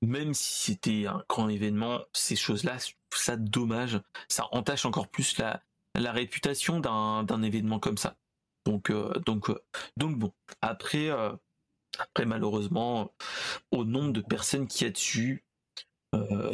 même 0.00 0.34
si 0.34 0.72
c'était 0.72 1.06
un 1.06 1.24
grand 1.28 1.48
événement, 1.48 2.00
ces 2.12 2.36
choses-là, 2.36 2.78
ça 3.10 3.36
dommage, 3.36 4.00
ça 4.28 4.46
entache 4.52 4.86
encore 4.86 5.08
plus 5.08 5.38
la 5.38 6.12
réputation 6.12 6.80
d'un 6.80 7.42
événement 7.42 7.78
comme 7.78 7.98
ça. 7.98 8.16
Donc, 8.68 8.90
euh, 8.90 9.14
donc, 9.24 9.48
euh, 9.48 9.58
donc 9.96 10.18
bon. 10.18 10.30
Après, 10.60 11.08
euh, 11.08 11.32
après 11.98 12.26
malheureusement, 12.26 13.14
au 13.70 13.86
nombre 13.86 14.12
de 14.12 14.20
personnes 14.20 14.68
qui 14.68 14.84
a 14.84 14.90
dessus, 14.90 15.42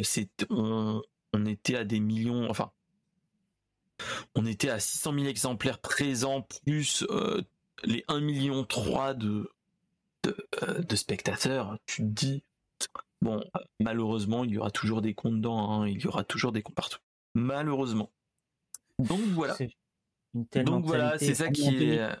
c'est, 0.01 0.29
on, 0.49 1.01
était 1.45 1.75
à 1.75 1.83
des 1.83 1.99
millions, 1.99 2.49
enfin, 2.49 2.71
on 4.33 4.45
était 4.45 4.69
à 4.69 4.79
600 4.79 5.13
000 5.13 5.25
exemplaires 5.25 5.79
présents 5.79 6.47
plus 6.65 7.05
les 7.83 8.05
1 8.07 8.21
million 8.21 8.63
3 8.63 9.13
de, 9.13 9.51
de, 10.23 10.95
spectateurs. 10.95 11.77
Tu 11.85 12.01
te 12.01 12.07
dis, 12.07 12.43
bon, 13.21 13.43
malheureusement, 13.81 14.45
il 14.45 14.51
y 14.51 14.57
aura 14.57 14.71
toujours 14.71 15.01
des 15.01 15.13
comptes 15.13 15.37
dedans, 15.37 15.81
hein, 15.81 15.87
il 15.87 16.01
y 16.01 16.07
aura 16.07 16.23
toujours 16.23 16.53
des 16.53 16.61
comptes 16.61 16.75
partout. 16.75 16.99
Malheureusement. 17.33 18.09
Donc 18.99 19.19
voilà. 19.19 19.57
Donc 20.35 20.85
voilà, 20.85 21.17
c'est 21.17 21.35
ça 21.35 21.49
qui 21.49 21.67
est. 21.67 21.99
Euh, 21.99 22.15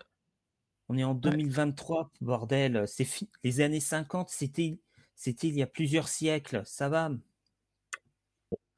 on 0.87 0.97
est 0.97 1.03
en 1.03 1.15
2023, 1.15 2.11
bordel. 2.21 2.85
C'est 2.87 3.07
Les 3.43 3.59
années 3.61 3.81
50, 3.81 4.29
c'était 4.29 4.79
c'était 5.15 5.47
il 5.47 5.55
y 5.55 5.61
a 5.61 5.67
plusieurs 5.67 6.07
siècles. 6.07 6.61
Ça 6.65 6.87
va? 6.87 7.09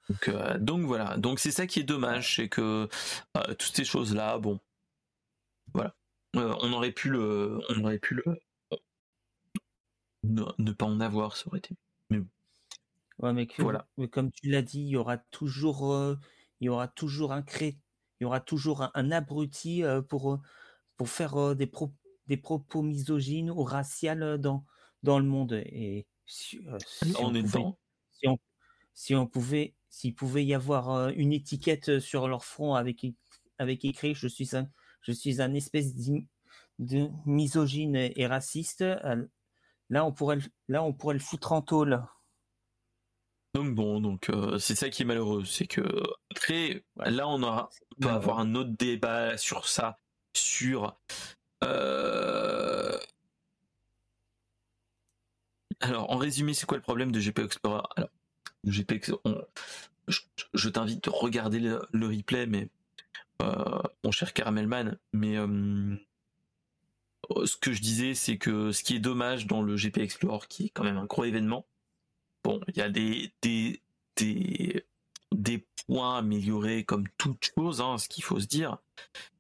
Donc, 0.10 0.28
euh, 0.30 0.58
donc 0.58 0.86
voilà. 0.86 1.18
Donc 1.18 1.40
c'est 1.40 1.52
ça 1.52 1.68
qui 1.68 1.80
est 1.80 1.84
dommage, 1.84 2.38
c'est 2.38 2.50
que 2.50 2.90
euh, 3.36 3.54
toutes 3.54 3.76
ces 3.76 3.86
choses-là, 3.86 4.40
bon, 4.40 4.60
voilà, 5.74 5.96
on 6.34 6.74
aurait 6.74 6.94
pu 6.94 7.10
le, 7.10 7.60
on 7.70 7.84
aurait 7.84 8.00
pu 8.00 8.16
le, 8.16 8.40
ne, 10.24 10.72
pas 10.72 10.86
en 10.86 11.00
avoir, 11.00 11.38
ça 11.38 11.48
aurait 11.48 11.60
été. 11.60 11.76
Mais 12.10 12.22
Ouais, 13.20 13.34
mais, 13.34 13.48
voilà. 13.58 13.88
mais 13.98 14.08
comme 14.08 14.32
tu 14.32 14.48
l'as 14.50 14.62
dit, 14.62 14.82
il 14.82 14.90
y 14.90 14.96
aura 14.96 15.18
toujours, 15.18 16.18
il 16.60 16.66
y 16.66 16.70
aura 16.70 16.88
toujours 16.88 17.34
un 17.34 17.42
cré 17.42 17.78
il 18.20 18.24
y 18.24 18.26
aura 18.26 18.40
toujours 18.40 18.90
un, 18.94 19.12
abruti 19.12 19.84
pour, 20.10 20.40
pour 20.96 21.10
faire 21.10 21.56
des, 21.56 21.72
des 22.28 22.38
propos 22.38 22.82
misogynes 22.82 23.52
ou 23.52 23.64
raciales 23.64 24.38
dans, 24.38 24.66
dans 25.04 25.20
le 25.20 25.26
monde. 25.26 25.54
Et 25.54 26.08
si, 26.26 26.60
on, 27.20 27.34
est 27.34 27.44
dedans. 27.44 27.78
Si 28.12 28.28
on, 28.28 28.38
si 28.94 29.16
on 29.16 29.28
pouvait, 29.28 29.76
s'il 29.90 30.16
pouvait 30.16 30.46
y 30.46 30.54
avoir 30.54 31.10
une 31.10 31.34
étiquette 31.34 32.00
sur 32.00 32.28
leur 32.28 32.44
front 32.44 32.76
avec, 32.76 33.06
avec 33.58 33.86
écrit 33.86 34.14
je 34.14 34.28
suis 34.28 34.56
un, 34.56 34.70
je 35.02 35.12
suis 35.12 35.42
un 35.42 35.54
espèce 35.54 35.94
de 36.80 37.10
misogyne 37.26 37.96
et 37.96 38.28
raciste, 38.28 38.84
là 39.90 40.06
on 40.06 40.12
pourrait, 40.12 40.40
là 40.68 40.84
on 40.84 40.94
pourrait 40.94 41.16
le 41.16 41.20
foutre 41.20 41.54
en 41.54 41.62
tôle. 41.62 42.04
Donc 43.58 43.74
bon, 43.74 44.00
donc 44.00 44.30
euh, 44.30 44.60
c'est 44.60 44.76
ça 44.76 44.92
qui 44.92 45.02
est 45.02 45.06
malheureux, 45.06 45.44
c'est 45.44 45.66
que 45.66 45.82
après 46.30 46.84
là 47.04 47.28
on 47.28 47.42
aura, 47.42 47.72
peut 48.00 48.08
avoir 48.08 48.38
un 48.38 48.54
autre 48.54 48.70
débat 48.78 49.36
sur 49.36 49.68
ça, 49.68 49.98
sur 50.36 50.96
euh, 51.64 53.00
Alors, 55.80 56.12
en 56.12 56.18
résumé, 56.18 56.54
c'est 56.54 56.68
quoi 56.68 56.78
le 56.78 56.84
problème 56.84 57.12
de 57.12 57.20
GP 57.20 57.40
Explorer? 57.40 57.82
Alors, 57.96 58.10
GP 58.64 59.12
je, 60.08 60.70
t'invite 60.70 61.08
à 61.08 61.12
regarder 61.12 61.60
le, 61.60 62.08
replay, 62.08 62.46
mais 62.46 62.70
euh, 63.42 63.82
mon 64.04 64.12
cher 64.12 64.34
Caramelman, 64.34 65.00
mais 65.14 65.34
ce 67.44 67.58
que 67.58 67.74
je 67.74 67.82
disais, 67.82 68.14
c'est 68.14 68.38
que 68.38 68.72
ce 68.72 68.84
qui 68.84 68.96
est 68.96 69.00
dommage 69.00 69.48
dans 69.48 69.64
le 69.64 69.76
GP 69.76 69.98
Explorer, 69.98 70.46
qui 70.48 70.66
est 70.68 70.70
quand 70.70 70.84
même 70.84 70.98
un 70.98 71.06
gros 71.06 71.24
événement, 71.24 71.66
bon, 72.48 72.62
il 72.70 72.78
y 72.78 72.82
a 72.82 72.90
des, 72.90 73.34
des, 73.42 73.82
des, 74.16 74.86
des 75.34 75.68
points 75.86 76.20
améliorés 76.20 76.86
comme 76.86 77.06
toute 77.18 77.52
chose, 77.54 77.82
hein, 77.82 77.98
ce 77.98 78.08
qu'il 78.08 78.24
faut 78.24 78.40
se 78.40 78.46
dire. 78.46 78.78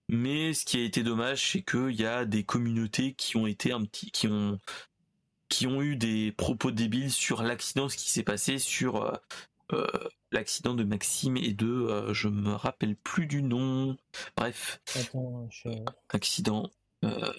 Mais 0.09 0.53
ce 0.53 0.65
qui 0.65 0.77
a 0.77 0.84
été 0.84 1.03
dommage, 1.03 1.51
c'est 1.51 1.61
qu'il 1.61 1.91
y 1.91 2.05
a 2.05 2.25
des 2.25 2.43
communautés 2.43 3.13
qui 3.13 3.38
ont 3.38 3.47
été 3.47 3.71
un 3.71 3.85
petit, 3.85 4.11
qui 4.11 4.27
ont, 4.27 4.59
qui 5.47 5.67
ont 5.67 5.81
eu 5.81 5.95
des 5.95 6.34
propos 6.34 6.71
débiles 6.71 7.11
sur 7.11 7.43
l'accident, 7.43 7.88
ce 7.88 7.95
qui 7.95 8.09
s'est 8.09 8.23
passé 8.23 8.59
sur 8.59 9.01
euh, 9.01 9.15
euh, 9.71 9.88
l'accident 10.34 10.73
de 10.73 10.84
Maxime 10.84 11.38
et 11.38 11.53
de, 11.53 11.65
euh, 11.65 12.13
je 12.13 12.27
me 12.27 12.51
rappelle 12.51 12.97
plus 12.97 13.25
du 13.25 13.41
nom. 13.41 13.95
Bref, 14.35 14.81
accident 16.09 16.69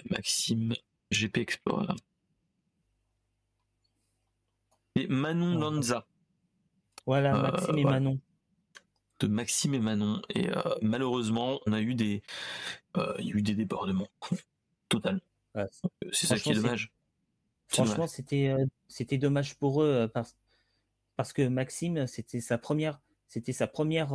Maxime 0.09 0.75
GP 1.11 1.39
Explorer. 1.39 1.95
Et 4.99 5.07
Manon 5.09 5.59
Lanza. 5.59 6.07
Voilà, 7.07 7.33
Maxime 7.33 7.79
et 7.79 7.85
Manon 7.85 8.21
de 9.21 9.27
Maxime 9.27 9.75
et 9.75 9.81
Manon. 9.81 10.23
Et 10.35 10.49
euh, 10.49 10.63
malheureusement, 10.83 11.61
on 11.67 11.73
a 11.73 11.81
eu 11.81 11.95
des, 11.95 12.23
euh, 12.97 13.15
il 13.19 13.27
y 13.27 13.33
a 13.33 13.37
eu 13.37 13.43
des 13.43 13.55
débordements. 13.55 14.09
Total. 14.89 15.21
c'est 16.13 16.27
ça 16.27 16.39
qui 16.39 16.51
est 16.51 16.55
dommage. 16.55 16.93
Franchement, 17.67 18.07
c'était 18.07 18.49
euh, 18.49 18.65
c'était 18.87 19.19
dommage 19.19 19.57
pour 19.57 19.83
eux 19.83 20.11
parce, 20.13 20.37
parce 21.17 21.35
que 21.35 21.47
Maxime, 21.47 22.07
c'était 22.07 22.41
sa 22.41 22.57
première, 22.57 23.01
c'était 23.27 23.53
sa 23.53 23.67
première 23.67 24.09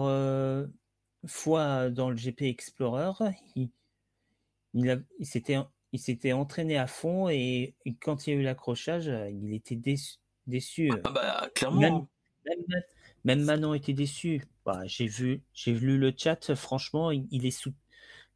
fois 1.27 1.89
dans 1.91 2.10
le 2.10 2.15
GP 2.15 2.43
Explorer. 2.43 3.11
Il, 3.55 3.69
il, 4.73 5.05
il 5.19 5.26
s'était 5.27 5.60
il 5.91 5.99
s'était 5.99 6.34
entraîné 6.34 6.77
à 6.77 6.88
fond 6.88 7.30
et, 7.30 7.76
quand 8.01 8.26
il 8.26 8.34
y 8.34 8.35
a 8.35 8.39
eu 8.39 8.41
l'accrochage, 8.41 9.05
il 9.05 9.53
était 9.53 9.76
déçu. 9.76 10.18
Déçu. 10.48 10.91
Ah 11.03 11.11
bah 11.11 11.49
clairement. 11.56 12.10
Même 13.24 13.44
Manon 13.44 13.74
était 13.74 13.94
déçu. 13.94 14.44
Bah, 14.65 14.82
j'ai 14.86 15.07
vu, 15.07 15.44
j'ai 15.53 15.74
lu 15.74 15.98
le 15.98 16.14
chat. 16.15 16.56
Franchement, 16.56 17.11
il, 17.11 17.45
est 17.45 17.52
sous... 17.52 17.74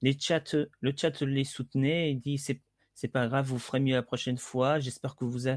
les 0.02 0.18
chats, 0.18 0.56
le 0.82 0.94
chat 0.96 1.22
les 1.22 1.44
soutenait. 1.44 2.12
Il 2.12 2.20
dit 2.20 2.38
c'est 2.38 2.62
c'est 2.98 3.08
pas 3.08 3.28
grave, 3.28 3.46
vous 3.46 3.60
ferez 3.60 3.80
mieux 3.80 3.94
la 3.94 4.02
prochaine 4.02 4.40
fois. 4.40 4.80
J'espère 4.80 5.16
que 5.16 5.24
vous 5.24 5.48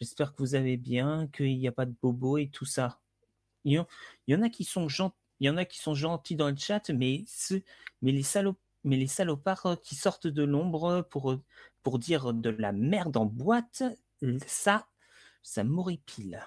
j'espère 0.00 0.34
que 0.34 0.42
vous 0.42 0.54
avez 0.54 0.76
bien, 0.76 1.28
qu'il 1.28 1.58
n'y 1.58 1.66
a 1.66 1.72
pas 1.72 1.86
de 1.86 1.94
bobo 2.02 2.36
et 2.36 2.50
tout 2.50 2.66
ça. 2.66 3.00
Il 3.64 3.84
y, 4.26 4.34
en 4.34 4.42
a 4.42 4.50
qui 4.50 4.64
sont 4.64 4.88
gentils, 4.88 5.16
il 5.40 5.46
y 5.46 5.50
en 5.50 5.56
a 5.56 5.64
qui 5.64 5.78
sont 5.78 5.94
gentils 5.94 6.36
dans 6.36 6.50
le 6.50 6.56
chat, 6.56 6.90
mais 6.90 7.24
mais 8.02 8.12
les 8.12 8.22
mais 8.84 8.96
les 8.96 9.06
salopards 9.06 9.78
qui 9.82 9.94
sortent 9.94 10.26
de 10.26 10.42
l'ombre 10.42 11.06
pour 11.10 11.38
pour 11.82 11.98
dire 11.98 12.34
de 12.34 12.50
la 12.50 12.72
merde 12.72 13.16
en 13.16 13.24
boîte, 13.24 13.82
ça, 14.46 14.86
ça 15.42 15.64
m'horripile. 15.64 16.44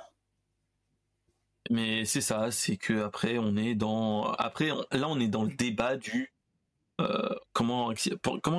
Mais 1.70 2.06
c'est 2.06 2.22
ça, 2.22 2.52
c'est 2.52 2.78
que 2.78 3.03
après 3.03 3.38
on 3.38 3.56
est 3.56 3.76
dans, 3.76 4.32
après 4.34 4.70
là 4.91 5.07
on 5.07 5.20
est 5.20 5.30
dans 5.30 5.44
le 5.44 5.53
débat 5.53 5.95
du 5.95 6.34
euh, 7.02 7.36
comment 7.53 7.91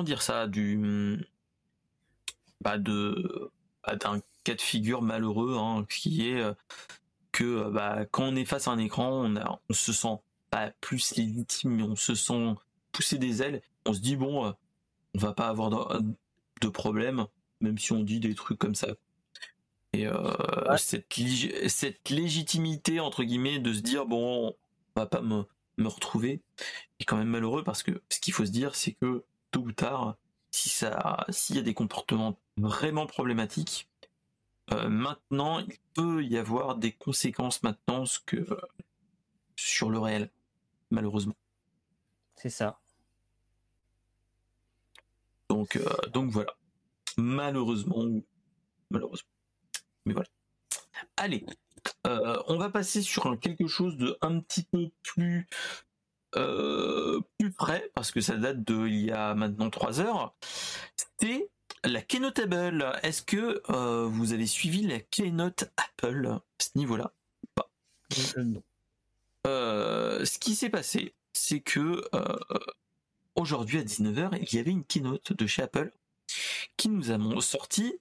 dire 0.03 0.21
ça 0.21 0.47
du 0.47 1.25
bah 2.61 2.77
de 2.77 3.51
bah, 3.85 3.95
d'un 3.95 4.19
cas 4.43 4.55
de 4.55 4.61
figure 4.61 5.01
malheureux 5.01 5.55
hein, 5.57 5.85
qui 5.89 6.27
est 6.27 6.41
euh, 6.41 6.53
que 7.31 7.69
bah, 7.69 8.05
quand 8.11 8.23
on 8.23 8.35
est 8.35 8.45
face 8.45 8.67
à 8.67 8.71
un 8.71 8.77
écran 8.77 9.33
on 9.69 9.73
se 9.73 9.93
sent 9.93 10.19
pas 10.49 10.71
plus 10.81 11.15
légitime 11.15 11.71
mais 11.75 11.83
on 11.83 11.95
se 11.95 12.13
sent 12.13 12.55
pousser 12.91 13.17
des 13.17 13.41
ailes 13.41 13.61
on 13.85 13.93
se 13.93 13.99
dit 13.99 14.17
bon 14.17 14.47
euh, 14.47 14.51
on 15.15 15.19
va 15.19 15.33
pas 15.33 15.47
avoir 15.47 15.69
de 15.69 16.67
problème 16.67 17.25
même 17.61 17.77
si 17.77 17.93
on 17.93 18.03
dit 18.03 18.19
des 18.19 18.35
trucs 18.35 18.59
comme 18.59 18.75
ça 18.75 18.87
et 19.95 20.07
euh, 20.07 20.77
cette, 20.77 21.13
cette 21.67 22.09
légitimité, 22.09 22.99
entre 22.99 23.23
guillemets, 23.23 23.59
de 23.59 23.73
se 23.73 23.79
dire, 23.79 24.05
bon, 24.05 24.49
on 24.49 24.99
va 24.99 25.05
pas 25.05 25.21
me, 25.21 25.45
me 25.77 25.87
retrouver, 25.87 26.41
est 26.99 27.05
quand 27.05 27.17
même 27.17 27.29
malheureux 27.29 27.63
parce 27.63 27.81
que 27.81 28.01
ce 28.09 28.19
qu'il 28.19 28.33
faut 28.33 28.45
se 28.45 28.51
dire, 28.51 28.75
c'est 28.75 28.91
que 28.93 29.23
tôt 29.51 29.61
ou 29.61 29.71
tard, 29.71 30.17
si 30.51 30.69
ça, 30.69 31.25
s'il 31.29 31.55
y 31.55 31.59
a 31.59 31.61
des 31.61 31.73
comportements 31.73 32.37
vraiment 32.57 33.05
problématiques, 33.05 33.87
euh, 34.73 34.89
maintenant, 34.89 35.59
il 35.59 35.77
peut 35.93 36.23
y 36.23 36.37
avoir 36.37 36.75
des 36.75 36.91
conséquences 36.91 37.63
maintenant 37.63 38.05
ce 38.05 38.19
que, 38.19 38.45
sur 39.55 39.89
le 39.89 39.99
réel, 39.99 40.29
malheureusement. 40.89 41.35
C'est 42.35 42.49
ça. 42.49 42.79
Donc, 45.49 45.77
euh, 45.77 45.85
donc 46.11 46.31
voilà. 46.31 46.53
Malheureusement, 47.17 48.03
malheureusement. 48.89 49.34
Mais 50.05 50.13
voilà. 50.13 50.29
Allez, 51.17 51.45
euh, 52.07 52.41
on 52.47 52.57
va 52.57 52.69
passer 52.69 53.01
sur 53.01 53.37
quelque 53.39 53.67
chose 53.67 53.97
de 53.97 54.17
un 54.21 54.39
petit 54.39 54.63
peu 54.63 54.89
plus 55.03 55.47
euh, 56.35 57.21
plus 57.37 57.51
près 57.51 57.89
parce 57.95 58.11
que 58.11 58.21
ça 58.21 58.35
date 58.35 58.63
de 58.63 58.87
il 58.87 59.05
y 59.05 59.11
a 59.11 59.35
maintenant 59.35 59.69
trois 59.69 59.99
heures. 59.99 60.35
C'était 60.95 61.49
la 61.83 62.01
Keynotable. 62.01 62.99
Est-ce 63.03 63.23
que 63.23 63.61
euh, 63.69 64.05
vous 64.05 64.33
avez 64.33 64.47
suivi 64.47 64.81
la 64.81 64.99
Keynote 64.99 65.65
Apple 65.77 66.27
à 66.27 66.41
ce 66.59 66.77
niveau-là 66.77 67.13
Pas? 67.55 67.69
Non. 68.37 68.61
ce 69.45 70.39
qui 70.39 70.55
s'est 70.55 70.69
passé, 70.69 71.13
c'est 71.33 71.61
que 71.61 72.03
aujourd'hui 73.35 73.79
à 73.79 73.83
19h, 73.83 74.37
il 74.41 74.55
y 74.55 74.59
avait 74.59 74.71
une 74.71 74.85
keynote 74.85 75.33
de 75.33 75.45
chez 75.47 75.63
Apple 75.63 75.91
qui 76.77 76.89
nous 76.89 77.11
a 77.11 77.41
sorti 77.41 77.99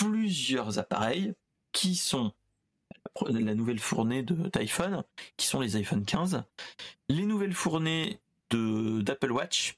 plusieurs 0.00 0.78
appareils 0.78 1.34
qui 1.72 1.94
sont 1.94 2.32
la 3.26 3.54
nouvelle 3.54 3.78
fournée 3.78 4.22
d'iPhone, 4.22 5.04
qui 5.36 5.46
sont 5.46 5.60
les 5.60 5.76
iPhone 5.76 6.04
15, 6.04 6.42
les 7.10 7.26
nouvelles 7.26 7.52
fournées 7.52 8.18
d'Apple 8.50 9.30
Watch 9.30 9.76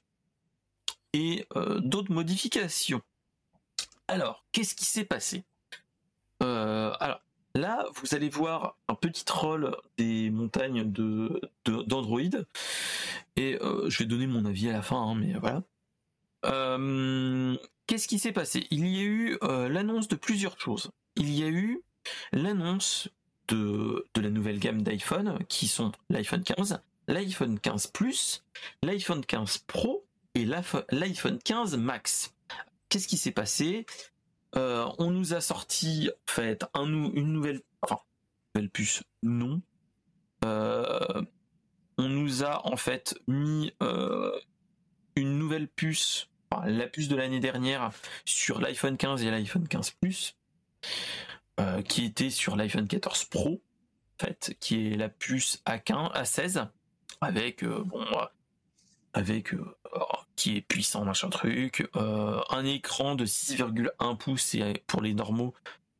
et 1.11 1.45
euh, 1.57 1.79
d'autres 1.79 2.11
modifications. 2.11 3.01
Alors, 4.07 4.45
qu'est-ce 4.51 4.75
qui 4.75 4.85
s'est 4.85 5.03
passé? 5.03 5.43
Euh, 6.41 6.93
Alors, 6.99 7.21
là, 7.53 7.85
vous 7.95 8.15
allez 8.15 8.29
voir 8.29 8.77
un 8.87 8.95
petit 8.95 9.25
troll 9.25 9.75
des 9.97 10.29
montagnes 10.29 10.89
de 10.89 11.41
d'Android, 11.65 12.21
et 13.35 13.57
euh, 13.61 13.89
je 13.89 13.99
vais 13.99 14.05
donner 14.05 14.27
mon 14.27 14.45
avis 14.45 14.69
à 14.69 14.73
la 14.73 14.81
fin, 14.81 15.01
hein, 15.01 15.15
mais 15.15 15.33
voilà. 15.33 15.63
Qu'est-ce 17.87 18.07
qui 18.07 18.19
s'est 18.19 18.31
passé? 18.31 18.67
Il 18.71 18.87
y 18.87 18.99
a 18.99 19.03
eu 19.03 19.37
l'annonce 19.41 20.07
de 20.07 20.15
plusieurs 20.15 20.59
choses 20.59 20.91
il 21.15 21.31
y 21.31 21.43
a 21.43 21.47
eu 21.47 21.83
l'annonce 22.31 23.09
de, 23.47 24.05
la 24.15 24.29
nouvelle 24.29 24.59
gamme 24.59 24.81
d'iPhone 24.81 25.39
qui 25.47 25.67
sont 25.67 25.91
l'iPhone 26.09 26.43
15, 26.43 26.81
l'iPhone 27.07 27.59
15 27.59 27.87
Plus, 27.87 28.43
l'iPhone 28.81 29.25
15 29.25 29.59
Pro 29.59 30.05
et 30.33 30.45
l'iPhone 30.45 31.39
15 31.43 31.77
Max. 31.77 32.33
Qu'est-ce 32.89 33.07
qui 33.07 33.17
s'est 33.17 33.31
passé? 33.31 33.85
Euh, 34.55 34.87
On 34.97 35.11
nous 35.11 35.33
a 35.33 35.41
sorti 35.41 36.09
en 36.09 36.31
fait 36.31 36.65
un, 36.73 36.85
une 36.85 37.33
nouvelle, 37.33 37.61
enfin 37.81 37.99
nouvelle 38.55 38.69
puce, 38.69 39.03
non. 39.21 39.61
Euh, 40.45 41.21
on 41.97 42.09
nous 42.09 42.43
a 42.43 42.65
en 42.67 42.75
fait 42.75 43.15
mis 43.27 43.71
euh, 43.81 44.31
une 45.15 45.37
nouvelle 45.37 45.67
puce, 45.67 46.29
la 46.65 46.87
puce 46.87 47.07
de 47.07 47.15
l'année 47.15 47.39
dernière 47.39 47.91
sur 48.25 48.59
l'iPhone 48.59 48.97
15 48.97 49.23
et 49.23 49.31
l'iPhone 49.31 49.67
15 49.67 49.91
Plus 50.01 50.35
euh, 51.59 51.81
qui 51.81 52.05
était 52.05 52.29
sur 52.29 52.55
l'iPhone 52.55 52.87
14 52.87 53.25
Pro, 53.25 53.61
fait, 54.19 54.55
qui 54.59 54.91
est 54.91 54.95
la 54.95 55.09
puce 55.09 55.61
A15, 55.67 56.11
A16, 56.13 56.67
avec 57.21 57.63
euh, 57.63 57.83
bon, 57.85 58.03
avec 59.13 59.53
euh, 59.53 59.75
qui 60.35 60.57
est 60.57 60.61
puissant 60.61 61.05
machin 61.05 61.29
truc, 61.29 61.87
un 61.93 62.65
écran 62.65 63.13
de 63.13 63.25
6,1 63.25 64.17
pouces 64.17 64.55
pour 64.87 65.01
les 65.01 65.13
normaux 65.13 65.53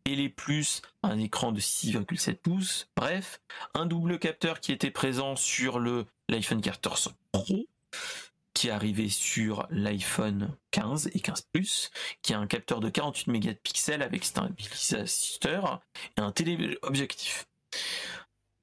et 0.05 0.15
les 0.15 0.29
plus 0.29 0.81
un 1.03 1.19
écran 1.19 1.51
de 1.51 1.59
6,7 1.59 2.35
pouces. 2.35 2.89
Bref, 2.95 3.39
un 3.75 3.85
double 3.85 4.17
capteur 4.17 4.59
qui 4.59 4.71
était 4.71 4.91
présent 4.91 5.35
sur 5.35 5.77
le 5.77 6.07
l'iPhone 6.29 6.61
14 6.61 7.13
Pro 7.31 7.67
est 8.67 8.71
arrivé 8.71 9.09
sur 9.09 9.67
l'iPhone 9.69 10.55
15 10.71 11.11
et 11.13 11.19
15 11.19 11.47
Plus, 11.53 11.91
qui 12.21 12.33
a 12.33 12.39
un 12.39 12.47
capteur 12.47 12.79
de 12.79 12.89
48 12.89 13.31
mégapixels 13.31 14.01
avec 14.01 14.23
stabilisateur 14.23 15.81
et 16.17 16.21
un 16.21 16.31
téléobjectif. 16.31 17.45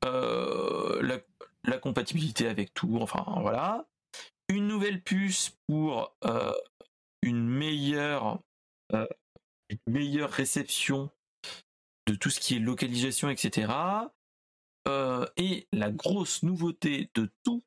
Euh, 0.05 1.21
la, 1.65 1.79
compatibilité 1.79 2.47
avec 2.49 2.75
tout, 2.75 2.99
enfin 3.01 3.25
voilà. 3.41 3.87
Une 4.49 4.67
nouvelle 4.67 5.03
puce 5.03 5.57
pour 5.69 6.15
euh, 6.25 6.53
une 7.23 7.49
meilleure, 7.49 8.41
euh, 8.93 9.07
meilleure 9.87 10.31
réception 10.31 11.11
de 12.07 12.15
tout 12.15 12.31
ce 12.31 12.41
qui 12.41 12.57
est 12.57 12.59
localisation, 12.59 13.31
etc. 13.31 13.73
et 15.37 15.69
la 15.73 15.91
grosse 15.93 16.43
nouveauté 16.43 17.11
de 17.15 17.31
tout 17.45 17.63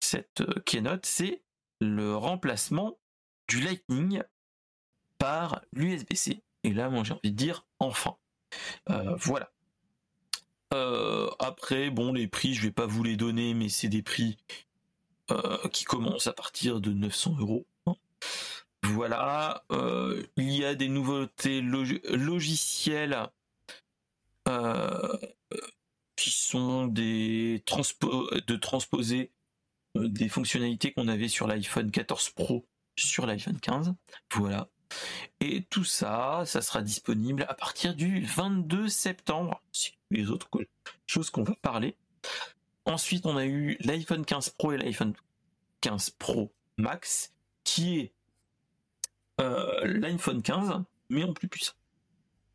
cette 0.00 0.44
keynote, 0.64 1.04
c'est 1.04 1.42
le 1.82 2.16
remplacement 2.16 2.98
du 3.48 3.60
Lightning 3.60 4.22
par 5.18 5.62
l'USB-C. 5.72 6.42
Et 6.64 6.72
là, 6.72 6.88
moi, 6.88 7.04
j'ai 7.04 7.14
envie 7.14 7.30
de 7.30 7.36
dire 7.36 7.66
enfin. 7.78 8.16
voilà. 8.86 9.50
après, 11.38 11.90
bon, 11.90 12.12
les 12.12 12.28
prix, 12.28 12.54
je 12.54 12.62
vais 12.62 12.72
pas 12.72 12.86
vous 12.86 13.02
les 13.02 13.16
donner, 13.16 13.54
mais 13.54 13.68
c'est 13.68 13.88
des 13.88 14.02
prix 14.02 14.36
qui 15.72 15.84
commencent 15.84 16.26
à 16.26 16.32
partir 16.32 16.80
de 16.80 16.92
900 16.92 17.36
euros. 17.40 17.66
Voilà, 18.84 19.64
euh, 19.70 20.22
il 20.36 20.50
y 20.50 20.64
a 20.64 20.74
des 20.74 20.88
nouveautés 20.88 21.60
logicielles 21.60 23.28
euh, 24.48 25.16
qui 26.16 26.30
sont 26.30 26.88
des 26.88 27.62
de 27.64 28.56
transposer 28.56 29.30
euh, 29.30 29.41
des 29.94 30.28
fonctionnalités 30.28 30.92
qu'on 30.92 31.08
avait 31.08 31.28
sur 31.28 31.46
l'iPhone 31.46 31.90
14 31.90 32.30
Pro 32.30 32.66
sur 32.96 33.26
l'iPhone 33.26 33.58
15. 33.58 33.94
Voilà. 34.34 34.68
Et 35.40 35.64
tout 35.64 35.84
ça, 35.84 36.42
ça 36.46 36.60
sera 36.60 36.82
disponible 36.82 37.46
à 37.48 37.54
partir 37.54 37.94
du 37.94 38.24
22 38.24 38.88
septembre. 38.88 39.62
Les 40.10 40.30
autres 40.30 40.48
choses 41.06 41.30
qu'on 41.30 41.44
va 41.44 41.54
parler. 41.62 41.96
Ensuite, 42.84 43.26
on 43.26 43.36
a 43.36 43.46
eu 43.46 43.76
l'iPhone 43.80 44.24
15 44.24 44.50
Pro 44.50 44.72
et 44.72 44.78
l'iPhone 44.78 45.14
15 45.80 46.10
Pro 46.10 46.52
Max, 46.76 47.32
qui 47.64 47.98
est 47.98 48.12
euh, 49.40 49.84
l'iPhone 49.84 50.42
15, 50.42 50.84
mais 51.08 51.24
en 51.24 51.32
plus 51.32 51.48
puissant. 51.48 51.74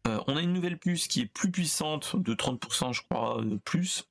Euh, 0.07 0.21
on 0.27 0.37
a 0.37 0.41
une 0.41 0.53
nouvelle 0.53 0.77
puce 0.77 1.07
qui 1.07 1.21
est 1.21 1.25
plus 1.25 1.51
puissante, 1.51 2.15
de 2.15 2.33
30% 2.33 2.93
je 2.93 3.01
crois, 3.03 3.41
de 3.43 3.57
plus. 3.57 4.07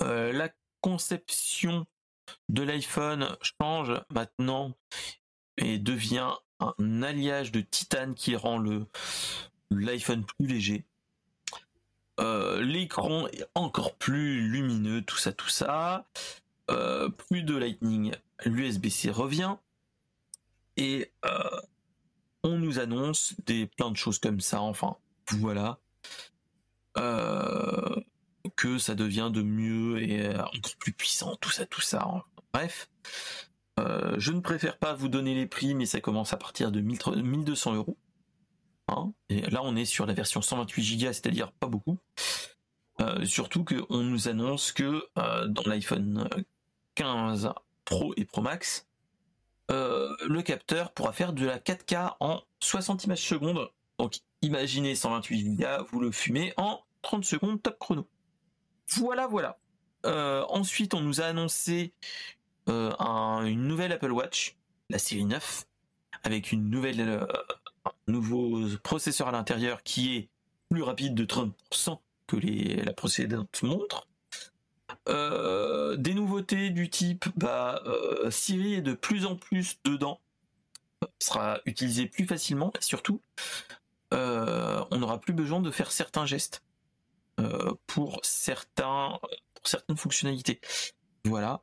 Euh, 0.00 0.32
la 0.32 0.48
conception 0.80 1.86
de 2.48 2.62
l'iPhone 2.62 3.36
change 3.42 3.92
maintenant 4.10 4.74
et 5.56 5.78
devient 5.78 6.32
un 6.60 7.02
alliage 7.02 7.52
de 7.52 7.60
titane 7.60 8.14
qui 8.14 8.36
rend 8.36 8.58
le 8.58 8.86
l'iPhone 9.70 10.24
plus 10.24 10.46
léger. 10.46 10.84
L'écran 12.60 13.28
est 13.28 13.46
encore 13.54 13.94
plus 13.94 14.42
lumineux, 14.42 15.00
tout 15.00 15.16
ça, 15.16 15.32
tout 15.32 15.48
ça. 15.48 16.06
plus 16.66 17.42
de 17.42 17.56
Lightning, 17.56 18.12
l'USB-C 18.44 19.10
revient 19.10 19.56
et 20.80 21.12
euh, 21.24 21.60
on 22.42 22.58
nous 22.58 22.78
annonce 22.78 23.34
des 23.46 23.66
plein 23.66 23.90
de 23.90 23.96
choses 23.96 24.18
comme 24.18 24.40
ça. 24.40 24.60
Enfin, 24.62 24.96
voilà. 25.38 25.78
Euh, 26.96 27.89
que 28.60 28.78
ça 28.78 28.94
devient 28.94 29.30
de 29.32 29.42
mieux 29.42 30.02
et 30.02 30.26
euh, 30.26 30.42
encore 30.42 30.76
plus 30.78 30.92
puissant, 30.92 31.36
tout 31.36 31.50
ça, 31.50 31.66
tout 31.66 31.80
ça. 31.80 32.06
Bref, 32.52 32.90
je 34.18 34.32
ne 34.32 34.40
préfère 34.40 34.76
pas 34.76 34.92
vous 34.92 35.08
donner 35.08 35.34
les 35.34 35.46
prix, 35.46 35.74
mais 35.74 35.86
ça 35.86 36.02
commence 36.02 36.34
à 36.34 36.36
partir 36.36 36.70
de 36.70 36.80
1200 36.80 37.74
euros. 37.74 37.96
Hein. 38.88 39.12
et 39.28 39.42
là, 39.42 39.60
on 39.62 39.76
est 39.76 39.84
sur 39.84 40.04
la 40.04 40.12
version 40.12 40.42
128 40.42 40.98
Go, 40.98 41.06
c'est-à-dire 41.06 41.52
pas 41.52 41.68
beaucoup. 41.68 41.98
surtout 43.24 43.64
qu'on 43.64 44.02
nous 44.02 44.28
annonce 44.28 44.72
que 44.72 45.02
dans 45.16 45.62
l'iPhone 45.64 46.28
15 46.96 47.52
Pro 47.86 48.12
et 48.18 48.26
Pro 48.26 48.42
Max, 48.42 48.86
euh, 49.70 50.16
le 50.28 50.42
capteur 50.42 50.92
pourra 50.92 51.12
faire 51.12 51.32
de 51.32 51.46
la 51.46 51.58
4K 51.58 52.16
en 52.20 52.42
60 52.60 53.04
images 53.04 53.22
secondes. 53.22 53.70
Donc 53.98 54.18
imaginez 54.42 54.94
128 54.94 55.56
Go, 55.56 55.66
vous 55.90 56.00
le 56.00 56.10
fumez 56.10 56.52
en 56.56 56.80
30 57.02 57.24
secondes 57.24 57.62
top 57.62 57.78
chrono. 57.78 58.06
Voilà, 58.96 59.26
voilà. 59.26 59.58
Euh, 60.06 60.44
ensuite, 60.48 60.94
on 60.94 61.00
nous 61.00 61.20
a 61.20 61.24
annoncé 61.24 61.92
euh, 62.68 62.90
une 63.44 63.66
nouvelle 63.66 63.92
Apple 63.92 64.10
Watch, 64.10 64.56
la 64.88 64.98
série 64.98 65.24
9, 65.24 65.66
avec 66.24 66.52
une 66.52 66.70
nouvelle, 66.70 67.26
un 67.84 67.92
nouveau 68.06 68.66
processeur 68.82 69.28
à 69.28 69.32
l'intérieur 69.32 69.82
qui 69.82 70.16
est 70.16 70.28
plus 70.70 70.82
rapide 70.82 71.14
de 71.14 71.24
30% 71.24 71.98
que 72.26 72.36
la 72.84 72.92
précédente 72.92 73.62
montre. 73.62 74.06
Euh, 75.08 75.96
des 75.96 76.14
nouveautés 76.14 76.70
du 76.70 76.90
type 76.90 77.26
bah, 77.36 77.82
euh, 77.86 78.30
Siri 78.30 78.74
est 78.74 78.82
de 78.82 78.92
plus 78.92 79.24
en 79.24 79.34
plus 79.34 79.78
dedans, 79.84 80.20
sera 81.18 81.60
utilisé 81.64 82.06
plus 82.06 82.26
facilement 82.26 82.72
surtout 82.80 83.22
euh, 84.12 84.84
on 84.90 84.98
n'aura 84.98 85.18
plus 85.18 85.32
besoin 85.32 85.60
de 85.60 85.70
faire 85.70 85.90
certains 85.90 86.26
gestes 86.26 86.62
pour 87.86 88.20
certains 88.22 89.18
pour 89.54 89.66
certaines 89.66 89.96
fonctionnalités. 89.96 90.60
Voilà. 91.24 91.62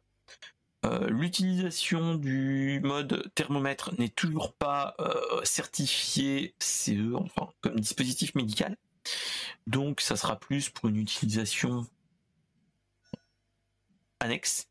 L'utilisation 1.10 2.16
du 2.16 2.80
mode 2.82 3.30
thermomètre 3.36 3.94
n'est 4.00 4.10
toujours 4.10 4.54
pas 4.54 4.96
certifié 5.44 6.56
CE, 6.60 7.14
enfin 7.16 7.50
comme 7.62 7.80
dispositif 7.80 8.36
médical. 8.36 8.78
Donc 9.66 10.02
ça 10.02 10.16
sera 10.16 10.40
plus 10.40 10.70
pour 10.70 10.90
une 10.90 10.98
utilisation 10.98 11.86
annexe. 14.20 14.70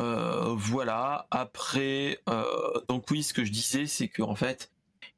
Euh, 0.00 0.54
voilà. 0.54 1.26
Après, 1.30 2.20
euh, 2.28 2.80
donc 2.88 3.10
oui, 3.10 3.22
ce 3.22 3.32
que 3.32 3.44
je 3.44 3.52
disais, 3.52 3.86
c'est 3.86 4.08
qu'en 4.08 4.34
fait, 4.34 4.72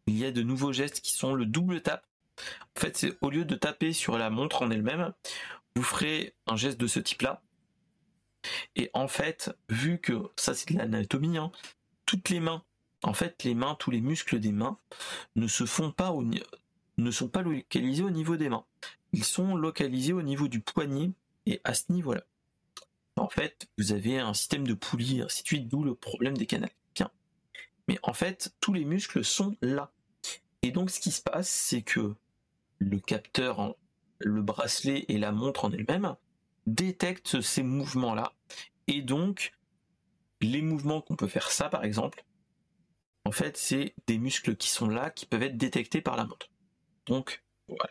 il 0.06 0.18
y 0.18 0.24
a 0.24 0.30
de 0.30 0.42
nouveaux 0.42 0.72
gestes 0.72 1.00
qui 1.00 1.12
sont 1.12 1.34
le 1.34 1.46
double 1.46 1.80
tap. 1.82 2.06
En 2.76 2.80
fait, 2.80 3.06
au 3.20 3.30
lieu 3.30 3.44
de 3.44 3.54
taper 3.54 3.92
sur 3.92 4.18
la 4.18 4.30
montre 4.30 4.62
en 4.62 4.70
elle-même, 4.70 5.12
vous 5.76 5.82
ferez 5.82 6.34
un 6.46 6.56
geste 6.56 6.78
de 6.78 6.86
ce 6.86 7.00
type-là. 7.00 7.42
Et 8.76 8.90
en 8.92 9.08
fait, 9.08 9.56
vu 9.68 9.98
que 9.98 10.30
ça 10.36 10.54
c'est 10.54 10.70
de 10.72 10.78
l'anatomie, 10.78 11.38
hein, 11.38 11.50
toutes 12.06 12.28
les 12.28 12.40
mains, 12.40 12.62
en 13.02 13.14
fait, 13.14 13.42
les 13.44 13.54
mains, 13.54 13.74
tous 13.78 13.90
les 13.90 14.00
muscles 14.00 14.40
des 14.40 14.52
mains 14.52 14.78
ne 15.36 15.46
se 15.46 15.64
font 15.64 15.92
pas 15.92 16.10
au, 16.10 16.22
ne 16.96 17.10
sont 17.10 17.28
pas 17.28 17.42
localisés 17.42 18.02
au 18.02 18.10
niveau 18.10 18.36
des 18.36 18.48
mains. 18.48 18.64
Ils 19.12 19.24
sont 19.24 19.56
localisés 19.56 20.12
au 20.12 20.22
niveau 20.22 20.48
du 20.48 20.60
poignet 20.60 21.12
et 21.46 21.60
à 21.64 21.74
ce 21.74 21.92
niveau-là, 21.92 22.24
en 23.16 23.28
fait, 23.28 23.68
vous 23.78 23.92
avez 23.92 24.18
un 24.18 24.34
système 24.34 24.66
de 24.66 24.74
poulies, 24.74 25.22
ainsi 25.22 25.42
de 25.42 25.48
suite, 25.48 25.68
d'où 25.68 25.84
le 25.84 25.94
problème 25.94 26.36
des 26.36 26.46
canaux. 26.46 26.66
Mais 27.86 27.98
en 28.02 28.14
fait, 28.14 28.54
tous 28.60 28.72
les 28.72 28.84
muscles 28.84 29.22
sont 29.22 29.56
là. 29.60 29.92
Et 30.62 30.70
donc, 30.70 30.90
ce 30.90 31.00
qui 31.00 31.10
se 31.10 31.20
passe, 31.20 31.50
c'est 31.50 31.82
que 31.82 32.14
le 32.78 32.98
capteur, 32.98 33.74
le 34.18 34.42
bracelet 34.42 35.04
et 35.08 35.18
la 35.18 35.32
montre 35.32 35.64
en 35.64 35.72
elle-même 35.72 36.16
détectent 36.66 37.40
ces 37.40 37.62
mouvements-là. 37.62 38.32
Et 38.86 39.02
donc, 39.02 39.52
les 40.40 40.62
mouvements 40.62 41.00
qu'on 41.00 41.16
peut 41.16 41.28
faire 41.28 41.50
ça, 41.50 41.68
par 41.68 41.84
exemple, 41.84 42.24
en 43.24 43.32
fait, 43.32 43.56
c'est 43.56 43.94
des 44.06 44.18
muscles 44.18 44.56
qui 44.56 44.68
sont 44.68 44.88
là, 44.88 45.10
qui 45.10 45.26
peuvent 45.26 45.42
être 45.42 45.56
détectés 45.56 46.00
par 46.00 46.16
la 46.16 46.24
montre. 46.24 46.50
Donc, 47.06 47.42
voilà. 47.68 47.90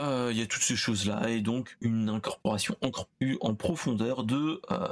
Euh, 0.00 0.30
il 0.32 0.38
y 0.38 0.42
a 0.42 0.46
toutes 0.46 0.62
ces 0.62 0.74
choses-là 0.74 1.28
et 1.30 1.40
donc 1.40 1.76
une 1.80 2.08
incorporation 2.08 2.76
encore 2.80 3.06
plus 3.06 3.38
en 3.40 3.54
profondeur 3.54 4.24
de 4.24 4.60
euh, 4.72 4.88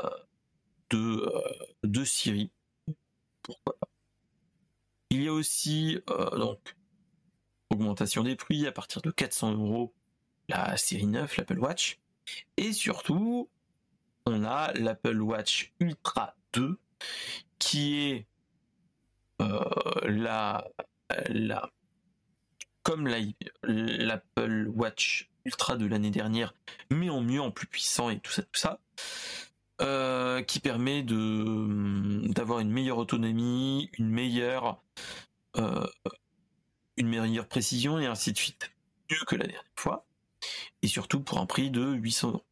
euh, 0.94 1.42
de 1.82 2.04
Siri. 2.04 2.50
Pourquoi 3.42 3.74
pas. 3.80 3.88
Il 5.10 5.22
y 5.24 5.28
a 5.28 5.32
aussi 5.32 5.98
donc 6.06 6.76
augmentation 7.72 8.22
des 8.22 8.36
prix 8.36 8.66
à 8.66 8.72
partir 8.72 9.02
de 9.02 9.10
400 9.10 9.54
euros 9.54 9.92
la 10.48 10.76
série 10.76 11.06
9, 11.06 11.36
l'Apple 11.36 11.58
Watch, 11.58 11.98
et 12.56 12.72
surtout 12.72 13.48
on 14.26 14.44
a 14.44 14.72
l'Apple 14.74 15.20
Watch 15.20 15.72
Ultra 15.80 16.34
2 16.52 16.78
qui 17.58 18.00
est 18.00 18.26
la 20.04 20.64
la 21.28 21.70
comme 22.82 23.08
l'Apple 23.62 24.68
Watch 24.74 25.30
Ultra 25.44 25.76
de 25.76 25.86
l'année 25.86 26.10
dernière, 26.10 26.54
mais 26.90 27.10
en 27.10 27.20
mieux, 27.20 27.40
en 27.40 27.50
plus 27.50 27.66
puissant 27.66 28.10
et 28.10 28.20
tout 28.20 28.30
ça, 28.30 28.42
tout 28.42 28.60
ça, 28.60 28.80
euh, 29.80 30.42
qui 30.42 30.60
permet 30.60 31.02
de 31.02 32.28
d'avoir 32.32 32.60
une 32.60 32.70
meilleure 32.70 32.98
autonomie, 32.98 33.90
une 33.98 34.08
meilleure 34.08 34.80
euh, 35.56 35.86
une 36.96 37.08
meilleure 37.08 37.48
précision 37.48 37.98
et 37.98 38.06
ainsi 38.06 38.32
de 38.32 38.38
suite, 38.38 38.70
mieux 39.10 39.24
que 39.26 39.36
la 39.36 39.46
dernière 39.46 39.64
fois, 39.76 40.06
et 40.82 40.88
surtout 40.88 41.20
pour 41.20 41.38
un 41.38 41.46
prix 41.46 41.70
de 41.70 41.92
800 41.92 42.28
euros. 42.28 42.46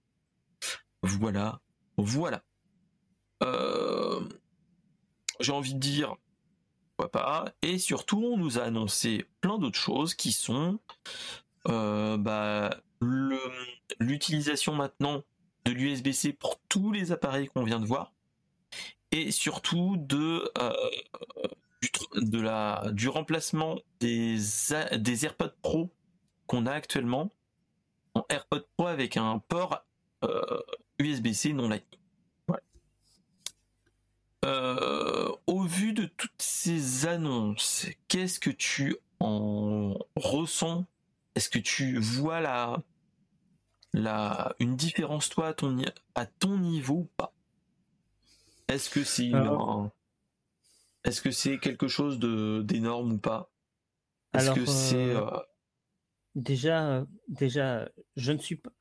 Voilà, 1.02 1.60
voilà. 1.96 2.42
Euh, 3.42 4.20
j'ai 5.40 5.52
envie 5.52 5.74
de 5.74 5.78
dire, 5.78 6.16
pas. 7.08 7.52
Et 7.62 7.78
surtout, 7.78 8.22
on 8.22 8.36
nous 8.36 8.58
a 8.58 8.62
annoncé 8.62 9.26
plein 9.40 9.58
d'autres 9.58 9.78
choses 9.78 10.14
qui 10.14 10.32
sont 10.32 10.78
euh, 11.68 12.16
bah, 12.16 12.82
l'utilisation 13.98 14.74
maintenant 14.74 15.22
de 15.64 15.72
l'USB-C 15.72 16.32
pour 16.32 16.60
tous 16.68 16.92
les 16.92 17.12
appareils 17.12 17.48
qu'on 17.48 17.64
vient 17.64 17.80
de 17.80 17.86
voir, 17.86 18.12
et 19.12 19.30
surtout 19.30 19.96
de 19.98 20.50
euh, 20.58 20.72
du, 21.82 21.90
de 22.14 22.40
la, 22.40 22.90
du 22.92 23.08
remplacement 23.08 23.78
des, 24.00 24.38
des 24.98 25.24
AirPods 25.24 25.54
Pro 25.62 25.90
qu'on 26.46 26.66
a 26.66 26.72
actuellement 26.72 27.30
en 28.14 28.24
AirPods 28.28 28.66
Pro 28.76 28.86
avec 28.86 29.16
un 29.16 29.38
port 29.38 29.84
USB-C 30.98 31.52
non 31.52 31.68
Lightning. 31.68 32.00
au 35.46 35.62
vu 35.62 35.92
de 35.92 36.04
toutes 36.04 36.42
ces 36.42 37.06
annonces, 37.06 37.86
qu'est-ce 38.08 38.40
que 38.40 38.50
tu 38.50 38.96
en 39.20 39.94
ressens? 40.16 40.84
Est-ce 41.34 41.48
que 41.48 41.58
tu 41.58 41.98
vois 41.98 42.40
la, 42.40 42.82
la, 43.92 44.54
une 44.58 44.76
différence 44.76 45.28
toi 45.28 45.48
à 45.48 45.54
ton, 45.54 45.76
à 46.14 46.26
ton 46.26 46.58
niveau 46.58 46.94
ou 46.94 47.08
pas? 47.16 47.32
Est-ce 48.68 48.90
que 48.90 49.04
c'est 49.04 49.30
est-ce 51.04 51.22
que 51.22 51.30
c'est 51.30 51.58
quelque 51.58 51.88
chose 51.88 52.18
de 52.18 52.62
d'énorme 52.62 53.12
ou 53.12 53.18
pas? 53.18 53.52
Est-ce 54.34 54.52
que 54.52 54.66
c'est 54.66 54.96
euh, 54.96 55.26
euh, 55.26 55.40
déjà 56.34 57.06
déjà 57.28 57.90
je 58.16 58.32
ne 58.32 58.38
suis 58.38 58.56
pas 58.56 58.72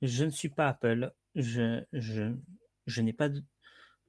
je 0.00 0.24
ne 0.24 0.30
suis 0.30 0.48
pas 0.48 0.68
Apple. 0.68 1.12
Je 1.34 1.82
je, 1.92 2.32
je 2.86 3.02
n'ai 3.02 3.12
pas 3.12 3.28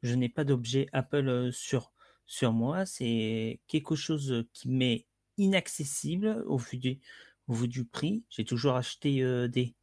je 0.04 0.16
n'ai 0.16 0.30
pas 0.30 0.44
d'objet 0.44 0.88
Apple 0.94 1.28
euh, 1.28 1.52
sur 1.52 1.92
sur 2.26 2.54
moi. 2.54 2.86
C'est 2.86 3.60
quelque 3.68 3.96
chose 3.96 4.46
qui 4.54 4.70
m'est 4.70 5.08
inaccessible 5.38 6.44
au 6.46 6.58
vu 6.58 6.78
du, 6.78 7.00
au 7.48 7.54
vu 7.54 7.68
du 7.68 7.86
prix. 7.86 8.24
J'ai 8.30 8.46
toujours 8.46 8.76
acheté 8.76 9.22
des 9.50 9.76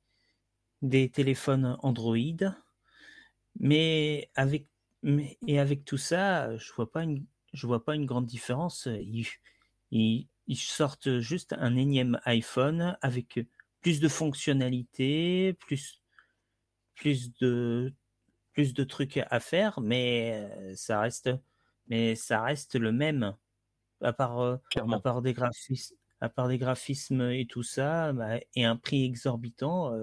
des 0.83 1.11
téléphones 1.11 1.77
Android, 1.83 2.17
mais 3.59 4.31
avec 4.37 4.69
mais, 5.03 5.39
et 5.47 5.59
avec 5.59 5.85
tout 5.85 5.99
ça, 5.99 6.57
je 6.57 6.73
vois 6.73 6.91
pas 6.91 7.03
une 7.03 7.27
je 7.57 7.67
vois 7.67 7.85
pas 7.85 7.95
une 7.95 8.07
grande 8.07 8.27
différence. 8.27 8.89
Ils, 9.91 10.29
sortent 10.55 11.19
juste 11.19 11.55
un 11.59 11.75
énième 11.75 12.21
iPhone 12.25 12.97
avec 13.01 13.41
plus 13.81 13.99
de 13.99 14.09
fonctionnalités, 14.09 15.55
plus, 15.55 16.03
plus 16.95 17.33
de 17.39 17.93
plus 18.53 18.73
de 18.73 18.85
trucs 18.85 19.19
à 19.19 19.41
faire, 19.41 19.81
mais 19.83 20.49
ça 20.77 21.01
reste, 21.01 21.31
mais 21.89 22.15
ça 22.15 22.43
reste 22.43 22.75
le 22.75 22.91
même. 22.91 23.35
À 24.03 24.13
part, 24.13 24.39
à 24.41 25.01
part 25.01 25.23
des 25.23 25.35
graphismes, 25.35 25.97
à 26.21 26.29
part 26.31 26.49
des 26.49 26.59
graphismes 26.59 27.31
et 27.31 27.47
tout 27.47 27.63
ça, 27.63 28.13
bah, 28.15 28.39
et 28.55 28.65
un 28.65 28.77
prix 28.77 29.05
exorbitant, 29.05 29.95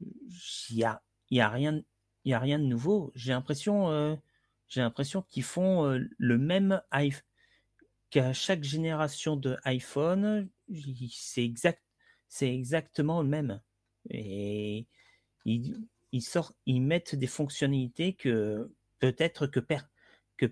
il 0.00 0.76
y 0.76 0.84
a, 0.84 1.02
y 1.30 1.40
a 1.40 1.48
rien, 1.48 1.80
il 2.24 2.30
y 2.30 2.34
a 2.34 2.40
rien 2.40 2.58
de 2.58 2.64
nouveau. 2.64 3.12
J'ai 3.14 3.32
l'impression, 3.32 4.18
j'ai 4.68 4.80
l'impression 4.80 5.22
qu'ils 5.22 5.44
font 5.44 5.98
le 6.18 6.38
même 6.38 6.82
iPhone 6.90 7.22
qu'à 8.10 8.32
chaque 8.32 8.64
génération 8.64 9.36
de 9.36 9.56
iPhone, 9.64 10.48
c'est 11.10 11.44
exact, 11.44 11.82
c'est 12.28 12.52
exactement 12.52 13.22
le 13.22 13.28
même. 13.28 13.60
Et 14.10 14.86
ils, 15.44 16.22
sortent, 16.22 16.56
ils 16.66 16.80
mettent 16.80 17.14
des 17.14 17.26
fonctionnalités 17.26 18.14
que 18.14 18.70
peut-être 18.98 19.46
que, 19.46 19.60
que 20.36 20.46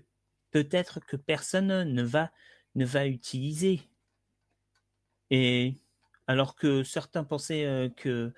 peut-être 0.51 0.99
que 0.99 1.15
personne 1.15 1.83
ne 1.83 2.03
va 2.03 2.31
ne 2.75 2.85
va 2.85 3.07
utiliser. 3.07 3.81
Et 5.31 5.79
alors 6.27 6.55
que 6.55 6.83
certains 6.83 7.23
pensaient 7.23 7.65
euh, 7.65 7.89
que 7.89 8.33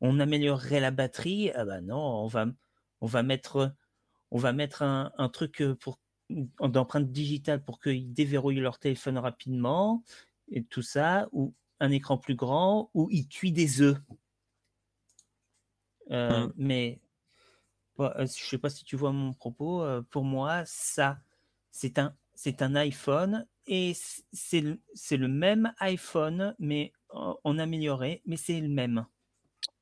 on 0.00 0.20
améliorerait 0.20 0.80
la 0.80 0.90
batterie, 0.90 1.50
ah 1.54 1.64
bah 1.64 1.80
non, 1.80 1.98
on 1.98 2.26
va 2.28 2.46
on 3.00 3.06
va 3.06 3.22
mettre 3.22 3.74
on 4.30 4.38
va 4.38 4.52
mettre 4.52 4.82
un, 4.82 5.28
truc 5.28 5.60
euh, 5.62 5.74
pour 5.74 5.98
d'empreinte 6.60 7.10
digitale 7.10 7.64
pour 7.64 7.80
qu'ils 7.80 8.12
déverrouillent 8.12 8.60
leur 8.60 8.78
téléphone 8.78 9.18
rapidement 9.18 10.04
et 10.48 10.62
tout 10.64 10.82
ça, 10.82 11.28
ou 11.32 11.54
un 11.80 11.90
écran 11.90 12.18
plus 12.18 12.36
grand, 12.36 12.90
ou 12.94 13.08
ils 13.10 13.26
cuisent 13.26 13.52
des 13.52 13.82
œufs. 13.82 13.98
Euh, 16.10 16.46
mmh. 16.46 16.52
Mais 16.56 17.00
euh, 17.98 18.10
je 18.18 18.22
ne 18.22 18.26
sais 18.26 18.58
pas 18.58 18.70
si 18.70 18.84
tu 18.84 18.96
vois 18.96 19.12
mon 19.12 19.32
propos. 19.32 19.84
pour 20.10 20.24
moi, 20.24 20.62
ça, 20.66 21.18
c'est 21.72 21.98
un, 21.98 22.16
c'est 22.34 22.62
un 22.62 22.76
iPhone 22.76 23.46
et 23.66 23.96
c'est 24.32 24.60
le, 24.60 24.80
c'est 24.94 25.16
le 25.16 25.28
même 25.28 25.72
iPhone, 25.78 26.54
mais 26.58 26.92
en 27.10 27.58
amélioré, 27.58 28.22
mais 28.24 28.36
c'est 28.36 28.60
le 28.60 28.68
même. 28.68 29.04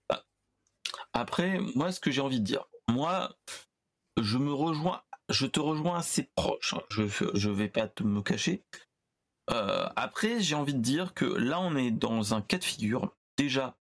Bah, 0.09 0.25
après, 1.13 1.59
moi, 1.75 1.93
ce 1.93 2.01
que 2.01 2.11
j'ai 2.11 2.23
envie 2.23 2.41
de 2.41 2.45
dire, 2.45 2.65
moi, 2.89 3.37
je 4.23 4.39
me 4.39 4.53
rejoins, 4.53 5.03
je 5.29 5.47
te 5.47 5.61
rejoins 5.61 5.99
assez 5.99 6.31
proche. 6.35 6.75
Hein. 6.75 6.83
Je 6.91 7.05
je 7.35 7.51
vais 7.51 7.69
pas 7.69 7.89
te 7.89 8.03
me 8.03 8.23
cacher. 8.23 8.65
Euh, 9.51 9.89
après, 9.97 10.41
j'ai 10.41 10.55
envie 10.55 10.75
de 10.75 10.81
dire 10.81 11.15
que 11.15 11.25
là, 11.25 11.61
on 11.61 11.77
est 11.77 11.91
dans 11.91 12.35
un 12.35 12.43
cas 12.43 12.59
de 12.59 12.65
figure. 12.65 13.15
Déjà, 13.37 13.77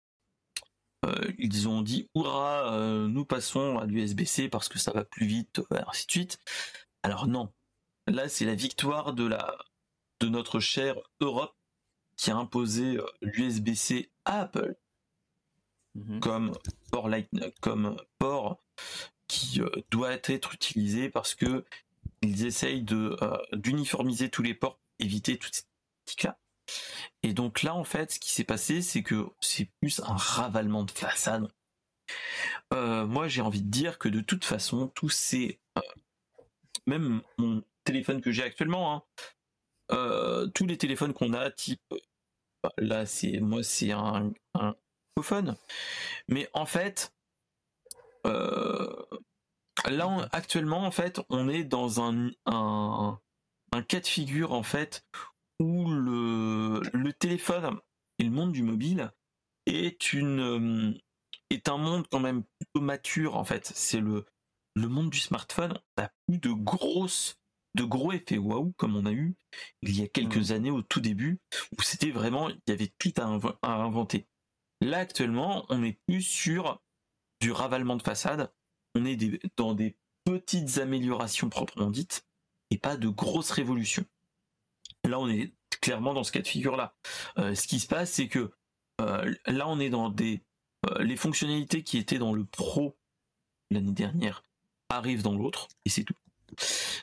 euh, 1.05 1.33
ils 1.39 1.69
ont 1.69 1.83
dit 1.83 2.09
hurrah, 2.15 2.73
euh, 2.75 3.09
nous 3.09 3.25
passons 3.25 3.79
à 3.79 3.87
l'USB-C 3.87 4.49
parce 4.49 4.69
que 4.69 4.79
ça 4.79 4.93
va 4.93 5.05
plus 5.05 5.27
vite, 5.27 5.61
ainsi 5.71 6.07
de 6.07 6.11
suite. 6.11 6.39
Alors 7.03 7.27
non, 7.27 7.53
là, 8.07 8.29
c'est 8.29 8.45
la 8.45 8.55
victoire 8.55 9.13
de 9.13 9.27
la 9.27 9.57
de 10.21 10.29
notre 10.29 10.61
chère 10.61 10.97
Europe 11.21 11.55
qui 12.17 12.31
a 12.31 12.37
imposé 12.37 12.99
l'USB-C 13.21 14.11
à 14.25 14.41
Apple 14.41 14.77
mhm. 15.95 16.21
comme 16.21 16.53
port 16.91 17.09
Lightning, 17.09 17.53
comme 17.61 17.97
port 18.19 18.63
euh, 19.59 19.71
doit 19.91 20.13
être 20.13 20.55
utilisé 20.55 21.09
parce 21.09 21.35
que 21.35 21.65
ils 22.23 22.47
essayent 22.47 22.83
de 22.83 23.17
euh, 23.23 23.37
d'uniformiser 23.53 24.31
tous 24.31 24.43
les 24.43 24.55
ports, 24.55 24.79
éviter 24.99 25.39
toutes 25.39 25.55
ces 25.55 25.65
là. 26.25 26.39
Et 27.23 27.33
donc 27.33 27.63
là, 27.63 27.75
en 27.75 27.85
fait, 27.85 28.13
ce 28.13 28.21
qui 28.21 28.33
s'est 28.33 28.45
passé, 28.45 28.83
c'est 28.83 29.03
que 29.03 29.27
c'est 29.41 29.69
plus 29.81 30.01
un 30.01 30.17
ravalement 30.17 30.85
de 30.85 30.91
façade. 30.91 31.49
Euh, 32.73 33.07
moi, 33.07 33.29
j'ai 33.29 33.43
envie 33.43 33.63
de 33.63 33.71
dire 33.71 33.99
que 33.99 34.09
de 34.09 34.21
toute 34.21 34.45
façon, 34.45 34.89
tous 34.89 35.11
ces, 35.11 35.61
même 36.87 37.23
mon 37.39 37.63
téléphone 37.85 38.21
que 38.21 38.33
j'ai 38.33 38.43
actuellement, 38.43 39.05
hein, 39.91 40.49
tous 40.55 40.67
les 40.67 40.79
téléphones 40.79 41.13
qu'on 41.13 41.35
a, 41.35 41.51
type, 41.51 41.81
là, 42.79 43.07
c'est 43.07 43.39
moi, 43.41 43.63
c'est 43.63 43.93
un 43.93 44.33
mais 46.29 46.49
en 46.53 46.67
fait, 46.67 47.13
là, 49.85 50.28
actuellement, 50.32 50.85
en 50.85 50.90
fait, 50.90 51.20
on 51.28 51.48
est 51.48 51.65
dans 51.65 52.01
un, 52.01 52.31
un, 52.47 53.19
cas 53.89 54.01
de 54.01 54.07
figure, 54.07 54.53
en 54.53 54.62
fait, 54.62 55.05
où 55.61 55.90
le, 55.90 56.81
le 56.93 57.12
téléphone 57.12 57.78
et 58.19 58.24
le 58.24 58.31
monde 58.31 58.53
du 58.53 58.62
mobile 58.62 59.11
est 59.66 60.12
une 60.12 60.40
euh, 60.40 60.98
est 61.51 61.69
un 61.69 61.77
monde 61.77 62.07
quand 62.11 62.20
même 62.20 62.44
plutôt 62.59 62.81
mature 62.81 63.36
en 63.36 63.44
fait. 63.44 63.73
C'est 63.74 64.01
le 64.01 64.24
le 64.74 64.89
monde 64.89 65.11
du 65.11 65.19
smartphone. 65.19 65.78
On 65.97 66.03
a 66.03 66.11
plus 66.27 66.39
de 66.39 66.51
grosses 66.51 67.39
de 67.74 67.85
gros 67.85 68.12
effets 68.12 68.39
waouh 68.39 68.73
comme 68.77 68.97
on 68.97 69.05
a 69.05 69.12
eu 69.12 69.36
il 69.82 69.98
y 69.98 70.03
a 70.03 70.09
quelques 70.09 70.51
mmh. 70.51 70.55
années 70.55 70.70
au 70.70 70.82
tout 70.82 71.01
début 71.01 71.40
où 71.77 71.82
c'était 71.82 72.11
vraiment 72.11 72.48
il 72.48 72.59
y 72.69 72.73
avait 72.73 72.93
tout 72.98 73.12
à, 73.19 73.24
à 73.62 73.73
inventer. 73.74 74.27
Là 74.81 74.98
actuellement, 74.98 75.66
on 75.69 75.82
est 75.82 75.98
plus 76.07 76.23
sur 76.23 76.81
du 77.40 77.53
ravalement 77.53 77.97
de 77.97 78.03
façade, 78.03 78.51
on 78.97 79.05
est 79.05 79.40
dans 79.56 79.74
des 79.74 79.97
petites 80.24 80.78
améliorations 80.78 81.48
proprement 81.48 81.90
dites 81.90 82.27
et 82.70 82.78
pas 82.78 82.97
de 82.97 83.09
grosses 83.09 83.51
révolutions. 83.51 84.05
Là, 85.05 85.20
on 85.20 85.28
est 85.28 85.52
clairement 85.81 86.14
dans 86.14 86.24
ce 86.24 86.32
cas 86.32 86.40
de 86.40 86.48
figure-là. 86.48 86.97
Euh, 87.39 87.55
ce 87.55 87.68
qui 87.68 87.78
se 87.78 87.86
passe, 87.86 88.12
c'est 88.12 88.28
que 88.28 88.52
euh, 89.01 89.35
là, 89.47 89.68
on 89.68 89.78
est 89.78 89.90
dans 89.90 90.09
des 90.09 90.43
euh, 90.86 91.02
les 91.02 91.16
fonctionnalités 91.16 91.82
qui 91.82 91.98
étaient 91.98 92.18
dans 92.18 92.32
le 92.32 92.44
Pro 92.44 92.97
l'année 93.70 93.93
dernière 93.93 94.43
arrivent 94.89 95.23
dans 95.23 95.35
l'autre 95.35 95.68
et 95.85 95.90
c'est 95.90 96.05
tout. 96.05 96.14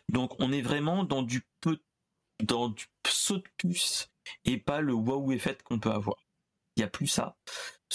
Donc, 0.10 0.40
on 0.40 0.52
est 0.52 0.62
vraiment 0.62 1.04
dans 1.04 1.22
du 1.22 1.46
peu 1.62 1.80
dans 2.44 2.70
du 2.70 2.86
saut 3.08 3.38
de 3.38 3.48
puce 3.58 4.10
et 4.46 4.58
pas 4.58 4.82
le 4.82 4.94
wow 4.94 5.32
effet 5.32 5.58
qu'on 5.64 5.80
peut 5.80 5.92
avoir. 5.92 6.18
Il 6.76 6.80
n'y 6.80 6.86
a 6.86 6.90
plus 6.90 7.08
ça 7.08 7.38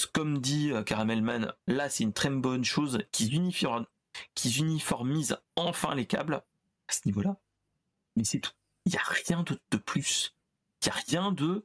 comme 0.06 0.40
dit 0.40 0.72
euh, 0.72 0.82
Caramelman, 0.82 1.52
là 1.66 1.88
c'est 1.88 2.04
une 2.04 2.12
très 2.12 2.30
bonne 2.30 2.64
chose 2.64 2.98
qu'ils 3.12 3.34
uniformisent 3.34 5.38
enfin 5.56 5.94
les 5.94 6.06
câbles 6.06 6.34
à 6.34 6.92
ce 6.92 7.00
niveau-là. 7.06 7.36
Mais 8.16 8.24
c'est 8.24 8.40
tout. 8.40 8.52
Il 8.86 8.92
n'y 8.92 8.98
a 8.98 9.02
rien 9.02 9.42
de, 9.42 9.76
plus. 9.76 10.34
Il 10.82 10.86
n'y 10.86 10.92
a 10.92 10.94
rien 10.94 11.32
de 11.32 11.64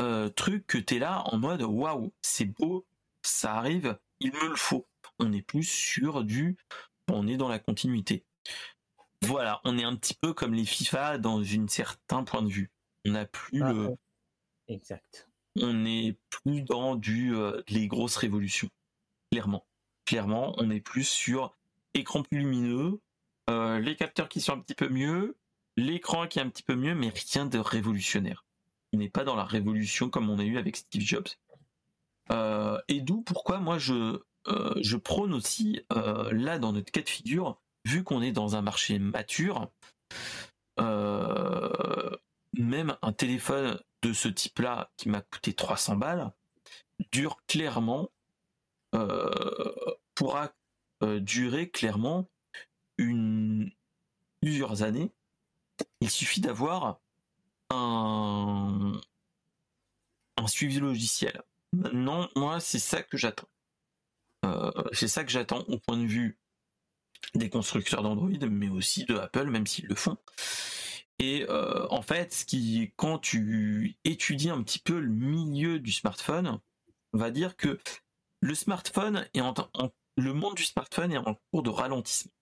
euh, 0.00 0.28
truc 0.30 0.66
que 0.66 0.78
tu 0.78 0.96
es 0.96 0.98
là 0.98 1.22
en 1.26 1.38
mode 1.38 1.62
waouh, 1.62 2.12
c'est 2.22 2.44
beau, 2.44 2.84
ça 3.22 3.54
arrive, 3.54 3.98
il 4.20 4.32
me 4.32 4.48
le 4.48 4.56
faut. 4.56 4.86
On 5.18 5.32
est 5.32 5.42
plus 5.42 5.64
sur 5.64 6.24
du. 6.24 6.56
On 7.08 7.28
est 7.28 7.36
dans 7.36 7.48
la 7.48 7.58
continuité. 7.58 8.24
Voilà, 9.22 9.60
on 9.64 9.78
est 9.78 9.84
un 9.84 9.96
petit 9.96 10.14
peu 10.14 10.34
comme 10.34 10.54
les 10.54 10.64
FIFA 10.64 11.18
dans 11.18 11.40
un 11.40 11.68
certain 11.68 12.24
point 12.24 12.42
de 12.42 12.48
vue. 12.48 12.70
On 13.06 13.12
n'a 13.12 13.26
plus 13.26 13.62
ah, 13.62 13.72
le. 13.72 13.96
Exact 14.68 15.25
on 15.60 15.72
n'est 15.72 16.16
plus 16.30 16.62
dans 16.62 16.96
du 16.96 17.34
euh, 17.34 17.62
les 17.68 17.86
grosses 17.86 18.16
révolutions. 18.16 18.68
Clairement. 19.30 19.66
Clairement, 20.04 20.54
on 20.58 20.70
est 20.70 20.80
plus 20.80 21.08
sur 21.08 21.54
écran 21.94 22.22
plus 22.22 22.38
lumineux, 22.38 23.00
euh, 23.48 23.78
les 23.80 23.96
capteurs 23.96 24.28
qui 24.28 24.40
sont 24.40 24.52
un 24.52 24.60
petit 24.60 24.74
peu 24.74 24.88
mieux, 24.88 25.36
l'écran 25.76 26.26
qui 26.26 26.38
est 26.38 26.42
un 26.42 26.48
petit 26.48 26.62
peu 26.62 26.76
mieux, 26.76 26.94
mais 26.94 27.12
rien 27.32 27.46
de 27.46 27.58
révolutionnaire. 27.58 28.44
On 28.92 28.98
n'est 28.98 29.08
pas 29.08 29.24
dans 29.24 29.34
la 29.34 29.44
révolution 29.44 30.10
comme 30.10 30.30
on 30.30 30.38
a 30.38 30.44
eu 30.44 30.58
avec 30.58 30.76
Steve 30.76 31.02
Jobs. 31.02 31.28
Euh, 32.30 32.78
et 32.88 33.00
d'où 33.00 33.22
pourquoi 33.22 33.58
moi 33.58 33.78
je, 33.78 34.20
je 34.80 34.96
prône 34.96 35.32
aussi, 35.34 35.80
là 35.90 36.58
dans 36.58 36.72
notre 36.72 36.92
cas 36.92 37.02
de 37.02 37.08
figure, 37.08 37.58
vu 37.84 38.04
qu'on 38.04 38.22
est 38.22 38.32
dans 38.32 38.56
un 38.56 38.62
marché 38.62 38.98
mature, 38.98 39.70
même 42.58 42.96
un 43.02 43.12
téléphone 43.12 43.80
de 44.02 44.12
ce 44.12 44.28
type-là 44.28 44.90
qui 44.96 45.08
m'a 45.08 45.20
coûté 45.20 45.54
300 45.54 45.96
balles 45.96 46.32
dure 47.12 47.38
clairement, 47.46 48.10
pourra 50.14 50.54
durer 51.20 51.68
clairement 51.68 52.28
une, 52.98 53.70
plusieurs 54.40 54.82
années. 54.82 55.12
Il 56.00 56.10
suffit 56.10 56.40
d'avoir 56.40 57.00
un, 57.70 58.92
un 60.36 60.46
suivi 60.46 60.78
logiciel. 60.78 61.42
Maintenant, 61.72 62.28
moi, 62.36 62.60
c'est 62.60 62.78
ça 62.78 63.02
que 63.02 63.16
j'attends. 63.16 63.48
Euh, 64.44 64.70
c'est 64.92 65.08
ça 65.08 65.24
que 65.24 65.30
j'attends 65.30 65.64
au 65.68 65.78
point 65.78 65.96
de 65.96 66.06
vue 66.06 66.38
des 67.34 67.50
constructeurs 67.50 68.02
d'Android, 68.02 68.30
mais 68.48 68.68
aussi 68.68 69.04
de 69.04 69.16
Apple, 69.16 69.46
même 69.46 69.66
s'ils 69.66 69.86
le 69.86 69.94
font. 69.94 70.16
Et 71.18 71.46
euh, 71.48 71.86
en 71.90 72.02
fait, 72.02 72.32
ce 72.32 72.44
qui, 72.44 72.92
quand 72.96 73.18
tu 73.18 73.96
étudies 74.04 74.50
un 74.50 74.62
petit 74.62 74.78
peu 74.78 74.98
le 74.98 75.08
milieu 75.08 75.78
du 75.78 75.92
smartphone, 75.92 76.60
on 77.12 77.18
va 77.18 77.30
dire 77.30 77.56
que 77.56 77.78
le 78.40 78.54
smartphone 78.54 79.26
le 80.18 80.32
monde 80.32 80.54
du 80.54 80.64
smartphone 80.64 81.12
est 81.12 81.18
en 81.18 81.38
cours 81.50 81.62
de 81.62 81.70
ralentissement 81.70 82.32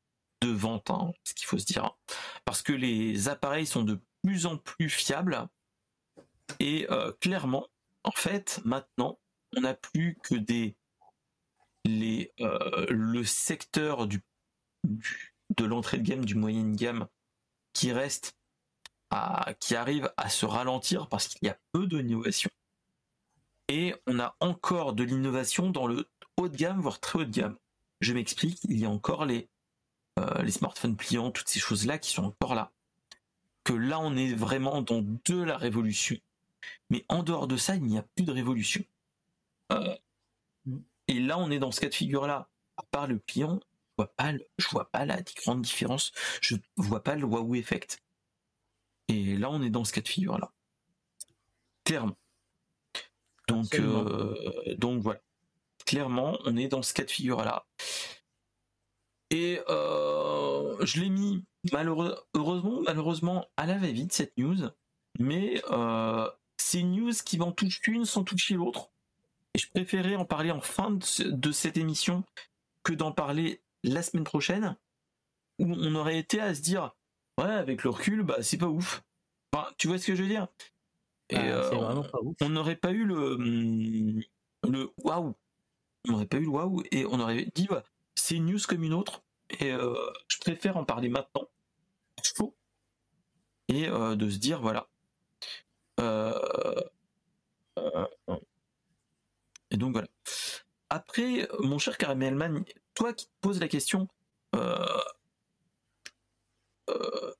de 0.41 0.51
vente, 0.51 0.91
hein, 0.91 1.13
ce 1.25 1.35
qu'il 1.35 1.47
faut 1.47 1.59
se 1.59 1.65
dire, 1.65 1.97
parce 2.45 2.63
que 2.63 2.73
les 2.73 3.29
appareils 3.29 3.67
sont 3.67 3.83
de 3.83 4.01
plus 4.23 4.47
en 4.47 4.57
plus 4.57 4.91
fiables. 4.91 5.49
Et 6.61 6.87
euh, 6.91 7.13
clairement, 7.21 7.67
en 8.03 8.11
fait, 8.11 8.61
maintenant, 8.65 9.19
on 9.57 9.63
n'a 9.63 9.75
plus 9.75 10.19
que 10.23 10.35
des 10.35 10.77
les 11.87 12.33
euh, 12.41 12.87
le 12.89 13.25
secteur 13.25 14.07
du, 14.07 14.23
de 14.85 15.65
l'entrée 15.65 15.99
de 15.99 16.03
gamme, 16.03 16.25
du 16.25 16.35
moyen 16.35 16.65
de 16.65 16.77
gamme, 16.77 17.07
qui 17.73 17.93
reste 17.93 18.37
qui 19.61 19.74
arrive 19.77 20.12
à 20.16 20.28
se 20.28 20.47
ralentir 20.47 21.09
parce 21.09 21.28
qu'il 21.28 21.47
y 21.47 21.51
a 21.51 21.59
peu 21.73 21.86
d'innovation. 21.86 22.51
Et 23.69 23.95
on 24.07 24.19
a 24.19 24.36
encore 24.41 24.93
de 24.93 25.05
l'innovation 25.05 25.70
dans 25.70 25.86
le 25.86 26.09
haut 26.36 26.49
de 26.49 26.57
gamme, 26.57 26.81
voire 26.81 27.01
très 27.01 27.20
haut 27.20 27.24
de 27.24 27.31
gamme. 27.31 27.57
Je 28.01 28.12
m'explique, 28.12 28.61
il 28.65 28.78
y 28.78 28.85
a 28.85 28.91
encore 28.91 29.24
les 29.24 29.49
euh, 30.20 30.43
les 30.43 30.53
smartphones 30.53 30.97
pliants, 30.97 31.31
toutes 31.32 31.49
ces 31.49 31.59
choses-là 31.59 31.99
qui 31.99 32.12
sont 32.12 32.24
encore 32.24 32.55
là. 32.55 32.73
Que 33.65 33.73
là, 33.73 33.99
on 33.99 34.16
est 34.16 34.32
vraiment 34.32 34.81
dans 34.82 35.03
de 35.03 35.43
la 35.43 35.57
révolution. 35.57 36.16
Mais 36.91 37.05
en 37.09 37.23
dehors 37.23 37.49
de 37.49 37.57
ça, 37.57 37.74
il 37.74 37.82
n'y 37.82 37.99
a 37.99 38.03
plus 38.03 38.24
de 38.24 38.31
révolution. 38.31 38.85
Euh, 39.73 39.97
et 41.09 41.19
là, 41.19 41.39
on 41.39 41.51
est 41.51 41.59
dans 41.59 41.73
ce 41.73 41.81
cas 41.81 41.89
de 41.89 41.95
figure-là. 41.95 42.49
À 42.77 42.82
part 42.85 43.07
le 43.09 43.19
pliant, 43.19 43.61
je 43.99 44.05
vois 44.05 44.15
pas, 44.16 44.32
vois 44.70 44.91
pas 44.91 45.05
la 45.05 45.20
grande 45.23 45.62
différence. 45.62 46.12
Je 46.41 46.57
vois 46.77 47.03
pas 47.03 47.16
le 47.16 47.27
Huawei 47.27 47.59
Effect. 47.59 48.04
Et 49.09 49.37
là, 49.37 49.51
on 49.51 49.63
est 49.63 49.71
dans 49.71 49.85
ce 49.85 49.93
cas 49.93 50.01
de 50.01 50.09
figure-là. 50.09 50.53
Clairement. 51.85 52.17
Donc, 53.49 53.75
euh, 53.75 54.35
donc 54.79 55.03
voilà. 55.03 55.21
Clairement, 55.85 56.39
on 56.45 56.57
est 56.57 56.69
dans 56.69 56.83
ce 56.83 56.95
cas 56.95 57.05
de 57.05 57.11
figure-là. 57.11 57.67
Et 59.31 59.61
euh, 59.69 60.77
je 60.85 61.01
l'ai 61.01 61.11
mis 61.11 61.45
malheureusement, 61.73 62.83
malheureusement 62.87 63.47
à 63.57 63.67
la 63.67 63.79
va-vite 63.79 64.13
cette 64.13 64.37
news, 64.39 64.71
mais 65.19 65.63
euh, 65.71 66.29
c'est 66.57 66.81
une 66.81 66.93
news 66.93 67.13
qui 67.25 67.37
va 67.37 67.47
en 67.47 67.53
toucher 67.53 67.93
une 67.93 68.05
sans 68.05 68.25
toucher 68.25 68.55
l'autre. 68.55 68.91
Et 69.55 69.59
je 69.59 69.69
préférais 69.71 70.17
en 70.17 70.25
parler 70.25 70.51
en 70.51 70.61
fin 70.61 70.91
de, 70.91 71.53
cette 71.53 71.77
émission 71.77 72.25
que 72.83 72.93
d'en 72.93 73.13
parler 73.13 73.63
la 73.83 74.03
semaine 74.03 74.25
prochaine, 74.25 74.77
où 75.59 75.73
on 75.73 75.95
aurait 75.95 76.19
été 76.19 76.41
à 76.41 76.55
se 76.55 76.61
dire 76.61 76.95
ouais 77.39 77.52
avec 77.52 77.85
le 77.85 77.90
recul 77.90 78.23
bah 78.23 78.43
c'est 78.43 78.59
pas 78.59 78.69
ouf. 78.69 79.02
Enfin, 79.52 79.70
tu 79.78 79.89
vois 79.89 79.98
ce 79.98 80.06
que 80.06 80.15
je 80.15 80.23
veux 80.23 80.28
dire? 80.28 80.48
Et 81.31 81.36
bah, 81.36 81.43
euh, 81.43 82.02
on 82.40 82.48
n'aurait 82.48 82.77
pas 82.77 82.93
eu 82.93 83.05
le 83.05 83.35
hum, 83.35 84.23
le 84.69 84.93
waouh, 84.98 85.35
on 86.06 86.12
n'aurait 86.12 86.27
pas 86.27 86.39
eu 86.39 86.43
le 86.44 86.48
waouh 86.48 86.82
et 86.90 87.06
on 87.06 87.20
aurait 87.20 87.47
dit 87.55 87.66
bah, 87.66 87.85
c'est 88.15 88.36
une 88.36 88.47
news 88.47 88.59
comme 88.69 88.85
une 88.85 88.94
autre. 88.94 89.23
Et 89.61 89.73
euh, 89.73 89.94
je 90.28 90.39
préfère 90.39 90.77
en 90.77 90.85
parler 90.85 91.09
maintenant, 91.09 91.48
faux, 92.35 92.56
et 93.69 93.89
euh, 93.89 94.16
de 94.16 94.28
se 94.28 94.39
dire 94.39 94.61
voilà. 94.61 94.89
Et 99.70 99.77
donc 99.77 99.93
voilà. 99.93 100.09
Après, 100.90 101.48
mon 101.61 101.78
cher 101.78 101.98
Caramelman, 101.98 102.65
toi 102.94 103.12
qui 103.12 103.27
te 103.27 103.32
poses 103.40 103.61
la 103.61 103.69
question, 103.69 104.09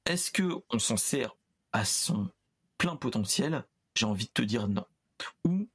est-ce 0.07 0.31
que 0.31 0.63
on 0.71 0.79
s'en 0.79 0.97
sert 0.97 1.37
à 1.73 1.85
son 1.85 2.31
plein 2.79 2.97
potentiel? 2.97 3.65
J'ai 3.95 4.07
envie 4.07 4.27
de 4.27 4.33
te 4.33 4.43
dire 4.43 4.69
non. 4.69 4.87
Ou 5.45 5.69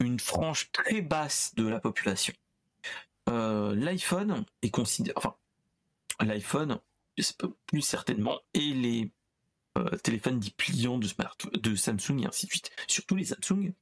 une 0.00 0.20
frange 0.20 0.70
très 0.72 1.00
basse 1.00 1.54
de 1.54 1.66
la 1.66 1.80
population 1.80 2.34
euh, 3.28 3.74
l'iPhone 3.74 4.44
est 4.62 4.70
considéré, 4.70 5.14
enfin, 5.16 5.34
l'iPhone, 6.20 6.78
plus 7.66 7.82
certainement, 7.82 8.38
et 8.52 8.60
les 8.74 9.10
euh, 9.78 9.96
téléphones 9.98 10.38
dits 10.38 10.50
pliants 10.50 10.98
de, 10.98 11.74
Samsung 11.74 12.20
et 12.20 12.26
ainsi 12.26 12.46
de 12.46 12.50
suite, 12.50 12.70
surtout 12.86 13.16
les 13.16 13.24
Samsung, 13.24 13.72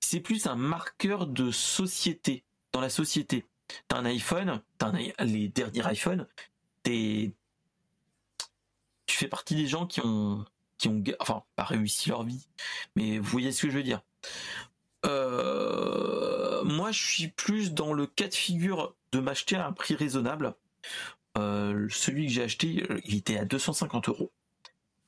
c'est 0.00 0.20
plus 0.20 0.46
un 0.46 0.56
marqueur 0.56 1.26
de 1.26 1.50
société, 1.50 2.44
dans 2.72 2.80
la 2.80 2.90
société. 2.90 3.44
T'as 3.88 3.98
un 3.98 4.06
iPhone, 4.06 4.62
t'as 4.78 4.92
les 5.24 5.48
derniers 5.48 5.92
iPhones, 5.92 6.26
t'es, 6.82 7.32
tu 9.08 9.16
fais 9.16 9.26
partie 9.26 9.56
des 9.56 9.66
gens 9.66 9.86
qui 9.86 10.00
ont, 10.04 10.44
qui 10.76 10.88
ont, 10.88 11.02
enfin, 11.18 11.42
pas 11.56 11.64
réussi 11.64 12.10
leur 12.10 12.22
vie, 12.22 12.46
mais 12.94 13.18
vous 13.18 13.28
voyez 13.28 13.50
ce 13.50 13.62
que 13.62 13.70
je 13.70 13.76
veux 13.76 13.82
dire. 13.82 14.02
Euh, 15.06 16.62
moi, 16.64 16.92
je 16.92 17.02
suis 17.02 17.28
plus 17.28 17.72
dans 17.72 17.92
le 17.92 18.06
cas 18.06 18.28
de 18.28 18.34
figure 18.34 18.94
de 19.12 19.20
m'acheter 19.20 19.56
à 19.56 19.66
un 19.66 19.72
prix 19.72 19.94
raisonnable. 19.94 20.54
Euh, 21.36 21.88
celui 21.90 22.26
que 22.26 22.32
j'ai 22.32 22.42
acheté, 22.42 22.84
euh, 22.90 23.00
il 23.04 23.16
était 23.16 23.38
à 23.38 23.44
250 23.44 24.08
euros. 24.08 24.30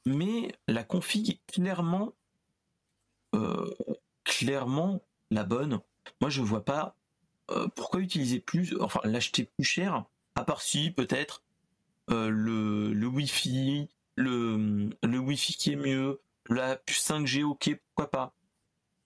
Mais 0.07 0.53
la 0.67 0.83
config 0.83 1.31
est 1.31 1.53
clairement, 1.53 2.15
clairement 4.25 5.03
la 5.31 5.45
bonne. 5.45 5.81
Moi, 6.21 6.31
je 6.31 6.41
vois 6.41 6.65
pas 6.65 6.97
pourquoi 7.75 8.01
utiliser 8.01 8.41
plus, 8.41 8.81
enfin 8.81 9.01
l'acheter 9.05 9.45
plus 9.45 9.65
cher, 9.65 10.05
à 10.37 10.45
part 10.45 10.63
si 10.63 10.91
peut-être 10.91 11.43
le, 12.11 12.93
le 12.93 13.07
Wi-Fi, 13.07 13.89
le, 14.17 14.91
le 15.03 15.19
Wi-Fi 15.19 15.55
qui 15.55 15.73
est 15.73 15.77
mieux, 15.77 16.21
la 16.49 16.77
puce 16.77 17.09
5G, 17.09 17.45
ok, 17.45 17.79
pourquoi 17.95 18.11
pas 18.11 18.35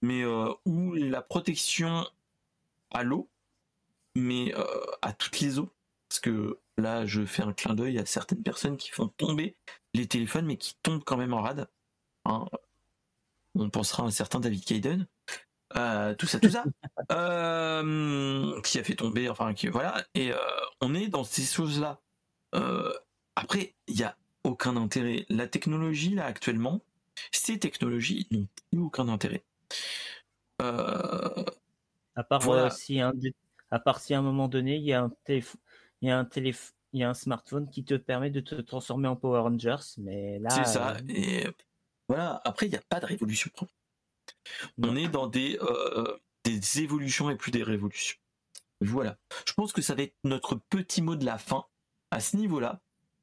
mais 0.05 0.23
euh, 0.23 0.53
où 0.67 0.95
la 0.95 1.23
protection 1.23 2.07
à 2.93 3.03
l'eau, 3.03 3.29
mais 4.15 4.55
euh, 4.55 4.65
à 5.03 5.13
toutes 5.13 5.41
les 5.41 5.59
eaux. 5.59 5.71
Parce 6.09 6.21
que 6.21 6.61
là, 6.77 7.07
je 7.07 7.25
fais 7.25 7.43
un 7.43 7.53
clin 7.53 7.75
d'œil 7.75 7.99
à 7.99 8.07
certaines 8.07 8.43
personnes 8.43 8.77
qui 8.77 8.91
font 8.91 9.09
tomber 9.09 9.57
les 9.95 10.07
téléphones, 10.07 10.47
mais 10.47 10.59
qui 10.59 10.77
tombent 10.83 11.03
quand 11.03 11.17
même 11.17 11.33
en 11.33 11.41
rade. 11.41 11.67
Hein. 12.27 12.47
On 13.55 13.71
pensera 13.71 14.03
à 14.03 14.07
un 14.07 14.11
certain 14.11 14.41
David 14.41 14.65
Kayden. 14.65 15.07
Euh, 15.77 16.15
tout 16.15 16.27
ça, 16.27 16.39
tout 16.39 16.51
ça, 16.51 16.63
qui 18.63 18.79
a 18.79 18.85
fait 18.85 18.95
tomber, 18.95 19.29
enfin, 19.29 19.55
qui, 19.55 19.69
voilà, 19.69 20.05
et 20.15 20.33
on 20.81 20.95
est 20.95 21.09
dans 21.09 21.25
ces 21.25 21.43
choses-là. 21.43 22.01
Après, 23.37 23.75
il 23.89 23.97
n'y 23.97 24.03
a 24.03 24.17
aucun 24.45 24.77
intérêt. 24.77 25.27
La 25.29 25.49
technologie, 25.49 26.15
là, 26.15 26.27
actuellement, 26.27 26.83
ces 27.33 27.59
technologies 27.59 28.27
n'ont 28.31 28.49
plus 28.71 28.81
aucun 28.81 29.09
intérêt. 29.09 29.45
Euh, 30.63 31.45
à 32.15 32.23
part 32.23 32.49
euh, 32.49 32.71
si 32.71 33.01
un, 33.01 33.13
à 33.71 33.81
part 33.81 33.99
si 34.01 34.15
à 34.15 34.21
un 34.21 34.23
moment 34.23 34.47
donné 34.47 34.77
il 34.77 34.85
y 34.85 34.93
a 34.93 35.03
un 35.03 35.11
téléphone, 35.25 35.61
il 36.01 36.09
y 36.09 36.13
a 36.13 36.19
un 36.19 36.25
téléphone, 36.25 36.77
il 36.93 37.01
y 37.01 37.03
a 37.03 37.11
un 37.11 37.15
smartphone 37.15 37.69
qui 37.69 37.85
te 37.85 37.95
permet 37.95 38.31
de 38.31 38.39
te 38.41 38.55
transformer 38.55 39.09
en 39.09 39.17
Power 39.17 39.41
Rangers, 39.41 39.85
mais 39.99 40.39
là. 40.39 40.51
C'est 40.51 40.65
ça. 40.65 40.93
Euh, 40.93 41.01
et 41.09 41.47
voilà. 42.09 42.41
Après, 42.45 42.67
il 42.67 42.71
n'y 42.71 42.77
a 42.77 42.83
pas 42.89 43.01
de 43.01 43.07
révolution. 43.07 43.51
On 44.83 44.95
est 44.95 45.09
dans 45.09 45.27
des 45.27 45.59
des 46.45 46.81
évolutions 46.81 47.31
et 47.31 47.37
plus 47.37 47.51
des 47.51 47.63
révolutions. 47.63 48.19
Voilà. 48.81 49.17
Je 49.47 49.55
pense 49.55 49.73
que 49.73 49.81
ça 49.81 49.95
va 49.95 50.03
être 50.03 50.15
notre 50.25 50.57
petit 50.57 51.01
mot 51.01 51.17
de 51.17 51.25
la 51.25 51.39
fin 51.39 51.65
à 52.11 52.21
ce 52.21 52.37
niveau-là 52.37 52.81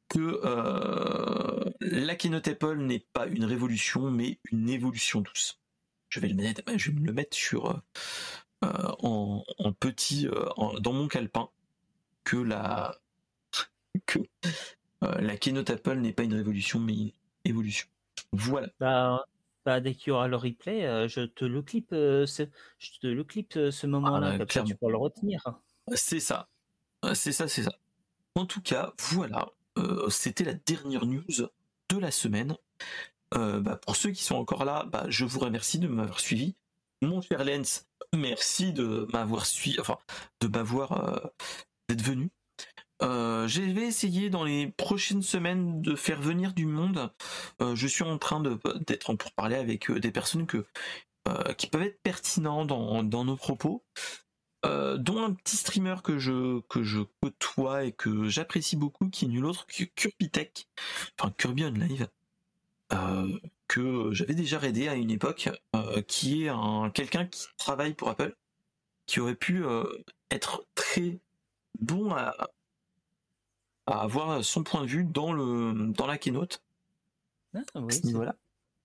que 0.09 0.41
la 1.79 2.15
keynote 2.15 2.47
Apple 2.47 2.77
n'est 2.77 3.05
pas 3.13 3.27
une 3.27 3.45
révolution 3.45 4.11
mais 4.11 4.39
une 4.51 4.69
évolution 4.69 5.21
douce 5.21 5.61
je 6.11 6.19
vais 6.19 6.27
le 6.27 6.35
mettre, 6.35 6.61
je 6.77 6.91
vais 6.91 6.99
me 6.99 7.07
le 7.07 7.13
mettre 7.13 7.35
sur 7.35 7.71
euh, 7.71 7.79
euh, 8.65 8.91
en, 8.99 9.73
petit 9.79 10.27
euh, 10.27 10.79
dans 10.79 10.93
mon 10.93 11.07
calepin 11.07 11.49
que 12.23 12.37
la 12.37 12.95
que 14.05 14.19
la 15.01 15.35
keynote 15.35 15.69
Apple 15.71 15.95
n'est 15.95 16.13
pas 16.13 16.23
une 16.23 16.35
révolution, 16.35 16.79
mais 16.79 16.93
une 16.93 17.11
évolution. 17.45 17.87
Voilà. 18.33 18.67
Bah, 18.79 19.25
bah, 19.65 19.79
dès 19.79 19.95
qu'il 19.95 20.09
y 20.09 20.11
aura 20.11 20.27
le 20.27 20.35
replay, 20.35 21.07
je 21.09 21.21
te 21.21 21.43
le 21.43 21.61
clip, 21.61 21.87
ce, 21.89 22.47
je 22.77 22.99
te 22.99 23.07
le 23.07 23.23
clip 23.23 23.53
ce 23.53 23.87
moment-là, 23.87 24.37
ah, 24.39 24.45
comme 24.45 24.65
tu 24.65 24.75
pourras 24.75 24.91
le 24.91 24.97
retenir. 24.97 25.43
C'est 25.93 26.19
ça, 26.19 26.47
c'est 27.13 27.31
ça, 27.31 27.47
c'est 27.47 27.63
ça. 27.63 27.73
En 28.35 28.45
tout 28.45 28.61
cas, 28.61 28.93
voilà, 28.97 29.49
c'était 30.09 30.43
la 30.43 30.53
dernière 30.53 31.05
news 31.05 31.23
de 31.89 31.97
la 31.97 32.11
semaine. 32.11 32.55
Bah, 33.33 33.79
pour 33.85 33.95
ceux 33.95 34.11
qui 34.11 34.23
sont 34.23 34.35
encore 34.35 34.65
là, 34.65 34.85
bah, 34.85 35.05
je 35.09 35.25
vous 35.25 35.39
remercie 35.39 35.79
de 35.79 35.87
m'avoir 35.87 36.19
suivi. 36.19 36.55
Mon 37.01 37.21
cher 37.21 37.43
Lens, 37.43 37.87
merci 38.13 38.73
de 38.73 39.07
m'avoir 39.11 39.45
suivi, 39.45 39.79
enfin, 39.79 39.97
de 40.41 40.47
m'avoir 40.47 41.31
d'être 41.89 42.01
venu. 42.01 42.31
Euh, 43.01 43.47
je 43.47 43.61
vais 43.61 43.87
essayer 43.87 44.29
dans 44.29 44.43
les 44.43 44.67
prochaines 44.67 45.23
semaines 45.23 45.81
de 45.81 45.95
faire 45.95 46.21
venir 46.21 46.53
du 46.53 46.65
monde. 46.65 47.11
Euh, 47.61 47.75
je 47.75 47.87
suis 47.87 48.03
en 48.03 48.17
train 48.17 48.41
d'être 48.41 49.13
pour 49.15 49.31
parler 49.31 49.55
avec 49.55 49.89
euh, 49.89 49.99
des 49.99 50.11
personnes 50.11 50.45
qui 50.45 51.67
peuvent 51.67 51.81
être 51.83 52.01
pertinents 52.03 52.65
dans, 52.65 53.03
nos 53.03 53.35
propos. 53.35 53.83
Dont 54.63 55.23
un 55.23 55.33
petit 55.33 55.57
streamer 55.57 55.95
que 56.03 56.19
je, 56.19 56.59
que 56.61 56.83
je 56.83 56.99
côtoie 57.21 57.85
et 57.85 57.91
que 57.91 58.29
j'apprécie 58.29 58.75
beaucoup, 58.75 59.09
qui 59.09 59.25
est 59.25 59.27
nul 59.27 59.45
autre 59.45 59.65
que 59.67 60.09
Tech, 60.27 60.67
enfin 61.17 61.33
Kirby 61.37 61.65
on 61.65 61.71
Live, 61.71 62.07
que 63.67 64.09
j'avais 64.11 64.35
déjà 64.35 64.59
raidé 64.59 64.87
à 64.87 64.95
une 64.95 65.11
époque, 65.11 65.49
qui 66.07 66.43
est 66.43 66.49
un 66.49 66.91
quelqu'un 66.93 67.25
qui 67.25 67.47
travaille 67.57 67.93
pour 67.93 68.09
Apple, 68.09 68.35
qui 69.07 69.19
aurait 69.19 69.35
pu 69.35 69.63
être 70.29 70.65
très 70.75 71.19
bon 71.79 72.11
à, 72.13 72.33
avoir 73.87 74.43
son 74.43 74.63
point 74.63 74.81
de 74.81 74.87
vue 74.87 75.03
dans, 75.03 75.33
le, 75.33 75.91
dans 75.91 76.07
la 76.07 76.17
keynote. 76.17 76.63
Ah, 77.53 77.59
à 77.75 77.91
ce 77.91 78.05
niveau-là. 78.05 78.35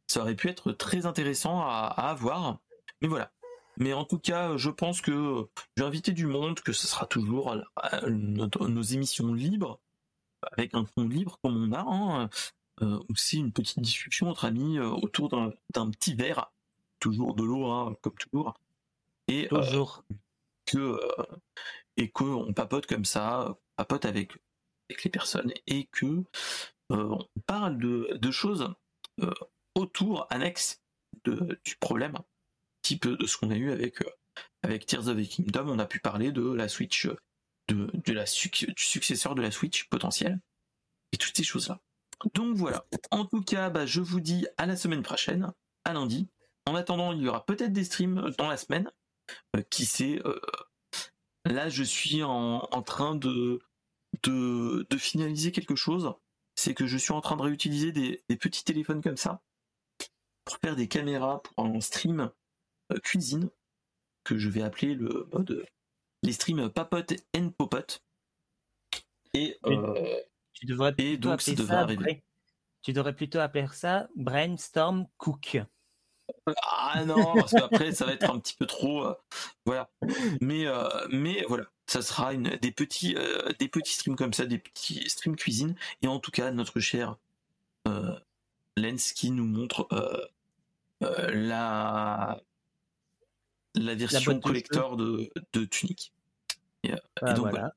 Ça 0.09 0.21
aurait 0.23 0.35
pu 0.35 0.49
être 0.49 0.73
très 0.73 1.07
intéressant 1.07 1.61
à, 1.63 1.87
avoir. 1.87 2.59
Mais 3.01 3.09
voilà. 3.09 3.31
Mais 3.79 3.93
en 3.93 4.05
tout 4.05 4.19
cas, 4.19 4.57
je 4.57 4.71
pense 4.71 5.01
que 5.01 5.49
j'ai 5.77 5.85
invité 5.85 6.13
du 6.13 6.27
monde, 6.27 6.61
que 6.61 6.73
ce 6.73 6.87
sera 6.87 7.07
toujours 7.07 7.57
nos 8.09 8.83
émissions 8.83 9.35
libres, 9.35 9.81
avec 10.53 10.75
un 10.75 10.85
ton 10.85 11.09
libre 11.09 11.39
comme 11.43 11.57
on 11.57 11.73
a, 11.73 11.85
hein, 11.87 12.31
euh, 12.83 13.01
aussi 13.11 13.39
une 13.39 13.53
petite 13.53 13.81
discussion 13.81 14.29
entre 14.29 14.45
amis 14.45 14.79
euh, 14.79 14.89
autour 14.89 15.29
d'un 15.29 15.91
petit 15.91 16.15
verre, 16.15 16.53
toujours 17.01 17.35
de 17.35 17.43
l'eau, 17.43 17.67
hein, 17.67 17.97
comme 18.03 18.15
toujours. 18.15 18.55
Et, 19.29 19.47
euh, 19.53 19.61
toujours. 19.61 20.05
que, 20.67 20.99
et 21.97 22.11
qu'on 22.11 22.53
papote 22.53 22.87
comme 22.87 23.05
ça, 23.05 23.57
papote 23.77 24.05
avec 24.05 24.39
avec 24.89 25.05
les 25.05 25.11
personnes 25.11 25.53
et 25.67 25.87
que 25.87 26.07
euh, 26.93 27.17
on 27.37 27.41
parle 27.47 27.79
de, 27.79 28.31
choses 28.31 28.73
euh, 29.21 29.33
autour, 29.75 30.27
annexes 30.31 30.83
de, 31.25 31.59
du 31.65 31.77
problème, 31.77 32.17
type 32.87 33.09
de 33.09 33.27
ce 33.27 33.37
qu'on 33.37 33.51
a 33.51 33.57
eu 33.57 33.71
avec, 33.71 34.03
euh, 34.03 34.11
avec 34.63 34.87
Tears 34.87 35.09
of 35.09 35.17
the 35.17 35.29
Kingdom, 35.29 35.69
on 35.69 35.79
a 35.79 35.87
pu 35.87 36.01
parler 36.01 36.33
de 36.33 36.53
la 36.53 36.69
Switch, 36.69 37.09
de, 37.69 37.91
de 37.93 38.13
la 38.13 38.25
du 38.25 38.75
successeur 38.77 39.35
de 39.35 39.43
la 39.43 39.51
Switch 39.51 39.89
potentielle, 39.89 40.41
et 41.13 41.17
toutes 41.17 41.37
ces 41.37 41.45
choses-là. 41.45 41.81
Donc 42.35 42.57
voilà. 42.57 42.87
En 43.11 43.25
tout 43.25 43.43
cas, 43.43 43.71
bah, 43.71 43.87
je 43.87 44.01
vous 44.01 44.21
dis 44.21 44.47
à 44.57 44.67
la 44.67 44.77
semaine 44.77 45.03
prochaine, 45.03 45.53
à 45.85 45.93
lundi. 45.93 46.29
En 46.67 46.75
attendant, 46.75 47.13
il 47.13 47.23
y 47.23 47.29
aura 47.29 47.45
peut-être 47.45 47.73
des 47.73 47.85
streams 47.85 48.33
dans 48.39 48.49
la 48.49 48.57
semaine. 48.57 48.91
qui 49.71 49.85
sait 49.85 50.21
Là, 51.47 51.69
je 51.69 51.85
suis 51.85 52.25
en, 52.25 52.83
train 52.83 53.15
de, 53.15 53.61
de, 54.25 54.97
finaliser 54.99 55.53
quelque 55.53 55.77
chose, 55.77 56.13
c'est 56.57 56.75
que 56.75 56.87
je 56.87 56.97
suis 56.97 57.13
en 57.13 57.21
train 57.21 57.37
de 57.37 57.43
réutiliser 57.43 57.93
des, 57.93 58.37
petits 58.37 58.65
téléphones 58.65 59.01
comme 59.01 59.17
ça 59.17 59.43
pour 60.45 60.59
faire 60.59 60.75
des 60.75 60.89
caméras 60.89 61.43
pour 61.43 61.65
un 61.65 61.81
stream 61.81 62.21
euh, 62.21 62.29
cuisine 63.03 63.49
que 64.25 64.39
je 64.39 64.49
vais 64.49 64.63
appeler 64.63 64.95
le 64.95 65.29
mode 65.33 65.65
les 66.23 66.33
streams 66.33 66.71
papote 66.71 67.15
and 67.37 67.51
popote. 67.51 68.03
Et, 69.35 69.59
euh, 69.67 70.21
tu 70.53 70.67
devrais 70.67 70.95
et 70.99 71.17
donc 71.19 71.41
ça 71.41 71.55
devrait 71.55 71.77
arriver. 71.77 72.23
Tu 72.83 72.93
devrais 72.93 73.15
plutôt 73.15 73.39
appeler 73.39 73.67
ça 73.73 74.09
brainstorm 74.17 75.07
cook. 75.19 75.59
Ah 76.63 77.05
non, 77.05 77.35
parce 77.35 77.53
qu'après 77.53 77.93
ça 77.93 78.07
va 78.07 78.13
être 78.13 78.31
un 78.31 78.39
petit 78.39 78.55
peu 78.57 78.67
trop, 78.67 79.05
euh, 79.05 79.15
voilà. 79.65 79.91
Mais 80.41 80.67
mais 81.11 81.45
voilà, 81.49 81.67
ça 81.87 82.03
sera 82.03 82.33
une, 82.33 82.57
des, 82.57 82.73
petits, 82.73 83.15
euh, 83.17 83.53
des 83.59 83.69
petits 83.69 83.95
streams 83.95 84.17
comme 84.17 84.33
ça, 84.33 84.47
des 84.47 84.59
petits 84.59 85.09
streams 85.09 85.37
cuisine. 85.37 85.77
Et 86.03 86.09
en 86.09 86.19
tout 86.19 86.31
cas, 86.31 86.51
notre 86.51 86.81
cher 86.81 87.17
euh, 87.87 88.19
Lens 88.77 89.13
qui 89.13 89.31
nous 89.31 89.47
montre 89.47 89.87
euh, 89.93 90.27
euh, 91.03 91.31
la, 91.33 92.41
la 93.77 93.95
version 93.95 94.41
collector 94.41 94.97
de, 94.97 95.31
de 95.53 95.65
Tunic. 95.65 96.13
Et, 96.83 96.93
ah, 97.23 97.33
donc, 97.33 97.51
voilà. 97.51 97.73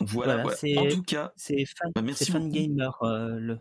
Voilà, 0.00 0.42
voilà. 0.42 0.80
En 0.80 0.88
tout 0.88 1.02
cas, 1.02 1.32
c'est 1.36 1.64
fan, 1.66 1.92
bah, 1.94 2.02
fan 2.14 2.50
Gamer. 2.50 2.98
le... 3.02 3.58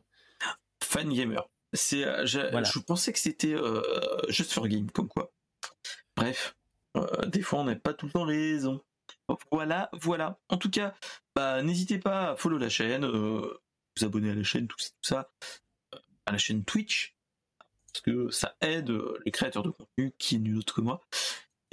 Fan 0.83 1.13
Gamer. 1.13 1.47
C'est, 1.73 2.03
Je 2.25 2.79
pensais 2.79 3.13
que 3.13 3.19
c'était 3.19 3.55
juste 4.29 4.51
for 4.51 4.67
game, 4.67 4.89
comme 4.91 5.07
quoi. 5.07 5.31
Bref, 6.15 6.55
des 7.27 7.41
fois 7.41 7.59
on 7.59 7.63
n'a 7.63 7.75
pas 7.75 7.93
tout 7.93 8.05
le 8.05 8.11
temps 8.11 8.25
raison. 8.25 8.81
Voilà, 9.51 9.89
voilà. 9.93 10.39
En 10.49 10.57
tout 10.57 10.69
cas, 10.69 10.93
bah, 11.35 11.61
n'hésitez 11.63 11.97
pas 11.97 12.31
à 12.31 12.35
follow 12.35 12.57
la 12.57 12.69
chaîne, 12.69 13.05
euh, 13.05 13.61
vous 13.97 14.05
abonner 14.05 14.31
à 14.31 14.35
la 14.35 14.43
chaîne, 14.43 14.67
tout, 14.67 14.77
ça, 15.01 15.31
euh, 15.93 15.97
à 16.25 16.31
la 16.31 16.37
chaîne 16.37 16.63
Twitch, 16.63 17.15
parce 17.91 18.01
que 18.01 18.29
ça 18.29 18.55
aide 18.61 18.89
euh, 18.89 19.19
les 19.25 19.31
créateurs 19.31 19.63
de 19.63 19.69
contenu, 19.69 20.13
qui 20.17 20.35
est 20.35 20.39
nul 20.39 20.57
autre 20.57 20.75
que 20.75 20.81
moi, 20.81 21.01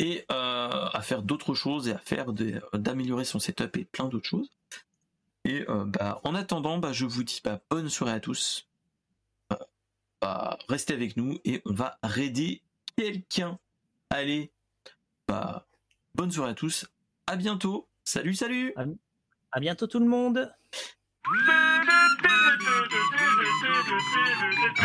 et 0.01 0.25
à 0.29 1.01
faire 1.03 1.23
d'autres 1.23 1.55
choses 1.55 1.87
et 1.87 1.93
à 1.93 1.99
faire 1.99 2.33
d'améliorer 2.73 3.25
son 3.25 3.39
setup 3.39 3.77
et 3.77 3.85
plein 3.85 4.09
d'autres 4.09 4.29
choses. 4.29 4.51
Et 5.45 5.65
bah, 5.87 6.21
en 6.25 6.35
attendant, 6.35 6.79
bah, 6.79 6.93
je 6.93 7.07
vous 7.07 7.23
dis 7.23 7.41
bah, 7.45 7.61
bonne 7.71 7.89
soirée 7.89 8.15
à 8.15 8.21
tous. 8.21 8.67
Bah, 10.21 10.59
restez 10.69 10.95
avec 10.95 11.17
nous 11.17 11.39
et 11.45 11.63
on 11.65 11.73
va 11.73 11.99
raider 12.03 12.63
quelqu'un. 12.97 13.59
Allez, 14.11 14.51
bah, 15.29 15.67
bonne 16.15 16.31
soirée 16.31 16.51
à 16.51 16.55
tous 16.55 16.87
à 17.31 17.37
bientôt. 17.37 17.87
Salut, 18.03 18.35
salut. 18.35 18.75
À, 19.53 19.61
bientôt 19.61 19.87
tout 19.87 20.01
le 20.01 20.07
monde. 20.07 20.53
Thank 24.13 24.79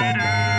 you. 0.00 0.51